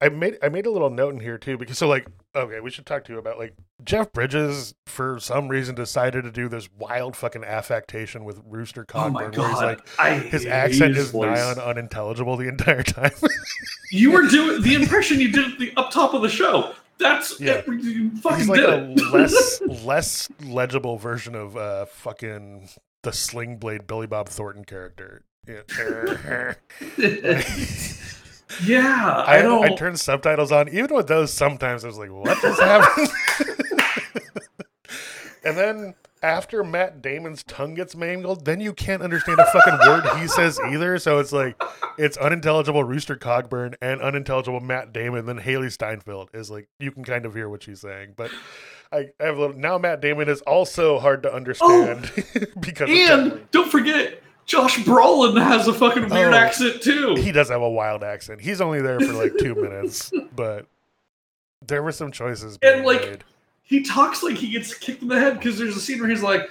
I 0.01 0.09
made 0.09 0.39
I 0.43 0.49
made 0.49 0.67
a 0.67 0.71
little 0.71 0.91
note 0.91 1.15
in 1.15 1.21
here 1.21 1.39
too 1.39 1.57
because 1.57 1.79
so 1.79 1.87
like 1.89 2.07
okay 2.35 2.61
we 2.61 2.71
should 2.71 2.85
talk 2.87 3.05
to 3.05 3.13
you 3.13 3.19
about 3.19 3.39
like 3.39 3.55
Jeff 3.85 4.13
Bridges 4.13 4.75
for 4.87 5.19
some 5.21 5.49
reason 5.49 5.75
decided 5.75 6.25
to 6.25 6.31
do 6.31 6.49
this 6.49 6.69
wild 6.79 7.17
fucking 7.17 7.45
affectation 7.45 8.25
with 8.25 8.41
Rooster 8.47 8.85
Cogburn 8.85 9.07
Oh 9.07 9.11
my 9.11 9.23
where 9.23 9.31
he's 9.31 9.39
god! 9.39 9.63
like 9.65 9.89
I 9.99 10.15
his 10.19 10.45
accent 10.45 10.97
his 10.97 11.09
is 11.09 11.15
nigh 11.15 11.41
on 11.41 11.59
unintelligible 11.59 12.37
the 12.37 12.49
entire 12.49 12.83
time. 12.83 13.13
You 13.91 14.11
were 14.11 14.23
doing 14.27 14.63
the 14.63 14.75
impression 14.75 15.21
you 15.21 15.31
did 15.31 15.59
the 15.59 15.73
up 15.77 15.91
top 15.91 16.13
of 16.15 16.23
the 16.23 16.29
show. 16.29 16.75
That's 16.99 17.39
Yeah. 17.41 17.63
you 17.67 18.11
fucking 18.17 18.39
he's 18.39 18.49
like 18.49 18.61
did 18.61 18.69
a 18.69 19.11
less 19.11 19.61
less 19.85 20.29
legible 20.43 20.97
version 20.99 21.35
of 21.35 21.57
uh 21.57 21.87
fucking 21.87 22.69
the 23.03 23.13
Sling 23.13 23.57
Blade 23.59 23.87
Billy 23.87 24.07
Bob 24.07 24.29
Thornton 24.29 24.65
character. 24.65 25.23
Yeah. 25.47 25.63
yeah, 28.65 29.05
I, 29.27 29.39
I, 29.39 29.43
don't. 29.43 29.65
I 29.65 29.75
turned 29.77 30.01
subtitles 30.01 30.51
on. 30.51 30.69
Even 30.69 30.95
with 30.95 31.07
those, 31.07 31.33
sometimes 31.33 31.85
I 31.85 31.89
was 31.89 31.99
like, 31.99 32.11
"What 32.11 32.41
just 32.43 32.61
happened?" 32.61 33.09
and 35.45 35.57
then 35.57 35.95
after 36.23 36.65
Matt 36.65 37.03
Damon's 37.03 37.43
tongue 37.43 37.75
gets 37.75 37.95
mangled, 37.95 38.45
then 38.45 38.61
you 38.61 38.73
can't 38.73 39.03
understand 39.03 39.39
a 39.39 39.47
fucking 39.47 39.79
word 39.89 40.05
he 40.19 40.27
says 40.29 40.59
either. 40.71 40.99
So 40.99 41.19
it's 41.19 41.33
like 41.33 41.61
it's 41.99 42.17
unintelligible 42.17 42.85
Rooster 42.85 43.17
Cogburn 43.17 43.75
and 43.81 44.01
unintelligible 44.01 44.61
Matt 44.61 44.93
Damon. 44.93 45.27
Then 45.27 45.41
Hailee 45.41 45.71
Steinfeld 45.73 46.31
is 46.35 46.51
like 46.51 46.69
you 46.79 46.91
can 46.91 47.05
kind 47.05 47.27
of 47.27 47.35
hear 47.35 47.49
what 47.49 47.63
she's 47.63 47.81
saying, 47.81 48.15
but. 48.17 48.31
I, 48.93 49.09
I 49.19 49.25
have 49.25 49.37
a 49.37 49.41
little, 49.41 49.57
now 49.57 49.79
Matt 49.79 50.01
Damon 50.01 50.29
is 50.29 50.43
also 50.43 51.01
hard 51.01 51.25
to 51.25 51.35
understand 51.35 52.09
oh, 52.17 52.41
because 52.61 52.89
and 52.89 53.51
don't 53.51 53.69
forget, 53.69 54.23
Josh 54.45 54.77
Brolin 54.79 55.43
has 55.43 55.67
a 55.67 55.73
fucking 55.75 56.09
weird 56.09 56.33
Oh. 56.33 56.37
accent 56.37 56.83
too. 56.83 57.17
he 57.17 57.33
does 57.33 57.49
have 57.49 57.63
a 57.63 57.69
wild 57.69 58.05
accent. 58.05 58.41
He's 58.41 58.61
only 58.61 58.81
there 58.81 59.01
for 59.01 59.13
like 59.13 59.33
two 59.41 59.57
minutes, 59.57 60.13
but 60.37 60.67
there 61.67 61.83
were 61.83 61.91
some 61.91 62.13
choices. 62.13 62.61
And, 62.63 62.85
like, 62.87 63.01
made. 63.01 63.25
He 63.67 63.83
talks 63.83 64.23
like 64.23 64.37
he 64.37 64.51
gets 64.51 64.73
kicked 64.75 65.03
in 65.03 65.09
the 65.09 65.19
head 65.21 65.35
because 65.39 65.59
there's 65.59 65.77
a 65.77 65.81
scene 65.81 66.01
where 66.01 66.09
he's 66.09 66.23
like, 66.23 66.49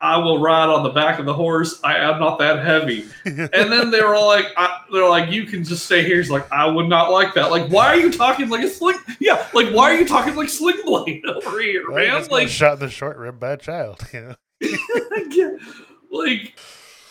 I 0.00 0.16
will 0.16 0.40
ride 0.40 0.68
on 0.68 0.82
the 0.82 0.90
back 0.90 1.18
of 1.20 1.26
the 1.26 1.32
horse. 1.34 1.80
I 1.84 1.96
am 1.96 2.18
not 2.18 2.38
that 2.40 2.64
heavy. 2.64 3.04
And 3.24 3.70
then 3.72 3.90
they 3.90 4.00
were 4.02 4.14
all 4.16 4.26
like, 4.26 4.46
I, 4.56 4.80
they're 4.92 5.08
like, 5.08 5.30
you 5.30 5.44
can 5.46 5.62
just 5.62 5.84
stay 5.86 6.02
here. 6.04 6.16
He's 6.16 6.28
like, 6.30 6.50
I 6.50 6.66
would 6.66 6.88
not 6.88 7.12
like 7.12 7.34
that. 7.34 7.50
Like, 7.52 7.70
why 7.70 7.86
are 7.88 7.96
you 7.96 8.10
talking 8.10 8.48
like 8.48 8.64
a 8.64 8.68
sling? 8.68 8.96
Yeah, 9.20 9.46
like 9.54 9.68
why 9.72 9.92
are 9.92 9.94
you 9.96 10.06
talking 10.06 10.34
like 10.34 10.48
Sling 10.48 10.78
Blade 10.84 11.24
over 11.28 11.60
here, 11.60 11.84
Well, 11.90 12.04
man? 12.04 12.28
Like, 12.30 12.48
shot 12.48 12.74
in 12.74 12.78
the 12.80 12.90
short 12.90 13.16
rib 13.16 13.38
by 13.38 13.52
a 13.52 13.56
child. 13.56 14.00
You 14.12 14.20
know? 14.20 14.34
yeah, 15.30 15.50
like, 16.10 16.58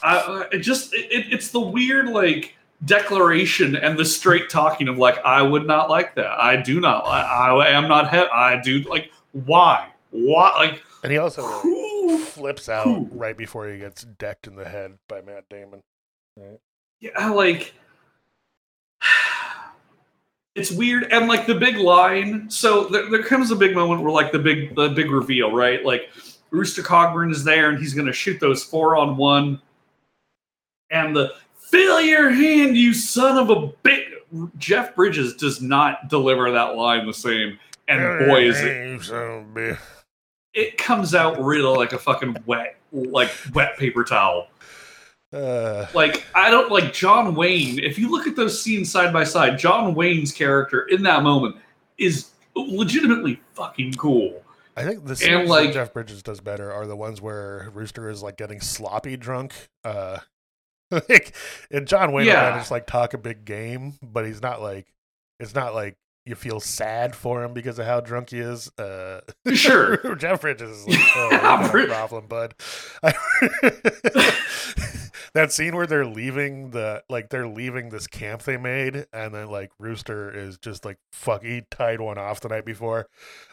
I, 0.03 0.47
just 0.59 0.93
it, 0.93 1.11
it- 1.11 1.33
it's 1.33 1.47
the 1.49 1.59
weird 1.61 2.09
like 2.09 2.55
declaration 2.83 3.75
and 3.75 3.97
the 3.97 4.05
straight 4.05 4.49
talking 4.49 4.87
of 4.89 4.97
like, 4.97 5.17
I 5.23 5.41
would 5.41 5.65
not 5.65 5.89
like 5.89 6.15
that. 6.15 6.31
I 6.39 6.57
do 6.57 6.79
not. 6.81 7.05
I, 7.05 7.51
I 7.55 7.67
am 7.69 7.87
not. 7.87 8.11
He- 8.13 8.17
I 8.19 8.61
do 8.61 8.79
like. 8.79 9.11
Why? 9.33 9.89
Why? 10.11 10.51
Like, 10.57 10.83
And 11.03 11.11
he 11.11 11.17
also 11.17 11.43
who? 11.43 12.17
flips 12.19 12.67
out 12.69 12.83
Who? 12.85 13.07
right 13.11 13.37
before 13.37 13.67
he 13.69 13.77
gets 13.77 14.03
decked 14.03 14.47
in 14.47 14.55
the 14.55 14.67
head 14.67 14.97
by 15.07 15.21
Matt 15.21 15.45
Damon. 15.49 15.81
Right? 16.37 16.59
Yeah, 16.99 17.29
like 17.29 17.73
it's 20.55 20.71
weird 20.71 21.05
and 21.11 21.27
like 21.27 21.47
the 21.47 21.55
big 21.55 21.77
line 21.77 22.49
so 22.49 22.85
there, 22.85 23.09
there 23.09 23.23
comes 23.23 23.51
a 23.51 23.55
big 23.55 23.73
moment 23.73 24.01
where 24.01 24.11
like 24.11 24.31
the 24.31 24.39
big 24.39 24.75
the 24.75 24.89
big 24.89 25.09
reveal 25.09 25.51
right 25.51 25.83
like 25.85 26.09
rooster 26.51 26.81
cogburn 26.83 27.31
is 27.31 27.43
there 27.43 27.69
and 27.69 27.79
he's 27.79 27.93
gonna 27.93 28.11
shoot 28.11 28.39
those 28.39 28.63
four 28.63 28.95
on 28.97 29.15
one 29.17 29.61
and 30.91 31.15
the 31.15 31.33
fill 31.55 32.01
your 32.01 32.29
hand 32.29 32.75
you 32.75 32.93
son 32.93 33.37
of 33.37 33.49
a 33.49 33.67
big 33.83 34.03
jeff 34.57 34.93
bridges 34.95 35.35
does 35.35 35.61
not 35.61 36.09
deliver 36.09 36.51
that 36.51 36.75
line 36.75 37.05
the 37.07 37.13
same 37.13 37.57
and 37.99 38.27
boy 38.27 38.43
is 38.43 38.59
it 38.59 38.63
Hey, 38.63 38.91
you 38.91 39.01
son 39.01 39.17
of 39.17 39.31
a 39.57 39.59
bitch. 39.59 39.79
it 40.53 40.77
comes 40.77 41.13
out 41.15 41.41
really 41.43 41.77
like 41.77 41.93
a 41.93 41.99
fucking 41.99 42.37
wet 42.45 42.77
like 42.91 43.31
wet 43.53 43.77
paper 43.77 44.03
towel 44.03 44.47
Uh, 45.33 45.85
like 45.93 46.25
I 46.35 46.49
don't 46.51 46.71
like 46.71 46.91
John 46.93 47.35
Wayne. 47.35 47.79
If 47.79 47.97
you 47.97 48.11
look 48.11 48.27
at 48.27 48.35
those 48.35 48.61
scenes 48.61 48.91
side 48.91 49.13
by 49.13 49.23
side, 49.23 49.57
John 49.57 49.95
Wayne's 49.95 50.31
character 50.33 50.81
in 50.89 51.03
that 51.03 51.23
moment 51.23 51.55
is 51.97 52.31
legitimately 52.55 53.39
fucking 53.53 53.93
cool. 53.93 54.43
I 54.75 54.83
think 54.83 55.03
the 55.05 55.11
And, 55.11 55.17
scenes 55.17 55.49
like- 55.49 55.67
that 55.67 55.73
Jeff 55.73 55.93
Bridges 55.93 56.21
does 56.21 56.41
better 56.41 56.71
are 56.73 56.85
the 56.85 56.95
ones 56.97 57.21
where 57.21 57.69
Rooster 57.73 58.09
is 58.09 58.21
like 58.21 58.35
getting 58.37 58.59
sloppy 58.59 59.15
drunk. 59.15 59.53
Uh, 59.85 60.17
like 60.91 61.33
and 61.71 61.87
John 61.87 62.11
Wayne 62.11 62.27
Yeah. 62.27 62.57
just 62.57 62.71
like 62.71 62.85
talk 62.85 63.13
a 63.13 63.17
big 63.17 63.45
game, 63.45 63.93
but 64.01 64.25
he's 64.25 64.41
not 64.41 64.61
like 64.61 64.87
it's 65.39 65.55
not 65.55 65.73
like 65.73 65.95
you 66.25 66.35
feel 66.35 66.59
sad 66.59 67.15
for 67.15 67.43
him 67.43 67.53
because 67.53 67.79
of 67.79 67.85
how 67.85 67.99
drunk 67.99 68.29
he 68.29 68.39
is. 68.39 68.71
Uh, 68.77 69.21
Sure. 69.53 70.15
Jeff 70.17 70.41
Bridges 70.41 70.69
is 70.69 70.87
like, 70.87 70.99
oh, 71.15 71.29
a 71.73 71.87
problem, 71.87 72.27
bud. 72.27 72.53
that 75.33 75.51
scene 75.51 75.75
where 75.75 75.87
they're 75.87 76.05
leaving 76.05 76.71
the 76.71 77.03
like 77.09 77.29
they're 77.29 77.47
leaving 77.47 77.89
this 77.89 78.07
camp 78.07 78.43
they 78.43 78.57
made, 78.57 79.05
and 79.13 79.33
then 79.33 79.49
like 79.49 79.71
Rooster 79.79 80.29
is 80.31 80.57
just 80.57 80.85
like 80.85 80.97
fuck. 81.11 81.43
He 81.43 81.63
tied 81.71 82.01
one 82.01 82.17
off 82.17 82.41
the 82.41 82.49
night 82.49 82.65
before. 82.65 83.07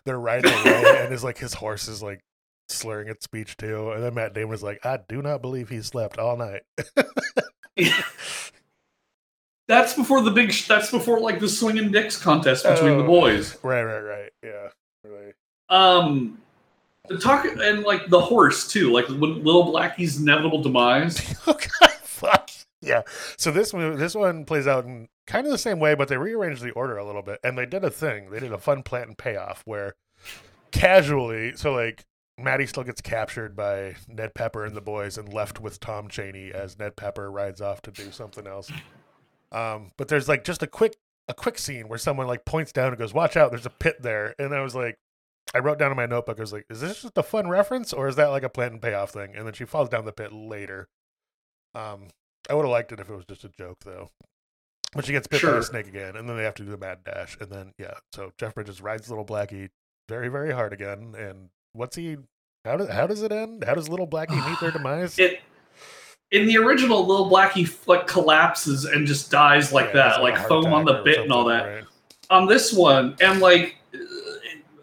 They're 0.05 0.21
riding 0.21 0.53
away, 0.53 0.99
and 1.05 1.13
is 1.13 1.25
like 1.25 1.39
his 1.39 1.55
horse 1.55 1.89
is 1.89 2.03
like 2.03 2.21
slurring 2.69 3.09
its 3.09 3.25
speech 3.25 3.57
too. 3.57 3.93
And 3.93 4.03
then 4.03 4.15
Matt 4.15 4.35
Damon 4.35 4.51
was 4.51 4.63
like, 4.63 4.85
"I 4.85 4.99
do 5.09 5.23
not 5.23 5.43
believe 5.43 5.69
he 5.69 5.81
slept 5.83 6.19
all 6.19 6.37
night." 6.37 6.63
That's 9.69 9.93
before 9.95 10.23
the 10.23 10.31
big. 10.31 10.51
Sh- 10.53 10.67
that's 10.67 10.91
before 10.91 11.21
like 11.21 11.39
the 11.41 11.49
swinging 11.49 11.93
dicks 11.93 12.17
contest 12.17 12.65
between 12.65 12.99
the 12.99 13.05
Oh. 13.05 13.07
boys. 13.07 13.57
right, 13.63 13.83
right, 13.85 14.01
right. 14.01 14.31
Yeah, 14.43 14.69
really. 15.05 15.33
Um, 15.69 16.41
the 17.09 17.19
talk 17.19 17.45
and 17.45 17.83
like 17.85 18.09
the 18.09 18.21
horse 18.21 18.67
too. 18.67 18.91
Like 18.93 19.07
when 19.09 19.45
Little 19.45 19.65
Blackie's 19.65 20.19
inevitable 20.21 20.63
demise. 20.63 21.35
Oh 21.47 21.53
god, 21.81 21.91
fuck. 22.03 22.51
Yeah. 22.81 23.03
So 23.37 23.51
this 23.51 23.73
one, 23.73 23.97
this 23.99 24.15
one 24.15 24.45
plays 24.45 24.67
out 24.67 24.85
in 24.87 25.09
kind 25.27 25.47
of 25.47 25.53
the 25.53 25.59
same 25.59 25.79
way, 25.81 25.95
but 25.95 26.09
they 26.09 26.17
rearranged 26.17 26.63
the 26.63 26.71
order 26.73 26.97
a 26.97 27.05
little 27.05 27.23
bit, 27.23 27.39
and 27.45 27.57
they 27.59 27.67
did 27.67 27.85
a 27.85 27.91
thing. 27.91 28.31
They 28.31 28.41
did 28.41 28.53
a 28.53 28.59
fun 28.59 28.83
plant 28.83 29.09
and 29.09 29.19
payoff 29.19 29.63
where 29.67 29.95
casually, 30.71 31.53
so 31.57 31.73
like 31.73 32.05
Mattie 32.39 32.67
still 32.67 32.85
gets 32.85 33.01
captured 33.01 33.57
by 33.57 33.97
Ned 34.09 34.35
Pepper 34.35 34.65
and 34.65 34.77
the 34.77 34.81
boys, 34.81 35.19
and 35.19 35.33
left 35.33 35.61
with 35.61 35.81
Tom 35.81 36.09
Chaney 36.09 36.53
as 36.53 36.79
Ned 36.79 36.97
Pepper 36.97 37.31
rides 37.31 37.61
off 37.61 37.83
to 37.83 37.91
do 37.91 38.11
something 38.13 38.47
else. 38.47 38.71
Um, 39.53 39.91
but 39.97 40.09
there's 40.09 40.29
like 40.29 40.45
just 40.45 40.63
a 40.63 40.67
quick 40.67 40.97
a 41.29 41.35
quick 41.35 41.59
scene 41.59 41.89
where 41.89 41.99
someone 41.99 42.27
like 42.27 42.45
points 42.45 42.73
down 42.73 42.89
and 42.89 42.99
goes, 42.99 43.15
"Watch 43.15 43.37
out! 43.37 43.51
There's 43.51 43.67
a 43.67 43.71
pit 43.71 44.03
there," 44.03 44.35
and 44.39 44.55
I 44.55 44.61
was 44.61 44.75
like. 44.75 44.97
I 45.55 45.61
wrote 45.61 45.79
down 45.79 45.91
in 45.91 45.97
my 45.97 46.05
notebook, 46.05 46.37
I 46.39 46.43
was 46.43 46.53
like, 46.53 46.67
is 46.69 46.83
this 46.83 47.01
just 47.01 47.17
a 47.17 47.23
fun 47.23 47.49
reference 47.49 47.95
or 47.95 48.07
is 48.07 48.17
that 48.17 48.27
like 48.27 48.43
a 48.43 48.51
plant 48.51 48.75
and 48.75 48.83
payoff 48.83 49.13
thing? 49.13 49.35
And 49.35 49.47
then 49.47 49.55
she 49.55 49.65
falls 49.65 49.89
down 49.89 50.05
the 50.05 50.13
pit 50.13 50.31
later. 50.31 50.89
Um, 51.75 52.09
I 52.51 52.55
would 52.55 52.63
have 52.65 52.71
liked 52.71 52.93
it 52.93 53.01
if 53.01 53.09
it 53.09 53.15
was 53.15 53.25
just 53.25 53.45
a 53.45 53.49
joke, 53.49 53.79
though. 53.85 54.11
But 54.95 55.05
she 55.05 55.13
gets 55.13 55.27
bit 55.27 55.43
by 55.43 55.51
a 55.51 55.63
snake 55.63 55.87
again, 55.87 56.17
and 56.17 56.29
then 56.29 56.37
they 56.37 56.45
have 56.45 56.55
to 56.55 56.65
do 56.65 56.71
the 56.71 56.79
mad 56.79 57.05
dash, 57.05 57.37
and 57.41 57.51
then 57.51 57.73
yeah. 57.79 57.95
So 58.15 58.33
Jeff 58.39 58.55
Bridges 58.55 58.81
rides 58.81 59.11
little 59.11 59.25
Blackie 59.25 59.69
very, 60.09 60.29
very 60.29 60.53
hard 60.53 60.73
again. 60.73 61.15
And 61.17 61.51
what's 61.75 61.97
he? 61.97 62.17
How 62.65 62.79
does 62.79 62.89
how 62.89 63.07
does 63.07 63.23
it 63.23 63.31
end? 63.31 63.65
How 63.65 63.75
does 63.75 63.91
little 63.91 64.07
Blackie 64.07 64.49
meet 64.49 64.61
their 64.61 64.71
demise? 64.79 65.19
It 65.19 65.41
in 66.31 66.47
the 66.47 66.57
original, 66.59 67.07
Little 67.07 67.31
Blackie 67.31 67.69
like 67.87 68.07
collapses 68.07 68.85
and 68.85 69.07
just 69.07 69.31
dies 69.31 69.73
like 69.73 69.87
Yeah, 69.87 69.93
that, 70.11 70.23
like 70.23 70.47
foam 70.47 70.67
on 70.73 70.85
the 70.85 71.03
bit 71.05 71.19
and 71.21 71.33
all 71.33 71.45
that. 71.47 71.65
right? 71.65 71.85
on 72.31 72.47
this 72.47 72.75
one, 72.75 73.17
and 73.23 73.41
like 73.41 73.77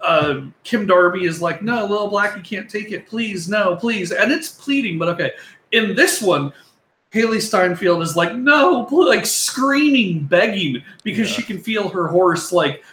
uh, 0.01 0.41
Kim 0.63 0.85
Darby 0.88 1.26
is 1.26 1.41
like, 1.41 1.61
"No, 1.61 1.85
little 1.85 2.09
Blackie 2.09 2.43
can't 2.43 2.67
take 2.69 2.91
it. 2.91 3.07
Please, 3.07 3.47
no, 3.47 3.76
please." 3.76 4.11
And 4.11 4.31
it's 4.31 4.49
pleading, 4.49 4.97
but 4.97 5.07
okay. 5.09 5.31
In 5.72 5.95
this 5.95 6.22
one, 6.22 6.51
Hailee 7.13 7.39
Steinfeld 7.41 8.01
is 8.01 8.15
like, 8.15 8.35
"No," 8.35 8.88
like 8.91 9.26
screaming, 9.27 10.23
begging 10.26 10.81
because 11.03 11.30
Yeah. 11.30 11.35
she 11.35 11.43
can 11.43 11.59
feel 11.59 11.88
her 11.89 12.07
horse 12.07 12.51
like 12.51 12.84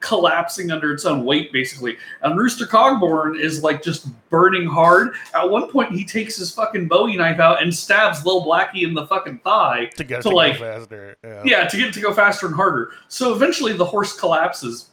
collapsing 0.00 0.70
under 0.70 0.92
its 0.92 1.04
own 1.04 1.24
weight, 1.24 1.52
basically. 1.52 1.96
And 2.22 2.38
Rooster 2.38 2.66
Cogburn 2.66 3.38
is 3.38 3.62
like 3.62 3.82
just 3.82 4.08
burning 4.30 4.66
hard. 4.66 5.14
At 5.34 5.48
one 5.48 5.70
point, 5.70 5.92
he 5.92 6.04
takes 6.04 6.36
his 6.36 6.52
fucking 6.54 6.88
Bowie 6.88 7.16
knife 7.16 7.38
out 7.40 7.62
and 7.62 7.74
stabs 7.74 8.24
Lil 8.24 8.44
Blackie 8.44 8.82
in 8.82 8.94
the 8.94 9.06
fucking 9.06 9.38
thigh 9.40 9.86
To 9.96 10.04
get 10.04 10.20
it 10.20 10.22
to, 10.22 10.28
to 10.30 10.34
like- 10.34 10.58
go 10.58 10.78
faster. 10.78 11.16
Yeah. 11.24 11.42
yeah, 11.44 11.66
to 11.66 11.76
get 11.76 11.88
it 11.88 11.94
to 11.94 12.00
go 12.00 12.12
faster 12.12 12.46
and 12.46 12.54
harder. 12.54 12.92
So 13.08 13.34
eventually 13.34 13.72
the 13.74 13.84
horse 13.84 14.18
collapses. 14.18 14.88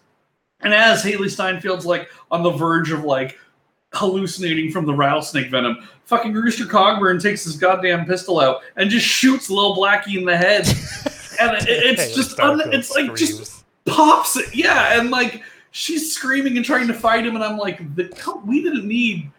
And 0.62 0.74
as 0.74 1.02
Hailee 1.04 1.28
Steinfeld's 1.28 1.86
like 1.86 2.10
on 2.32 2.44
the 2.44 2.52
verge 2.52 2.92
of 2.92 3.04
like 3.06 3.38
hallucinating 3.94 4.72
from 4.72 4.86
the 4.86 4.94
rattlesnake 4.94 5.50
venom, 5.50 5.88
fucking 6.06 6.34
Rooster 6.34 6.66
Cogburn 6.66 7.22
takes 7.22 7.44
his 7.44 7.56
goddamn 7.56 8.06
pistol 8.06 8.40
out 8.40 8.62
and 8.76 8.90
just 8.90 9.06
shoots 9.06 9.50
Lil 9.50 9.76
Blackie 9.76 10.18
in 10.18 10.26
the 10.26 10.36
head. 10.38 10.68
and 11.40 11.56
it, 11.68 11.70
it's 11.70 12.16
just 12.16 12.40
un, 12.40 12.62
it's 12.74 12.92
like 12.92 13.16
just 13.16 13.32
screams. 13.34 13.59
Pops 13.90 14.38
it. 14.38 14.56
Yeah, 14.56 15.00
and 15.00 15.10
like 15.12 15.44
she's 15.72 16.14
screaming 16.14 16.58
and 16.58 16.66
trying 16.66 16.88
to 16.88 16.94
fight 16.94 17.26
him, 17.26 17.36
and 17.36 17.44
I'm 17.44 17.58
like, 17.58 17.96
the, 17.96 18.12
we 18.46 18.62
didn't 18.64 18.88
need. 18.88 19.32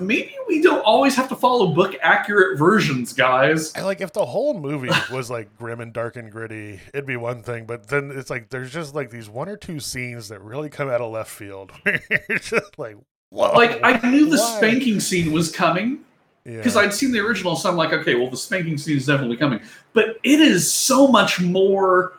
Maybe 0.00 0.32
we 0.46 0.62
don't 0.62 0.82
always 0.84 1.16
have 1.16 1.28
to 1.30 1.34
follow 1.34 1.68
book 1.74 1.96
accurate 2.02 2.56
versions, 2.56 3.12
guys. 3.12 3.74
I 3.74 3.80
like 3.82 4.00
if 4.00 4.12
the 4.12 4.24
whole 4.24 4.54
movie 4.60 4.90
was 5.12 5.28
like 5.28 5.56
grim 5.56 5.80
and 5.80 5.92
dark 5.92 6.14
and 6.14 6.30
gritty, 6.30 6.78
it'd 6.94 7.06
be 7.06 7.16
one 7.16 7.42
thing. 7.42 7.66
But 7.66 7.88
then 7.88 8.12
it's 8.14 8.30
like 8.30 8.50
there's 8.50 8.70
just 8.72 8.94
like 8.94 9.10
these 9.10 9.28
one 9.28 9.48
or 9.48 9.56
two 9.56 9.80
scenes 9.80 10.28
that 10.28 10.40
really 10.40 10.68
come 10.68 10.88
out 10.88 11.00
of 11.00 11.10
left 11.10 11.30
field. 11.30 11.72
You're 11.86 12.38
just 12.38 12.78
like, 12.78 12.96
whoa. 13.30 13.50
Like 13.52 13.80
I 13.82 13.98
knew 14.08 14.26
the 14.26 14.36
why? 14.36 14.56
spanking 14.58 15.00
scene 15.00 15.32
was 15.32 15.50
coming, 15.50 16.00
Yeah. 16.44 16.58
because 16.58 16.76
I'd 16.76 16.94
seen 16.94 17.10
the 17.10 17.18
original, 17.20 17.56
so 17.56 17.68
I'm 17.68 17.76
like, 17.76 17.92
okay, 17.92 18.14
well, 18.14 18.30
the 18.30 18.36
spanking 18.36 18.78
scene 18.78 18.98
is 18.98 19.06
definitely 19.06 19.38
coming. 19.38 19.60
But 19.94 20.18
it 20.22 20.38
is 20.40 20.70
so 20.70 21.08
much 21.08 21.40
more 21.40 22.17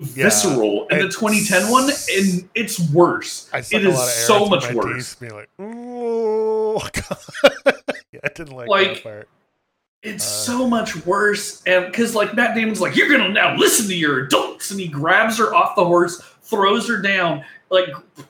Yeah, 0.00 0.24
visceral 0.24 0.86
in 0.88 0.98
the 1.00 1.08
2010 1.08 1.70
one, 1.70 1.84
and 1.84 2.48
it's 2.54 2.80
worse. 2.90 3.50
I 3.52 3.58
it 3.58 3.72
a 3.72 3.76
is 3.90 3.94
lot 3.94 4.08
of 4.08 4.08
air 4.08 4.26
so 4.26 4.46
much 4.46 4.72
worse. 4.72 5.14
teeth, 5.14 5.30
like, 5.32 5.48
ooh, 5.60 6.78
yeah, 8.12 8.20
I 8.24 8.28
didn't 8.34 8.52
like, 8.56 8.68
Like, 8.68 8.94
that 8.94 9.02
part. 9.02 9.28
It's 10.02 10.24
Uh, 10.24 10.28
so 10.56 10.66
much 10.66 11.04
worse, 11.04 11.62
and 11.66 11.84
because 11.84 12.14
like 12.14 12.34
Matt 12.34 12.54
Damon's 12.54 12.80
like, 12.80 12.96
you're 12.96 13.10
gonna 13.10 13.28
now 13.28 13.54
listen 13.56 13.86
to 13.88 13.94
your 13.94 14.20
adults, 14.24 14.70
and 14.70 14.80
he 14.80 14.88
grabs 14.88 15.36
her 15.36 15.54
off 15.54 15.76
the 15.76 15.84
horse, 15.84 16.18
throws 16.42 16.88
her 16.88 17.02
down, 17.02 17.44
like 17.68 17.88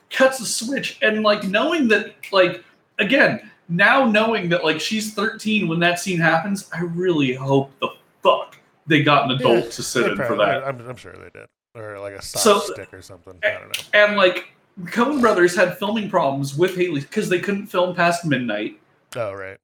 cuts 0.09 0.39
the 0.39 0.45
switch, 0.45 0.97
and 1.01 1.23
like 1.23 1.45
knowing 1.45 1.87
that, 1.87 2.15
like 2.33 2.65
again, 2.99 3.49
now 3.69 4.03
knowing 4.03 4.49
that 4.49 4.65
like 4.65 4.81
she's 4.81 5.13
13 5.13 5.69
when 5.69 5.79
that 5.79 5.97
scene 6.01 6.19
happens, 6.19 6.69
I 6.73 6.81
really 6.81 7.33
hope 7.33 7.71
the 7.79 7.87
fuck 8.21 8.57
they 8.87 9.01
got 9.03 9.31
an 9.31 9.37
adult 9.37 9.63
Yeah, 9.65 9.71
to 9.71 9.83
sit 9.83 10.11
in 10.11 10.17
for 10.17 10.35
that. 10.35 10.65
I'm, 10.67 10.85
I'm 10.85 10.97
sure 10.97 11.13
they 11.13 11.29
did, 11.39 11.47
or 11.75 11.99
like 11.99 12.13
a 12.13 12.21
soft 12.21 12.43
So- 12.43 12.73
stick 12.73 12.93
or 12.93 13.01
something. 13.01 13.33
I 13.43 13.51
don't 13.51 13.67
know. 13.67 13.83
And 13.93 14.17
like 14.17 14.49
Coen 14.83 15.21
Brothers 15.21 15.55
had 15.55 15.77
filming 15.77 16.09
problems 16.09 16.57
with 16.57 16.75
Hailee 16.75 17.01
because 17.01 17.29
they 17.29 17.39
couldn't 17.39 17.67
film 17.67 17.95
past 17.95 18.25
midnight. 18.25 18.79
Oh 19.15 19.33
right. 19.33 19.57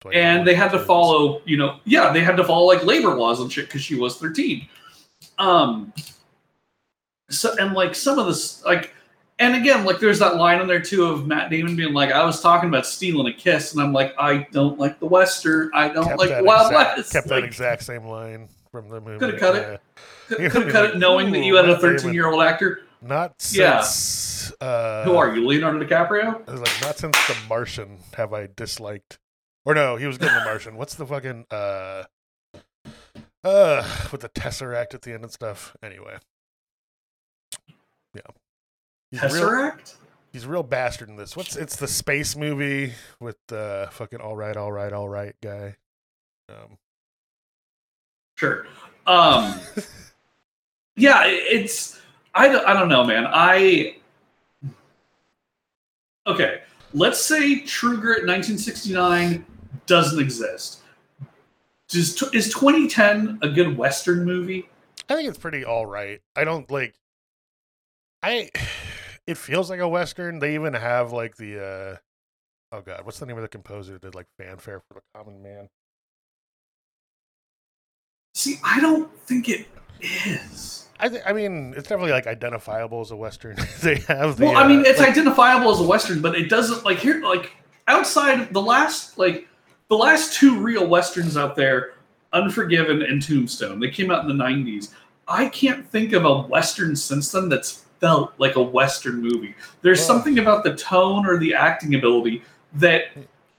Twenty 0.00 0.18
and 0.18 0.46
they 0.46 0.54
had 0.54 0.70
to 0.72 0.78
follow 0.78 1.40
you 1.46 1.56
know 1.56 1.78
yeah 1.84 2.12
they 2.12 2.22
had 2.22 2.36
to 2.36 2.44
follow 2.44 2.66
like 2.66 2.84
labor 2.84 3.14
laws 3.14 3.40
and 3.40 3.50
shit 3.50 3.66
because 3.66 3.80
she 3.80 3.94
was 3.94 4.18
13 4.18 4.68
um 5.38 5.92
so 7.30 7.54
and 7.58 7.72
like 7.72 7.94
some 7.94 8.18
of 8.18 8.26
this 8.26 8.62
like 8.66 8.92
And 9.38 9.56
again, 9.56 9.84
like 9.84 9.98
there's 10.00 10.18
that 10.20 10.36
line 10.36 10.60
in 10.60 10.66
there 10.68 10.80
too 10.80 11.06
of 11.06 11.26
Matt 11.26 11.50
Damon 11.50 11.74
being 11.74 11.92
like, 11.92 12.12
"I 12.12 12.24
was 12.24 12.40
talking 12.40 12.68
about 12.68 12.86
stealing 12.86 13.26
a 13.26 13.32
kiss," 13.36 13.72
and 13.72 13.82
I'm 13.82 13.92
like, 13.92 14.14
"I 14.16 14.46
don't 14.52 14.78
like 14.78 15.00
the 15.00 15.06
western. 15.06 15.70
I 15.74 15.88
don't 15.88 16.06
Kept 16.06 16.18
like 16.20 16.30
Wild 16.44 16.70
exact, 16.70 16.96
West." 16.98 17.12
Kept 17.12 17.28
that 17.28 17.42
exact 17.42 17.82
same 17.82 18.04
line 18.06 18.48
from 18.70 18.88
the 18.88 19.00
movie. 19.00 19.18
Coulda 19.18 19.38
cut 19.38 19.56
it. 19.56 19.60
yeah. 19.62 19.66
could, 19.66 19.80
You're 19.80 20.13
could 20.28 20.52
gonna 20.52 20.72
cut 20.72 20.84
it 20.90 20.98
knowing 20.98 21.32
that 21.32 21.44
you 21.44 21.56
had 21.56 21.68
a 21.68 21.78
13 21.78 22.12
year 22.14 22.26
old 22.30 22.42
actor. 22.42 22.82
Not 23.02 23.34
Yeah. 23.52 23.80
since. 23.82 24.52
Uh, 24.60 25.04
Who 25.04 25.16
are 25.16 25.34
you, 25.34 25.46
Leonardo 25.46 25.84
DiCaprio? 25.84 26.46
I 26.48 26.52
was 26.52 26.60
like, 26.60 26.80
not 26.80 26.96
since 26.98 27.16
The 27.26 27.36
Martian 27.48 27.98
have 28.16 28.32
I 28.32 28.48
disliked. 28.54 29.18
Or 29.66 29.74
no, 29.74 29.96
he 29.96 30.06
was 30.06 30.18
good 30.18 30.28
in 30.28 30.34
The 30.38 30.44
Martian. 30.44 30.76
What's 30.76 30.94
the 30.94 31.06
fucking 31.06 31.46
uh, 31.50 32.04
uh, 33.44 33.88
with 34.12 34.22
the 34.22 34.28
Tesseract 34.30 34.94
at 34.94 35.02
the 35.02 35.12
end 35.12 35.24
and 35.24 35.32
stuff. 35.32 35.76
Anyway, 35.82 36.16
yeah, 38.14 38.20
he's 39.10 39.22
real. 39.22 39.30
Tesseract? 39.30 39.94
He's 40.32 40.44
a 40.44 40.48
real 40.48 40.62
bastard 40.62 41.08
in 41.10 41.16
this. 41.16 41.36
What's 41.36 41.54
it's 41.56 41.76
the 41.76 41.86
space 41.86 42.34
movie 42.36 42.94
with 43.20 43.36
the 43.48 43.88
fucking 43.92 44.20
all 44.20 44.34
right, 44.36 44.56
all 44.56 44.72
right, 44.72 44.92
all 44.92 45.08
right 45.08 45.34
guy. 45.42 45.76
Um, 46.48 46.78
Sure. 48.36 48.66
Um, 49.06 49.60
yeah, 50.96 51.22
it's 51.26 52.00
I 52.34 52.48
don't, 52.48 52.66
I 52.66 52.72
don't 52.72 52.88
know, 52.88 53.04
man. 53.04 53.26
I 53.28 53.96
okay. 56.26 56.62
Let's 56.92 57.20
say 57.20 57.60
True 57.60 57.96
Grit 57.98 58.26
1969 58.26 59.44
doesn't 59.86 60.20
exist. 60.20 60.80
Does, 61.88 62.22
is 62.32 62.52
2010 62.52 63.40
a 63.42 63.48
good 63.48 63.76
Western 63.76 64.24
movie? 64.24 64.68
I 65.08 65.16
think 65.16 65.28
it's 65.28 65.38
pretty 65.38 65.64
all 65.64 65.86
right. 65.86 66.20
I 66.36 66.44
don't 66.44 66.70
like. 66.70 66.94
I. 68.22 68.50
It 69.26 69.38
feels 69.38 69.70
like 69.70 69.80
a 69.80 69.88
western. 69.88 70.38
They 70.38 70.54
even 70.54 70.74
have 70.74 71.10
like 71.10 71.38
the. 71.38 71.58
uh 71.58 71.96
Oh 72.76 72.82
god, 72.82 73.06
what's 73.06 73.18
the 73.18 73.24
name 73.24 73.36
of 73.36 73.42
the 73.42 73.48
composer 73.48 73.94
who 73.94 73.98
did 73.98 74.14
like 74.14 74.26
fanfare 74.36 74.80
for 74.80 74.92
the 74.92 75.00
common 75.14 75.42
man? 75.42 75.70
See, 78.34 78.56
I 78.62 78.80
don't 78.80 79.10
think 79.20 79.48
it 79.48 79.66
is. 80.00 80.86
I 81.00 81.08
th- 81.08 81.22
I 81.26 81.32
mean, 81.32 81.74
it's 81.76 81.88
definitely 81.88 82.12
like 82.12 82.26
identifiable 82.26 83.00
as 83.00 83.10
a 83.10 83.16
western. 83.16 83.56
they 83.82 83.96
have 84.08 84.36
the. 84.36 84.46
Well, 84.46 84.56
I 84.56 84.64
uh, 84.64 84.68
mean, 84.68 84.84
it's 84.86 84.98
like- 84.98 85.10
identifiable 85.10 85.70
as 85.70 85.80
a 85.80 85.84
western, 85.84 86.20
but 86.20 86.34
it 86.34 86.48
doesn't 86.48 86.84
like 86.84 86.98
here 86.98 87.20
like 87.22 87.52
outside 87.88 88.52
the 88.52 88.62
last 88.62 89.18
like 89.18 89.48
the 89.88 89.96
last 89.96 90.34
two 90.34 90.58
real 90.58 90.86
westerns 90.86 91.36
out 91.36 91.56
there, 91.56 91.94
Unforgiven 92.32 93.02
and 93.02 93.20
Tombstone. 93.20 93.80
They 93.80 93.90
came 93.90 94.10
out 94.10 94.28
in 94.28 94.36
the 94.36 94.44
'90s. 94.44 94.90
I 95.26 95.48
can't 95.48 95.86
think 95.88 96.12
of 96.12 96.24
a 96.24 96.42
western 96.42 96.94
since 96.96 97.32
then 97.32 97.48
that's 97.48 97.84
felt 98.00 98.32
like 98.38 98.56
a 98.56 98.62
western 98.62 99.20
movie. 99.22 99.54
There's 99.82 99.98
Well- 100.00 100.06
something 100.08 100.38
about 100.38 100.64
the 100.64 100.74
tone 100.74 101.26
or 101.26 101.38
the 101.38 101.54
acting 101.54 101.94
ability 101.94 102.42
that 102.74 103.04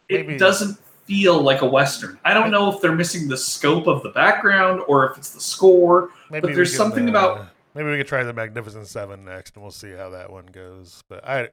it 0.09 0.27
Maybe- 0.27 0.37
doesn't 0.37 0.77
feel 1.05 1.39
like 1.41 1.61
a 1.61 1.65
western. 1.65 2.19
I 2.25 2.33
don't 2.33 2.51
know 2.51 2.71
if 2.73 2.81
they're 2.81 2.95
missing 2.95 3.27
the 3.27 3.37
scope 3.37 3.87
of 3.87 4.03
the 4.03 4.09
background 4.09 4.81
or 4.87 5.09
if 5.09 5.17
it's 5.17 5.29
the 5.31 5.39
score. 5.41 6.09
maybe 6.29 6.47
but 6.47 6.55
there's 6.55 6.75
something 6.75 7.09
about- 7.09 7.37
uh, 7.39 7.45
Maybe 7.75 7.89
we 7.89 7.97
could 7.97 8.07
try 8.07 8.23
the 8.23 8.31
Magnificent 8.31 8.87
Seven 8.87 9.25
next, 9.25 9.53
and 9.55 9.61
we'll 9.61 9.69
see 9.69 9.91
how 9.91 10.09
that 10.11 10.31
one 10.31 10.45
goes. 10.45 11.03
But 11.09 11.27
I, 11.27 11.49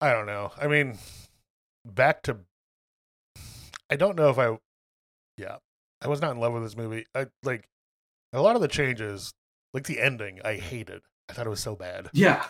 I 0.00 0.12
don't 0.12 0.26
know. 0.26 0.50
I 0.60 0.66
mean, 0.66 0.98
back 1.84 2.22
to. 2.24 2.38
I 3.88 3.94
don't 3.94 4.16
know 4.16 4.28
if 4.28 4.38
I. 4.40 4.58
Yeah, 5.36 5.58
I 6.02 6.08
was 6.08 6.20
not 6.20 6.32
in 6.32 6.40
love 6.40 6.52
with 6.52 6.64
this 6.64 6.76
movie. 6.76 7.06
I 7.14 7.26
like 7.44 7.68
a 8.32 8.42
lot 8.42 8.56
of 8.56 8.60
the 8.60 8.66
changes, 8.66 9.32
like 9.72 9.84
the 9.84 10.00
ending. 10.00 10.40
I 10.44 10.54
hated. 10.54 11.02
I 11.28 11.32
thought 11.34 11.46
it 11.46 11.50
was 11.50 11.60
so 11.60 11.76
bad. 11.76 12.10
Yeah. 12.12 12.44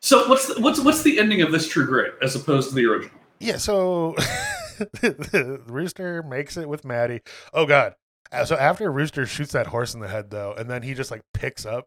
So 0.00 0.28
what's 0.28 0.46
the, 0.54 0.60
what's 0.60 0.78
what's 0.78 1.02
the 1.02 1.18
ending 1.18 1.42
of 1.42 1.50
this 1.50 1.66
True 1.66 1.84
Grit 1.84 2.14
as 2.22 2.36
opposed 2.36 2.68
to 2.68 2.76
the 2.76 2.84
original? 2.86 3.18
Yeah, 3.40 3.56
so 3.56 4.14
Rooster 5.66 6.22
makes 6.22 6.56
it 6.56 6.68
with 6.68 6.84
Mattie. 6.84 7.20
Oh 7.52 7.66
God! 7.66 7.94
Uh, 8.32 8.44
So 8.44 8.56
after 8.56 8.90
Rooster 8.90 9.26
shoots 9.26 9.52
that 9.52 9.68
horse 9.68 9.94
in 9.94 10.00
the 10.00 10.08
head, 10.08 10.30
though, 10.30 10.54
and 10.56 10.68
then 10.70 10.82
he 10.82 10.94
just 10.94 11.10
like 11.10 11.22
picks 11.32 11.64
up 11.66 11.86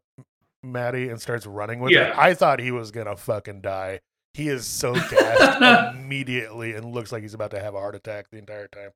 Mattie 0.63 1.09
and 1.09 1.21
starts 1.21 1.45
running 1.45 1.79
with 1.79 1.91
Yeah. 1.91 2.13
her. 2.13 2.19
I 2.19 2.33
thought 2.33 2.59
he 2.59 2.71
was 2.71 2.91
gonna 2.91 3.15
fucking 3.15 3.61
die. 3.61 3.99
He 4.33 4.49
is 4.49 4.65
so 4.67 4.93
gassed 4.93 5.95
immediately 5.95 6.73
and 6.73 6.85
looks 6.93 7.11
like 7.11 7.23
he's 7.23 7.33
about 7.33 7.51
to 7.51 7.59
have 7.59 7.73
a 7.73 7.79
heart 7.79 7.95
attack 7.95 8.27
the 8.31 8.37
entire 8.37 8.67
time. 8.67 8.91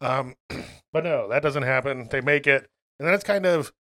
Um, 0.00 0.34
but 0.92 1.04
no, 1.04 1.28
that 1.28 1.42
doesn't 1.42 1.62
happen. 1.62 2.08
They 2.10 2.20
make 2.20 2.46
it, 2.46 2.66
and 2.98 3.06
then 3.06 3.14
it's 3.14 3.24
kind 3.24 3.46
of 3.46 3.72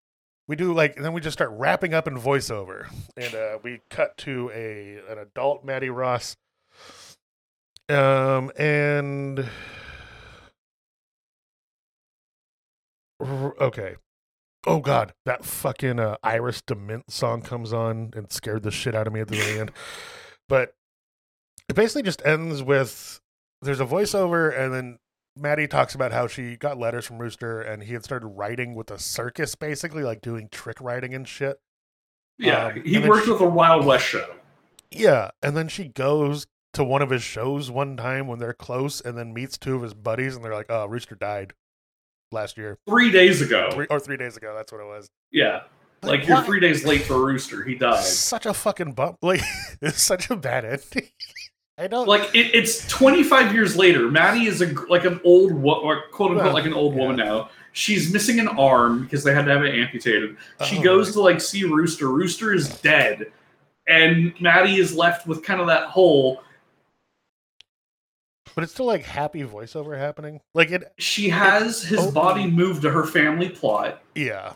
we 0.48 0.56
do 0.56 0.74
like, 0.74 0.96
and 0.96 1.04
then 1.04 1.12
we 1.12 1.20
just 1.20 1.34
start 1.38 1.50
wrapping 1.52 1.94
up 1.94 2.08
in 2.08 2.16
voiceover, 2.18 2.88
and 3.18 3.36
uh, 3.36 3.58
we 3.64 3.82
cut 3.90 4.16
to 4.20 4.50
a 4.54 5.00
an 5.12 5.18
adult 5.18 5.66
Mattie 5.66 5.90
Ross. 5.90 6.36
Um, 7.90 8.52
and 8.58 9.50
okay. 13.22 13.96
Oh 14.66 14.80
god, 14.80 15.14
that 15.26 15.46
fucking 15.46 16.00
uh, 16.00 16.18
Iris 16.24 16.62
DeMent 16.62 17.04
song 17.10 17.42
comes 17.42 17.72
on 17.72 18.12
and 18.16 18.32
scared 18.32 18.64
the 18.64 18.72
shit 18.72 18.96
out 18.96 19.08
of 19.08 19.14
me 19.14 19.22
at 19.22 19.30
the 19.30 19.38
very 19.38 19.60
end. 19.60 19.72
But 20.50 20.74
it 21.70 21.76
basically 21.76 22.04
just 22.04 22.26
ends 22.26 22.62
with 22.62 23.22
there's 23.62 23.80
a 23.80 23.86
voiceover 23.86 24.58
and 24.58 24.74
then 24.74 24.98
Mattie 25.38 25.68
talks 25.68 25.96
about 25.96 26.12
how 26.12 26.28
she 26.28 26.58
got 26.58 26.78
letters 26.78 27.06
from 27.06 27.20
Rooster 27.20 27.62
and 27.62 27.84
he 27.84 27.94
had 27.94 28.04
started 28.04 28.28
writing 28.28 28.76
with 28.76 28.92
a 28.92 29.00
circus 29.00 29.56
basically 29.56 30.04
like 30.04 30.22
doing 30.22 30.50
trick 30.52 30.82
writing 30.82 31.14
and 31.14 31.28
shit. 31.28 31.60
Yeah, 32.38 32.68
Um, 32.68 32.82
he 32.84 32.98
and 32.98 33.08
worked 33.08 33.26
she- 33.26 33.32
with 33.32 33.42
a 33.42 33.48
Wild 33.48 33.86
West 33.86 34.06
show. 34.06 34.36
Yeah, 34.92 35.32
and 35.42 35.56
then 35.56 35.68
she 35.70 35.86
goes 35.90 36.46
to 36.78 36.84
one 36.84 37.02
of 37.02 37.10
his 37.10 37.22
shows 37.24 37.70
one 37.70 37.98
time 37.98 38.28
when 38.28 38.40
they're 38.40 38.54
close 38.54 39.02
and 39.02 39.18
then 39.18 39.34
meets 39.34 39.58
two 39.58 39.76
of 39.76 39.82
his 39.84 39.94
buddies 39.94 40.36
and 40.36 40.44
they're 40.44 40.54
like, 40.56 40.68
"Oh, 40.70 40.86
Rooster 40.86 41.16
died 41.16 41.54
last 42.32 42.58
year." 42.58 42.78
Three 42.88 43.12
days 43.12 43.42
ago. 43.42 43.70
Three, 43.72 43.88
or 43.90 44.00
3 44.00 44.18
days 44.18 44.38
ago, 44.38 44.54
that's 44.56 44.72
what 44.72 44.82
it 44.82 44.88
was. 44.88 45.10
Yeah. 45.32 45.62
Like 46.04 46.28
you're 46.28 46.42
three 46.44 46.60
days 46.60 46.86
late 46.86 47.02
for 47.02 47.16
Rooster. 47.26 47.64
He 47.64 47.74
died. 47.76 48.04
such 48.04 48.46
a 48.46 48.54
fucking 48.54 48.94
bump. 48.94 49.18
Like 49.24 49.42
it's 49.82 50.02
such 50.02 50.30
a 50.30 50.36
bad 50.36 50.64
ending. 50.64 51.10
I 51.80 51.88
don't 51.88 52.08
Like 52.08 52.34
it, 52.34 52.56
it's 52.56 52.88
25 52.88 53.54
years 53.54 53.76
later. 53.76 54.10
Mattie 54.10 54.46
is 54.48 54.62
a 54.62 54.68
like 54.90 55.06
an 55.06 55.20
old 55.24 55.52
quote 55.62 55.98
unquote 55.98 56.36
Well, 56.36 56.54
like 56.54 56.66
an 56.66 56.74
old 56.74 56.96
woman 56.96 57.16
now. 57.18 57.50
She's 57.74 58.12
missing 58.12 58.40
an 58.40 58.48
arm 58.48 59.04
because 59.04 59.24
they 59.24 59.34
had 59.34 59.46
to 59.46 59.52
have 59.52 59.64
it 59.64 59.76
amputated. 59.76 60.38
She 60.66 60.78
Oh, 60.80 60.84
goes 60.84 61.12
to 61.14 61.22
like 61.22 61.42
see 61.42 61.64
Rooster. 61.66 62.08
Rooster 62.10 62.54
is 62.54 62.70
dead, 62.82 63.32
and 63.88 64.34
Mattie 64.42 64.78
is 64.78 64.96
left 64.96 65.28
with 65.28 65.44
kind 65.44 65.62
of 65.62 65.68
that 65.68 65.84
hole. 65.90 66.42
But 68.58 68.64
it's 68.64 68.74
still 68.74 68.88
like 68.88 69.04
happy 69.04 69.44
voiceover 69.44 69.96
happening. 70.00 70.42
Like 70.56 70.72
it 70.72 70.92
She 70.98 71.30
has 71.30 71.84
his 71.84 72.00
Oh. 72.00 72.10
body 72.12 72.48
moved 72.50 72.82
to 72.82 72.90
her 72.90 73.04
family 73.06 73.50
plot, 73.50 74.02
yeah. 74.16 74.54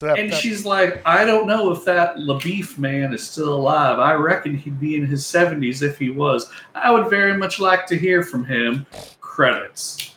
That- 0.00 0.18
and 0.18 0.32
that- 0.32 0.40
she's 0.40 0.66
like, 0.66 1.00
"I 1.06 1.24
don't 1.24 1.46
know 1.46 1.70
if 1.70 1.84
that 1.84 2.16
LaBoeuf 2.16 2.78
man 2.78 3.14
is 3.14 3.22
still 3.30 3.54
alive. 3.54 4.00
I 4.00 4.14
reckon 4.14 4.56
he'd 4.56 4.80
be 4.80 4.96
in 4.96 5.06
his 5.06 5.24
70s 5.24 5.82
if 5.82 6.00
he 6.00 6.10
was. 6.10 6.50
I 6.74 6.90
would 6.90 7.08
very 7.08 7.36
much 7.36 7.60
like 7.60 7.86
to 7.86 7.96
hear 7.96 8.24
from 8.24 8.44
him." 8.44 8.86
Credits. 9.20 10.16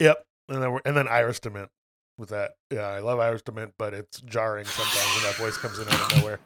Yep. 0.00 0.24
And 0.48 0.60
then 0.60 0.72
we're, 0.72 0.80
and 0.84 0.96
then 0.96 1.06
Iris 1.06 1.38
DeMent 1.38 1.68
with 2.18 2.30
that. 2.30 2.54
Yeah, 2.72 2.88
I 2.88 2.98
love 2.98 3.20
Iris 3.20 3.42
DeMent, 3.42 3.74
but 3.78 3.94
it's 3.94 4.20
jarring 4.22 4.64
sometimes 4.64 5.14
when 5.14 5.22
that 5.30 5.36
voice 5.36 5.56
comes 5.56 5.78
in 5.78 5.86
out 5.88 6.12
of 6.12 6.18
nowhere. 6.18 6.40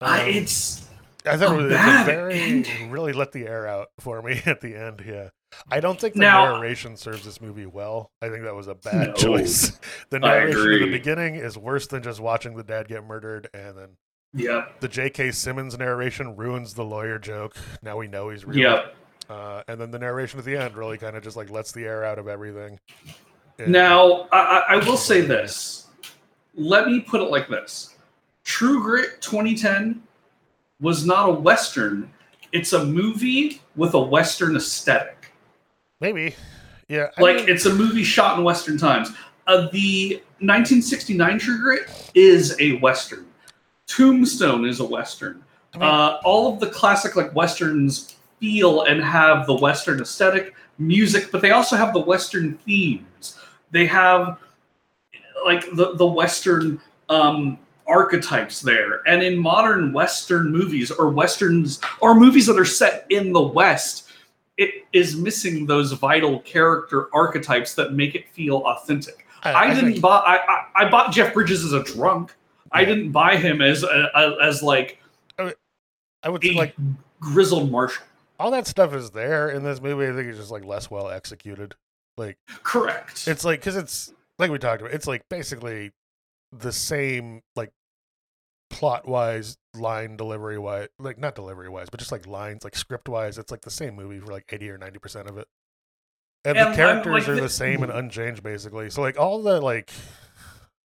I, 0.00 0.20
Um, 0.22 0.28
it's 0.28 0.82
I 1.26 1.36
thought 1.36 1.54
a 1.56 1.58
it 1.58 1.62
was, 1.64 2.06
very 2.06 2.88
really 2.88 3.12
let 3.12 3.32
the 3.32 3.46
air 3.46 3.66
out 3.66 3.88
for 4.00 4.22
me 4.22 4.40
at 4.46 4.60
the 4.60 4.74
end. 4.74 5.02
Yeah, 5.06 5.28
I 5.70 5.80
don't 5.80 6.00
think 6.00 6.14
the 6.14 6.20
Now- 6.20 6.54
narration 6.54 6.96
serves 6.96 7.24
this 7.24 7.40
movie 7.40 7.66
well. 7.66 8.10
I 8.22 8.28
think 8.28 8.44
that 8.44 8.54
was 8.54 8.68
a 8.68 8.74
bad 8.74 9.08
No. 9.08 9.14
choice. 9.14 9.78
The 10.10 10.18
narration 10.18 10.72
at 10.72 10.80
the 10.80 10.90
beginning 10.90 11.36
is 11.36 11.56
worse 11.56 11.86
than 11.86 12.02
just 12.02 12.18
watching 12.20 12.56
the 12.56 12.64
dad 12.64 12.88
get 12.88 13.04
murdered, 13.04 13.48
and 13.54 13.76
then 13.78 13.88
yep, 14.34 14.80
the 14.80 14.88
J.K. 14.88 15.30
Simmons 15.32 15.78
narration 15.78 16.34
ruins 16.36 16.74
the 16.74 16.84
lawyer 16.84 17.18
joke. 17.18 17.54
Now 17.82 17.96
we 17.96 18.08
know 18.08 18.30
he's 18.30 18.44
real. 18.44 18.58
yep. 18.58 18.94
Uh, 19.28 19.62
and 19.68 19.80
then 19.80 19.92
the 19.92 19.98
narration 20.00 20.40
at 20.40 20.44
the 20.44 20.56
end 20.56 20.74
really 20.76 20.98
kind 20.98 21.16
of 21.16 21.22
just 21.22 21.36
like 21.36 21.48
lets 21.50 21.70
the 21.70 21.84
air 21.84 22.04
out 22.04 22.18
of 22.18 22.26
everything. 22.26 22.80
And- 23.60 23.70
Now 23.70 24.26
I, 24.32 24.38
I 24.68 24.74
I 24.74 24.76
will 24.88 24.96
say 24.96 25.20
this. 25.20 25.86
Let 26.56 26.88
me 26.88 26.98
put 27.00 27.20
it 27.20 27.30
like 27.30 27.48
this: 27.48 27.94
True 28.42 28.82
Grit 28.82 29.20
2010 29.22 30.02
was 30.80 31.04
not 31.06 31.28
a 31.28 31.32
western. 31.32 32.10
It's 32.52 32.72
a 32.72 32.84
movie 32.84 33.60
with 33.76 33.94
a 33.94 34.00
western 34.00 34.56
aesthetic. 34.56 35.32
maybe, 36.00 36.34
yeah, 36.88 37.08
I 37.16 37.20
Like 37.22 37.36
mean- 37.36 37.48
it's 37.48 37.66
a 37.66 37.74
movie 37.74 38.02
shot 38.04 38.38
in 38.38 38.44
western 38.44 38.78
times. 38.78 39.10
Uh, 39.46 39.68
the 39.72 40.22
1969 40.40 41.38
True 41.38 41.58
Grit 41.60 42.10
is 42.14 42.56
a 42.60 42.78
western. 42.78 43.26
Tombstone 43.86 44.64
is 44.64 44.80
a 44.80 44.84
western. 44.84 45.42
I 45.74 45.78
mean- 45.78 45.88
uh, 45.88 46.20
all 46.24 46.52
of 46.52 46.60
the 46.60 46.68
classic 46.68 47.16
like 47.16 47.34
westerns 47.34 48.16
feel 48.40 48.82
and 48.82 49.02
have 49.04 49.46
the 49.46 49.54
western 49.54 50.00
aesthetic, 50.00 50.54
music, 50.78 51.30
but 51.30 51.42
they 51.42 51.50
also 51.50 51.76
have 51.76 51.92
the 51.92 52.00
western 52.00 52.56
themes. 52.58 53.36
They 53.70 53.86
have 53.86 54.38
like 55.44 55.64
the 55.74 55.94
the 55.94 56.06
western 56.06 56.80
um, 57.08 57.58
archetypes 57.90 58.60
there. 58.60 59.02
And 59.06 59.22
in 59.22 59.36
modern 59.38 59.92
Western 59.92 60.50
movies 60.50 60.90
or 60.90 61.10
Westerns 61.10 61.80
or 62.00 62.14
movies 62.14 62.46
that 62.46 62.58
are 62.58 62.64
set 62.64 63.06
in 63.10 63.32
the 63.32 63.42
West, 63.42 64.08
it 64.56 64.86
is 64.92 65.16
missing 65.16 65.66
those 65.66 65.92
vital 65.92 66.40
character 66.40 67.08
archetypes 67.14 67.74
that 67.74 67.92
make 67.92 68.14
it 68.14 68.28
feel 68.28 68.58
authentic. 68.58 69.26
I, 69.42 69.74
didn't 69.74 69.92
think- 69.92 70.02
buy. 70.02 70.18
I, 70.18 70.36
I, 70.36 70.84
I 70.86 70.90
bought 70.90 71.12
Jeff 71.12 71.34
Bridges 71.34 71.64
as 71.64 71.72
a 71.72 71.82
drunk. 71.82 72.34
I 72.72 72.84
didn't 72.84 73.10
buy 73.10 73.36
him 73.36 73.60
as 73.62 73.82
a, 73.82 74.10
a, 74.14 74.36
as 74.42 74.62
like 74.62 74.98
I 76.22 76.28
would 76.28 76.44
like 76.54 76.74
grizzled 77.18 77.70
marshal. 77.70 78.04
all 78.38 78.50
that 78.50 78.66
stuff 78.66 78.94
is 78.94 79.10
there 79.10 79.48
in 79.48 79.62
this 79.64 79.80
movie. 79.80 80.06
I 80.06 80.12
think 80.12 80.28
it's 80.28 80.38
just 80.38 80.50
like 80.50 80.64
less 80.64 80.90
well 80.90 81.08
executed. 81.08 81.74
Like 82.16 82.36
Correct. 82.62 83.26
it's 83.26 83.44
like 83.44 83.60
because 83.60 83.76
it's 83.76 84.12
like 84.38 84.50
we 84.50 84.58
talked 84.58 84.82
about. 84.82 84.92
It's 84.94 85.06
like 85.06 85.28
basically 85.28 85.92
the 86.52 86.72
same 86.72 87.42
like 87.56 87.72
plot 88.70 89.06
wise, 89.06 89.58
line 89.76 90.16
delivery 90.16 90.58
wise, 90.58 90.88
like 90.98 91.18
not 91.18 91.34
delivery 91.34 91.68
wise, 91.68 91.88
but 91.90 91.98
just 92.00 92.12
like 92.12 92.26
lines, 92.26 92.64
like 92.64 92.76
script 92.76 93.08
wise. 93.08 93.36
It's 93.36 93.50
like 93.50 93.60
the 93.62 93.70
same 93.70 93.94
movie 93.96 94.18
for 94.20 94.32
like 94.32 94.44
eighty 94.50 94.70
or 94.70 94.78
ninety 94.78 94.98
percent 94.98 95.28
of 95.28 95.36
it. 95.38 95.46
And, 96.44 96.56
And 96.56 96.72
the 96.72 96.76
characters 96.76 97.12
like 97.12 97.28
are 97.28 97.34
the- 97.34 97.42
the 97.42 97.48
same 97.50 97.82
and 97.82 97.92
unchanged 97.92 98.42
basically. 98.42 98.88
So 98.90 99.02
like 99.02 99.18
all 99.18 99.42
the 99.42 99.60
like 99.60 99.90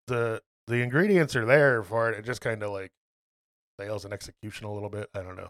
the 0.07 0.41
the 0.67 0.75
ingredients 0.77 1.35
are 1.35 1.45
there 1.45 1.83
for 1.83 2.09
it. 2.09 2.17
It 2.19 2.25
just 2.25 2.41
kind 2.41 2.63
of 2.63 2.71
like 2.71 2.91
fails 3.77 4.05
in 4.05 4.13
execution 4.13 4.65
a 4.65 4.73
little 4.73 4.89
bit. 4.89 5.09
I 5.13 5.21
don't 5.21 5.35
know. 5.35 5.49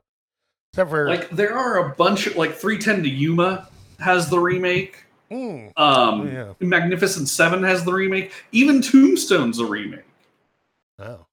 Except 0.74 0.90
for 0.90 1.08
like 1.08 1.30
there 1.30 1.56
are 1.58 1.78
a 1.88 1.96
bunch 1.96 2.26
of 2.28 2.36
like 2.36 2.54
310 2.56 3.04
to 3.04 3.10
Yuma 3.10 3.70
has 4.00 4.30
the 4.30 4.40
remake. 4.40 5.06
Mm, 5.32 5.72
Um, 5.78 6.28
yeah. 6.32 6.54
Magnificent 6.60 7.28
Seven 7.30 7.64
has 7.64 7.86
the 7.86 7.94
remake. 7.94 8.32
Even 8.52 8.82
Tombstone's 8.82 9.60
a 9.60 9.66
remake. 9.66 10.04
Oh. 11.00 11.26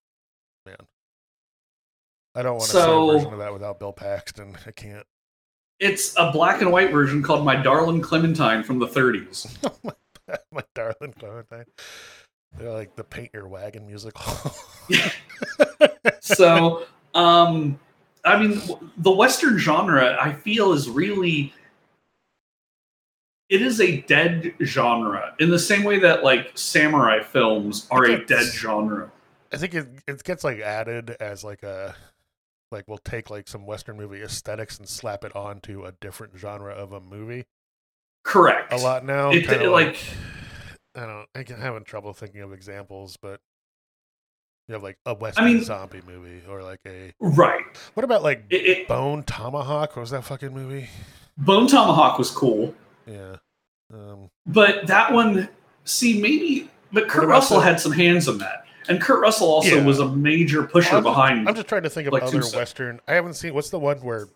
I 2.35 2.43
don't 2.43 2.52
want 2.55 2.65
to 2.65 2.70
So- 2.70 2.81
see 2.81 3.15
a 3.15 3.19
version 3.19 3.32
of 3.32 3.39
that 3.40 3.52
without 3.52 3.78
Bill 3.81 3.93
Paxton. 3.93 4.57
I 4.66 4.70
can't. 4.70 5.07
It's 5.78 6.15
a 6.19 6.31
black 6.31 6.61
and 6.61 6.70
white 6.70 6.93
version 6.93 7.23
called 7.23 7.44
My 7.44 7.57
Darling 7.57 8.01
Clementine 8.02 8.62
from 8.62 8.78
the 8.78 8.86
30s. 8.86 9.57
My 10.52 10.62
darling 10.74 11.15
Clementine. 11.19 11.65
They're 12.57 12.70
like 12.70 12.94
the 12.97 13.02
Paint 13.05 13.31
Your 13.32 13.48
Wagon 13.48 13.86
musical. 13.86 14.23
so 16.20 16.85
um 17.15 17.78
i 18.24 18.39
mean 18.39 18.61
the 18.98 19.11
western 19.11 19.59
genre 19.59 20.16
i 20.20 20.32
feel 20.32 20.73
is 20.73 20.89
really 20.89 21.52
it 23.48 23.62
is 23.62 23.81
a 23.81 24.02
dead 24.02 24.55
genre 24.62 25.35
in 25.40 25.51
the 25.51 25.59
same 25.59 25.82
way 25.82 25.98
that 25.98 26.23
like 26.23 26.52
samurai 26.55 27.20
films 27.23 27.89
are 27.90 28.05
a 28.05 28.24
dead 28.27 28.44
genre 28.44 29.11
I 29.52 29.57
think 29.57 29.74
it 29.74 29.89
it 30.07 30.23
gets 30.23 30.44
like 30.44 30.61
added 30.61 31.16
as 31.19 31.43
like 31.43 31.65
a 31.65 31.97
like 32.70 32.84
we'll 32.88 32.98
take 32.98 33.30
like 33.30 33.48
some 33.48 33.66
Western 33.66 33.97
movie 33.97 34.22
aesthetics 34.22 34.78
and 34.78 34.88
slap 34.88 35.24
it 35.24 35.34
onto 35.34 35.84
a 35.84 35.92
different 36.01 36.36
genre 36.36 36.72
of 36.72 36.92
a 36.92 37.01
movie 37.01 37.44
correct 38.24 38.72
a 38.72 38.76
lot 38.76 39.05
now. 39.05 39.30
it, 39.30 39.48
it, 39.51 39.68
like 39.70 39.98
I 40.94 41.06
don't. 41.06 41.26
I 41.34 41.42
can 41.44 41.60
having 41.60 41.84
trouble 41.84 42.12
thinking 42.12 42.40
of 42.40 42.52
examples, 42.52 43.16
but 43.16 43.40
you 44.68 44.74
have 44.74 44.82
like 44.82 44.98
a 45.06 45.14
Western 45.14 45.44
mean- 45.47 45.64
zombie 45.64 46.02
movie 46.06 46.42
or 46.48 46.62
like 46.62 46.80
a. 46.86 47.12
right 47.20 47.62
What 47.94 48.05
about 48.05 48.22
like 48.22 48.44
it, 48.51 48.88
Bone 48.88 49.22
Tomahawk? 49.22 49.97
What 49.97 50.02
was 50.02 50.10
that 50.10 50.24
fucking 50.24 50.52
movie? 50.52 50.88
bone 51.38 51.66
tomahawk 51.66 52.18
was 52.18 52.30
cool 52.30 52.74
Yeah. 53.06 53.36
Um, 53.94 54.28
but 54.47 54.86
that 54.88 55.10
one 55.12 55.48
see 55.84 56.20
maybe 56.20 56.68
but 56.92 57.09
kurt 57.09 57.26
russell 57.26 57.60
had 57.60 57.80
some 57.80 57.92
hands 57.92 58.28
on 58.28 58.38
that 58.38 58.64
and 58.91 59.01
kurt 59.01 59.21
russell 59.23 59.49
also 59.49 59.77
Yeah. 59.77 59.85
was 59.85 59.99
a 60.01 60.09
major 60.09 60.65
pusher 60.65 60.97
I'm 60.97 61.03
behind 61.03 61.49
I'm 61.49 61.55
just 61.55 61.69
trying 61.69 61.85
to 61.85 61.91
think 61.91 62.07
of 62.09 62.12
like 62.12 62.23
other 62.25 62.43
Western. 62.55 63.01
I 63.09 63.15
haven't 63.15 63.35
seen. 63.35 63.55
What's 63.55 63.71
the 63.71 63.79
one 63.79 63.99
where? 63.99 64.29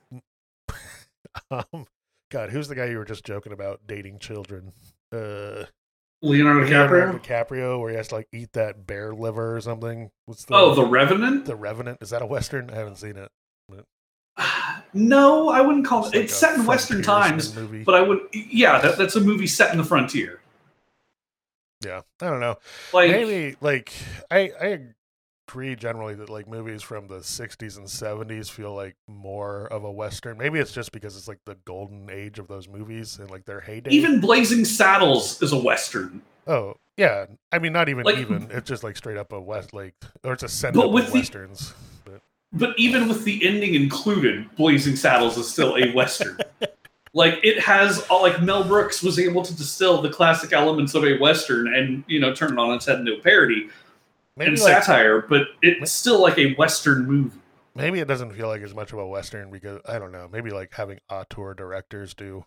um, 1.50 1.86
God, 2.30 2.50
who's 2.50 2.68
the 2.68 2.74
guy 2.74 2.86
you 2.86 2.98
were 2.98 3.04
just 3.04 3.24
joking 3.24 3.52
about 3.52 3.80
dating 3.86 4.18
children? 4.18 4.72
Uh, 5.12 5.64
leonardo 6.22 6.66
DiCaprio. 6.66 6.90
Leonardo 6.90 7.18
DiCaprio, 7.18 7.80
where 7.80 7.90
he 7.90 7.96
has 7.96 8.08
to 8.08 8.14
like 8.16 8.28
eat 8.32 8.52
that 8.54 8.86
bear 8.86 9.12
liver 9.14 9.54
or 9.56 9.60
something. 9.60 10.10
What's 10.26 10.44
the? 10.44 10.54
oh 10.54 10.74
the 10.74 10.84
revenant 10.86 11.44
the 11.44 11.56
Revenant. 11.56 11.98
Is 12.00 12.10
that 12.10 12.22
a 12.22 12.26
Western? 12.26 12.70
I 12.70 12.76
haven't 12.76 12.96
seen 12.96 13.16
it. 13.16 13.30
No, 14.96 15.48
I 15.48 15.60
wouldn't 15.60 15.84
call 15.84 16.04
it. 16.04 16.14
like 16.14 16.24
It's 16.26 16.34
set 16.36 16.54
in 16.54 16.66
Western 16.66 17.02
times, 17.02 17.52
movie. 17.56 17.82
but 17.82 17.96
I 17.96 18.00
would. 18.00 18.20
Yeah, 18.32 18.78
that, 18.80 18.96
that's 18.96 19.16
a 19.16 19.20
movie 19.20 19.48
set 19.48 19.72
in 19.72 19.78
the 19.78 19.82
frontier. 19.84 20.40
Yeah, 21.84 22.00
I 22.20 22.30
don't 22.30 22.40
know. 22.40 22.56
Like, 22.92 23.10
Maybe 23.10 23.56
like 23.60 23.92
I 24.30 24.50
I 24.60 24.78
agree 25.48 25.76
generally 25.76 26.14
that 26.14 26.30
like 26.30 26.48
movies 26.48 26.82
from 26.82 27.06
the 27.06 27.18
60s 27.18 27.76
and 27.76 27.86
70s 27.86 28.50
feel 28.50 28.74
like 28.74 28.96
more 29.06 29.66
of 29.66 29.84
a 29.84 29.90
western. 29.92 30.38
Maybe 30.38 30.58
it's 30.58 30.72
just 30.72 30.90
because 30.92 31.16
it's 31.16 31.28
like 31.28 31.40
the 31.44 31.56
golden 31.66 32.08
age 32.10 32.38
of 32.38 32.48
those 32.48 32.66
movies 32.68 33.18
and 33.18 33.30
like 33.30 33.44
their 33.44 33.60
heyday. 33.60 33.90
even 33.90 34.20
Blazing 34.20 34.64
Saddles 34.64 35.40
is 35.42 35.52
a 35.52 35.58
western, 35.58 36.22
oh 36.46 36.74
yeah, 36.96 37.26
I 37.52 37.58
mean 37.58 37.72
not 37.72 37.88
even 37.88 38.04
Like- 38.04 38.18
even. 38.18 38.48
It's 38.50 38.68
just 38.68 38.82
like 38.84 38.96
straight 38.96 39.16
up 39.18 39.32
a 39.32 39.40
west 39.40 39.74
like 39.74 39.94
or 40.24 40.32
it's 40.32 40.42
a 40.44 40.48
send 40.48 40.76
up 40.78 40.90
with 40.90 41.06
of 41.06 41.12
the- 41.12 41.18
westerns. 41.18 41.74
But 42.04 42.20
but 42.52 42.78
even 42.78 43.08
with 43.08 43.24
the 43.24 43.44
ending 43.46 43.74
included, 43.74 44.48
Blazing 44.56 44.96
Saddles 44.96 45.36
is 45.36 45.48
still 45.50 45.76
a 45.76 45.92
western. 45.92 46.38
Like 47.14 47.38
it 47.42 47.58
has 47.60 48.00
all 48.10 48.22
like 48.22 48.42
Mel 48.42 48.64
Brooks 48.64 49.02
was 49.02 49.18
able 49.18 49.42
to 49.42 49.56
distill 49.56 50.02
the 50.02 50.10
classic 50.10 50.52
elements 50.52 50.94
of 50.94 51.04
a 51.04 51.16
western 51.18 51.72
and 51.74 52.04
you 52.06 52.20
know 52.20 52.34
turn 52.34 52.52
it 52.52 52.58
on 52.58 52.74
its 52.74 52.84
head 52.86 52.98
into 52.98 53.14
a 53.14 53.20
parody 53.20 53.68
maybe 54.36 54.50
and 54.52 54.60
like 54.60 54.82
satire, 54.84 55.22
but 55.22 55.46
it's 55.62 55.92
still 55.92 56.20
like 56.20 56.36
a 56.38 56.54
western 56.54 57.06
movie. 57.06 57.38
maybe 57.76 58.00
it 58.00 58.08
doesn't 58.08 58.32
feel 58.32 58.48
like 58.48 58.62
as 58.62 58.74
much 58.74 58.92
of 58.92 58.98
a 58.98 59.06
western 59.06 59.50
because 59.50 59.80
I 59.88 59.98
don't 59.98 60.12
know. 60.12 60.28
Maybe 60.30 60.50
like 60.50 60.72
having 60.74 60.98
auteur 61.08 61.54
directors 61.54 62.14
do 62.14 62.44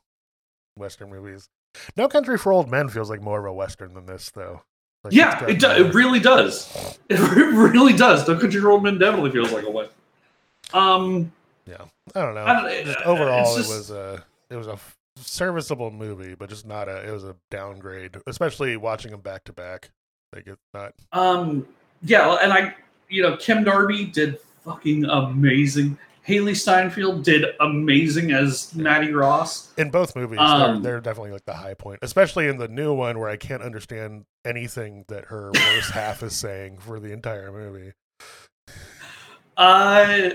western 0.75 1.09
movies. 1.09 1.49
No 1.95 2.07
Country 2.07 2.37
for 2.37 2.51
Old 2.51 2.69
Men 2.69 2.89
feels 2.89 3.09
like 3.09 3.21
more 3.21 3.39
of 3.39 3.45
a 3.45 3.53
western 3.53 3.93
than 3.93 4.05
this, 4.05 4.31
though. 4.31 4.63
Like, 5.03 5.13
yeah, 5.13 5.45
it, 5.45 5.59
do, 5.59 5.69
it 5.69 5.93
really 5.93 6.19
does. 6.19 6.97
It 7.09 7.19
really 7.19 7.93
does. 7.93 8.27
No 8.27 8.37
Country 8.37 8.59
for 8.59 8.71
Old 8.71 8.83
Men 8.83 8.97
definitely 8.97 9.31
feels 9.31 9.51
like 9.53 9.63
a 9.65 9.69
western. 9.71 9.95
Um, 10.73 11.31
Yeah, 11.65 11.85
I 12.15 12.21
don't 12.21 12.35
know. 12.35 12.43
I 12.45 12.53
don't- 12.61 12.85
just 12.85 12.99
uh, 12.99 13.03
overall, 13.03 13.57
it's 13.57 13.69
it 13.69 13.73
was 13.73 13.91
a 13.91 14.23
it 14.49 14.55
was 14.55 14.67
a 14.67 14.73
f- 14.73 14.97
serviceable 15.17 15.91
movie, 15.91 16.35
but 16.35 16.49
just 16.49 16.65
not 16.65 16.87
a. 16.87 17.07
It 17.07 17.11
was 17.11 17.23
a 17.23 17.35
downgrade, 17.51 18.17
especially 18.27 18.77
watching 18.77 19.11
them 19.11 19.21
back 19.21 19.43
to 19.45 19.53
back. 19.53 19.89
Like 20.33 20.47
it's 20.47 20.61
not. 20.73 20.93
Um, 21.13 21.67
yeah, 22.03 22.37
and 22.41 22.51
I, 22.53 22.75
you 23.09 23.23
know, 23.23 23.37
Kim 23.37 23.63
Darby 23.63 24.05
did 24.05 24.39
fucking 24.63 25.05
amazing. 25.05 25.97
Hailee 26.27 26.57
Steinfeld 26.57 27.23
did 27.23 27.45
amazing 27.61 28.33
as 28.33 28.75
Mattie 28.75 29.13
Ross. 29.13 29.73
In 29.77 29.89
both 29.89 30.13
movies, 30.13 30.39
Um, 30.41 30.81
they're, 30.83 30.91
they're 30.91 30.99
definitely 31.01 31.31
like 31.31 31.45
the 31.45 31.53
high 31.53 31.73
point, 31.73 31.99
especially 32.01 32.47
in 32.49 32.57
the 32.57 32.67
new 32.67 32.93
one 32.93 33.17
where 33.17 33.29
I 33.29 33.37
can't 33.37 33.63
understand 33.63 34.25
anything 34.43 35.05
that 35.07 35.25
her 35.25 35.51
worst 35.53 35.91
half 35.91 36.21
is 36.23 36.35
saying 36.35 36.79
for 36.79 36.99
the 36.99 37.13
entire 37.13 37.49
movie. 37.53 37.93
Uh, 39.55 40.29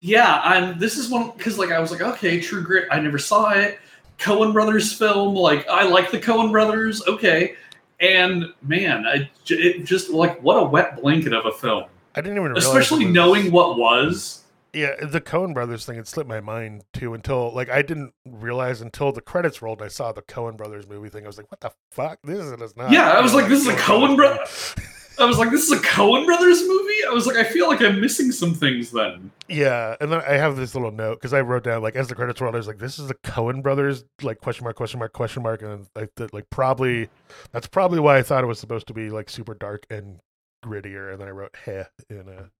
yeah, 0.00 0.40
I'm. 0.42 0.78
This 0.78 0.96
is 0.96 1.10
one 1.10 1.32
because 1.36 1.58
like 1.58 1.70
I 1.70 1.78
was 1.78 1.90
like, 1.90 2.00
okay, 2.00 2.40
True 2.40 2.62
Grit. 2.62 2.88
I 2.90 3.00
never 3.00 3.18
saw 3.18 3.50
it. 3.50 3.78
Coen 4.18 4.52
Brothers 4.52 4.92
film. 4.92 5.34
Like 5.34 5.68
I 5.68 5.84
like 5.84 6.10
the 6.10 6.18
Coen 6.18 6.50
Brothers. 6.50 7.06
Okay, 7.06 7.56
and 8.00 8.46
man, 8.62 9.06
I, 9.06 9.30
it 9.48 9.84
just 9.84 10.10
like 10.10 10.42
what 10.42 10.54
a 10.54 10.64
wet 10.64 11.00
blanket 11.00 11.32
of 11.32 11.46
a 11.46 11.52
film. 11.52 11.84
I 12.14 12.22
didn't 12.22 12.38
even 12.38 12.44
realize, 12.44 12.66
Especially 12.66 13.04
knowing 13.04 13.52
what 13.52 13.78
was. 13.78 14.44
Yeah, 14.72 14.94
the 15.04 15.20
Coen 15.20 15.52
brothers 15.52 15.84
thing, 15.84 15.96
it 15.96 16.06
slipped 16.06 16.28
my 16.28 16.40
mind 16.40 16.84
too 16.92 17.12
until 17.12 17.52
like 17.52 17.68
I 17.68 17.82
didn't 17.82 18.14
realize 18.24 18.80
until 18.80 19.12
the 19.12 19.20
credits 19.20 19.60
rolled 19.60 19.82
I 19.82 19.88
saw 19.88 20.12
the 20.12 20.22
Coen 20.22 20.56
brothers 20.56 20.88
movie 20.88 21.08
thing. 21.08 21.24
I 21.24 21.26
was 21.26 21.36
like, 21.36 21.50
what 21.50 21.60
the 21.60 21.72
fuck? 21.90 22.20
This 22.22 22.38
is 22.38 22.76
not 22.76 22.92
Yeah, 22.92 23.10
I 23.10 23.20
was 23.20 23.34
like, 23.34 23.48
this 23.48 23.60
is 23.60 23.66
a 23.66 23.74
Coen 23.74 24.16
Brothers. 24.16 24.74
I 25.20 25.26
was 25.26 25.38
like, 25.38 25.50
this 25.50 25.64
is 25.64 25.72
a 25.72 25.82
Coen 25.82 26.24
Brothers 26.26 26.62
movie. 26.66 27.04
I 27.08 27.12
was 27.12 27.26
like, 27.26 27.36
I 27.36 27.44
feel 27.44 27.68
like 27.68 27.80
I'm 27.82 28.00
missing 28.00 28.32
some 28.32 28.54
things 28.54 28.90
then. 28.90 29.30
Yeah, 29.48 29.96
and 30.00 30.10
then 30.10 30.22
I 30.26 30.32
have 30.34 30.56
this 30.56 30.74
little 30.74 30.90
note 30.92 31.16
because 31.16 31.32
I 31.32 31.40
wrote 31.40 31.64
down 31.64 31.82
like 31.82 31.96
as 31.96 32.08
the 32.08 32.14
credits 32.14 32.40
rolled, 32.40 32.54
I 32.54 32.58
was 32.58 32.68
like, 32.68 32.78
"This 32.78 32.98
is 32.98 33.08
the 33.08 33.14
Coen 33.14 33.62
brothers?" 33.62 34.04
Like 34.22 34.40
question 34.40 34.64
mark, 34.64 34.76
question 34.76 34.98
mark, 35.00 35.12
question 35.12 35.42
mark, 35.42 35.62
and 35.62 35.86
I 35.96 36.06
th- 36.16 36.32
like 36.32 36.48
probably 36.50 37.08
that's 37.52 37.66
probably 37.66 38.00
why 38.00 38.18
I 38.18 38.22
thought 38.22 38.44
it 38.44 38.46
was 38.46 38.60
supposed 38.60 38.86
to 38.86 38.94
be 38.94 39.10
like 39.10 39.28
super 39.28 39.54
dark 39.54 39.86
and 39.90 40.20
grittier, 40.64 41.12
and 41.12 41.20
then 41.20 41.28
I 41.28 41.32
wrote 41.32 41.54
"heh" 41.64 41.84
in 42.08 42.28
a. 42.28 42.50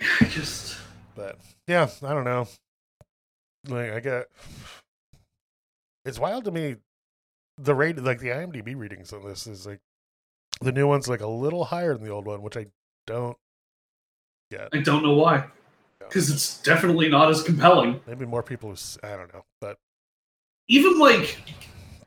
I 0.20 0.24
just 0.24 0.76
But 1.14 1.38
yeah, 1.68 1.88
I 2.02 2.12
don't 2.12 2.24
know. 2.24 2.48
Like 3.68 3.92
I 3.92 4.00
get, 4.00 4.26
it's 6.04 6.18
wild 6.18 6.44
to 6.44 6.50
me. 6.50 6.76
The 7.58 7.74
rate, 7.74 7.96
like 7.98 8.18
the 8.18 8.28
IMDb 8.28 8.76
readings 8.76 9.12
on 9.12 9.24
this, 9.24 9.46
is 9.46 9.66
like 9.66 9.80
the 10.60 10.72
new 10.72 10.86
one's 10.86 11.08
like 11.08 11.20
a 11.20 11.26
little 11.26 11.64
higher 11.64 11.94
than 11.94 12.04
the 12.04 12.10
old 12.10 12.26
one, 12.26 12.42
which 12.42 12.56
I 12.56 12.66
don't 13.06 13.36
get. 14.50 14.68
I 14.72 14.78
don't 14.80 15.02
know 15.02 15.14
why. 15.14 15.44
Because 15.98 16.30
it's 16.30 16.58
definitely 16.62 17.08
not 17.08 17.30
as 17.30 17.42
compelling. 17.42 18.00
Maybe 18.06 18.26
more 18.26 18.42
people. 18.42 18.70
who 18.70 18.76
I 19.06 19.16
don't 19.16 19.32
know, 19.34 19.44
but 19.60 19.78
Even 20.68 20.98
like 20.98 21.38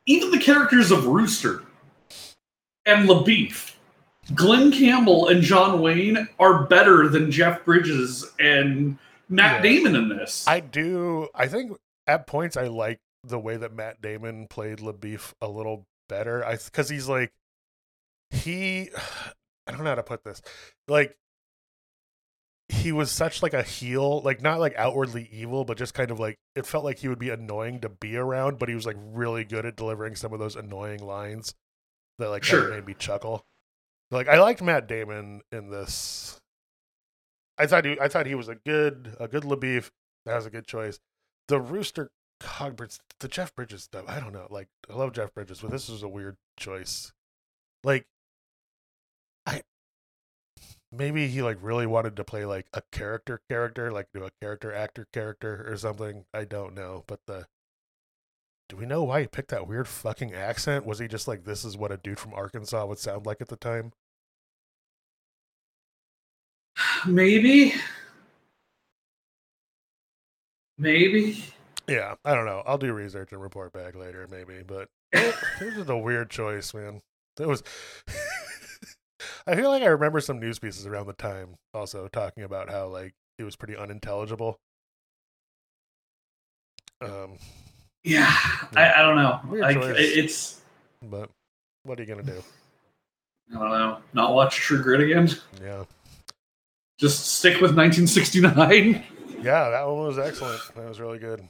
even 0.06 0.32
the 0.32 0.40
characters 0.40 0.92
of 0.92 1.06
Rooster 1.06 1.64
and 2.86 3.08
LaBoeuf 3.10 3.76
Glen 4.36 4.72
Campbell 4.72 5.28
and 5.28 5.42
John 5.42 5.82
Wayne 5.82 6.28
are 6.40 6.64
better 6.66 7.08
than 7.10 7.32
Jeff 7.32 7.66
Bridges 7.66 8.26
and 8.40 8.98
Matt 9.28 9.58
Yeah. 9.58 9.62
Damon 9.72 9.96
in 9.96 10.10
this. 10.10 10.48
I 10.48 10.60
do. 10.60 11.28
I 11.36 11.48
think 11.48 11.78
at 12.08 12.26
points 12.28 12.56
I 12.56 12.68
like 12.68 13.00
the 13.24 13.40
way 13.40 13.58
that 13.58 13.74
Matt 13.74 14.02
Damon 14.02 14.48
played 14.48 14.80
LaBoeuf 14.80 15.34
a 15.42 15.48
little 15.50 15.86
better. 16.08 16.46
I 16.46 16.56
because 16.58 16.90
he's 16.90 17.10
like 17.10 17.32
he. 18.32 18.90
I 19.68 19.72
don't 19.72 19.84
know 19.84 19.90
how 19.92 19.96
to 19.96 20.04
put 20.04 20.24
this. 20.24 20.42
Like 20.88 21.16
he 22.70 22.92
was 22.92 23.12
such 23.12 23.44
like 23.44 23.54
a 23.54 23.62
heel, 23.64 24.22
like 24.22 24.42
not 24.42 24.60
like 24.60 24.74
outwardly 24.76 25.30
evil, 25.32 25.64
but 25.64 25.78
just 25.78 25.94
kind 25.94 26.10
of 26.10 26.20
like 26.20 26.38
it 26.56 26.66
felt 26.66 26.84
like 26.84 27.00
he 27.00 27.08
would 27.08 27.20
be 27.20 27.30
annoying 27.30 27.82
to 27.82 27.90
be 27.90 28.16
around. 28.18 28.58
But 28.58 28.70
he 28.70 28.76
was 28.76 28.86
like 28.88 28.98
really 29.00 29.44
good 29.44 29.66
at 29.68 29.76
delivering 29.76 30.16
some 30.16 30.34
of 30.34 30.40
those 30.40 30.56
annoying 30.56 31.06
lines 31.06 31.54
that 32.18 32.30
like 32.30 32.44
Sure. 32.44 32.70
made 32.70 32.86
me 32.88 32.96
chuckle. 32.98 33.46
Like 34.12 34.28
I 34.28 34.40
liked 34.40 34.62
Matt 34.62 34.88
Damon 34.88 35.42
in 35.52 35.70
this. 35.70 36.40
I 37.60 37.68
thought 37.68 37.86
he, 37.86 38.00
I 38.00 38.08
thought 38.08 38.26
he 38.26 38.36
was 38.36 38.48
a 38.50 38.56
good, 38.56 39.16
a 39.20 39.28
good 39.28 39.44
LaBoeuf. 39.44 39.90
That 40.26 40.36
was 40.36 40.46
a 40.46 40.50
good 40.50 40.66
choice. 40.66 41.00
The 41.48 41.60
Rooster 41.60 42.10
Cogburns, 42.42 43.00
the 43.20 43.28
Jeff 43.28 43.54
Bridges 43.54 43.84
stuff. 43.84 44.06
I 44.08 44.20
don't 44.20 44.34
know. 44.34 44.48
Like 44.50 44.68
I 44.90 44.94
love 44.96 45.14
Jeff 45.14 45.34
Bridges, 45.34 45.60
but 45.62 45.70
this 45.70 45.90
was 45.90 46.02
a 46.02 46.08
weird 46.08 46.38
choice. 46.58 47.12
Like, 47.84 48.06
I 49.46 49.62
maybe 50.92 51.28
he 51.28 51.42
like 51.42 51.58
really 51.62 51.86
wanted 51.88 52.16
to 52.18 52.24
play 52.24 52.46
like 52.46 52.68
a 52.74 52.82
character 52.92 53.42
character, 53.50 53.92
like 53.92 54.08
do 54.14 54.24
a 54.24 54.32
character 54.42 54.74
actor 54.74 55.08
character 55.14 55.66
or 55.68 55.78
something. 55.78 56.26
I 56.34 56.46
don't 56.46 56.74
know, 56.76 57.04
but 57.08 57.20
the. 57.28 57.48
Do 58.70 58.78
we 58.78 58.86
know 58.86 59.04
why 59.04 59.22
he 59.22 59.28
picked 59.28 59.50
that 59.50 59.68
weird 59.68 59.88
fucking 59.88 60.34
accent? 60.34 60.86
Was 60.86 61.00
he 61.00 61.08
just 61.08 61.28
like 61.28 61.44
this 61.44 61.66
is 61.66 61.76
what 61.76 61.92
a 61.92 61.98
dude 61.98 62.20
from 62.20 62.34
Arkansas 62.36 62.86
would 62.86 63.00
sound 63.00 63.26
like 63.26 63.42
at 63.42 63.48
the 63.48 63.56
time? 63.56 63.94
Maybe. 67.06 67.74
Maybe. 70.78 71.44
Yeah, 71.88 72.16
I 72.24 72.36
don't 72.36 72.46
know. 72.46 72.64
I'll 72.66 72.78
do 72.78 72.94
research 72.94 73.32
and 73.32 73.42
report 73.42 73.74
back 73.74 73.96
later, 73.96 74.28
maybe. 74.30 74.64
But 74.66 74.90
it 75.12 75.36
was 75.62 75.76
just 75.76 75.90
a 75.90 75.98
weird 75.98 76.30
choice, 76.30 76.74
man. 76.74 77.02
It 77.40 77.48
was. 77.48 77.64
I 79.48 79.56
feel 79.56 79.70
like 79.70 79.84
I 79.84 79.88
remember 79.88 80.20
some 80.22 80.40
news 80.40 80.60
pieces 80.60 80.86
around 80.86 81.08
the 81.08 81.14
time 81.14 81.56
also 81.74 82.08
talking 82.08 82.44
about 82.44 82.70
how 82.70 82.88
like 82.88 83.14
it 83.38 83.44
was 83.44 83.56
pretty 83.56 83.76
unintelligible. 83.76 84.58
Um, 87.02 87.38
Yeah, 88.04 88.34
I, 88.76 88.94
I 88.98 89.02
don't 89.02 89.16
know. 89.16 89.40
Like 89.60 89.78
choice. 89.78 89.96
it's 89.98 90.62
but 91.02 91.30
what 91.84 92.00
are 92.00 92.04
you 92.04 92.08
gonna 92.08 92.24
do? 92.24 92.42
I 93.52 93.60
don't 93.60 93.70
know. 93.70 93.98
Not 94.14 94.34
watch 94.34 94.56
True 94.56 94.82
Grit 94.82 95.02
again. 95.02 95.30
Yeah, 95.64 95.86
Just 97.00 97.26
stick 97.38 97.54
with 97.56 97.76
1969. 97.76 99.04
yeah, 99.42 99.70
that 99.70 99.88
one 99.88 100.06
was 100.06 100.20
excellent. 100.20 100.62
That 100.76 100.88
was 100.88 101.00
really 101.00 101.18
good. 101.18 101.42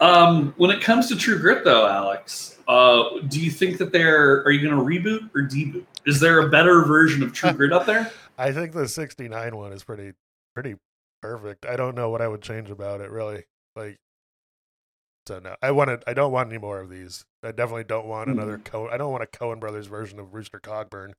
Um, 0.00 0.54
when 0.56 0.70
it 0.70 0.80
comes 0.80 1.08
to 1.08 1.16
True 1.16 1.38
Grit, 1.38 1.64
though, 1.64 1.86
Alex, 1.86 2.58
uh, 2.68 3.20
do 3.28 3.40
you 3.40 3.50
think 3.50 3.78
that 3.78 3.92
they're 3.92 4.42
are 4.42 4.50
you 4.50 4.66
going 4.66 4.76
to 4.76 4.84
reboot 4.84 5.30
or 5.34 5.42
deboot? 5.42 5.84
Is 6.06 6.20
there 6.20 6.40
a 6.40 6.48
better 6.48 6.84
version 6.84 7.22
of 7.22 7.32
True 7.32 7.52
Grit 7.52 7.72
up 7.72 7.86
there? 7.86 8.10
I 8.38 8.52
think 8.52 8.72
the 8.72 8.88
'69 8.88 9.56
one 9.56 9.72
is 9.72 9.84
pretty, 9.84 10.12
pretty 10.54 10.76
perfect. 11.22 11.64
I 11.66 11.76
don't 11.76 11.94
know 11.94 12.10
what 12.10 12.20
I 12.20 12.28
would 12.28 12.42
change 12.42 12.70
about 12.70 13.00
it, 13.00 13.10
really. 13.10 13.44
Like, 13.76 13.98
so 15.26 15.38
no, 15.38 15.56
I 15.62 15.70
wanted. 15.70 16.02
I 16.06 16.14
don't 16.14 16.32
want 16.32 16.50
any 16.50 16.58
more 16.58 16.80
of 16.80 16.90
these. 16.90 17.24
I 17.42 17.52
definitely 17.52 17.84
don't 17.84 18.06
want 18.06 18.28
another 18.28 18.58
Co. 18.58 18.88
I 18.88 18.96
don't 18.96 19.12
want 19.12 19.22
a 19.22 19.26
Coen 19.26 19.60
Brothers 19.60 19.86
version 19.86 20.18
of 20.18 20.34
Rooster 20.34 20.60
Cogburn, 20.60 21.12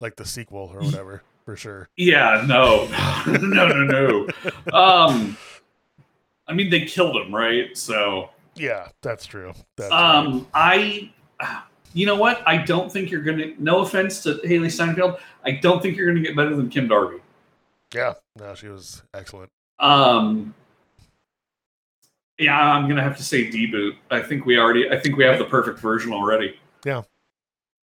like 0.00 0.16
the 0.16 0.24
sequel 0.24 0.70
or 0.72 0.80
whatever, 0.80 1.22
for 1.44 1.56
sure. 1.56 1.88
Yeah, 1.96 2.44
no, 2.46 2.86
no, 3.26 3.68
no, 3.68 3.84
no. 3.84 4.28
Um, 4.72 5.36
I 6.48 6.54
mean, 6.54 6.70
they 6.70 6.84
killed 6.84 7.16
him, 7.16 7.34
right? 7.34 7.76
So, 7.76 8.30
Yeah, 8.56 8.88
that's 9.02 9.26
true. 9.26 9.52
That's 9.76 9.90
right. 9.90 10.16
um, 10.16 10.46
I, 10.54 11.10
you 11.94 12.06
know 12.06 12.16
what? 12.16 12.42
I 12.46 12.58
don't 12.58 12.90
think 12.90 13.10
you're 13.10 13.22
gonna. 13.22 13.52
No 13.58 13.80
offense 13.80 14.22
to 14.24 14.34
Hailee 14.44 14.70
Steinfeld, 14.70 15.18
I 15.44 15.52
don't 15.52 15.82
think 15.82 15.96
you're 15.96 16.08
gonna 16.08 16.24
get 16.24 16.36
better 16.36 16.54
than 16.56 16.68
Kim 16.68 16.88
Darby. 16.88 17.18
yeah, 17.94 18.14
no, 18.38 18.54
she 18.54 18.68
was 18.68 19.02
excellent. 19.14 19.50
Um, 19.78 20.54
yeah, 22.38 22.58
I'm 22.58 22.88
gonna 22.88 23.02
have 23.02 23.16
to 23.18 23.22
say 23.24 23.50
deboot. 23.50 23.92
I 24.10 24.20
think 24.22 24.46
we 24.46 24.58
already. 24.58 24.90
I 24.90 24.98
think 24.98 25.16
we 25.16 25.24
have 25.24 25.38
the 25.38 25.44
perfect 25.44 25.78
version 25.78 26.12
already. 26.12 26.58
Yeah. 26.84 27.02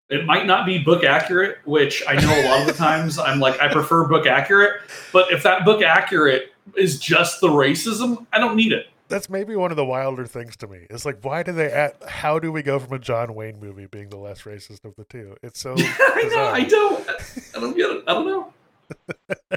It 0.10 0.26
might 0.26 0.48
not 0.48 0.66
be 0.66 0.80
book 0.80 1.04
accurate, 1.04 1.60
which 1.66 2.02
I 2.08 2.16
know 2.16 2.42
a 2.42 2.46
lot 2.50 2.62
of 2.62 2.68
the 2.68 2.74
times 2.78 3.20
I'm 3.20 3.40
like 3.40 3.60
I 3.62 3.72
prefer 3.72 4.06
book 4.08 4.26
accurate. 4.26 4.82
But 5.14 5.32
if 5.32 5.44
that 5.44 5.66
book 5.66 5.84
accurate 5.84 6.52
is 6.78 7.00
just 7.00 7.42
the 7.42 7.48
racism, 7.48 8.26
I 8.34 8.40
don't 8.40 8.56
need 8.56 8.72
it. 8.72 8.88
That's 9.08 9.30
maybe 9.30 9.56
one 9.56 9.72
of 9.72 9.78
the 9.78 9.86
wilder 9.86 10.28
things 10.28 10.56
to 10.58 10.68
me. 10.68 10.86
It's 10.90 11.04
like, 11.04 11.18
why 11.24 11.42
do 11.42 11.52
they? 11.52 11.72
Add, 11.72 11.96
how 12.08 12.38
do 12.38 12.52
we 12.52 12.62
go 12.62 12.78
from 12.78 12.94
a 12.94 13.00
John 13.00 13.34
Wayne 13.34 13.60
movie 13.60 13.88
being 13.88 14.10
the 14.10 14.18
less 14.18 14.44
racist 14.44 14.86
of 14.86 14.96
the 14.96 15.04
two? 15.06 15.36
It's 15.42 15.60
so. 15.60 15.74
I 15.78 16.30
know. 16.32 16.46
I 16.46 16.64
don't. 16.64 17.10
I 17.56 17.60
don't 17.60 17.76
get 17.76 17.90
it. 17.90 18.04
I 18.08 18.14
don't 18.14 18.28
know. 18.28 18.54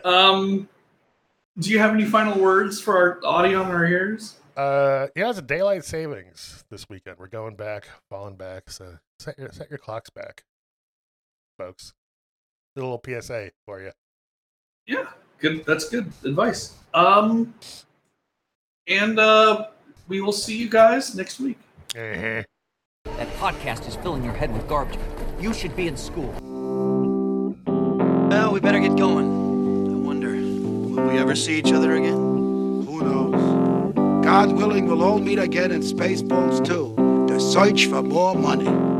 Um, 0.05 0.69
do 1.59 1.71
you 1.71 1.79
have 1.79 1.95
any 1.95 2.05
final 2.05 2.39
words 2.39 2.81
for 2.81 2.97
our 2.97 3.21
audio 3.25 3.63
and 3.63 3.71
our 3.71 3.87
ears? 3.87 4.37
Uh, 4.57 5.07
yeah, 5.17 5.31
it's 5.31 5.39
a 5.39 5.43
daylight 5.43 5.85
savings 5.85 6.65
this 6.71 6.89
weekend. 6.89 7.19
We're 7.19 7.29
going 7.29 7.57
back, 7.57 7.89
falling 8.11 8.37
back. 8.37 8.71
So 8.71 8.99
set 9.19 9.39
your 9.39 9.51
set 9.53 9.71
your 9.71 9.79
clocks 9.79 10.11
back, 10.11 10.45
folks. 11.59 11.95
A 12.77 12.81
little 12.81 13.01
PSA 13.05 13.53
for 13.65 13.81
you. 13.81 13.93
Yeah, 14.87 15.07
good. 15.43 15.67
That's 15.67 15.89
good 15.91 16.11
advice. 16.25 16.75
Um, 16.95 17.53
and 18.87 19.19
uh, 19.19 19.67
we 20.09 20.23
will 20.23 20.33
see 20.33 20.57
you 20.57 20.71
guys 20.71 21.15
next 21.15 21.41
week. 21.41 21.59
Eh-heh. 21.95 22.45
That 23.05 23.29
podcast 23.35 23.87
is 23.89 23.97
filling 23.97 24.25
your 24.25 24.33
head 24.33 24.53
with 24.53 24.67
garbage. 24.69 24.99
You 25.41 25.53
should 25.53 25.77
be 25.77 25.87
in 25.87 25.97
school. 25.97 26.33
Well, 28.31 28.53
we 28.53 28.61
better 28.61 28.81
get 28.81 28.97
going. 28.97 29.27
I 29.27 29.97
wonder, 29.97 30.31
will 30.31 31.09
we 31.09 31.19
ever 31.19 31.35
see 31.35 31.59
each 31.59 31.73
other 31.73 31.97
again? 31.97 32.15
Who 32.15 33.01
knows? 33.03 34.25
God 34.25 34.53
willing, 34.53 34.87
we'll 34.87 35.03
all 35.03 35.19
meet 35.19 35.39
again 35.39 35.73
in 35.73 35.83
Spaceballs 35.83 36.65
too 36.65 36.95
to 37.29 37.41
search 37.41 37.87
for 37.87 38.03
more 38.03 38.35
money. 38.35 38.92